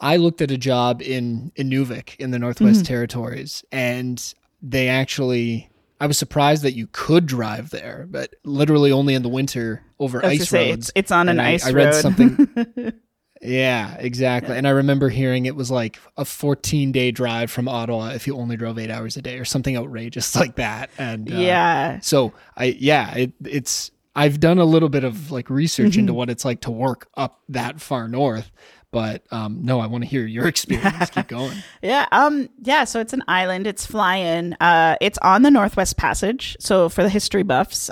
I 0.00 0.16
looked 0.16 0.40
at 0.40 0.50
a 0.50 0.56
job 0.58 1.02
in 1.02 1.52
Inuvik 1.56 2.16
in 2.18 2.30
the 2.30 2.38
Northwest 2.38 2.80
Mm-hmm. 2.80 2.84
Territories 2.94 3.64
and 3.72 4.34
they 4.62 4.88
actually 4.88 5.68
I 6.00 6.06
was 6.06 6.16
surprised 6.16 6.62
that 6.62 6.74
you 6.76 6.88
could 6.92 7.26
drive 7.26 7.70
there, 7.70 8.06
but 8.08 8.32
literally 8.44 8.92
only 8.92 9.14
in 9.14 9.22
the 9.22 9.28
winter 9.28 9.82
over 9.98 10.24
ice 10.24 10.48
say, 10.48 10.70
roads. 10.70 10.88
it's, 10.88 10.92
it's 10.94 11.10
on 11.10 11.28
an 11.28 11.38
And 11.40 11.46
I- 11.48 11.52
ice 11.54 11.66
I 11.66 11.70
read 11.72 11.86
road. 11.86 11.94
something- 12.02 12.92
Yeah, 13.40 13.94
exactly. 13.98 14.56
And 14.56 14.66
I 14.66 14.70
remember 14.70 15.08
hearing 15.08 15.46
it 15.46 15.54
was 15.54 15.70
like 15.70 15.98
a 16.16 16.24
14 16.24 16.90
day 16.92 17.10
drive 17.10 17.50
from 17.50 17.68
Ottawa 17.68 18.08
if 18.08 18.26
you 18.26 18.36
only 18.36 18.56
drove 18.56 18.78
eight 18.78 18.90
hours 18.90 19.16
a 19.16 19.22
day 19.22 19.38
or 19.38 19.44
something 19.44 19.76
outrageous 19.76 20.34
like 20.42 20.56
that. 20.56 20.90
And 20.98 21.30
uh, 21.32 21.36
yeah. 21.36 22.00
so 22.00 22.32
I 22.56 22.76
yeah, 22.78 23.14
it, 23.14 23.32
it's 23.44 23.90
I've 24.16 24.40
done 24.40 24.58
a 24.58 24.64
little 24.64 24.88
bit 24.88 25.04
of 25.04 25.30
like 25.30 25.50
research 25.50 25.92
Mm-hmm. 25.92 26.00
into 26.00 26.14
what 26.14 26.30
it's 26.30 26.44
like 26.44 26.62
to 26.62 26.70
work 26.72 27.08
up 27.16 27.40
that 27.50 27.80
far 27.80 28.08
north, 28.08 28.50
but 28.90 29.22
um 29.30 29.60
no, 29.62 29.78
I 29.78 29.86
want 29.86 30.02
to 30.02 30.10
hear 30.10 30.26
your 30.26 30.48
experience. 30.54 31.10
Keep 31.10 31.28
going. 31.28 31.56
Yeah, 31.82 32.06
um, 32.10 32.48
yeah. 32.62 32.82
So 32.84 32.98
it's 32.98 33.12
an 33.12 33.22
island. 33.28 33.68
It's 33.68 33.86
fly-in. 33.86 34.54
Uh, 34.54 34.96
it's 35.00 35.18
on 35.18 35.42
the 35.42 35.50
Northwest 35.52 35.96
Passage. 35.96 36.56
So 36.58 36.88
for 36.88 37.04
the 37.04 37.08
history 37.08 37.44
buffs, 37.44 37.88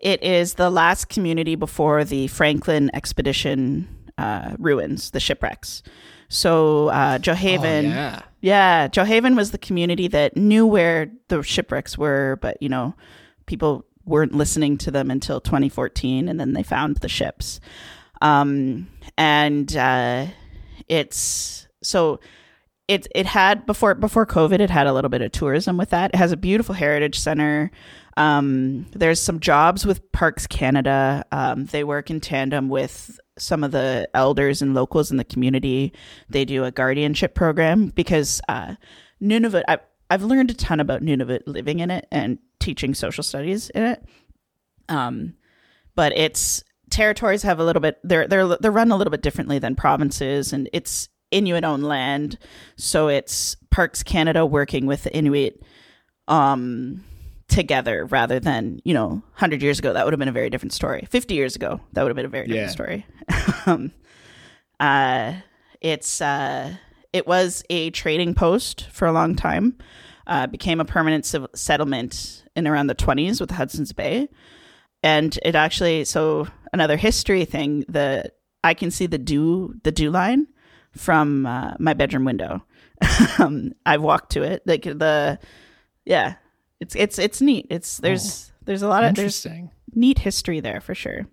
it 0.00 0.22
is 0.22 0.54
the 0.54 0.70
last 0.70 1.10
community 1.10 1.56
before 1.56 2.04
the 2.04 2.28
Franklin 2.28 2.90
expedition 2.94 3.86
uh, 4.18 4.56
ruins, 4.58 5.10
the 5.12 5.20
shipwrecks. 5.20 5.82
So 6.28 6.88
uh, 6.88 7.18
Gjoa 7.18 7.34
Haven, 7.34 7.86
Oh, 7.86 7.88
yeah. 7.88 8.22
yeah, 8.42 8.88
Gjoa 8.88 9.06
Haven 9.06 9.34
was 9.36 9.50
the 9.52 9.58
community 9.58 10.08
that 10.08 10.36
knew 10.36 10.66
where 10.66 11.10
the 11.28 11.42
shipwrecks 11.42 11.96
were, 11.96 12.38
but 12.42 12.60
you 12.60 12.68
know, 12.68 12.94
people 13.46 13.86
weren't 14.04 14.34
listening 14.34 14.76
to 14.78 14.90
them 14.90 15.10
until 15.10 15.40
2014, 15.40 16.28
and 16.28 16.38
then 16.38 16.52
they 16.52 16.62
found 16.62 16.96
the 16.98 17.08
ships. 17.08 17.60
Um, 18.20 18.88
and 19.16 19.74
uh, 19.76 20.26
it's 20.88 21.66
so 21.82 22.20
it 22.88 23.06
it 23.14 23.26
had 23.26 23.64
before 23.66 23.94
before 23.94 24.26
COVID, 24.26 24.60
it 24.60 24.70
had 24.70 24.86
a 24.86 24.92
little 24.92 25.08
bit 25.10 25.22
of 25.22 25.32
tourism 25.32 25.76
with 25.78 25.90
that. 25.90 26.10
It 26.14 26.16
has 26.18 26.32
a 26.32 26.36
beautiful 26.36 26.74
heritage 26.74 27.18
center. 27.18 27.70
Um, 28.16 28.86
there's 28.92 29.20
some 29.20 29.38
jobs 29.40 29.86
with 29.86 30.10
Parks 30.12 30.46
Canada. 30.46 31.24
Um, 31.30 31.66
they 31.66 31.84
work 31.84 32.10
in 32.10 32.20
tandem 32.20 32.68
with 32.68 33.20
some 33.38 33.64
of 33.64 33.72
the 33.72 34.08
elders 34.14 34.62
and 34.62 34.74
locals 34.74 35.10
in 35.10 35.16
the 35.16 35.24
community. 35.24 35.92
They 36.28 36.44
do 36.44 36.64
a 36.64 36.70
guardianship 36.70 37.34
program 37.34 37.88
because 37.88 38.40
uh, 38.48 38.74
Nunavut. 39.22 39.64
I, 39.68 39.78
I've 40.10 40.22
learned 40.22 40.50
a 40.50 40.54
ton 40.54 40.80
about 40.80 41.02
Nunavut 41.02 41.42
living 41.46 41.80
in 41.80 41.90
it 41.90 42.06
and 42.10 42.38
teaching 42.60 42.94
social 42.94 43.22
studies 43.22 43.70
in 43.70 43.82
it. 43.82 44.04
Um, 44.88 45.34
but 45.94 46.16
it's 46.16 46.62
territories 46.90 47.42
have 47.42 47.60
a 47.60 47.64
little 47.64 47.82
bit 47.82 47.98
they're 48.02 48.26
they're 48.26 48.56
they're 48.56 48.70
run 48.70 48.90
a 48.90 48.96
little 48.96 49.10
bit 49.10 49.22
differently 49.22 49.58
than 49.58 49.76
provinces, 49.76 50.52
and 50.52 50.68
it's 50.72 51.08
Inuit 51.30 51.64
owned 51.64 51.84
land, 51.84 52.38
so 52.76 53.08
it's 53.08 53.56
Parks 53.70 54.02
Canada 54.02 54.46
working 54.46 54.86
with 54.86 55.02
the 55.02 55.14
Inuit 55.14 55.62
um 56.26 57.04
together 57.48 58.04
rather 58.06 58.38
than 58.38 58.80
you 58.84 58.92
know 58.94 59.08
100 59.08 59.62
years 59.62 59.78
ago 59.78 59.92
that 59.92 60.04
would 60.04 60.12
have 60.12 60.18
been 60.18 60.28
a 60.28 60.32
very 60.32 60.50
different 60.50 60.72
story. 60.72 61.06
50 61.10 61.34
years 61.34 61.56
ago 61.56 61.80
that 61.92 62.02
would 62.02 62.10
have 62.10 62.16
been 62.16 62.26
a 62.26 62.28
very 62.28 62.46
different 62.46 62.66
Yeah. 62.68 62.70
story. 62.72 63.06
Um 63.66 63.92
uh 64.80 65.34
it's 65.80 66.20
uh 66.20 66.74
it 67.12 67.26
was 67.26 67.64
a 67.70 67.90
trading 67.90 68.34
post 68.34 68.86
for 68.92 69.06
a 69.06 69.12
long 69.12 69.34
time. 69.34 69.76
Uh 70.26 70.46
became 70.46 70.80
a 70.80 70.84
permanent 70.84 71.24
civil 71.24 71.48
settlement 71.54 72.44
in 72.54 72.66
around 72.66 72.86
the 72.88 72.94
20s 72.94 73.40
with 73.40 73.50
hudson's 73.50 73.92
bay. 73.92 74.28
And 75.02 75.38
it 75.44 75.54
actually 75.54 76.04
so 76.04 76.48
another 76.72 76.96
history 76.96 77.44
thing 77.44 77.84
the 77.88 78.30
i 78.62 78.74
can 78.74 78.90
see 78.90 79.06
the 79.06 79.18
DEW 79.18 79.74
the 79.84 79.92
DEW 79.92 80.10
line 80.10 80.46
from 80.92 81.46
uh, 81.46 81.74
my 81.78 81.94
bedroom 81.94 82.24
window. 82.24 82.62
Um 83.38 83.72
i've 83.86 84.02
walked 84.02 84.32
to 84.32 84.42
it. 84.42 84.62
Like 84.66 84.82
the 84.82 85.38
yeah 86.04 86.34
it's 86.80 86.94
it's 86.96 87.18
it's 87.18 87.40
neat 87.40 87.66
it's 87.70 87.98
there's 87.98 88.52
there's 88.64 88.82
a 88.82 88.88
lot 88.88 89.04
of 89.04 89.14
there's 89.14 89.44
Interesting. 89.44 89.70
neat 89.94 90.18
history 90.20 90.60
there 90.60 90.80
for 90.80 90.94
sure 90.94 91.26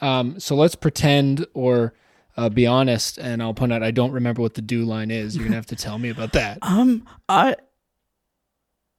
Um 0.00 0.38
so 0.40 0.54
let's 0.56 0.74
pretend 0.74 1.46
or 1.54 1.94
uh, 2.36 2.48
be 2.48 2.66
honest, 2.66 3.16
and 3.18 3.40
I'll 3.40 3.54
point 3.54 3.72
out 3.72 3.84
I 3.84 3.92
don't 3.92 4.10
remember 4.10 4.42
what 4.42 4.54
the 4.54 4.60
DEW 4.62 4.84
line 4.84 5.12
is. 5.12 5.36
You're 5.36 5.44
gonna 5.44 5.54
have 5.54 5.66
to 5.66 5.76
tell 5.76 5.98
me 6.00 6.08
about 6.08 6.32
that. 6.32 6.58
um 6.62 7.06
I, 7.28 7.54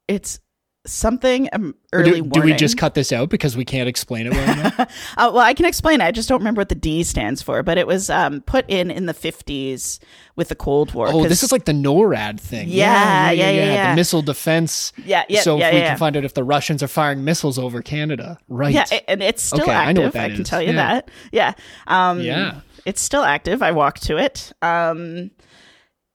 it's 0.08 0.40
something 0.86 1.50
um, 1.54 1.76
early 1.94 2.22
do, 2.22 2.30
do 2.30 2.42
we 2.42 2.54
just 2.54 2.78
cut 2.78 2.94
this 2.94 3.12
out 3.12 3.30
because 3.30 3.58
we 3.58 3.66
can't 3.66 3.90
explain 3.90 4.28
it 4.28 4.34
well 4.34 4.52
enough? 4.60 4.80
uh, 5.18 5.32
well, 5.34 5.40
I 5.40 5.54
can 5.54 5.66
explain 5.66 6.02
it. 6.02 6.06
I 6.06 6.12
just 6.12 6.30
don't 6.30 6.40
remember 6.40 6.60
what 6.62 6.70
the 6.70 6.76
D 6.76 7.04
stands 7.04 7.42
for, 7.42 7.64
but 7.64 7.78
it 7.78 7.88
was 7.88 8.10
um, 8.10 8.42
put 8.42 8.66
in 8.70 8.92
in 8.92 9.06
the 9.06 9.14
50s 9.14 10.00
with 10.36 10.50
the 10.50 10.56
Cold 10.56 10.94
War. 10.94 11.08
Oh, 11.10 11.24
this 11.28 11.44
is 11.44 11.52
like 11.52 11.66
the 11.66 11.72
NORAD 11.74 12.40
thing. 12.40 12.68
Yeah, 12.70 13.32
yeah, 13.32 13.50
yeah, 13.50 13.66
yeah. 13.74 13.90
The 13.92 13.96
missile 13.96 14.22
defense. 14.22 14.94
Yeah, 15.04 15.24
yeah, 15.30 15.42
So 15.42 15.58
yeah, 15.58 15.68
if 15.70 15.74
we 15.74 15.80
yeah. 15.80 15.90
can 15.90 15.98
find 15.98 16.18
out 16.18 16.26
if 16.26 16.34
the 16.34 16.44
Russians 16.44 16.84
are 16.84 16.88
firing 16.88 17.24
missiles 17.24 17.58
over 17.58 17.82
Canada, 17.82 18.38
right? 18.48 18.74
Yeah, 18.74 18.86
and 19.08 19.24
it's 19.24 19.42
still 19.44 19.62
Okay, 19.64 19.72
I 19.74 19.94
know 19.94 20.04
active. 20.04 20.14
what 20.14 20.16
I, 20.16 20.28
that 20.28 20.34
can 20.34 20.42
is. 20.42 20.50
tell 20.50 20.62
you 20.62 20.68
Yeah. 20.70 20.74
that. 20.76 21.10
Yeah. 21.32 21.54
Um, 21.88 22.22
Yeah. 22.22 22.60
It's 22.86 23.02
still 23.02 23.24
active. 23.24 23.64
I 23.64 23.72
walked 23.72 24.04
to 24.04 24.18
it. 24.18 24.54
Um, 24.62 25.32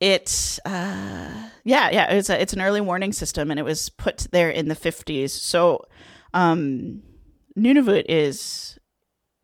it, 0.01 0.59
uh, 0.65 1.49
yeah, 1.65 1.91
yeah. 1.91 2.11
It's 2.13 2.31
a, 2.31 2.41
it's 2.41 2.53
an 2.53 2.61
early 2.61 2.81
warning 2.81 3.13
system, 3.13 3.51
and 3.51 3.61
it 3.61 3.65
was 3.65 3.91
put 3.91 4.29
there 4.33 4.51
in 4.51 4.69
the 4.69 4.75
fifties. 4.75 5.33
So, 5.33 5.85
um, 6.33 7.03
Nunavut 7.59 8.07
is 8.09 8.79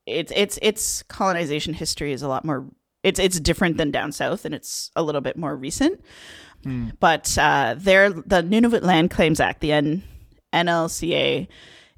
it's 0.06 0.32
it's 0.34 0.58
its 0.62 1.02
colonization 1.02 1.74
history 1.74 2.12
is 2.12 2.22
a 2.22 2.28
lot 2.28 2.44
more. 2.44 2.66
It's 3.02 3.20
it's 3.20 3.38
different 3.38 3.76
than 3.76 3.90
down 3.90 4.12
south, 4.12 4.44
and 4.44 4.54
it's 4.54 4.90
a 4.96 5.02
little 5.02 5.20
bit 5.20 5.36
more 5.36 5.54
recent. 5.54 6.00
But 6.98 7.36
uh, 7.38 7.74
there, 7.78 8.10
the 8.10 8.42
Nunavut 8.42 8.82
Land 8.82 9.10
Claims 9.10 9.38
Act, 9.38 9.60
the 9.60 9.72
N- 9.72 10.02
NLCA, 10.52 11.46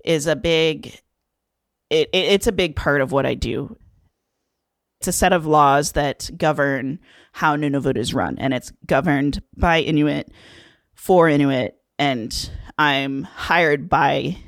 is 0.04 0.26
a 0.26 0.36
big. 0.36 1.00
It, 1.90 2.08
it, 2.12 2.32
it's 2.32 2.46
a 2.46 2.52
big 2.52 2.76
part 2.76 3.00
of 3.00 3.12
what 3.12 3.24
I 3.24 3.34
do. 3.34 3.76
It's 4.98 5.08
a 5.08 5.12
set 5.12 5.32
of 5.32 5.46
laws 5.46 5.92
that 5.92 6.30
govern 6.36 6.98
how 7.32 7.56
Nunavut 7.56 7.96
is 7.96 8.14
run, 8.14 8.36
and 8.38 8.52
it's 8.52 8.72
governed 8.86 9.42
by 9.56 9.80
Inuit 9.80 10.30
for 10.94 11.28
Inuit, 11.28 11.76
and 11.98 12.50
I'm 12.78 13.22
hired 13.22 13.88
by 13.88 14.38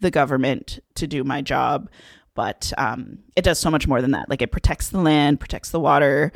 the 0.00 0.10
government 0.10 0.80
to 0.94 1.06
do 1.06 1.24
my 1.24 1.42
job. 1.42 1.90
But 2.34 2.72
um, 2.78 3.18
it 3.36 3.42
does 3.42 3.58
so 3.58 3.70
much 3.70 3.88
more 3.88 4.00
than 4.00 4.12
that. 4.12 4.30
Like 4.30 4.42
it 4.42 4.52
protects 4.52 4.90
the 4.90 5.00
land, 5.00 5.40
protects 5.40 5.70
the 5.70 5.80
water, 5.80 6.32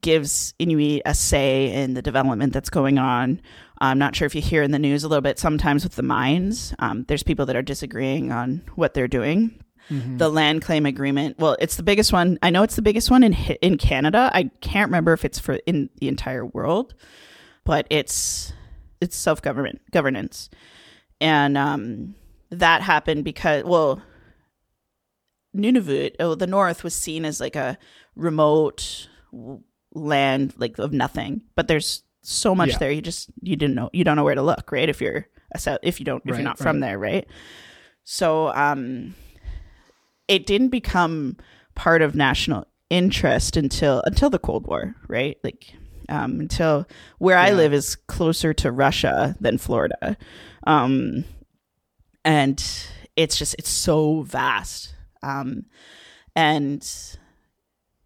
gives 0.00 0.54
Inuit 0.58 1.02
a 1.04 1.14
say 1.14 1.72
in 1.72 1.94
the 1.94 2.02
development 2.02 2.52
that's 2.52 2.70
going 2.70 2.98
on. 2.98 3.40
I'm 3.78 3.98
not 3.98 4.14
sure 4.14 4.26
if 4.26 4.34
you 4.34 4.40
hear 4.40 4.62
in 4.62 4.70
the 4.70 4.78
news 4.78 5.02
a 5.02 5.08
little 5.08 5.22
bit 5.22 5.38
sometimes 5.38 5.82
with 5.84 5.96
the 5.96 6.02
mines. 6.02 6.74
Um, 6.78 7.04
there's 7.08 7.24
people 7.24 7.46
that 7.46 7.56
are 7.56 7.62
disagreeing 7.62 8.30
on 8.30 8.62
what 8.76 8.94
they're 8.94 9.08
doing. 9.08 9.60
The 10.18 10.28
land 10.28 10.62
claim 10.62 10.86
agreement. 10.86 11.38
Well, 11.38 11.56
it's 11.60 11.76
the 11.76 11.82
biggest 11.82 12.12
one. 12.12 12.38
I 12.42 12.50
know 12.50 12.62
it's 12.62 12.76
the 12.76 12.82
biggest 12.82 13.10
one 13.10 13.22
in 13.22 13.32
in 13.60 13.78
Canada. 13.78 14.30
I 14.32 14.50
can't 14.60 14.88
remember 14.88 15.12
if 15.12 15.24
it's 15.24 15.38
for 15.38 15.54
in 15.66 15.90
the 15.98 16.08
entire 16.08 16.44
world, 16.46 16.94
but 17.64 17.86
it's 17.90 18.52
it's 19.00 19.16
self 19.16 19.42
government 19.42 19.80
governance, 19.90 20.48
and 21.20 21.58
um, 21.58 22.14
that 22.50 22.82
happened 22.82 23.24
because 23.24 23.64
well, 23.64 24.00
Nunavut, 25.56 26.16
oh, 26.20 26.34
the 26.34 26.46
North 26.46 26.82
was 26.82 26.94
seen 26.94 27.24
as 27.24 27.40
like 27.40 27.56
a 27.56 27.76
remote 28.16 29.08
land, 29.94 30.54
like 30.56 30.78
of 30.78 30.92
nothing. 30.92 31.42
But 31.54 31.68
there's 31.68 32.02
so 32.22 32.54
much 32.54 32.70
Yeah. 32.70 32.78
there. 32.78 32.90
You 32.90 33.02
just 33.02 33.30
you 33.42 33.56
didn't 33.56 33.74
know 33.74 33.90
you 33.92 34.04
don't 34.04 34.16
know 34.16 34.24
where 34.24 34.34
to 34.34 34.42
look, 34.42 34.72
right? 34.72 34.88
If 34.88 35.00
you're 35.00 35.26
if 35.82 36.00
you 36.00 36.04
don't 36.06 36.22
if 36.24 36.30
Right, 36.30 36.38
you're 36.38 36.44
not 36.44 36.58
from 36.58 36.80
there, 36.80 36.98
right? 36.98 37.26
So 38.04 38.48
um, 38.48 39.14
it 40.32 40.46
didn't 40.46 40.70
become 40.70 41.36
part 41.74 42.00
of 42.00 42.14
national 42.14 42.66
interest 42.88 43.54
until 43.54 44.02
until 44.06 44.30
the 44.30 44.38
Cold 44.38 44.66
War, 44.66 44.96
right? 45.06 45.36
Like 45.44 45.74
um, 46.08 46.40
until 46.40 46.88
where 47.18 47.36
I 47.36 47.50
live 47.52 47.74
is 47.74 47.96
closer 47.96 48.54
to 48.54 48.72
Russia 48.72 49.36
than 49.40 49.58
Florida, 49.58 50.16
um, 50.66 51.24
and 52.24 52.64
it's 53.14 53.36
just 53.36 53.54
it's 53.58 53.68
so 53.68 54.22
vast, 54.22 54.94
um, 55.22 55.66
and 56.34 56.82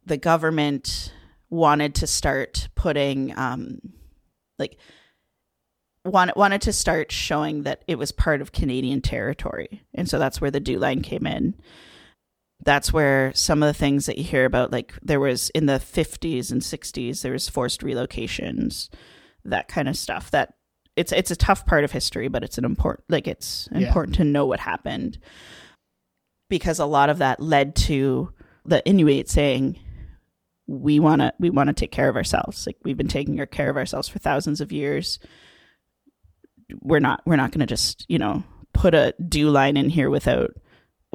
the 0.04 0.16
government 0.16 1.12
wanted 1.48 1.94
to 1.94 2.08
start 2.08 2.68
putting 2.74 3.38
um, 3.38 3.78
like 4.58 4.78
wanted 6.04 6.34
wanted 6.34 6.62
to 6.62 6.72
start 6.72 7.12
showing 7.12 7.62
that 7.62 7.84
it 7.86 7.98
was 7.98 8.10
part 8.10 8.40
of 8.40 8.50
Canadian 8.50 9.00
territory, 9.00 9.84
and 9.94 10.08
so 10.08 10.18
that's 10.18 10.40
where 10.40 10.50
the 10.50 10.58
DEW 10.58 10.80
line 10.80 11.02
came 11.02 11.24
in. 11.24 11.54
That's 12.66 12.92
where 12.92 13.32
some 13.34 13.62
of 13.62 13.68
the 13.68 13.72
things 13.78 14.04
that 14.06 14.18
you 14.18 14.24
hear 14.24 14.44
about, 14.44 14.72
like 14.72 14.92
there 15.00 15.20
was 15.20 15.48
in 15.50 15.66
the 15.66 15.78
fifties 15.80 16.50
and 16.50 16.62
sixties, 16.62 17.22
there 17.22 17.32
was 17.32 17.48
forced 17.48 17.80
relocations, 17.80 18.88
that 19.44 19.68
kind 19.68 19.88
of 19.88 19.96
stuff. 19.96 20.30
That 20.32 20.54
it's 20.96 21.12
it's 21.12 21.30
a 21.30 21.36
tough 21.36 21.64
part 21.64 21.84
of 21.84 21.92
history, 21.92 22.28
but 22.28 22.42
it's 22.42 22.58
an 22.58 22.64
important 22.64 23.04
like 23.08 23.26
it's 23.28 23.68
Yeah. 23.72 23.86
important 23.86 24.16
to 24.16 24.24
know 24.24 24.44
what 24.46 24.60
happened 24.60 25.18
because 26.50 26.78
a 26.78 26.86
lot 26.86 27.08
of 27.08 27.18
that 27.18 27.40
led 27.40 27.74
to 27.76 28.32
the 28.64 28.84
Inuit 28.84 29.28
saying, 29.28 29.78
"We 30.66 30.98
want 30.98 31.20
to 31.22 31.32
we 31.38 31.50
want 31.50 31.68
to 31.68 31.72
take 31.72 31.92
care 31.92 32.08
of 32.08 32.16
ourselves. 32.16 32.66
Like 32.66 32.78
we've 32.82 32.96
been 32.96 33.08
taking 33.08 33.36
care 33.46 33.70
of 33.70 33.76
ourselves 33.76 34.08
for 34.08 34.18
thousands 34.18 34.60
of 34.60 34.72
years. 34.72 35.18
We're 36.82 36.98
not 36.98 37.22
we're 37.24 37.36
not 37.36 37.52
going 37.52 37.60
to 37.60 37.66
just 37.66 38.04
you 38.08 38.18
know 38.18 38.42
put 38.72 38.92
a 38.94 39.14
DEW 39.24 39.50
line 39.50 39.76
in 39.76 39.88
here 39.88 40.10
without 40.10 40.50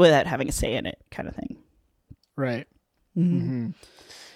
without 0.01 0.27
having 0.27 0.49
a 0.49 0.51
say 0.51 0.75
in 0.75 0.85
it, 0.85 0.97
kind 1.11 1.27
of 1.29 1.35
thing." 1.35 1.57
Right. 2.35 2.67
Mm-hmm. 3.17 3.39
hmm 3.39 3.69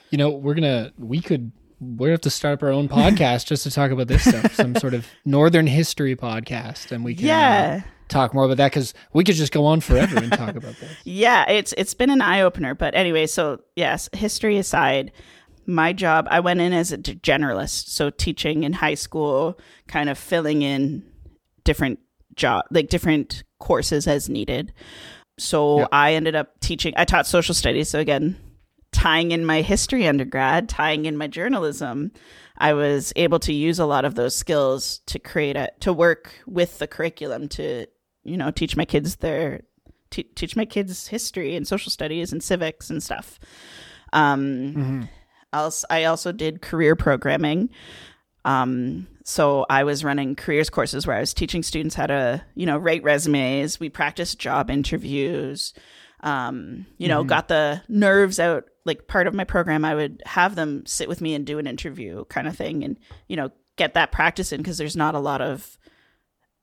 You 0.09 0.17
know, 0.17 0.29
we're 0.29 0.53
gonna 0.53 0.91
we 0.97 1.21
could 1.21 1.51
we 1.79 2.09
have 2.09 2.21
to 2.21 2.29
start 2.29 2.55
up 2.55 2.63
our 2.63 2.69
own 2.69 2.87
podcast 2.87 3.47
just 3.47 3.63
to 3.63 3.71
talk 3.71 3.91
about 3.91 4.07
this 4.07 4.23
stuff, 4.23 4.53
some 4.55 4.75
sort 4.75 4.93
of 4.93 5.07
Northern 5.25 5.67
history 5.67 6.15
podcast, 6.15 6.91
and 6.91 7.03
we 7.03 7.15
can 7.15 7.27
uh, 7.27 7.81
talk 8.07 8.33
more 8.33 8.45
about 8.45 8.57
that 8.57 8.71
because 8.71 8.93
we 9.13 9.23
could 9.23 9.35
just 9.35 9.51
go 9.51 9.65
on 9.65 9.81
forever 9.81 10.17
and 10.17 10.31
talk 10.31 10.55
about 10.55 10.75
this. 10.79 10.91
yeah, 11.03 11.49
it's 11.49 11.73
it's 11.77 11.93
been 11.93 12.09
an 12.09 12.21
eye 12.21 12.41
opener. 12.41 12.75
But 12.75 12.95
anyway, 12.95 13.27
so 13.27 13.61
yes, 13.75 14.09
history 14.13 14.57
aside, 14.57 15.11
my 15.65 15.93
job 15.93 16.27
I 16.29 16.39
went 16.39 16.61
in 16.61 16.73
as 16.73 16.91
a 16.91 16.97
generalist, 16.97 17.89
so 17.89 18.09
teaching 18.09 18.63
in 18.63 18.73
high 18.73 18.93
school, 18.95 19.59
kind 19.87 20.09
of 20.09 20.17
filling 20.17 20.61
in 20.61 21.03
different 21.63 21.99
job 22.35 22.65
like 22.71 22.89
different 22.89 23.43
courses 23.59 24.07
as 24.07 24.29
needed. 24.29 24.73
So 25.37 25.79
Yeah. 25.79 25.87
I 25.91 26.13
ended 26.13 26.35
up 26.35 26.59
teaching. 26.59 26.93
I 26.97 27.05
taught 27.05 27.27
social 27.27 27.53
studies. 27.55 27.89
So 27.89 27.99
again, 27.99 28.37
tying 28.91 29.31
in 29.31 29.45
my 29.45 29.61
history 29.61 30.07
undergrad, 30.07 30.69
tying 30.69 31.05
in 31.05 31.17
my 31.17 31.27
journalism, 31.27 32.11
I 32.57 32.73
was 32.73 33.11
able 33.17 33.39
to 33.39 33.51
use 33.53 33.79
a 33.79 33.85
lot 33.85 34.05
of 34.05 34.15
those 34.15 34.33
skills 34.35 34.99
to 35.07 35.19
create 35.19 35.57
a 35.57 35.71
to 35.81 35.91
work 35.91 36.33
with 36.47 36.79
the 36.79 36.87
curriculum 36.87 37.49
to 37.49 37.85
you 38.23 38.37
know 38.37 38.49
teach 38.51 38.77
my 38.77 38.85
kids 38.85 39.17
their 39.17 39.63
te- 40.09 40.23
teach 40.35 40.55
my 40.55 40.63
kids 40.65 41.07
history 41.07 41.55
and 41.57 41.67
social 41.67 41.91
studies 41.91 42.31
and 42.31 42.41
civics 42.41 42.89
and 42.89 43.03
stuff. 43.03 43.37
Um, 44.13 44.41
Mm-hmm. 44.73 45.01
else, 45.51 45.83
I 45.89 46.05
also 46.05 46.31
did 46.31 46.61
career 46.61 46.95
programming. 46.95 47.69
Um, 48.45 49.07
so 49.27 49.65
I 49.71 49.83
was 49.85 50.03
running 50.03 50.35
careers 50.35 50.69
courses 50.69 51.07
where 51.07 51.17
I 51.17 51.19
was 51.19 51.33
teaching 51.33 51.63
students 51.63 51.95
how 51.95 52.05
to, 52.05 52.43
you 52.53 52.67
know, 52.67 52.77
write 52.77 53.01
resumes. 53.01 53.79
We 53.79 53.89
practiced 53.89 54.37
job 54.37 54.69
interviews. 54.69 55.73
Um, 56.19 56.85
you 56.99 57.07
know, 57.07 57.23
got 57.23 57.47
the 57.47 57.81
nerves 57.87 58.39
out. 58.39 58.65
Like 58.85 59.07
part 59.07 59.25
of 59.25 59.33
my 59.33 59.43
program, 59.43 59.83
I 59.83 59.95
would 59.95 60.21
have 60.27 60.53
them 60.53 60.85
sit 60.85 61.09
with 61.09 61.21
me 61.21 61.33
and 61.33 61.43
do 61.43 61.57
an 61.57 61.65
interview 61.65 62.23
kind 62.25 62.47
of 62.47 62.55
thing, 62.55 62.83
and 62.83 62.97
you 63.27 63.35
know, 63.35 63.49
get 63.77 63.95
that 63.95 64.11
practice 64.11 64.51
in 64.51 64.61
because 64.61 64.77
there's 64.77 64.95
not 64.95 65.15
a 65.15 65.19
lot 65.19 65.41
of 65.41 65.75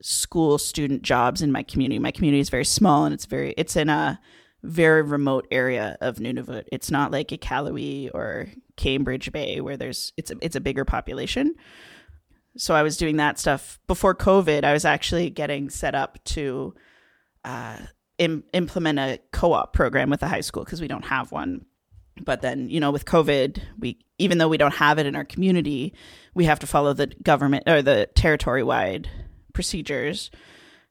school 0.01 0.56
student 0.56 1.02
jobs 1.02 1.43
in 1.43 1.51
my 1.51 1.64
community. 1.64 1.98
My 1.98 2.12
community 2.12 2.40
is 2.40 2.48
very 2.48 2.64
small 2.64 3.05
and 3.05 3.12
it's 3.12 3.26
very 3.26 3.55
it's 3.56 3.74
in 3.74 3.89
a 3.89 4.20
very 4.62 5.02
remote 5.02 5.48
area 5.51 5.97
of 6.01 6.16
Nunavut. 6.16 6.64
It's 6.70 6.93
not 6.93 7.10
like 7.10 7.28
Iqaluit 7.28 8.10
or 8.14 8.48
Cambridge 8.76 9.32
Bay 9.32 9.60
where 9.60 9.76
there's 9.76 10.12
it's 10.16 10.30
a 10.30 10.36
it's 10.40 10.56
a 10.56 10.60
bigger 10.60 10.84
population. 10.84 11.55
So 12.57 12.74
I 12.74 12.83
was 12.83 12.97
doing 12.97 13.16
that 13.16 13.39
stuff 13.39 13.79
before 13.87 14.15
COVID. 14.15 14.65
I 14.65 14.73
was 14.73 14.85
actually 14.85 15.31
getting 15.31 15.70
set 15.70 15.95
up 15.95 16.23
to 16.24 16.74
uh, 17.45 17.79
Im- 18.19 18.45
implement 18.53 18.99
a 18.99 19.19
co-op 19.33 19.73
program 19.73 20.11
with 20.11 20.20
the 20.20 20.29
high 20.29 20.43
school 20.43 20.65
because 20.65 20.81
we 20.81 20.89
don't 20.89 21.07
have 21.07 21.33
one. 21.33 21.65
But 22.20 22.43
then, 22.43 22.69
you 22.69 22.79
know, 22.79 22.91
with 22.91 23.07
COVID, 23.07 23.61
we 23.79 23.99
even 24.19 24.39
though 24.39 24.49
we 24.49 24.59
don't 24.59 24.74
have 24.74 24.99
it 24.99 25.07
in 25.07 25.16
our 25.16 25.24
community, 25.24 25.95
we 26.35 26.45
have 26.45 26.59
to 26.61 26.66
follow 26.66 26.93
the 26.93 27.07
government 27.23 27.65
or 27.66 27.81
the 27.81 28.09
territory-wide 28.15 29.09
procedures, 29.55 30.31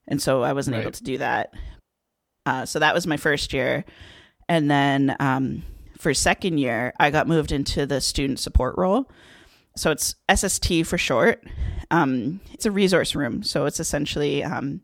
and 0.08 0.20
so 0.20 0.42
I 0.42 0.52
wasn't 0.52 0.76
able 0.76 0.90
to 0.90 1.04
do 1.04 1.18
that. 1.18 1.54
Uh, 2.44 2.66
so 2.66 2.80
that 2.80 2.92
was 2.92 3.06
my 3.06 3.16
first 3.16 3.52
year, 3.52 3.84
and 4.48 4.68
then 4.68 5.16
um, 5.20 5.62
for 5.96 6.12
second 6.12 6.58
year, 6.58 6.92
I 6.98 7.10
got 7.10 7.28
moved 7.28 7.52
into 7.52 7.86
the 7.86 8.00
student 8.00 8.40
support 8.40 8.74
role. 8.76 9.08
So 9.76 9.90
it's 9.90 10.14
SST 10.32 10.84
for 10.84 10.98
short. 10.98 11.44
Um, 11.90 12.40
it's 12.52 12.66
a 12.66 12.70
resource 12.70 13.14
room, 13.14 13.42
so 13.42 13.66
it's 13.66 13.80
essentially 13.80 14.42
um, 14.42 14.80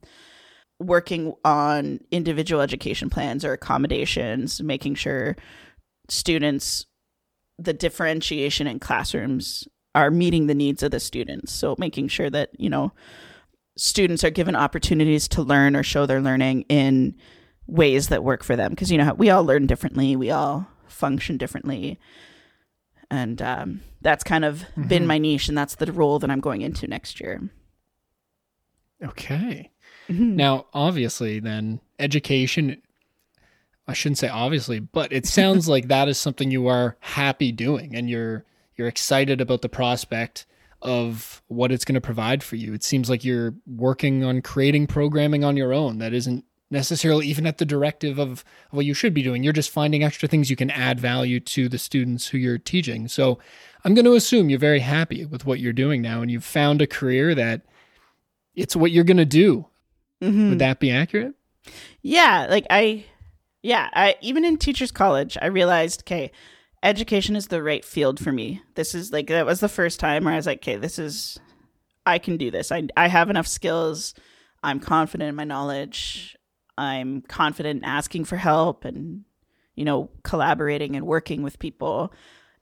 working 0.79 1.35
on 1.45 2.01
individual 2.11 2.61
education 2.61 3.11
plans 3.11 3.45
or 3.45 3.53
accommodations, 3.53 4.63
making 4.63 4.95
sure 4.95 5.37
students 6.09 6.87
the 7.59 7.73
differentiation 7.73 8.67
in 8.67 8.79
classrooms 8.79 9.67
are 9.95 10.11
meeting 10.11 10.47
the 10.47 10.55
needs 10.55 10.83
of 10.83 10.91
the 10.91 11.01
students. 11.01 11.53
So 11.53 11.75
making 11.79 12.09
sure 12.09 12.31
that, 12.31 12.51
you 12.59 12.71
know, 12.71 12.93
students 13.77 14.23
are 14.23 14.31
given 14.31 14.55
opportunities 14.55 15.29
to 15.29 15.43
learn 15.43 15.75
or 15.75 15.83
show 15.83 16.07
their 16.07 16.21
learning 16.21 16.63
in 16.69 17.17
ways 17.67 18.09
that 18.09 18.25
work 18.25 18.43
for 18.43 18.57
them 18.57 18.71
because 18.71 18.91
you 18.91 18.99
know 18.99 19.15
we 19.15 19.31
all 19.31 19.45
learn 19.45 19.67
differently, 19.67 20.17
we 20.17 20.31
all 20.31 20.67
function 20.89 21.37
differently. 21.37 21.99
And 23.11 23.41
um, 23.41 23.81
that's 24.03 24.23
kind 24.23 24.45
of 24.45 24.65
been 24.87 25.07
my 25.07 25.19
niche, 25.19 25.49
and 25.49 25.57
that's 25.57 25.77
the 25.77 25.91
role 25.91 26.19
that 26.19 26.31
I'm 26.31 26.41
going 26.41 26.61
into 26.61 26.87
next 26.87 27.21
year. 27.21 27.49
Okay. 29.03 29.71
Now, 30.09 30.67
obviously, 30.73 31.41
then 31.41 31.81
education. 31.99 32.83
I 33.87 33.95
shouldn't 33.95 34.19
say 34.19 34.29
obviously, 34.29 34.81
but 34.81 35.13
it 35.13 35.27
sounds 35.27 35.69
like 35.69 35.89
that 35.89 36.09
is 36.09 36.19
something 36.19 36.51
you 36.51 36.67
are 36.67 36.97
happy 37.01 37.53
doing, 37.53 37.95
and 37.97 38.11
you're 38.11 38.45
you're 38.77 38.89
excited 38.89 39.41
about 39.41 39.63
the 39.63 39.69
prospect 39.69 40.47
of 40.81 41.43
what 41.49 41.73
it's 41.73 41.85
going 41.85 41.95
to 41.95 42.01
provide 42.01 42.43
for 42.43 42.57
you. 42.57 42.73
It 42.73 42.85
seems 42.85 43.11
like 43.11 43.25
you're 43.25 43.55
working 43.67 44.25
on 44.25 44.43
creating 44.43 44.87
programming 44.87 45.45
on 45.45 45.57
your 45.57 45.73
own 45.73 45.99
that 45.99 46.13
isn't 46.13 46.45
necessarily 46.71 47.27
even 47.27 47.47
at 47.47 47.59
the 47.59 47.65
directive 47.65 48.19
of 48.19 48.45
what 48.71 48.85
you 48.85 48.95
should 48.95 49.15
be 49.15 49.23
doing. 49.23 49.43
You're 49.43 49.53
just 49.53 49.71
finding 49.71 50.05
extra 50.05 50.29
things 50.29 50.51
you 50.51 50.57
can 50.57 50.71
add 50.71 51.01
value 51.01 51.41
to 51.41 51.69
the 51.69 51.79
students 51.79 52.29
who 52.29 52.39
you're 52.39 52.59
teaching. 52.59 53.09
So 53.09 53.39
I'm 53.85 53.95
going 53.95 54.05
to 54.05 54.15
assume 54.15 54.51
you're 54.51 54.59
very 54.59 54.81
happy 54.81 55.25
with 55.25 55.47
what 55.47 55.61
you're 55.61 55.73
doing 55.73 56.03
now, 56.03 56.21
and 56.21 56.31
you've 56.31 56.45
found 56.45 56.83
a 56.83 56.87
career 56.87 57.35
that 57.35 57.63
it's 58.55 58.77
what 58.77 58.91
you're 58.91 59.05
going 59.05 59.17
to 59.17 59.25
do. 59.25 59.67
Mhm. 60.23 60.51
Would 60.51 60.59
that 60.59 60.81
be 60.81 60.91
accurate? 60.91 61.35
Yeah, 62.03 62.47
like 62.51 62.67
I 62.71 63.05
yeah, 63.63 63.89
I 63.93 64.17
even 64.21 64.45
in 64.45 64.57
teachers 64.57 64.91
college, 64.91 65.37
I 65.41 65.47
realized, 65.47 66.03
okay, 66.03 66.33
education 66.83 67.37
is 67.37 67.49
the 67.49 67.63
right 67.63 67.85
field 67.85 68.19
for 68.21 68.33
me. 68.33 68.63
This 68.75 68.95
is 68.95 69.13
like 69.13 69.29
that 69.29 69.47
was 69.47 69.61
the 69.61 69.69
first 69.69 70.01
time 70.01 70.25
where 70.25 70.35
I 70.35 70.37
was 70.37 70.47
like, 70.47 70.59
okay, 70.59 70.77
this 70.77 70.99
is 70.99 71.39
I 72.07 72.19
can 72.19 72.37
do 72.37 72.51
this. 72.51 72.73
I 72.73 72.89
I 72.97 73.09
have 73.09 73.31
enough 73.31 73.47
skills. 73.47 74.15
I'm 74.63 74.81
confident 74.81 75.29
in 75.29 75.35
my 75.37 75.45
knowledge. 75.45 76.37
I'm 76.79 77.23
confident 77.23 77.83
in 77.83 77.85
asking 77.85 78.25
for 78.25 78.37
help 78.37 78.85
and 78.85 79.25
you 79.79 79.85
know, 79.85 80.11
collaborating 80.25 80.97
and 80.97 81.07
working 81.07 81.43
with 81.43 81.61
people. 81.61 82.13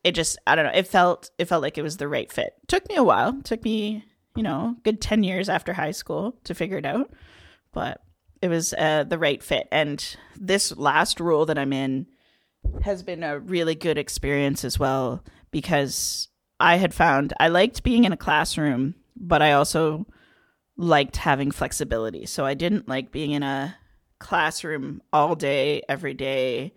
It 0.05 0.13
just 0.13 0.39
I 0.47 0.55
don't 0.55 0.67
know, 0.67 0.73
it 0.75 0.87
felt 0.87 1.31
it 1.39 1.47
felt 1.47 1.63
like 1.63 1.79
it 1.79 1.83
was 1.83 1.97
the 1.97 2.09
right 2.09 2.31
fit. 2.31 2.53
Took 2.69 2.87
me 2.91 2.97
a 2.97 3.03
while. 3.03 3.41
Took 3.43 3.65
me, 3.65 4.05
you 4.37 4.43
know, 4.43 4.77
good 4.85 5.01
10 5.01 5.25
years 5.25 5.49
after 5.49 5.73
high 5.73 5.93
school 5.93 6.37
to 6.45 6.55
figure 6.55 6.77
it 6.77 6.85
out. 6.85 7.11
But 7.73 8.03
it 8.43 8.49
was 8.49 8.75
uh, 8.75 9.05
the 9.05 9.19
right 9.19 9.43
fit. 9.43 9.67
And 9.73 10.07
this 10.39 10.77
last 10.77 11.19
role 11.19 11.47
that 11.47 11.59
I'm 11.59 11.73
in 11.73 12.07
has 12.83 13.03
been 13.03 13.23
a 13.23 13.39
really 13.39 13.75
good 13.75 13.97
experience 13.97 14.63
as 14.63 14.79
well 14.79 15.25
because 15.51 16.29
I 16.61 16.77
had 16.77 16.93
found 16.93 17.33
I 17.41 17.49
liked 17.49 17.83
being 17.83 18.05
in 18.05 18.13
a 18.13 18.17
classroom, 18.19 18.95
but 19.17 19.41
I 19.41 19.53
also 19.53 20.07
liked 20.77 21.17
having 21.17 21.51
flexibility. 21.51 22.27
So 22.27 22.45
I 22.45 22.53
didn't 22.53 22.89
like 22.89 23.11
being 23.11 23.31
in 23.31 23.43
a 23.43 23.75
classroom 24.19 25.03
all 25.13 25.35
day, 25.35 25.83
every 25.89 26.15
day. 26.15 26.73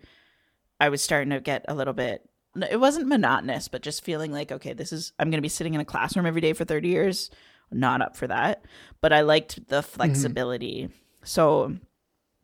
I 0.78 0.88
was 0.88 1.02
starting 1.02 1.30
to 1.30 1.40
get 1.40 1.64
a 1.68 1.74
little 1.74 1.94
bit 1.94 2.30
it 2.68 2.80
wasn't 2.80 3.06
monotonous, 3.06 3.68
but 3.68 3.82
just 3.82 4.04
feeling 4.04 4.32
like, 4.32 4.50
okay, 4.50 4.72
this 4.72 4.92
is 4.92 5.12
I'm 5.18 5.30
gonna 5.30 5.42
be 5.42 5.48
sitting 5.48 5.74
in 5.74 5.80
a 5.80 5.84
classroom 5.84 6.26
every 6.26 6.40
day 6.40 6.52
for 6.52 6.64
30 6.64 6.88
years. 6.88 7.30
Not 7.70 8.02
up 8.02 8.16
for 8.16 8.26
that. 8.26 8.64
But 9.00 9.12
I 9.12 9.20
liked 9.20 9.68
the 9.68 9.82
flexibility. 9.82 10.84
Mm-hmm. 10.84 10.94
So 11.22 11.76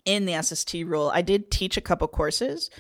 in 0.04 0.26
the 0.26 0.40
SST 0.40 0.74
role, 0.84 1.10
I 1.10 1.22
did 1.22 1.50
teach 1.50 1.76
a 1.76 1.80
couple 1.80 2.06
courses, 2.06 2.70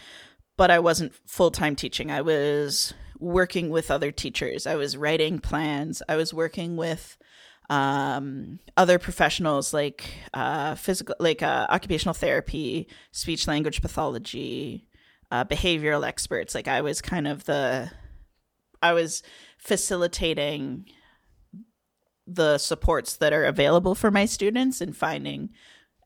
but 0.56 0.70
I 0.70 0.78
wasn't 0.78 1.14
full 1.26 1.50
time 1.50 1.74
teaching. 1.74 2.10
I 2.10 2.20
was 2.20 2.94
working 3.18 3.70
with 3.70 3.90
other 3.90 4.12
teachers. 4.12 4.66
I 4.66 4.76
was 4.76 4.96
writing 4.96 5.40
plans. 5.40 6.02
I 6.08 6.16
was 6.16 6.32
working 6.32 6.76
with 6.76 7.16
um, 7.68 8.60
other 8.76 8.98
professionals 8.98 9.74
like 9.74 10.04
uh, 10.34 10.74
physical, 10.74 11.14
like 11.18 11.42
uh, 11.42 11.66
occupational 11.68 12.14
therapy, 12.14 12.88
speech 13.12 13.48
language 13.48 13.82
pathology, 13.82 14.86
uh, 15.30 15.44
behavioral 15.44 16.06
experts. 16.06 16.54
Like 16.54 16.68
I 16.68 16.80
was 16.80 17.02
kind 17.02 17.26
of 17.26 17.44
the, 17.44 17.90
I 18.82 18.92
was 18.92 19.22
facilitating 19.58 20.86
the 22.26 22.58
supports 22.58 23.16
that 23.16 23.32
are 23.32 23.44
available 23.44 23.94
for 23.94 24.10
my 24.10 24.26
students 24.26 24.80
and 24.80 24.96
finding 24.96 25.50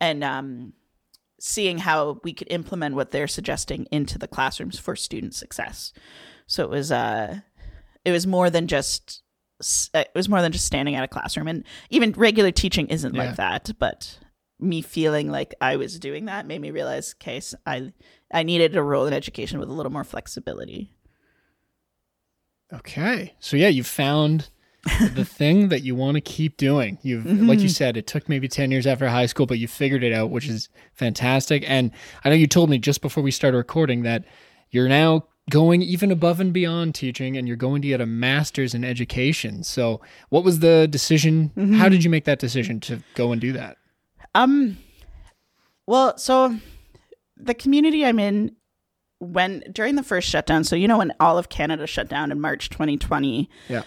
and 0.01 0.23
um, 0.25 0.73
seeing 1.39 1.79
how 1.79 2.21
we 2.25 2.33
could 2.33 2.51
implement 2.51 2.95
what 2.95 3.11
they're 3.11 3.29
suggesting 3.29 3.87
into 3.91 4.19
the 4.19 4.29
classrooms 4.29 4.79
for 4.79 4.97
student 4.97 5.35
success. 5.35 5.93
So 6.47 6.65
it 6.65 6.71
was 6.71 6.93
uh, 6.93 7.41
it 8.05 8.13
was 8.13 8.27
more 8.27 8.51
than 8.51 8.67
just 8.67 9.23
it 9.95 10.11
was 10.15 10.29
more 10.29 10.43
than 10.43 10.53
just 10.53 10.67
standing 10.67 10.95
at 10.95 11.05
a 11.05 11.09
classroom, 11.09 11.49
and 11.49 11.65
even 11.91 12.13
regular 12.13 12.51
teaching 12.51 12.89
isn't 12.89 13.15
yeah. 13.15 13.25
like 13.27 13.37
that. 13.37 13.71
But 13.79 14.19
me 14.59 14.83
feeling 14.83 15.31
like 15.31 15.55
I 15.61 15.77
was 15.77 15.99
doing 15.99 16.27
that 16.27 16.47
made 16.47 16.61
me 16.61 16.71
realize, 16.71 17.15
case 17.15 17.55
I 17.67 17.93
I 18.33 18.43
needed 18.43 18.77
a 18.77 18.83
role 18.83 19.07
in 19.07 19.13
education 19.13 19.59
with 19.59 19.69
a 19.69 19.73
little 19.73 19.93
more 19.93 20.05
flexibility. 20.05 20.93
Okay, 22.73 23.35
so 23.41 23.57
yeah, 23.57 23.69
you 23.69 23.83
found 23.83 24.51
the 25.15 25.25
thing 25.29 25.69
that 25.69 25.83
you 25.83 25.95
want 25.95 26.15
to 26.15 26.21
keep 26.21 26.57
doing. 26.57 26.99
You've, 27.03 27.25
mm-hmm. 27.25 27.49
like 27.49 27.61
you 27.61 27.69
said, 27.69 27.97
it 27.97 28.07
took 28.07 28.29
maybe 28.29 28.49
10 28.49 28.71
years 28.71 28.87
after 28.87 29.09
high 29.09 29.27
school, 29.27 29.47
but 29.47 29.59
you 29.59 29.67
figured 29.69 30.05
it 30.05 30.13
out, 30.13 30.31
which 30.31 30.47
is 30.49 30.69
fantastic. 30.95 31.65
And 31.67 31.91
I 32.25 32.29
know 32.29 32.37
you 32.37 32.47
told 32.47 32.71
me 32.71 32.79
just 32.79 33.03
before 33.03 33.23
we 33.23 33.31
started 33.31 33.57
recording 33.57 34.03
that 34.03 34.25
you're 34.71 34.89
now 34.89 35.27
going 35.49 35.83
even 35.83 36.11
above 36.11 36.41
and 36.41 36.53
beyond 36.53 36.95
teaching 36.95 37.37
and 37.37 37.49
you're 37.49 37.57
going 37.57 37.83
to 37.83 37.89
get 37.89 38.01
a 38.01 38.07
master's 38.07 38.75
in 38.75 38.85
education. 38.85 39.65
So, 39.65 40.01
what 40.29 40.45
was 40.45 40.61
the 40.61 40.87
decision? 40.89 41.51
Mm-hmm. 41.57 41.75
How 41.75 41.89
did 41.89 42.05
you 42.05 42.11
make 42.11 42.25
that 42.25 42.39
decision 42.39 42.81
to 42.81 43.03
go 43.15 43.33
and 43.33 43.41
do 43.41 43.53
that? 43.53 43.77
Um, 44.35 44.79
well, 45.87 46.17
so 46.19 46.57
the 47.37 47.55
community 47.55 48.05
I'm 48.05 48.19
in 48.19 48.55
when 49.19 49.65
during 49.73 49.97
the 49.97 50.03
first 50.03 50.29
shutdown, 50.29 50.65
so 50.65 50.77
you 50.77 50.89
know 50.89 50.99
when 50.99 51.13
all 51.21 51.39
of 51.39 51.49
Canada 51.49 51.87
shut 51.87 52.09
down 52.09 52.31
in 52.31 52.41
March 52.41 52.71
2020. 52.71 53.49
Yeah 53.69 53.83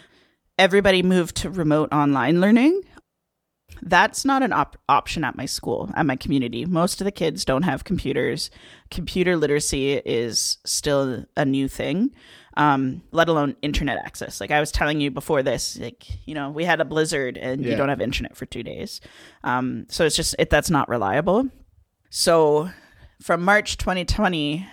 everybody 0.57 1.03
moved 1.03 1.35
to 1.37 1.49
remote 1.49 1.89
online 1.91 2.41
learning. 2.41 2.81
That's 3.85 4.23
not 4.23 4.43
an 4.43 4.53
op- 4.53 4.77
option 4.87 5.23
at 5.23 5.35
my 5.35 5.45
school, 5.45 5.91
at 5.95 6.05
my 6.05 6.15
community. 6.15 6.65
Most 6.65 7.01
of 7.01 7.05
the 7.05 7.11
kids 7.11 7.43
don't 7.43 7.63
have 7.63 7.83
computers. 7.83 8.49
Computer 8.89 9.35
literacy 9.35 9.93
is 9.93 10.57
still 10.65 11.25
a 11.35 11.43
new 11.43 11.67
thing, 11.67 12.11
um, 12.55 13.01
let 13.11 13.27
alone 13.27 13.57
internet 13.61 13.97
access. 13.97 14.39
Like 14.39 14.51
I 14.51 14.61
was 14.61 14.71
telling 14.71 15.01
you 15.01 15.11
before 15.11 15.43
this, 15.43 15.77
like, 15.77 16.05
you 16.25 16.33
know, 16.33 16.49
we 16.49 16.63
had 16.63 16.79
a 16.79 16.85
blizzard 16.85 17.37
and 17.37 17.61
yeah. 17.61 17.71
you 17.71 17.75
don't 17.75 17.89
have 17.89 17.99
internet 17.99 18.37
for 18.37 18.45
two 18.45 18.63
days. 18.63 19.01
Um, 19.43 19.85
so 19.89 20.05
it's 20.05 20.15
just, 20.15 20.35
it, 20.39 20.49
that's 20.49 20.69
not 20.69 20.87
reliable. 20.87 21.49
So 22.09 22.69
from 23.21 23.43
March 23.43 23.77
2020 23.77 24.65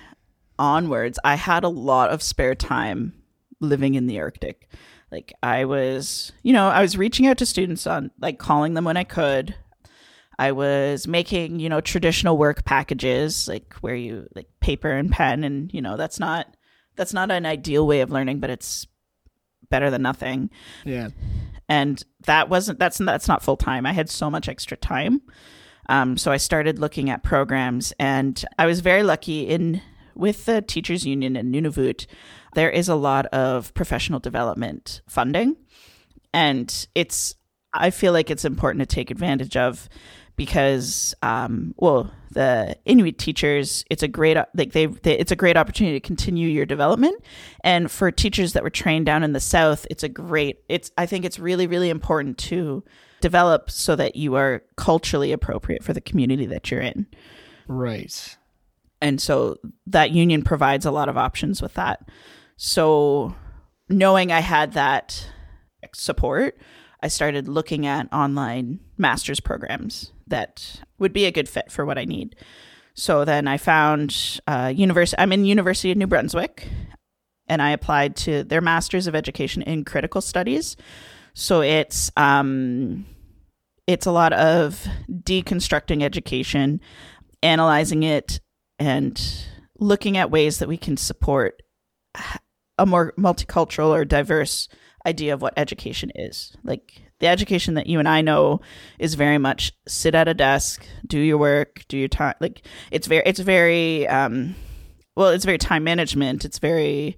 onwards, 0.58 1.18
I 1.24 1.34
had 1.34 1.64
a 1.64 1.68
lot 1.68 2.10
of 2.10 2.22
spare 2.22 2.54
time 2.54 3.14
living 3.58 3.94
in 3.94 4.06
the 4.06 4.20
Arctic. 4.20 4.68
Like 5.10 5.32
I 5.42 5.64
was, 5.64 6.32
you 6.42 6.52
know, 6.52 6.68
I 6.68 6.82
was 6.82 6.96
reaching 6.96 7.26
out 7.26 7.38
to 7.38 7.46
students 7.46 7.86
on 7.86 8.10
like 8.20 8.38
calling 8.38 8.74
them 8.74 8.84
when 8.84 8.96
I 8.96 9.04
could. 9.04 9.54
I 10.38 10.52
was 10.52 11.06
making, 11.06 11.60
you 11.60 11.68
know, 11.68 11.80
traditional 11.80 12.38
work 12.38 12.64
packages 12.64 13.46
like 13.46 13.74
where 13.80 13.94
you 13.94 14.26
like 14.34 14.46
paper 14.60 14.90
and 14.90 15.10
pen 15.10 15.44
and, 15.44 15.72
you 15.74 15.82
know, 15.82 15.96
that's 15.96 16.18
not 16.18 16.56
that's 16.96 17.12
not 17.12 17.30
an 17.30 17.44
ideal 17.44 17.86
way 17.86 18.00
of 18.00 18.10
learning, 18.10 18.40
but 18.40 18.50
it's 18.50 18.86
better 19.68 19.90
than 19.90 20.02
nothing. 20.02 20.50
Yeah. 20.84 21.08
And 21.68 22.02
that 22.26 22.48
wasn't 22.48 22.78
that's 22.78 22.98
that's 22.98 23.28
not 23.28 23.42
full 23.42 23.56
time. 23.56 23.84
I 23.84 23.92
had 23.92 24.08
so 24.08 24.30
much 24.30 24.48
extra 24.48 24.76
time. 24.76 25.22
Um, 25.88 26.16
so 26.16 26.30
I 26.30 26.36
started 26.36 26.78
looking 26.78 27.10
at 27.10 27.22
programs 27.22 27.92
and 27.98 28.42
I 28.58 28.66
was 28.66 28.80
very 28.80 29.02
lucky 29.02 29.48
in 29.48 29.82
with 30.14 30.44
the 30.44 30.62
teachers 30.62 31.04
union 31.04 31.36
in 31.36 31.50
Nunavut 31.50 32.06
there 32.54 32.70
is 32.70 32.88
a 32.88 32.94
lot 32.94 33.26
of 33.26 33.72
professional 33.74 34.20
development 34.20 35.02
funding. 35.08 35.56
And 36.32 36.86
it's, 36.94 37.34
I 37.72 37.90
feel 37.90 38.12
like 38.12 38.30
it's 38.30 38.44
important 38.44 38.80
to 38.80 38.94
take 38.94 39.10
advantage 39.10 39.56
of 39.56 39.88
because, 40.36 41.14
um, 41.22 41.74
well, 41.76 42.10
the 42.30 42.76
Inuit 42.84 43.18
teachers, 43.18 43.84
it's 43.90 44.02
a 44.02 44.08
great, 44.08 44.36
like 44.54 44.72
they, 44.72 44.86
they, 44.86 45.18
it's 45.18 45.32
a 45.32 45.36
great 45.36 45.56
opportunity 45.56 46.00
to 46.00 46.06
continue 46.06 46.48
your 46.48 46.64
development. 46.64 47.22
And 47.62 47.90
for 47.90 48.10
teachers 48.10 48.54
that 48.54 48.62
were 48.62 48.70
trained 48.70 49.06
down 49.06 49.22
in 49.22 49.32
the 49.32 49.40
South, 49.40 49.86
it's 49.90 50.02
a 50.02 50.08
great, 50.08 50.60
it's, 50.68 50.90
I 50.96 51.06
think 51.06 51.24
it's 51.24 51.38
really, 51.38 51.66
really 51.66 51.90
important 51.90 52.38
to 52.38 52.82
develop 53.20 53.70
so 53.70 53.96
that 53.96 54.16
you 54.16 54.34
are 54.36 54.62
culturally 54.76 55.32
appropriate 55.32 55.84
for 55.84 55.92
the 55.92 56.00
community 56.00 56.46
that 56.46 56.70
you're 56.70 56.80
in. 56.80 57.06
Right. 57.68 58.38
And 59.02 59.20
so 59.20 59.58
that 59.86 60.10
union 60.10 60.42
provides 60.42 60.86
a 60.86 60.90
lot 60.90 61.08
of 61.08 61.16
options 61.16 61.60
with 61.60 61.74
that. 61.74 62.08
So, 62.62 63.34
knowing 63.88 64.30
I 64.30 64.40
had 64.40 64.74
that 64.74 65.26
support, 65.94 66.58
I 67.02 67.08
started 67.08 67.48
looking 67.48 67.86
at 67.86 68.12
online 68.12 68.80
master's 68.98 69.40
programs 69.40 70.12
that 70.26 70.82
would 70.98 71.14
be 71.14 71.24
a 71.24 71.32
good 71.32 71.48
fit 71.48 71.72
for 71.72 71.86
what 71.86 71.96
I 71.96 72.04
need. 72.04 72.36
So 72.92 73.24
then 73.24 73.48
I 73.48 73.56
found 73.56 74.40
uh, 74.46 74.70
university. 74.76 75.18
I'm 75.18 75.32
in 75.32 75.46
University 75.46 75.90
of 75.90 75.96
New 75.96 76.06
Brunswick, 76.06 76.68
and 77.46 77.62
I 77.62 77.70
applied 77.70 78.14
to 78.16 78.44
their 78.44 78.60
Masters 78.60 79.06
of 79.06 79.14
Education 79.14 79.62
in 79.62 79.82
Critical 79.82 80.20
Studies. 80.20 80.76
So 81.32 81.62
it's 81.62 82.10
um, 82.18 83.06
it's 83.86 84.04
a 84.04 84.12
lot 84.12 84.34
of 84.34 84.86
deconstructing 85.10 86.02
education, 86.02 86.82
analyzing 87.42 88.02
it, 88.02 88.38
and 88.78 89.18
looking 89.78 90.18
at 90.18 90.30
ways 90.30 90.58
that 90.58 90.68
we 90.68 90.76
can 90.76 90.98
support 90.98 91.62
a 92.80 92.86
more 92.86 93.12
multicultural 93.18 93.90
or 93.90 94.04
diverse 94.04 94.68
idea 95.06 95.34
of 95.34 95.42
what 95.42 95.54
education 95.56 96.10
is. 96.14 96.56
Like 96.64 97.02
the 97.20 97.28
education 97.28 97.74
that 97.74 97.86
you 97.86 97.98
and 97.98 98.08
I 98.08 98.22
know 98.22 98.62
is 98.98 99.14
very 99.14 99.38
much 99.38 99.72
sit 99.86 100.14
at 100.14 100.28
a 100.28 100.34
desk, 100.34 100.84
do 101.06 101.18
your 101.18 101.38
work, 101.38 101.84
do 101.88 101.98
your 101.98 102.08
time. 102.08 102.34
Like 102.40 102.66
it's 102.90 103.06
very, 103.06 103.22
it's 103.26 103.40
very, 103.40 104.08
um, 104.08 104.56
well, 105.14 105.28
it's 105.28 105.44
very 105.44 105.58
time 105.58 105.84
management. 105.84 106.44
It's 106.44 106.58
very 106.58 107.16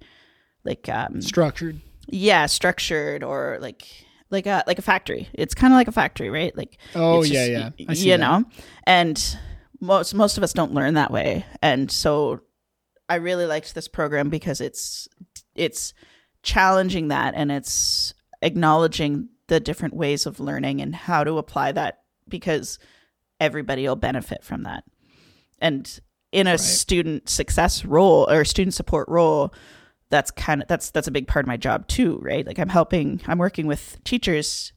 like 0.65 0.89
um, 0.89 1.21
structured. 1.21 1.79
Yeah, 2.07 2.45
structured 2.47 3.23
or 3.23 3.57
like 3.61 3.87
like 4.29 4.45
a 4.45 4.63
like 4.67 4.79
a 4.79 4.81
factory. 4.81 5.29
It's 5.33 5.53
kind 5.53 5.71
of 5.73 5.77
like 5.77 5.87
a 5.87 5.93
factory, 5.93 6.29
right? 6.29 6.55
Like 6.57 6.77
oh 6.95 7.23
yeah, 7.23 7.45
yeah, 7.45 7.69
you 7.77 8.11
that. 8.11 8.19
know, 8.19 8.43
and 8.85 9.37
most 9.79 10.13
most 10.13 10.37
of 10.37 10.43
us 10.43 10.51
don't 10.51 10.73
learn 10.73 10.95
that 10.95 11.11
way, 11.11 11.45
and 11.61 11.89
so 11.89 12.41
I 13.09 13.15
really 13.15 13.45
liked 13.45 13.75
this 13.75 13.87
program 13.87 14.29
because 14.29 14.61
it's 14.61 15.07
it's 15.55 15.93
challenging 16.41 17.09
that 17.09 17.33
and 17.35 17.51
it's 17.51 18.13
acknowledging 18.41 19.29
the 19.47 19.59
different 19.59 19.95
ways 19.95 20.25
of 20.25 20.39
learning 20.39 20.81
and 20.81 20.95
how 20.95 21.23
to 21.23 21.37
apply 21.37 21.71
that 21.73 22.01
because 22.27 22.79
everybody 23.39 23.87
will 23.87 23.95
benefit 23.95 24.43
from 24.43 24.63
that. 24.63 24.83
And 25.59 25.99
in 26.31 26.47
a 26.47 26.51
right. 26.51 26.59
student 26.59 27.29
success 27.29 27.85
role 27.85 28.29
or 28.29 28.43
student 28.45 28.73
support 28.73 29.07
role, 29.09 29.53
that's 30.09 30.31
kind 30.31 30.61
of 30.61 30.67
that's 30.67 30.91
that's 30.91 31.07
a 31.07 31.11
big 31.11 31.27
part 31.27 31.45
of 31.45 31.47
my 31.47 31.57
job 31.57 31.87
too, 31.87 32.19
right? 32.21 32.45
Like 32.45 32.59
I'm 32.59 32.69
helping 32.69 33.21
I'm 33.27 33.37
working 33.37 33.67
with 33.67 33.97
teachers 34.03 34.73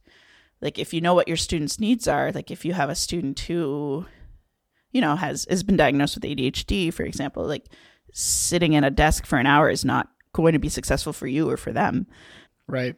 like 0.60 0.78
if 0.78 0.94
you 0.94 1.00
know 1.00 1.14
what 1.14 1.28
your 1.28 1.36
students 1.36 1.78
needs 1.78 2.08
are, 2.08 2.32
like 2.32 2.50
if 2.50 2.64
you 2.64 2.72
have 2.72 2.88
a 2.88 2.94
student 2.94 3.38
who 3.40 4.06
you 4.90 5.00
know 5.00 5.16
has 5.16 5.46
has 5.50 5.62
been 5.62 5.76
diagnosed 5.76 6.16
with 6.16 6.24
ADHD, 6.24 6.92
for 6.92 7.02
example, 7.04 7.44
like 7.44 7.66
sitting 8.18 8.72
in 8.72 8.82
a 8.82 8.90
desk 8.90 9.26
for 9.26 9.38
an 9.38 9.46
hour 9.46 9.68
is 9.68 9.84
not 9.84 10.08
going 10.32 10.54
to 10.54 10.58
be 10.58 10.68
successful 10.68 11.12
for 11.12 11.26
you 11.26 11.50
or 11.50 11.56
for 11.56 11.72
them. 11.72 12.06
Right. 12.66 12.96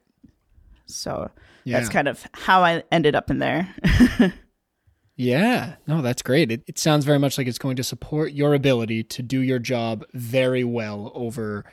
So 0.86 1.30
yeah. 1.64 1.78
that's 1.78 1.90
kind 1.90 2.08
of 2.08 2.24
how 2.32 2.62
I 2.62 2.84
ended 2.92 3.14
up 3.14 3.30
in 3.30 3.38
there. 3.38 3.74
Yeah, 5.20 5.74
no, 5.88 6.00
that's 6.00 6.22
great. 6.22 6.52
It, 6.52 6.62
it 6.68 6.78
sounds 6.78 7.04
very 7.04 7.18
much 7.18 7.38
like 7.38 7.48
it's 7.48 7.58
going 7.58 7.74
to 7.74 7.82
support 7.82 8.32
your 8.34 8.54
ability 8.54 9.02
to 9.02 9.20
do 9.20 9.40
your 9.40 9.58
job 9.58 10.04
very 10.14 10.62
well 10.62 11.10
over 11.12 11.64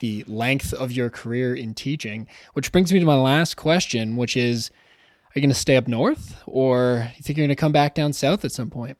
the 0.00 0.24
length 0.26 0.72
of 0.72 0.90
your 0.90 1.10
career 1.10 1.54
in 1.54 1.74
teaching. 1.74 2.26
Which 2.54 2.72
brings 2.72 2.94
me 2.94 3.00
to 3.00 3.04
my 3.04 3.14
last 3.14 3.58
question, 3.58 4.16
which 4.16 4.38
is 4.38 4.70
Are 4.70 5.32
you 5.34 5.42
going 5.42 5.50
to 5.50 5.54
stay 5.54 5.76
up 5.76 5.86
north 5.86 6.42
or 6.46 7.10
you 7.14 7.22
think 7.22 7.36
you're 7.36 7.46
going 7.46 7.54
to 7.54 7.60
come 7.60 7.72
back 7.72 7.94
down 7.94 8.14
south 8.14 8.42
at 8.42 8.52
some 8.52 8.70
point? 8.70 8.96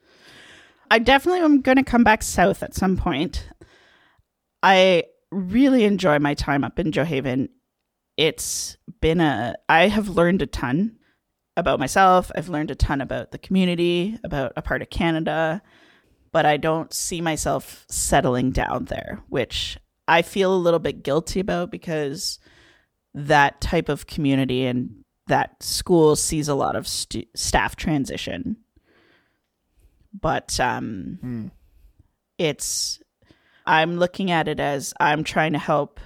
I 0.90 0.98
definitely 0.98 1.40
am 1.40 1.62
going 1.62 1.78
to 1.78 1.82
come 1.82 2.04
back 2.04 2.22
south 2.22 2.62
at 2.62 2.74
some 2.74 2.98
point. 2.98 3.48
I 4.64 5.04
really 5.30 5.84
enjoy 5.84 6.18
my 6.18 6.34
time 6.34 6.64
up 6.64 6.78
in 6.78 6.90
Gjoa 6.90 7.04
Haven. 7.04 7.50
It's 8.16 8.76
been 9.00 9.20
a, 9.20 9.56
I 9.68 9.88
have 9.88 10.08
learned 10.08 10.40
a 10.42 10.46
ton 10.46 10.96
about 11.56 11.78
myself. 11.78 12.30
I've 12.34 12.48
learned 12.48 12.70
a 12.70 12.74
ton 12.74 13.00
about 13.00 13.30
the 13.30 13.38
community, 13.38 14.18
about 14.24 14.52
a 14.56 14.62
part 14.62 14.80
of 14.82 14.90
Canada, 14.90 15.60
but 16.32 16.46
I 16.46 16.56
don't 16.56 16.92
see 16.92 17.20
myself 17.20 17.84
settling 17.88 18.50
down 18.52 18.86
there, 18.86 19.22
which 19.28 19.78
I 20.08 20.22
feel 20.22 20.54
a 20.54 20.56
little 20.56 20.80
bit 20.80 21.02
guilty 21.02 21.40
about 21.40 21.70
because 21.70 22.38
that 23.14 23.60
type 23.60 23.88
of 23.88 24.06
community 24.06 24.64
and 24.66 25.04
that 25.26 25.62
school 25.62 26.16
sees 26.16 26.48
a 26.48 26.54
lot 26.54 26.74
of 26.76 26.88
stu- 26.88 27.24
staff 27.34 27.76
transition. 27.76 28.56
But 30.18 30.58
um, 30.60 31.18
Hmm. 31.20 31.46
it's, 32.38 33.00
I'm 33.66 33.96
looking 33.96 34.30
at 34.30 34.48
it 34.48 34.60
as 34.60 34.94
I'm 35.00 35.24
trying 35.24 35.52
to 35.52 35.58
help 35.58 36.00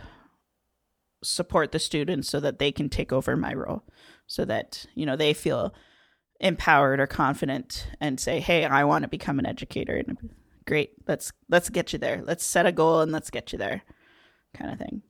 support 1.22 1.72
the 1.72 1.78
students 1.78 2.28
so 2.28 2.40
that 2.40 2.58
they 2.58 2.70
can 2.70 2.88
take 2.88 3.12
over 3.12 3.36
my 3.36 3.52
role 3.52 3.82
so 4.26 4.44
that 4.44 4.86
you 4.94 5.04
know 5.04 5.16
they 5.16 5.34
feel 5.34 5.74
empowered 6.38 7.00
or 7.00 7.08
confident 7.08 7.88
and 8.00 8.20
say 8.20 8.38
hey 8.38 8.64
i 8.64 8.84
want 8.84 9.02
to 9.02 9.08
become 9.08 9.40
an 9.40 9.46
educator 9.46 9.96
and 9.96 10.16
great 10.64 10.92
let's 11.08 11.32
let's 11.48 11.70
get 11.70 11.92
you 11.92 11.98
there 11.98 12.22
let's 12.24 12.44
set 12.44 12.66
a 12.66 12.70
goal 12.70 13.00
and 13.00 13.10
let's 13.10 13.30
get 13.30 13.52
you 13.52 13.58
there 13.58 13.82
kind 14.54 14.70
of 14.70 14.78
thing 14.78 15.02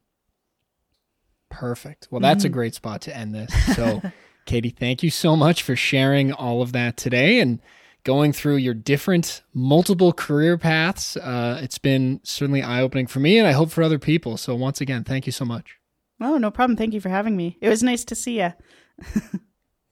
Perfect. 1.50 2.08
Well, 2.10 2.20
that's 2.20 2.44
a 2.44 2.48
mm-hmm. 2.48 2.54
great 2.54 2.74
spot 2.74 3.02
to 3.02 3.16
end 3.16 3.34
this. 3.34 3.52
So, 3.74 4.02
Katie, 4.46 4.70
thank 4.70 5.02
you 5.02 5.10
so 5.10 5.36
much 5.36 5.62
for 5.62 5.76
sharing 5.76 6.32
all 6.32 6.62
of 6.62 6.72
that 6.72 6.96
today 6.96 7.40
and 7.40 7.60
going 8.04 8.32
through 8.32 8.56
your 8.56 8.74
different 8.74 9.42
multiple 9.52 10.12
career 10.12 10.56
paths. 10.56 11.16
Uh, 11.16 11.60
it's 11.62 11.78
been 11.78 12.20
certainly 12.22 12.62
eye 12.62 12.80
opening 12.80 13.06
for 13.06 13.20
me 13.20 13.38
and 13.38 13.46
I 13.46 13.52
hope 13.52 13.70
for 13.70 13.82
other 13.82 13.98
people. 13.98 14.36
So, 14.36 14.54
once 14.54 14.80
again, 14.80 15.04
thank 15.04 15.26
you 15.26 15.32
so 15.32 15.44
much. 15.44 15.76
oh 16.20 16.38
no 16.38 16.50
problem 16.50 16.76
thank 16.76 16.94
you 16.94 17.00
for 17.00 17.08
having 17.10 17.36
me 17.36 17.56
it 17.60 17.68
was 17.68 17.82
nice 17.82 18.04
to 18.04 18.14
see 18.14 18.40
you 18.40 18.52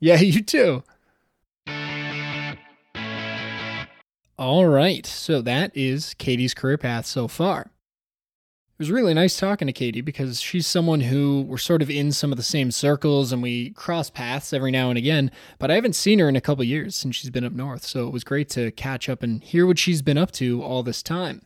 Yeah, 0.01 0.21
you 0.21 0.43
too. 0.43 0.83
All 4.39 4.67
right. 4.67 5.07
So 5.07 5.41
that 5.43 5.75
is 5.77 6.15
Katie's 6.15 6.55
career 6.55 6.77
path 6.79 7.07
so 7.07 7.29
far. 7.29 7.71
It 8.77 8.81
was 8.81 8.91
really 8.91 9.15
nice 9.15 9.39
talking 9.39 9.65
to 9.69 9.73
Katie 9.73 10.03
because 10.03 10.39
she's 10.39 10.67
someone 10.67 11.01
who 11.01 11.47
we're 11.49 11.57
sort 11.57 11.81
of 11.81 11.89
in 11.89 12.13
some 12.13 12.31
of 12.31 12.37
the 12.37 12.43
same 12.43 12.71
circles 12.71 13.33
and 13.33 13.43
we 13.43 13.71
cross 13.71 14.11
paths 14.11 14.53
every 14.53 14.71
now 14.71 14.91
and 14.91 14.99
again, 14.99 15.31
but 15.59 15.71
I 15.71 15.77
haven't 15.77 15.97
seen 15.97 16.19
her 16.19 16.29
in 16.29 16.37
a 16.37 16.43
couple 16.43 16.63
years 16.63 16.95
since 16.95 17.17
she's 17.17 17.31
been 17.31 17.43
up 17.43 17.55
north. 17.55 17.87
So 17.87 18.07
it 18.07 18.13
was 18.13 18.23
great 18.23 18.51
to 18.51 18.71
catch 18.73 19.09
up 19.09 19.23
and 19.23 19.43
hear 19.43 19.67
what 19.67 19.79
she's 19.79 20.03
been 20.03 20.19
up 20.19 20.31
to 20.33 20.63
all 20.63 20.83
this 20.83 21.03
time. 21.03 21.41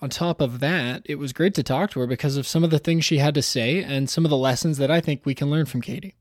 On 0.00 0.08
top 0.08 0.40
of 0.40 0.60
that, 0.60 1.02
it 1.04 1.16
was 1.16 1.34
great 1.34 1.52
to 1.52 1.62
talk 1.62 1.90
to 1.90 2.00
her 2.00 2.06
because 2.06 2.38
of 2.38 2.46
some 2.46 2.64
of 2.64 2.70
the 2.70 2.78
things 2.78 3.04
she 3.04 3.18
had 3.18 3.34
to 3.34 3.42
say 3.42 3.84
and 3.84 4.08
some 4.08 4.24
of 4.24 4.30
the 4.30 4.38
lessons 4.38 4.78
that 4.78 4.90
I 4.90 5.02
think 5.02 5.26
we 5.26 5.34
can 5.34 5.50
learn 5.50 5.66
from 5.66 5.82
Katie. 5.82 6.14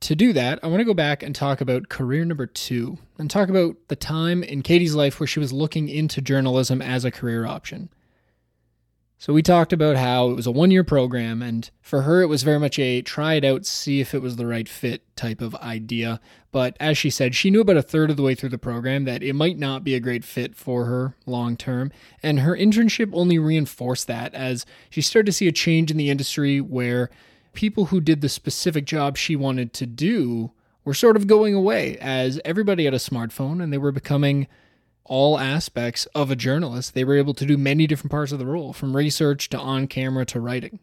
To 0.00 0.16
do 0.16 0.32
that, 0.32 0.58
I 0.64 0.66
want 0.66 0.80
to 0.80 0.84
go 0.84 0.92
back 0.92 1.22
and 1.22 1.36
talk 1.36 1.60
about 1.60 1.88
career 1.88 2.24
number 2.24 2.46
two 2.46 2.98
and 3.16 3.30
talk 3.30 3.48
about 3.48 3.76
the 3.86 3.94
time 3.94 4.42
in 4.42 4.62
Katie's 4.62 4.96
life 4.96 5.20
where 5.20 5.28
she 5.28 5.38
was 5.38 5.52
looking 5.52 5.88
into 5.88 6.20
journalism 6.20 6.82
as 6.82 7.04
a 7.04 7.12
career 7.12 7.46
option. 7.46 7.90
So, 9.20 9.32
we 9.32 9.42
talked 9.42 9.72
about 9.72 9.96
how 9.96 10.30
it 10.30 10.34
was 10.34 10.46
a 10.46 10.52
one 10.52 10.70
year 10.70 10.84
program, 10.84 11.42
and 11.42 11.68
for 11.82 12.02
her, 12.02 12.22
it 12.22 12.28
was 12.28 12.44
very 12.44 12.60
much 12.60 12.78
a 12.78 13.02
try 13.02 13.34
it 13.34 13.44
out, 13.44 13.66
see 13.66 14.00
if 14.00 14.14
it 14.14 14.22
was 14.22 14.36
the 14.36 14.46
right 14.46 14.68
fit 14.68 15.02
type 15.16 15.40
of 15.40 15.56
idea. 15.56 16.20
But 16.52 16.76
as 16.78 16.96
she 16.96 17.10
said, 17.10 17.34
she 17.34 17.50
knew 17.50 17.60
about 17.60 17.76
a 17.76 17.82
third 17.82 18.10
of 18.10 18.16
the 18.16 18.22
way 18.22 18.36
through 18.36 18.50
the 18.50 18.58
program 18.58 19.06
that 19.06 19.24
it 19.24 19.32
might 19.32 19.58
not 19.58 19.82
be 19.82 19.96
a 19.96 20.00
great 20.00 20.24
fit 20.24 20.54
for 20.54 20.84
her 20.84 21.16
long 21.26 21.56
term. 21.56 21.90
And 22.22 22.40
her 22.40 22.56
internship 22.56 23.10
only 23.12 23.40
reinforced 23.40 24.06
that 24.06 24.34
as 24.34 24.64
she 24.88 25.02
started 25.02 25.26
to 25.26 25.32
see 25.32 25.48
a 25.48 25.52
change 25.52 25.90
in 25.90 25.96
the 25.96 26.10
industry 26.10 26.60
where 26.60 27.10
people 27.54 27.86
who 27.86 28.00
did 28.00 28.20
the 28.20 28.28
specific 28.28 28.84
job 28.84 29.16
she 29.16 29.34
wanted 29.34 29.72
to 29.72 29.86
do 29.86 30.52
were 30.84 30.94
sort 30.94 31.16
of 31.16 31.26
going 31.26 31.54
away 31.54 31.98
as 31.98 32.40
everybody 32.44 32.84
had 32.84 32.94
a 32.94 32.98
smartphone 32.98 33.60
and 33.60 33.72
they 33.72 33.78
were 33.78 33.90
becoming 33.90 34.46
all 35.08 35.38
aspects 35.38 36.06
of 36.14 36.30
a 36.30 36.36
journalist. 36.36 36.94
They 36.94 37.04
were 37.04 37.16
able 37.16 37.34
to 37.34 37.46
do 37.46 37.58
many 37.58 37.86
different 37.86 38.10
parts 38.10 38.32
of 38.32 38.38
the 38.38 38.46
role, 38.46 38.72
from 38.72 38.96
research 38.96 39.48
to 39.50 39.58
on 39.58 39.88
camera 39.88 40.24
to 40.26 40.40
writing. 40.40 40.78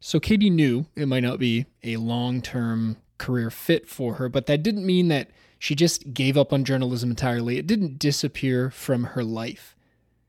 So 0.00 0.20
Katie 0.20 0.50
knew 0.50 0.86
it 0.96 1.06
might 1.06 1.22
not 1.22 1.38
be 1.38 1.66
a 1.82 1.96
long 1.96 2.42
term 2.42 2.96
career 3.18 3.50
fit 3.50 3.88
for 3.88 4.14
her, 4.14 4.28
but 4.28 4.46
that 4.46 4.62
didn't 4.62 4.84
mean 4.84 5.08
that 5.08 5.30
she 5.58 5.76
just 5.76 6.12
gave 6.12 6.36
up 6.36 6.52
on 6.52 6.64
journalism 6.64 7.10
entirely. 7.10 7.56
It 7.56 7.68
didn't 7.68 8.00
disappear 8.00 8.68
from 8.68 9.04
her 9.04 9.22
life. 9.22 9.76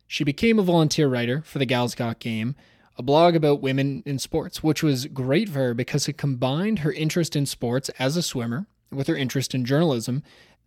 She 0.06 0.24
became 0.24 0.60
a 0.60 0.64
volunteer 0.64 1.08
writer 1.08 1.42
for 1.42 1.58
the 1.58 1.66
Gals 1.66 1.96
Got 1.96 2.20
Game, 2.20 2.56
a 2.98 3.02
blog 3.02 3.36
about 3.36 3.62
women 3.62 4.04
in 4.06 4.20
sports, 4.20 4.62
which 4.62 4.84
was 4.84 5.08
great 5.08 5.50
for 5.50 5.58
her 5.58 5.74
because 5.74 6.08
it 6.08 6.20
combined 6.20 6.80
her 6.80 6.92
interest 6.92 7.36
in 7.36 7.48
sports 7.48 7.90
as 7.98 8.16
a 8.16 8.22
swimmer 8.22 8.68
with 8.92 9.08
her 9.08 9.16
interest 9.16 9.56
in 9.56 9.66
journalism. 9.66 10.22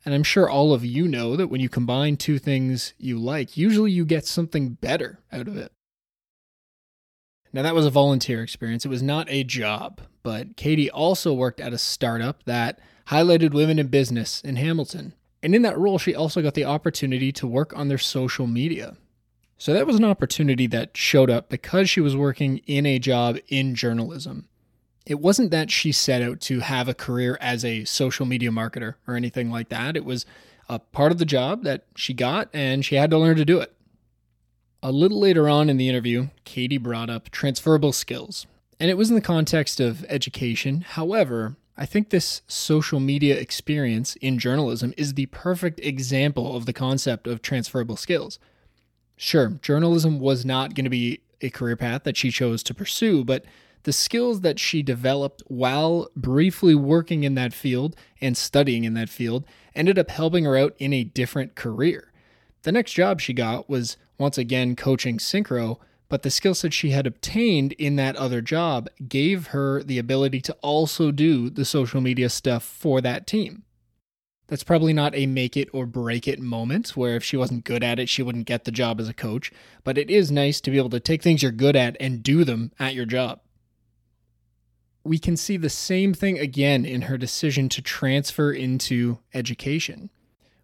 And 0.06 0.14
I'm 0.14 0.22
sure 0.22 0.48
all 0.48 0.72
of 0.72 0.84
you 0.84 1.08
know 1.08 1.34
that 1.34 1.48
when 1.48 1.60
you 1.60 1.68
combine 1.68 2.16
two 2.16 2.38
things 2.38 2.94
you 2.96 3.18
like, 3.18 3.56
usually 3.56 3.90
you 3.90 4.04
get 4.04 4.24
something 4.24 4.70
better 4.70 5.18
out 5.32 5.48
of 5.48 5.56
it. 5.56 5.72
Now, 7.52 7.62
that 7.62 7.74
was 7.74 7.86
a 7.86 7.90
volunteer 7.90 8.40
experience. 8.40 8.84
It 8.84 8.88
was 8.88 9.02
not 9.02 9.28
a 9.28 9.42
job, 9.42 10.00
but 10.22 10.56
Katie 10.56 10.90
also 10.90 11.32
worked 11.32 11.60
at 11.60 11.72
a 11.72 11.78
startup 11.78 12.44
that 12.44 12.78
highlighted 13.08 13.52
women 13.52 13.80
in 13.80 13.88
business 13.88 14.40
in 14.42 14.54
Hamilton. 14.54 15.12
And 15.42 15.56
in 15.56 15.62
that 15.62 15.78
role, 15.78 15.98
she 15.98 16.14
also 16.14 16.40
got 16.40 16.54
the 16.54 16.64
opportunity 16.64 17.32
to 17.32 17.46
work 17.46 17.76
on 17.76 17.88
their 17.88 17.98
social 17.98 18.46
media. 18.46 18.96
So 19.58 19.72
that 19.72 19.86
was 19.88 19.96
an 19.96 20.04
opportunity 20.04 20.68
that 20.68 20.96
showed 20.96 21.30
up 21.30 21.48
because 21.48 21.90
she 21.90 22.00
was 22.00 22.14
working 22.14 22.58
in 22.66 22.86
a 22.86 23.00
job 23.00 23.38
in 23.48 23.74
journalism. 23.74 24.48
It 25.06 25.20
wasn't 25.20 25.52
that 25.52 25.70
she 25.70 25.92
set 25.92 26.20
out 26.20 26.40
to 26.42 26.60
have 26.60 26.88
a 26.88 26.94
career 26.94 27.38
as 27.40 27.64
a 27.64 27.84
social 27.84 28.26
media 28.26 28.50
marketer 28.50 28.94
or 29.06 29.14
anything 29.14 29.50
like 29.50 29.68
that. 29.68 29.96
It 29.96 30.04
was 30.04 30.26
a 30.68 30.80
part 30.80 31.12
of 31.12 31.18
the 31.18 31.24
job 31.24 31.62
that 31.62 31.84
she 31.94 32.12
got 32.12 32.48
and 32.52 32.84
she 32.84 32.96
had 32.96 33.10
to 33.10 33.18
learn 33.18 33.36
to 33.36 33.44
do 33.44 33.60
it. 33.60 33.72
A 34.82 34.90
little 34.90 35.20
later 35.20 35.48
on 35.48 35.70
in 35.70 35.76
the 35.76 35.88
interview, 35.88 36.28
Katie 36.44 36.78
brought 36.78 37.08
up 37.08 37.30
transferable 37.30 37.92
skills, 37.92 38.46
and 38.78 38.90
it 38.90 38.96
was 38.96 39.08
in 39.08 39.14
the 39.14 39.22
context 39.22 39.80
of 39.80 40.04
education. 40.08 40.82
However, 40.82 41.56
I 41.76 41.86
think 41.86 42.10
this 42.10 42.42
social 42.46 43.00
media 43.00 43.36
experience 43.36 44.16
in 44.16 44.38
journalism 44.38 44.92
is 44.96 45.14
the 45.14 45.26
perfect 45.26 45.80
example 45.80 46.56
of 46.56 46.66
the 46.66 46.72
concept 46.72 47.26
of 47.26 47.42
transferable 47.42 47.96
skills. 47.96 48.38
Sure, 49.16 49.50
journalism 49.62 50.20
was 50.20 50.44
not 50.44 50.74
going 50.74 50.84
to 50.84 50.90
be 50.90 51.20
a 51.40 51.50
career 51.50 51.76
path 51.76 52.04
that 52.04 52.16
she 52.16 52.30
chose 52.30 52.62
to 52.64 52.74
pursue, 52.74 53.24
but 53.24 53.44
the 53.86 53.92
skills 53.92 54.40
that 54.40 54.58
she 54.58 54.82
developed 54.82 55.44
while 55.46 56.08
briefly 56.16 56.74
working 56.74 57.22
in 57.22 57.36
that 57.36 57.52
field 57.52 57.94
and 58.20 58.36
studying 58.36 58.82
in 58.82 58.94
that 58.94 59.08
field 59.08 59.44
ended 59.76 59.96
up 59.96 60.10
helping 60.10 60.44
her 60.44 60.56
out 60.56 60.74
in 60.80 60.92
a 60.92 61.04
different 61.04 61.54
career. 61.54 62.12
The 62.62 62.72
next 62.72 62.94
job 62.94 63.20
she 63.20 63.32
got 63.32 63.70
was 63.70 63.96
once 64.18 64.38
again 64.38 64.74
coaching 64.74 65.18
synchro, 65.18 65.78
but 66.08 66.22
the 66.24 66.32
skill 66.32 66.52
set 66.52 66.74
she 66.74 66.90
had 66.90 67.06
obtained 67.06 67.74
in 67.74 67.94
that 67.94 68.16
other 68.16 68.40
job 68.40 68.88
gave 69.08 69.48
her 69.48 69.84
the 69.84 70.00
ability 70.00 70.40
to 70.40 70.54
also 70.62 71.12
do 71.12 71.48
the 71.48 71.64
social 71.64 72.00
media 72.00 72.28
stuff 72.28 72.64
for 72.64 73.00
that 73.00 73.24
team. 73.24 73.62
That's 74.48 74.64
probably 74.64 74.94
not 74.94 75.14
a 75.14 75.26
make 75.26 75.56
it 75.56 75.68
or 75.72 75.86
break 75.86 76.26
it 76.26 76.40
moment 76.40 76.96
where 76.96 77.14
if 77.14 77.22
she 77.22 77.36
wasn't 77.36 77.62
good 77.62 77.84
at 77.84 78.00
it, 78.00 78.08
she 78.08 78.24
wouldn't 78.24 78.46
get 78.46 78.64
the 78.64 78.72
job 78.72 78.98
as 78.98 79.08
a 79.08 79.14
coach, 79.14 79.52
but 79.84 79.96
it 79.96 80.10
is 80.10 80.32
nice 80.32 80.60
to 80.62 80.72
be 80.72 80.76
able 80.76 80.90
to 80.90 80.98
take 80.98 81.22
things 81.22 81.40
you're 81.40 81.52
good 81.52 81.76
at 81.76 81.96
and 82.00 82.24
do 82.24 82.42
them 82.42 82.72
at 82.80 82.92
your 82.92 83.06
job. 83.06 83.38
We 85.06 85.18
can 85.18 85.36
see 85.36 85.56
the 85.56 85.70
same 85.70 86.14
thing 86.14 86.38
again 86.38 86.84
in 86.84 87.02
her 87.02 87.16
decision 87.16 87.68
to 87.70 87.82
transfer 87.82 88.52
into 88.52 89.18
education. 89.32 90.10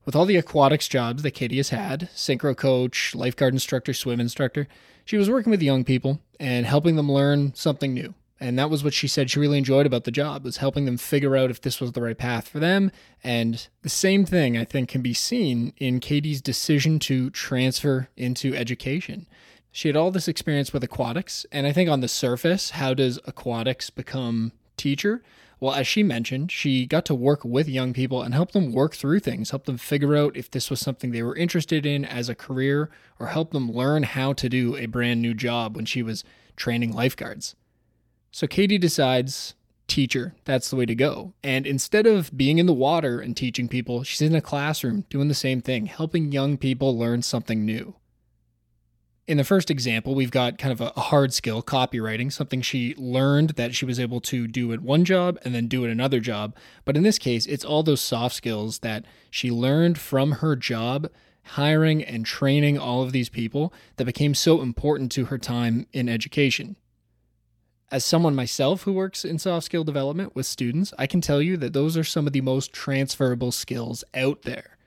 With 0.05 0.17
all 0.17 0.27
the 0.27 0.37
aquatics 0.37 0.89
jobs 0.89 1.23
that 1.23 1.31
Katie 1.31 1.59
has 1.59 1.69
had 1.69 2.11
synchro 2.15 2.57
coach, 2.57 3.15
lifeguard 3.15 3.55
instructor, 3.55 3.95
swim 3.95 4.21
instructor 4.21 4.67
she 5.05 5.17
was 5.17 5.31
working 5.31 5.51
with 5.51 5.63
young 5.63 5.85
people 5.85 6.21
and 6.39 6.67
helping 6.67 6.97
them 6.97 7.11
learn 7.11 7.55
something 7.55 7.93
new. 7.93 8.15
And 8.41 8.59
that 8.59 8.71
was 8.71 8.83
what 8.83 8.95
she 8.95 9.07
said 9.07 9.31
she 9.31 9.39
really 9.39 9.59
enjoyed 9.59 9.87
about 9.87 10.03
the 10.03 10.11
job 10.11 10.45
was 10.45 10.57
helping 10.57 10.85
them 10.85 10.97
figure 10.97 11.37
out 11.37 11.51
if 11.51 11.61
this 11.61 11.81
was 11.81 11.93
the 11.93 12.03
right 12.03 12.19
path 12.19 12.49
for 12.49 12.59
them. 12.59 12.91
And 13.23 13.69
the 13.83 13.89
same 13.89 14.25
thing 14.25 14.57
I 14.57 14.65
think 14.65 14.89
can 14.89 15.01
be 15.01 15.15
seen 15.15 15.73
in 15.77 16.01
Katie's 16.01 16.43
decision 16.43 16.99
to 17.01 17.31
transfer 17.31 18.09
into 18.17 18.55
education. 18.55 19.29
She 19.73 19.89
had 19.89 19.97
all 19.97 20.11
this 20.11 20.29
experience 20.29 20.73
with 20.73 20.85
aquatics, 20.85 21.47
and 21.51 21.67
I 21.67 21.73
think 21.73 21.89
on 21.89 22.01
the 22.01 22.09
surface, 22.09 22.71
how 22.71 22.95
does 22.95 23.19
aquatics 23.27 23.91
become 23.91 24.53
teacher. 24.77 25.23
Well, 25.61 25.75
as 25.75 25.87
she 25.87 26.03
mentioned, 26.03 26.51
she 26.51 26.87
got 26.87 27.05
to 27.07 27.15
work 27.15 27.45
with 27.45 27.69
young 27.69 27.93
people 27.93 28.21
and 28.21 28.35
help 28.35 28.51
them 28.51 28.73
work 28.73 28.95
through 28.95 29.21
things, 29.21 29.51
help 29.51 29.65
them 29.65 29.79
figure 29.79 30.17
out 30.17 30.37
if 30.37 30.51
this 30.51 30.69
was 30.69 30.81
something 30.81 31.13
they 31.13 31.23
were 31.23 31.37
interested 31.37 31.87
in 31.87 32.05
as 32.05 32.29
a 32.29 32.35
career, 32.35 32.91
or 33.21 33.29
help 33.29 33.53
them 33.53 33.71
learn 33.71 34.03
how 34.03 34.33
to 34.33 34.49
do 34.49 34.77
a 34.77 34.87
brand 34.87 35.23
new 35.23 35.35
job 35.35 35.77
when 35.77 35.85
she 35.85 36.03
was 36.03 36.25
training 36.57 36.93
lifeguards. 36.93 37.55
So 38.33 38.49
Katie 38.49 38.77
decides, 38.79 39.55
teacher, 39.87 40.35
that's 40.45 40.69
the 40.69 40.77
way 40.77 40.87
to 40.87 40.97
go. 40.97 41.33
And 41.45 41.65
instead 41.65 42.07
of 42.07 42.37
being 42.37 42.59
in 42.59 42.67
the 42.67 42.73
water 42.73 43.21
and 43.21 43.37
teaching 43.37 43.69
people, 43.69 44.03
she's 44.03 44.21
in 44.21 44.35
a 44.35 44.41
classroom 44.41 45.05
doing 45.11 45.29
the 45.29 45.35
same 45.35 45.61
thing, 45.63 45.87
helping 45.87 46.33
young 46.33 46.57
people 46.57 46.99
learn 46.99 47.23
something 47.23 47.65
new. 47.65 47.95
In 49.29 49.37
the 49.37 49.45
first 49.45 49.71
example, 49.71 50.17
we've 50.17 50.33
got 50.33 50.59
kind 50.59 50.73
of 50.73 50.81
a 50.81 51.01
hard 51.01 51.33
skill, 51.33 51.63
copywriting, 51.63 52.33
something 52.33 52.61
she 52.61 52.93
learned 52.97 53.51
that 53.51 53.73
she 53.73 53.85
was 53.85 54.01
able 54.01 54.21
to 54.23 54.49
do 54.49 54.73
at 54.73 54.81
one 54.81 55.05
job 55.05 55.39
and 55.45 55.55
then 55.55 55.69
do 55.69 55.85
at 55.85 55.91
another 55.93 56.19
job. 56.19 56.57
But 56.85 56.97
in 56.97 57.05
this 57.05 57.19
case, 57.19 57.47
it's 57.47 57.65
all 57.65 57.85
those 57.85 58.01
soft 58.01 58.35
skills 58.35 58.81
that 58.81 59.05
she 59.31 59.49
learned 59.49 59.97
from 59.97 60.33
her 60.33 60.57
job, 60.57 61.09
hiring 61.45 62.03
and 62.03 62.27
training 62.27 62.79
all 62.79 63.03
of 63.03 63.13
these 63.13 63.29
people 63.29 63.73
that 63.97 64.07
became 64.07 64.35
so 64.35 64.61
important 64.61 65.13
to 65.13 65.27
her 65.27 65.39
time 65.39 65.87
in 65.93 66.09
education. 66.09 66.75
As 67.93 68.05
someone 68.05 68.35
myself 68.35 68.83
who 68.83 68.93
works 68.93 69.25
in 69.25 69.39
soft 69.39 69.67
skill 69.67 69.85
development 69.85 70.35
with 70.35 70.47
students, 70.47 70.93
I 70.99 71.07
can 71.07 71.21
tell 71.21 71.41
you 71.41 71.57
that 71.59 71.75
those 71.75 71.97
are 71.97 72.03
some 72.03 72.27
of 72.27 72.33
the 72.33 72.41
most 72.41 72.73
transferable 72.73 73.53
skills 73.53 74.03
out 74.15 74.43
there 74.43 74.79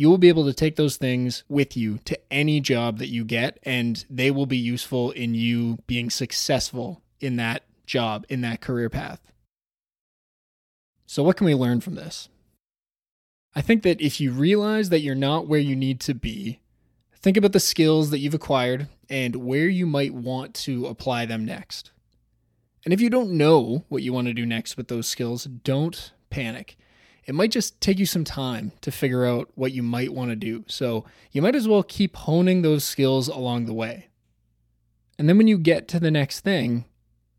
you 0.00 0.08
will 0.08 0.16
be 0.16 0.30
able 0.30 0.46
to 0.46 0.54
take 0.54 0.76
those 0.76 0.96
things 0.96 1.44
with 1.46 1.76
you 1.76 1.98
to 2.06 2.18
any 2.32 2.58
job 2.58 2.96
that 2.96 3.10
you 3.10 3.22
get, 3.22 3.58
and 3.64 4.06
they 4.08 4.30
will 4.30 4.46
be 4.46 4.56
useful 4.56 5.10
in 5.10 5.34
you 5.34 5.76
being 5.86 6.08
successful 6.08 7.02
in 7.20 7.36
that 7.36 7.64
job, 7.84 8.24
in 8.30 8.40
that 8.40 8.62
career 8.62 8.88
path. 8.88 9.30
So, 11.04 11.22
what 11.22 11.36
can 11.36 11.44
we 11.44 11.54
learn 11.54 11.82
from 11.82 11.96
this? 11.96 12.30
I 13.54 13.60
think 13.60 13.82
that 13.82 14.00
if 14.00 14.22
you 14.22 14.32
realize 14.32 14.88
that 14.88 15.00
you're 15.00 15.14
not 15.14 15.46
where 15.46 15.60
you 15.60 15.76
need 15.76 16.00
to 16.00 16.14
be, 16.14 16.60
think 17.14 17.36
about 17.36 17.52
the 17.52 17.60
skills 17.60 18.08
that 18.08 18.20
you've 18.20 18.32
acquired 18.32 18.88
and 19.10 19.36
where 19.36 19.68
you 19.68 19.84
might 19.84 20.14
want 20.14 20.54
to 20.54 20.86
apply 20.86 21.26
them 21.26 21.44
next. 21.44 21.90
And 22.86 22.94
if 22.94 23.02
you 23.02 23.10
don't 23.10 23.32
know 23.32 23.84
what 23.90 24.02
you 24.02 24.14
want 24.14 24.28
to 24.28 24.32
do 24.32 24.46
next 24.46 24.78
with 24.78 24.88
those 24.88 25.06
skills, 25.06 25.44
don't 25.44 26.12
panic 26.30 26.78
it 27.30 27.34
might 27.34 27.52
just 27.52 27.80
take 27.80 28.00
you 28.00 28.06
some 28.06 28.24
time 28.24 28.72
to 28.80 28.90
figure 28.90 29.24
out 29.24 29.52
what 29.54 29.70
you 29.70 29.84
might 29.84 30.12
want 30.12 30.30
to 30.30 30.36
do. 30.36 30.64
So 30.66 31.04
you 31.30 31.40
might 31.40 31.54
as 31.54 31.68
well 31.68 31.84
keep 31.84 32.16
honing 32.16 32.62
those 32.62 32.82
skills 32.82 33.28
along 33.28 33.66
the 33.66 33.72
way. 33.72 34.08
And 35.16 35.28
then 35.28 35.38
when 35.38 35.46
you 35.46 35.56
get 35.56 35.86
to 35.88 36.00
the 36.00 36.10
next 36.10 36.40
thing, 36.40 36.86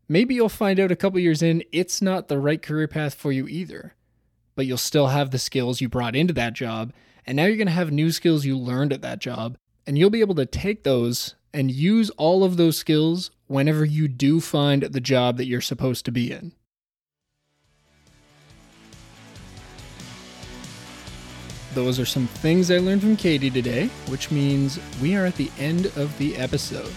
maybe 0.08 0.34
you'll 0.34 0.48
find 0.48 0.80
out 0.80 0.90
a 0.90 0.96
couple 0.96 1.18
years 1.18 1.42
in 1.42 1.62
it's 1.72 2.00
not 2.00 2.28
the 2.28 2.38
right 2.38 2.62
career 2.62 2.88
path 2.88 3.12
for 3.12 3.32
you 3.32 3.46
either. 3.48 3.94
But 4.54 4.64
you'll 4.64 4.78
still 4.78 5.08
have 5.08 5.30
the 5.30 5.38
skills 5.38 5.82
you 5.82 5.90
brought 5.90 6.16
into 6.16 6.32
that 6.32 6.54
job. 6.54 6.94
And 7.26 7.36
now 7.36 7.44
you're 7.44 7.58
going 7.58 7.66
to 7.66 7.72
have 7.74 7.92
new 7.92 8.12
skills 8.12 8.46
you 8.46 8.56
learned 8.56 8.94
at 8.94 9.02
that 9.02 9.18
job. 9.18 9.58
And 9.86 9.98
you'll 9.98 10.08
be 10.08 10.22
able 10.22 10.36
to 10.36 10.46
take 10.46 10.84
those 10.84 11.34
and 11.52 11.70
use 11.70 12.08
all 12.16 12.44
of 12.44 12.56
those 12.56 12.78
skills 12.78 13.30
whenever 13.46 13.84
you 13.84 14.08
do 14.08 14.40
find 14.40 14.84
the 14.84 15.02
job 15.02 15.36
that 15.36 15.48
you're 15.48 15.60
supposed 15.60 16.06
to 16.06 16.12
be 16.12 16.32
in. 16.32 16.54
Those 21.74 21.98
are 21.98 22.04
some 22.04 22.26
things 22.26 22.70
I 22.70 22.76
learned 22.78 23.00
from 23.00 23.16
Katie 23.16 23.50
today, 23.50 23.86
which 24.08 24.30
means 24.30 24.78
we 25.00 25.16
are 25.16 25.24
at 25.24 25.36
the 25.36 25.50
end 25.58 25.86
of 25.96 26.16
the 26.18 26.36
episode. 26.36 26.92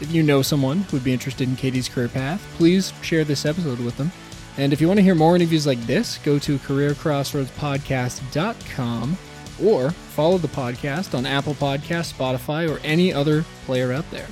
If 0.00 0.12
you 0.12 0.22
know 0.22 0.42
someone 0.42 0.82
who 0.82 0.96
would 0.96 1.04
be 1.04 1.12
interested 1.12 1.48
in 1.48 1.56
Katie's 1.56 1.88
career 1.88 2.08
path, 2.08 2.40
please 2.56 2.92
share 3.02 3.24
this 3.24 3.46
episode 3.46 3.80
with 3.80 3.96
them. 3.96 4.12
And 4.56 4.72
if 4.72 4.80
you 4.80 4.88
want 4.88 4.98
to 4.98 5.04
hear 5.04 5.14
more 5.14 5.36
interviews 5.36 5.66
like 5.66 5.80
this, 5.86 6.18
go 6.18 6.38
to 6.38 6.58
careercrossroadspodcast.com 6.58 9.18
or 9.62 9.90
follow 9.90 10.38
the 10.38 10.48
podcast 10.48 11.16
on 11.16 11.26
Apple 11.26 11.54
Podcasts, 11.54 12.12
Spotify, 12.12 12.68
or 12.70 12.80
any 12.84 13.12
other 13.12 13.44
player 13.64 13.92
out 13.92 14.10
there. 14.10 14.26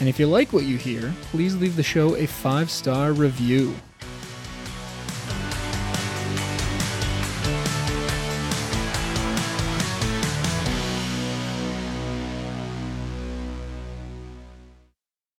And 0.00 0.08
if 0.08 0.18
you 0.18 0.26
like 0.26 0.52
what 0.52 0.64
you 0.64 0.76
hear, 0.76 1.14
please 1.30 1.54
leave 1.56 1.76
the 1.76 1.82
show 1.82 2.16
a 2.16 2.26
five 2.26 2.70
star 2.70 3.12
review. 3.12 3.74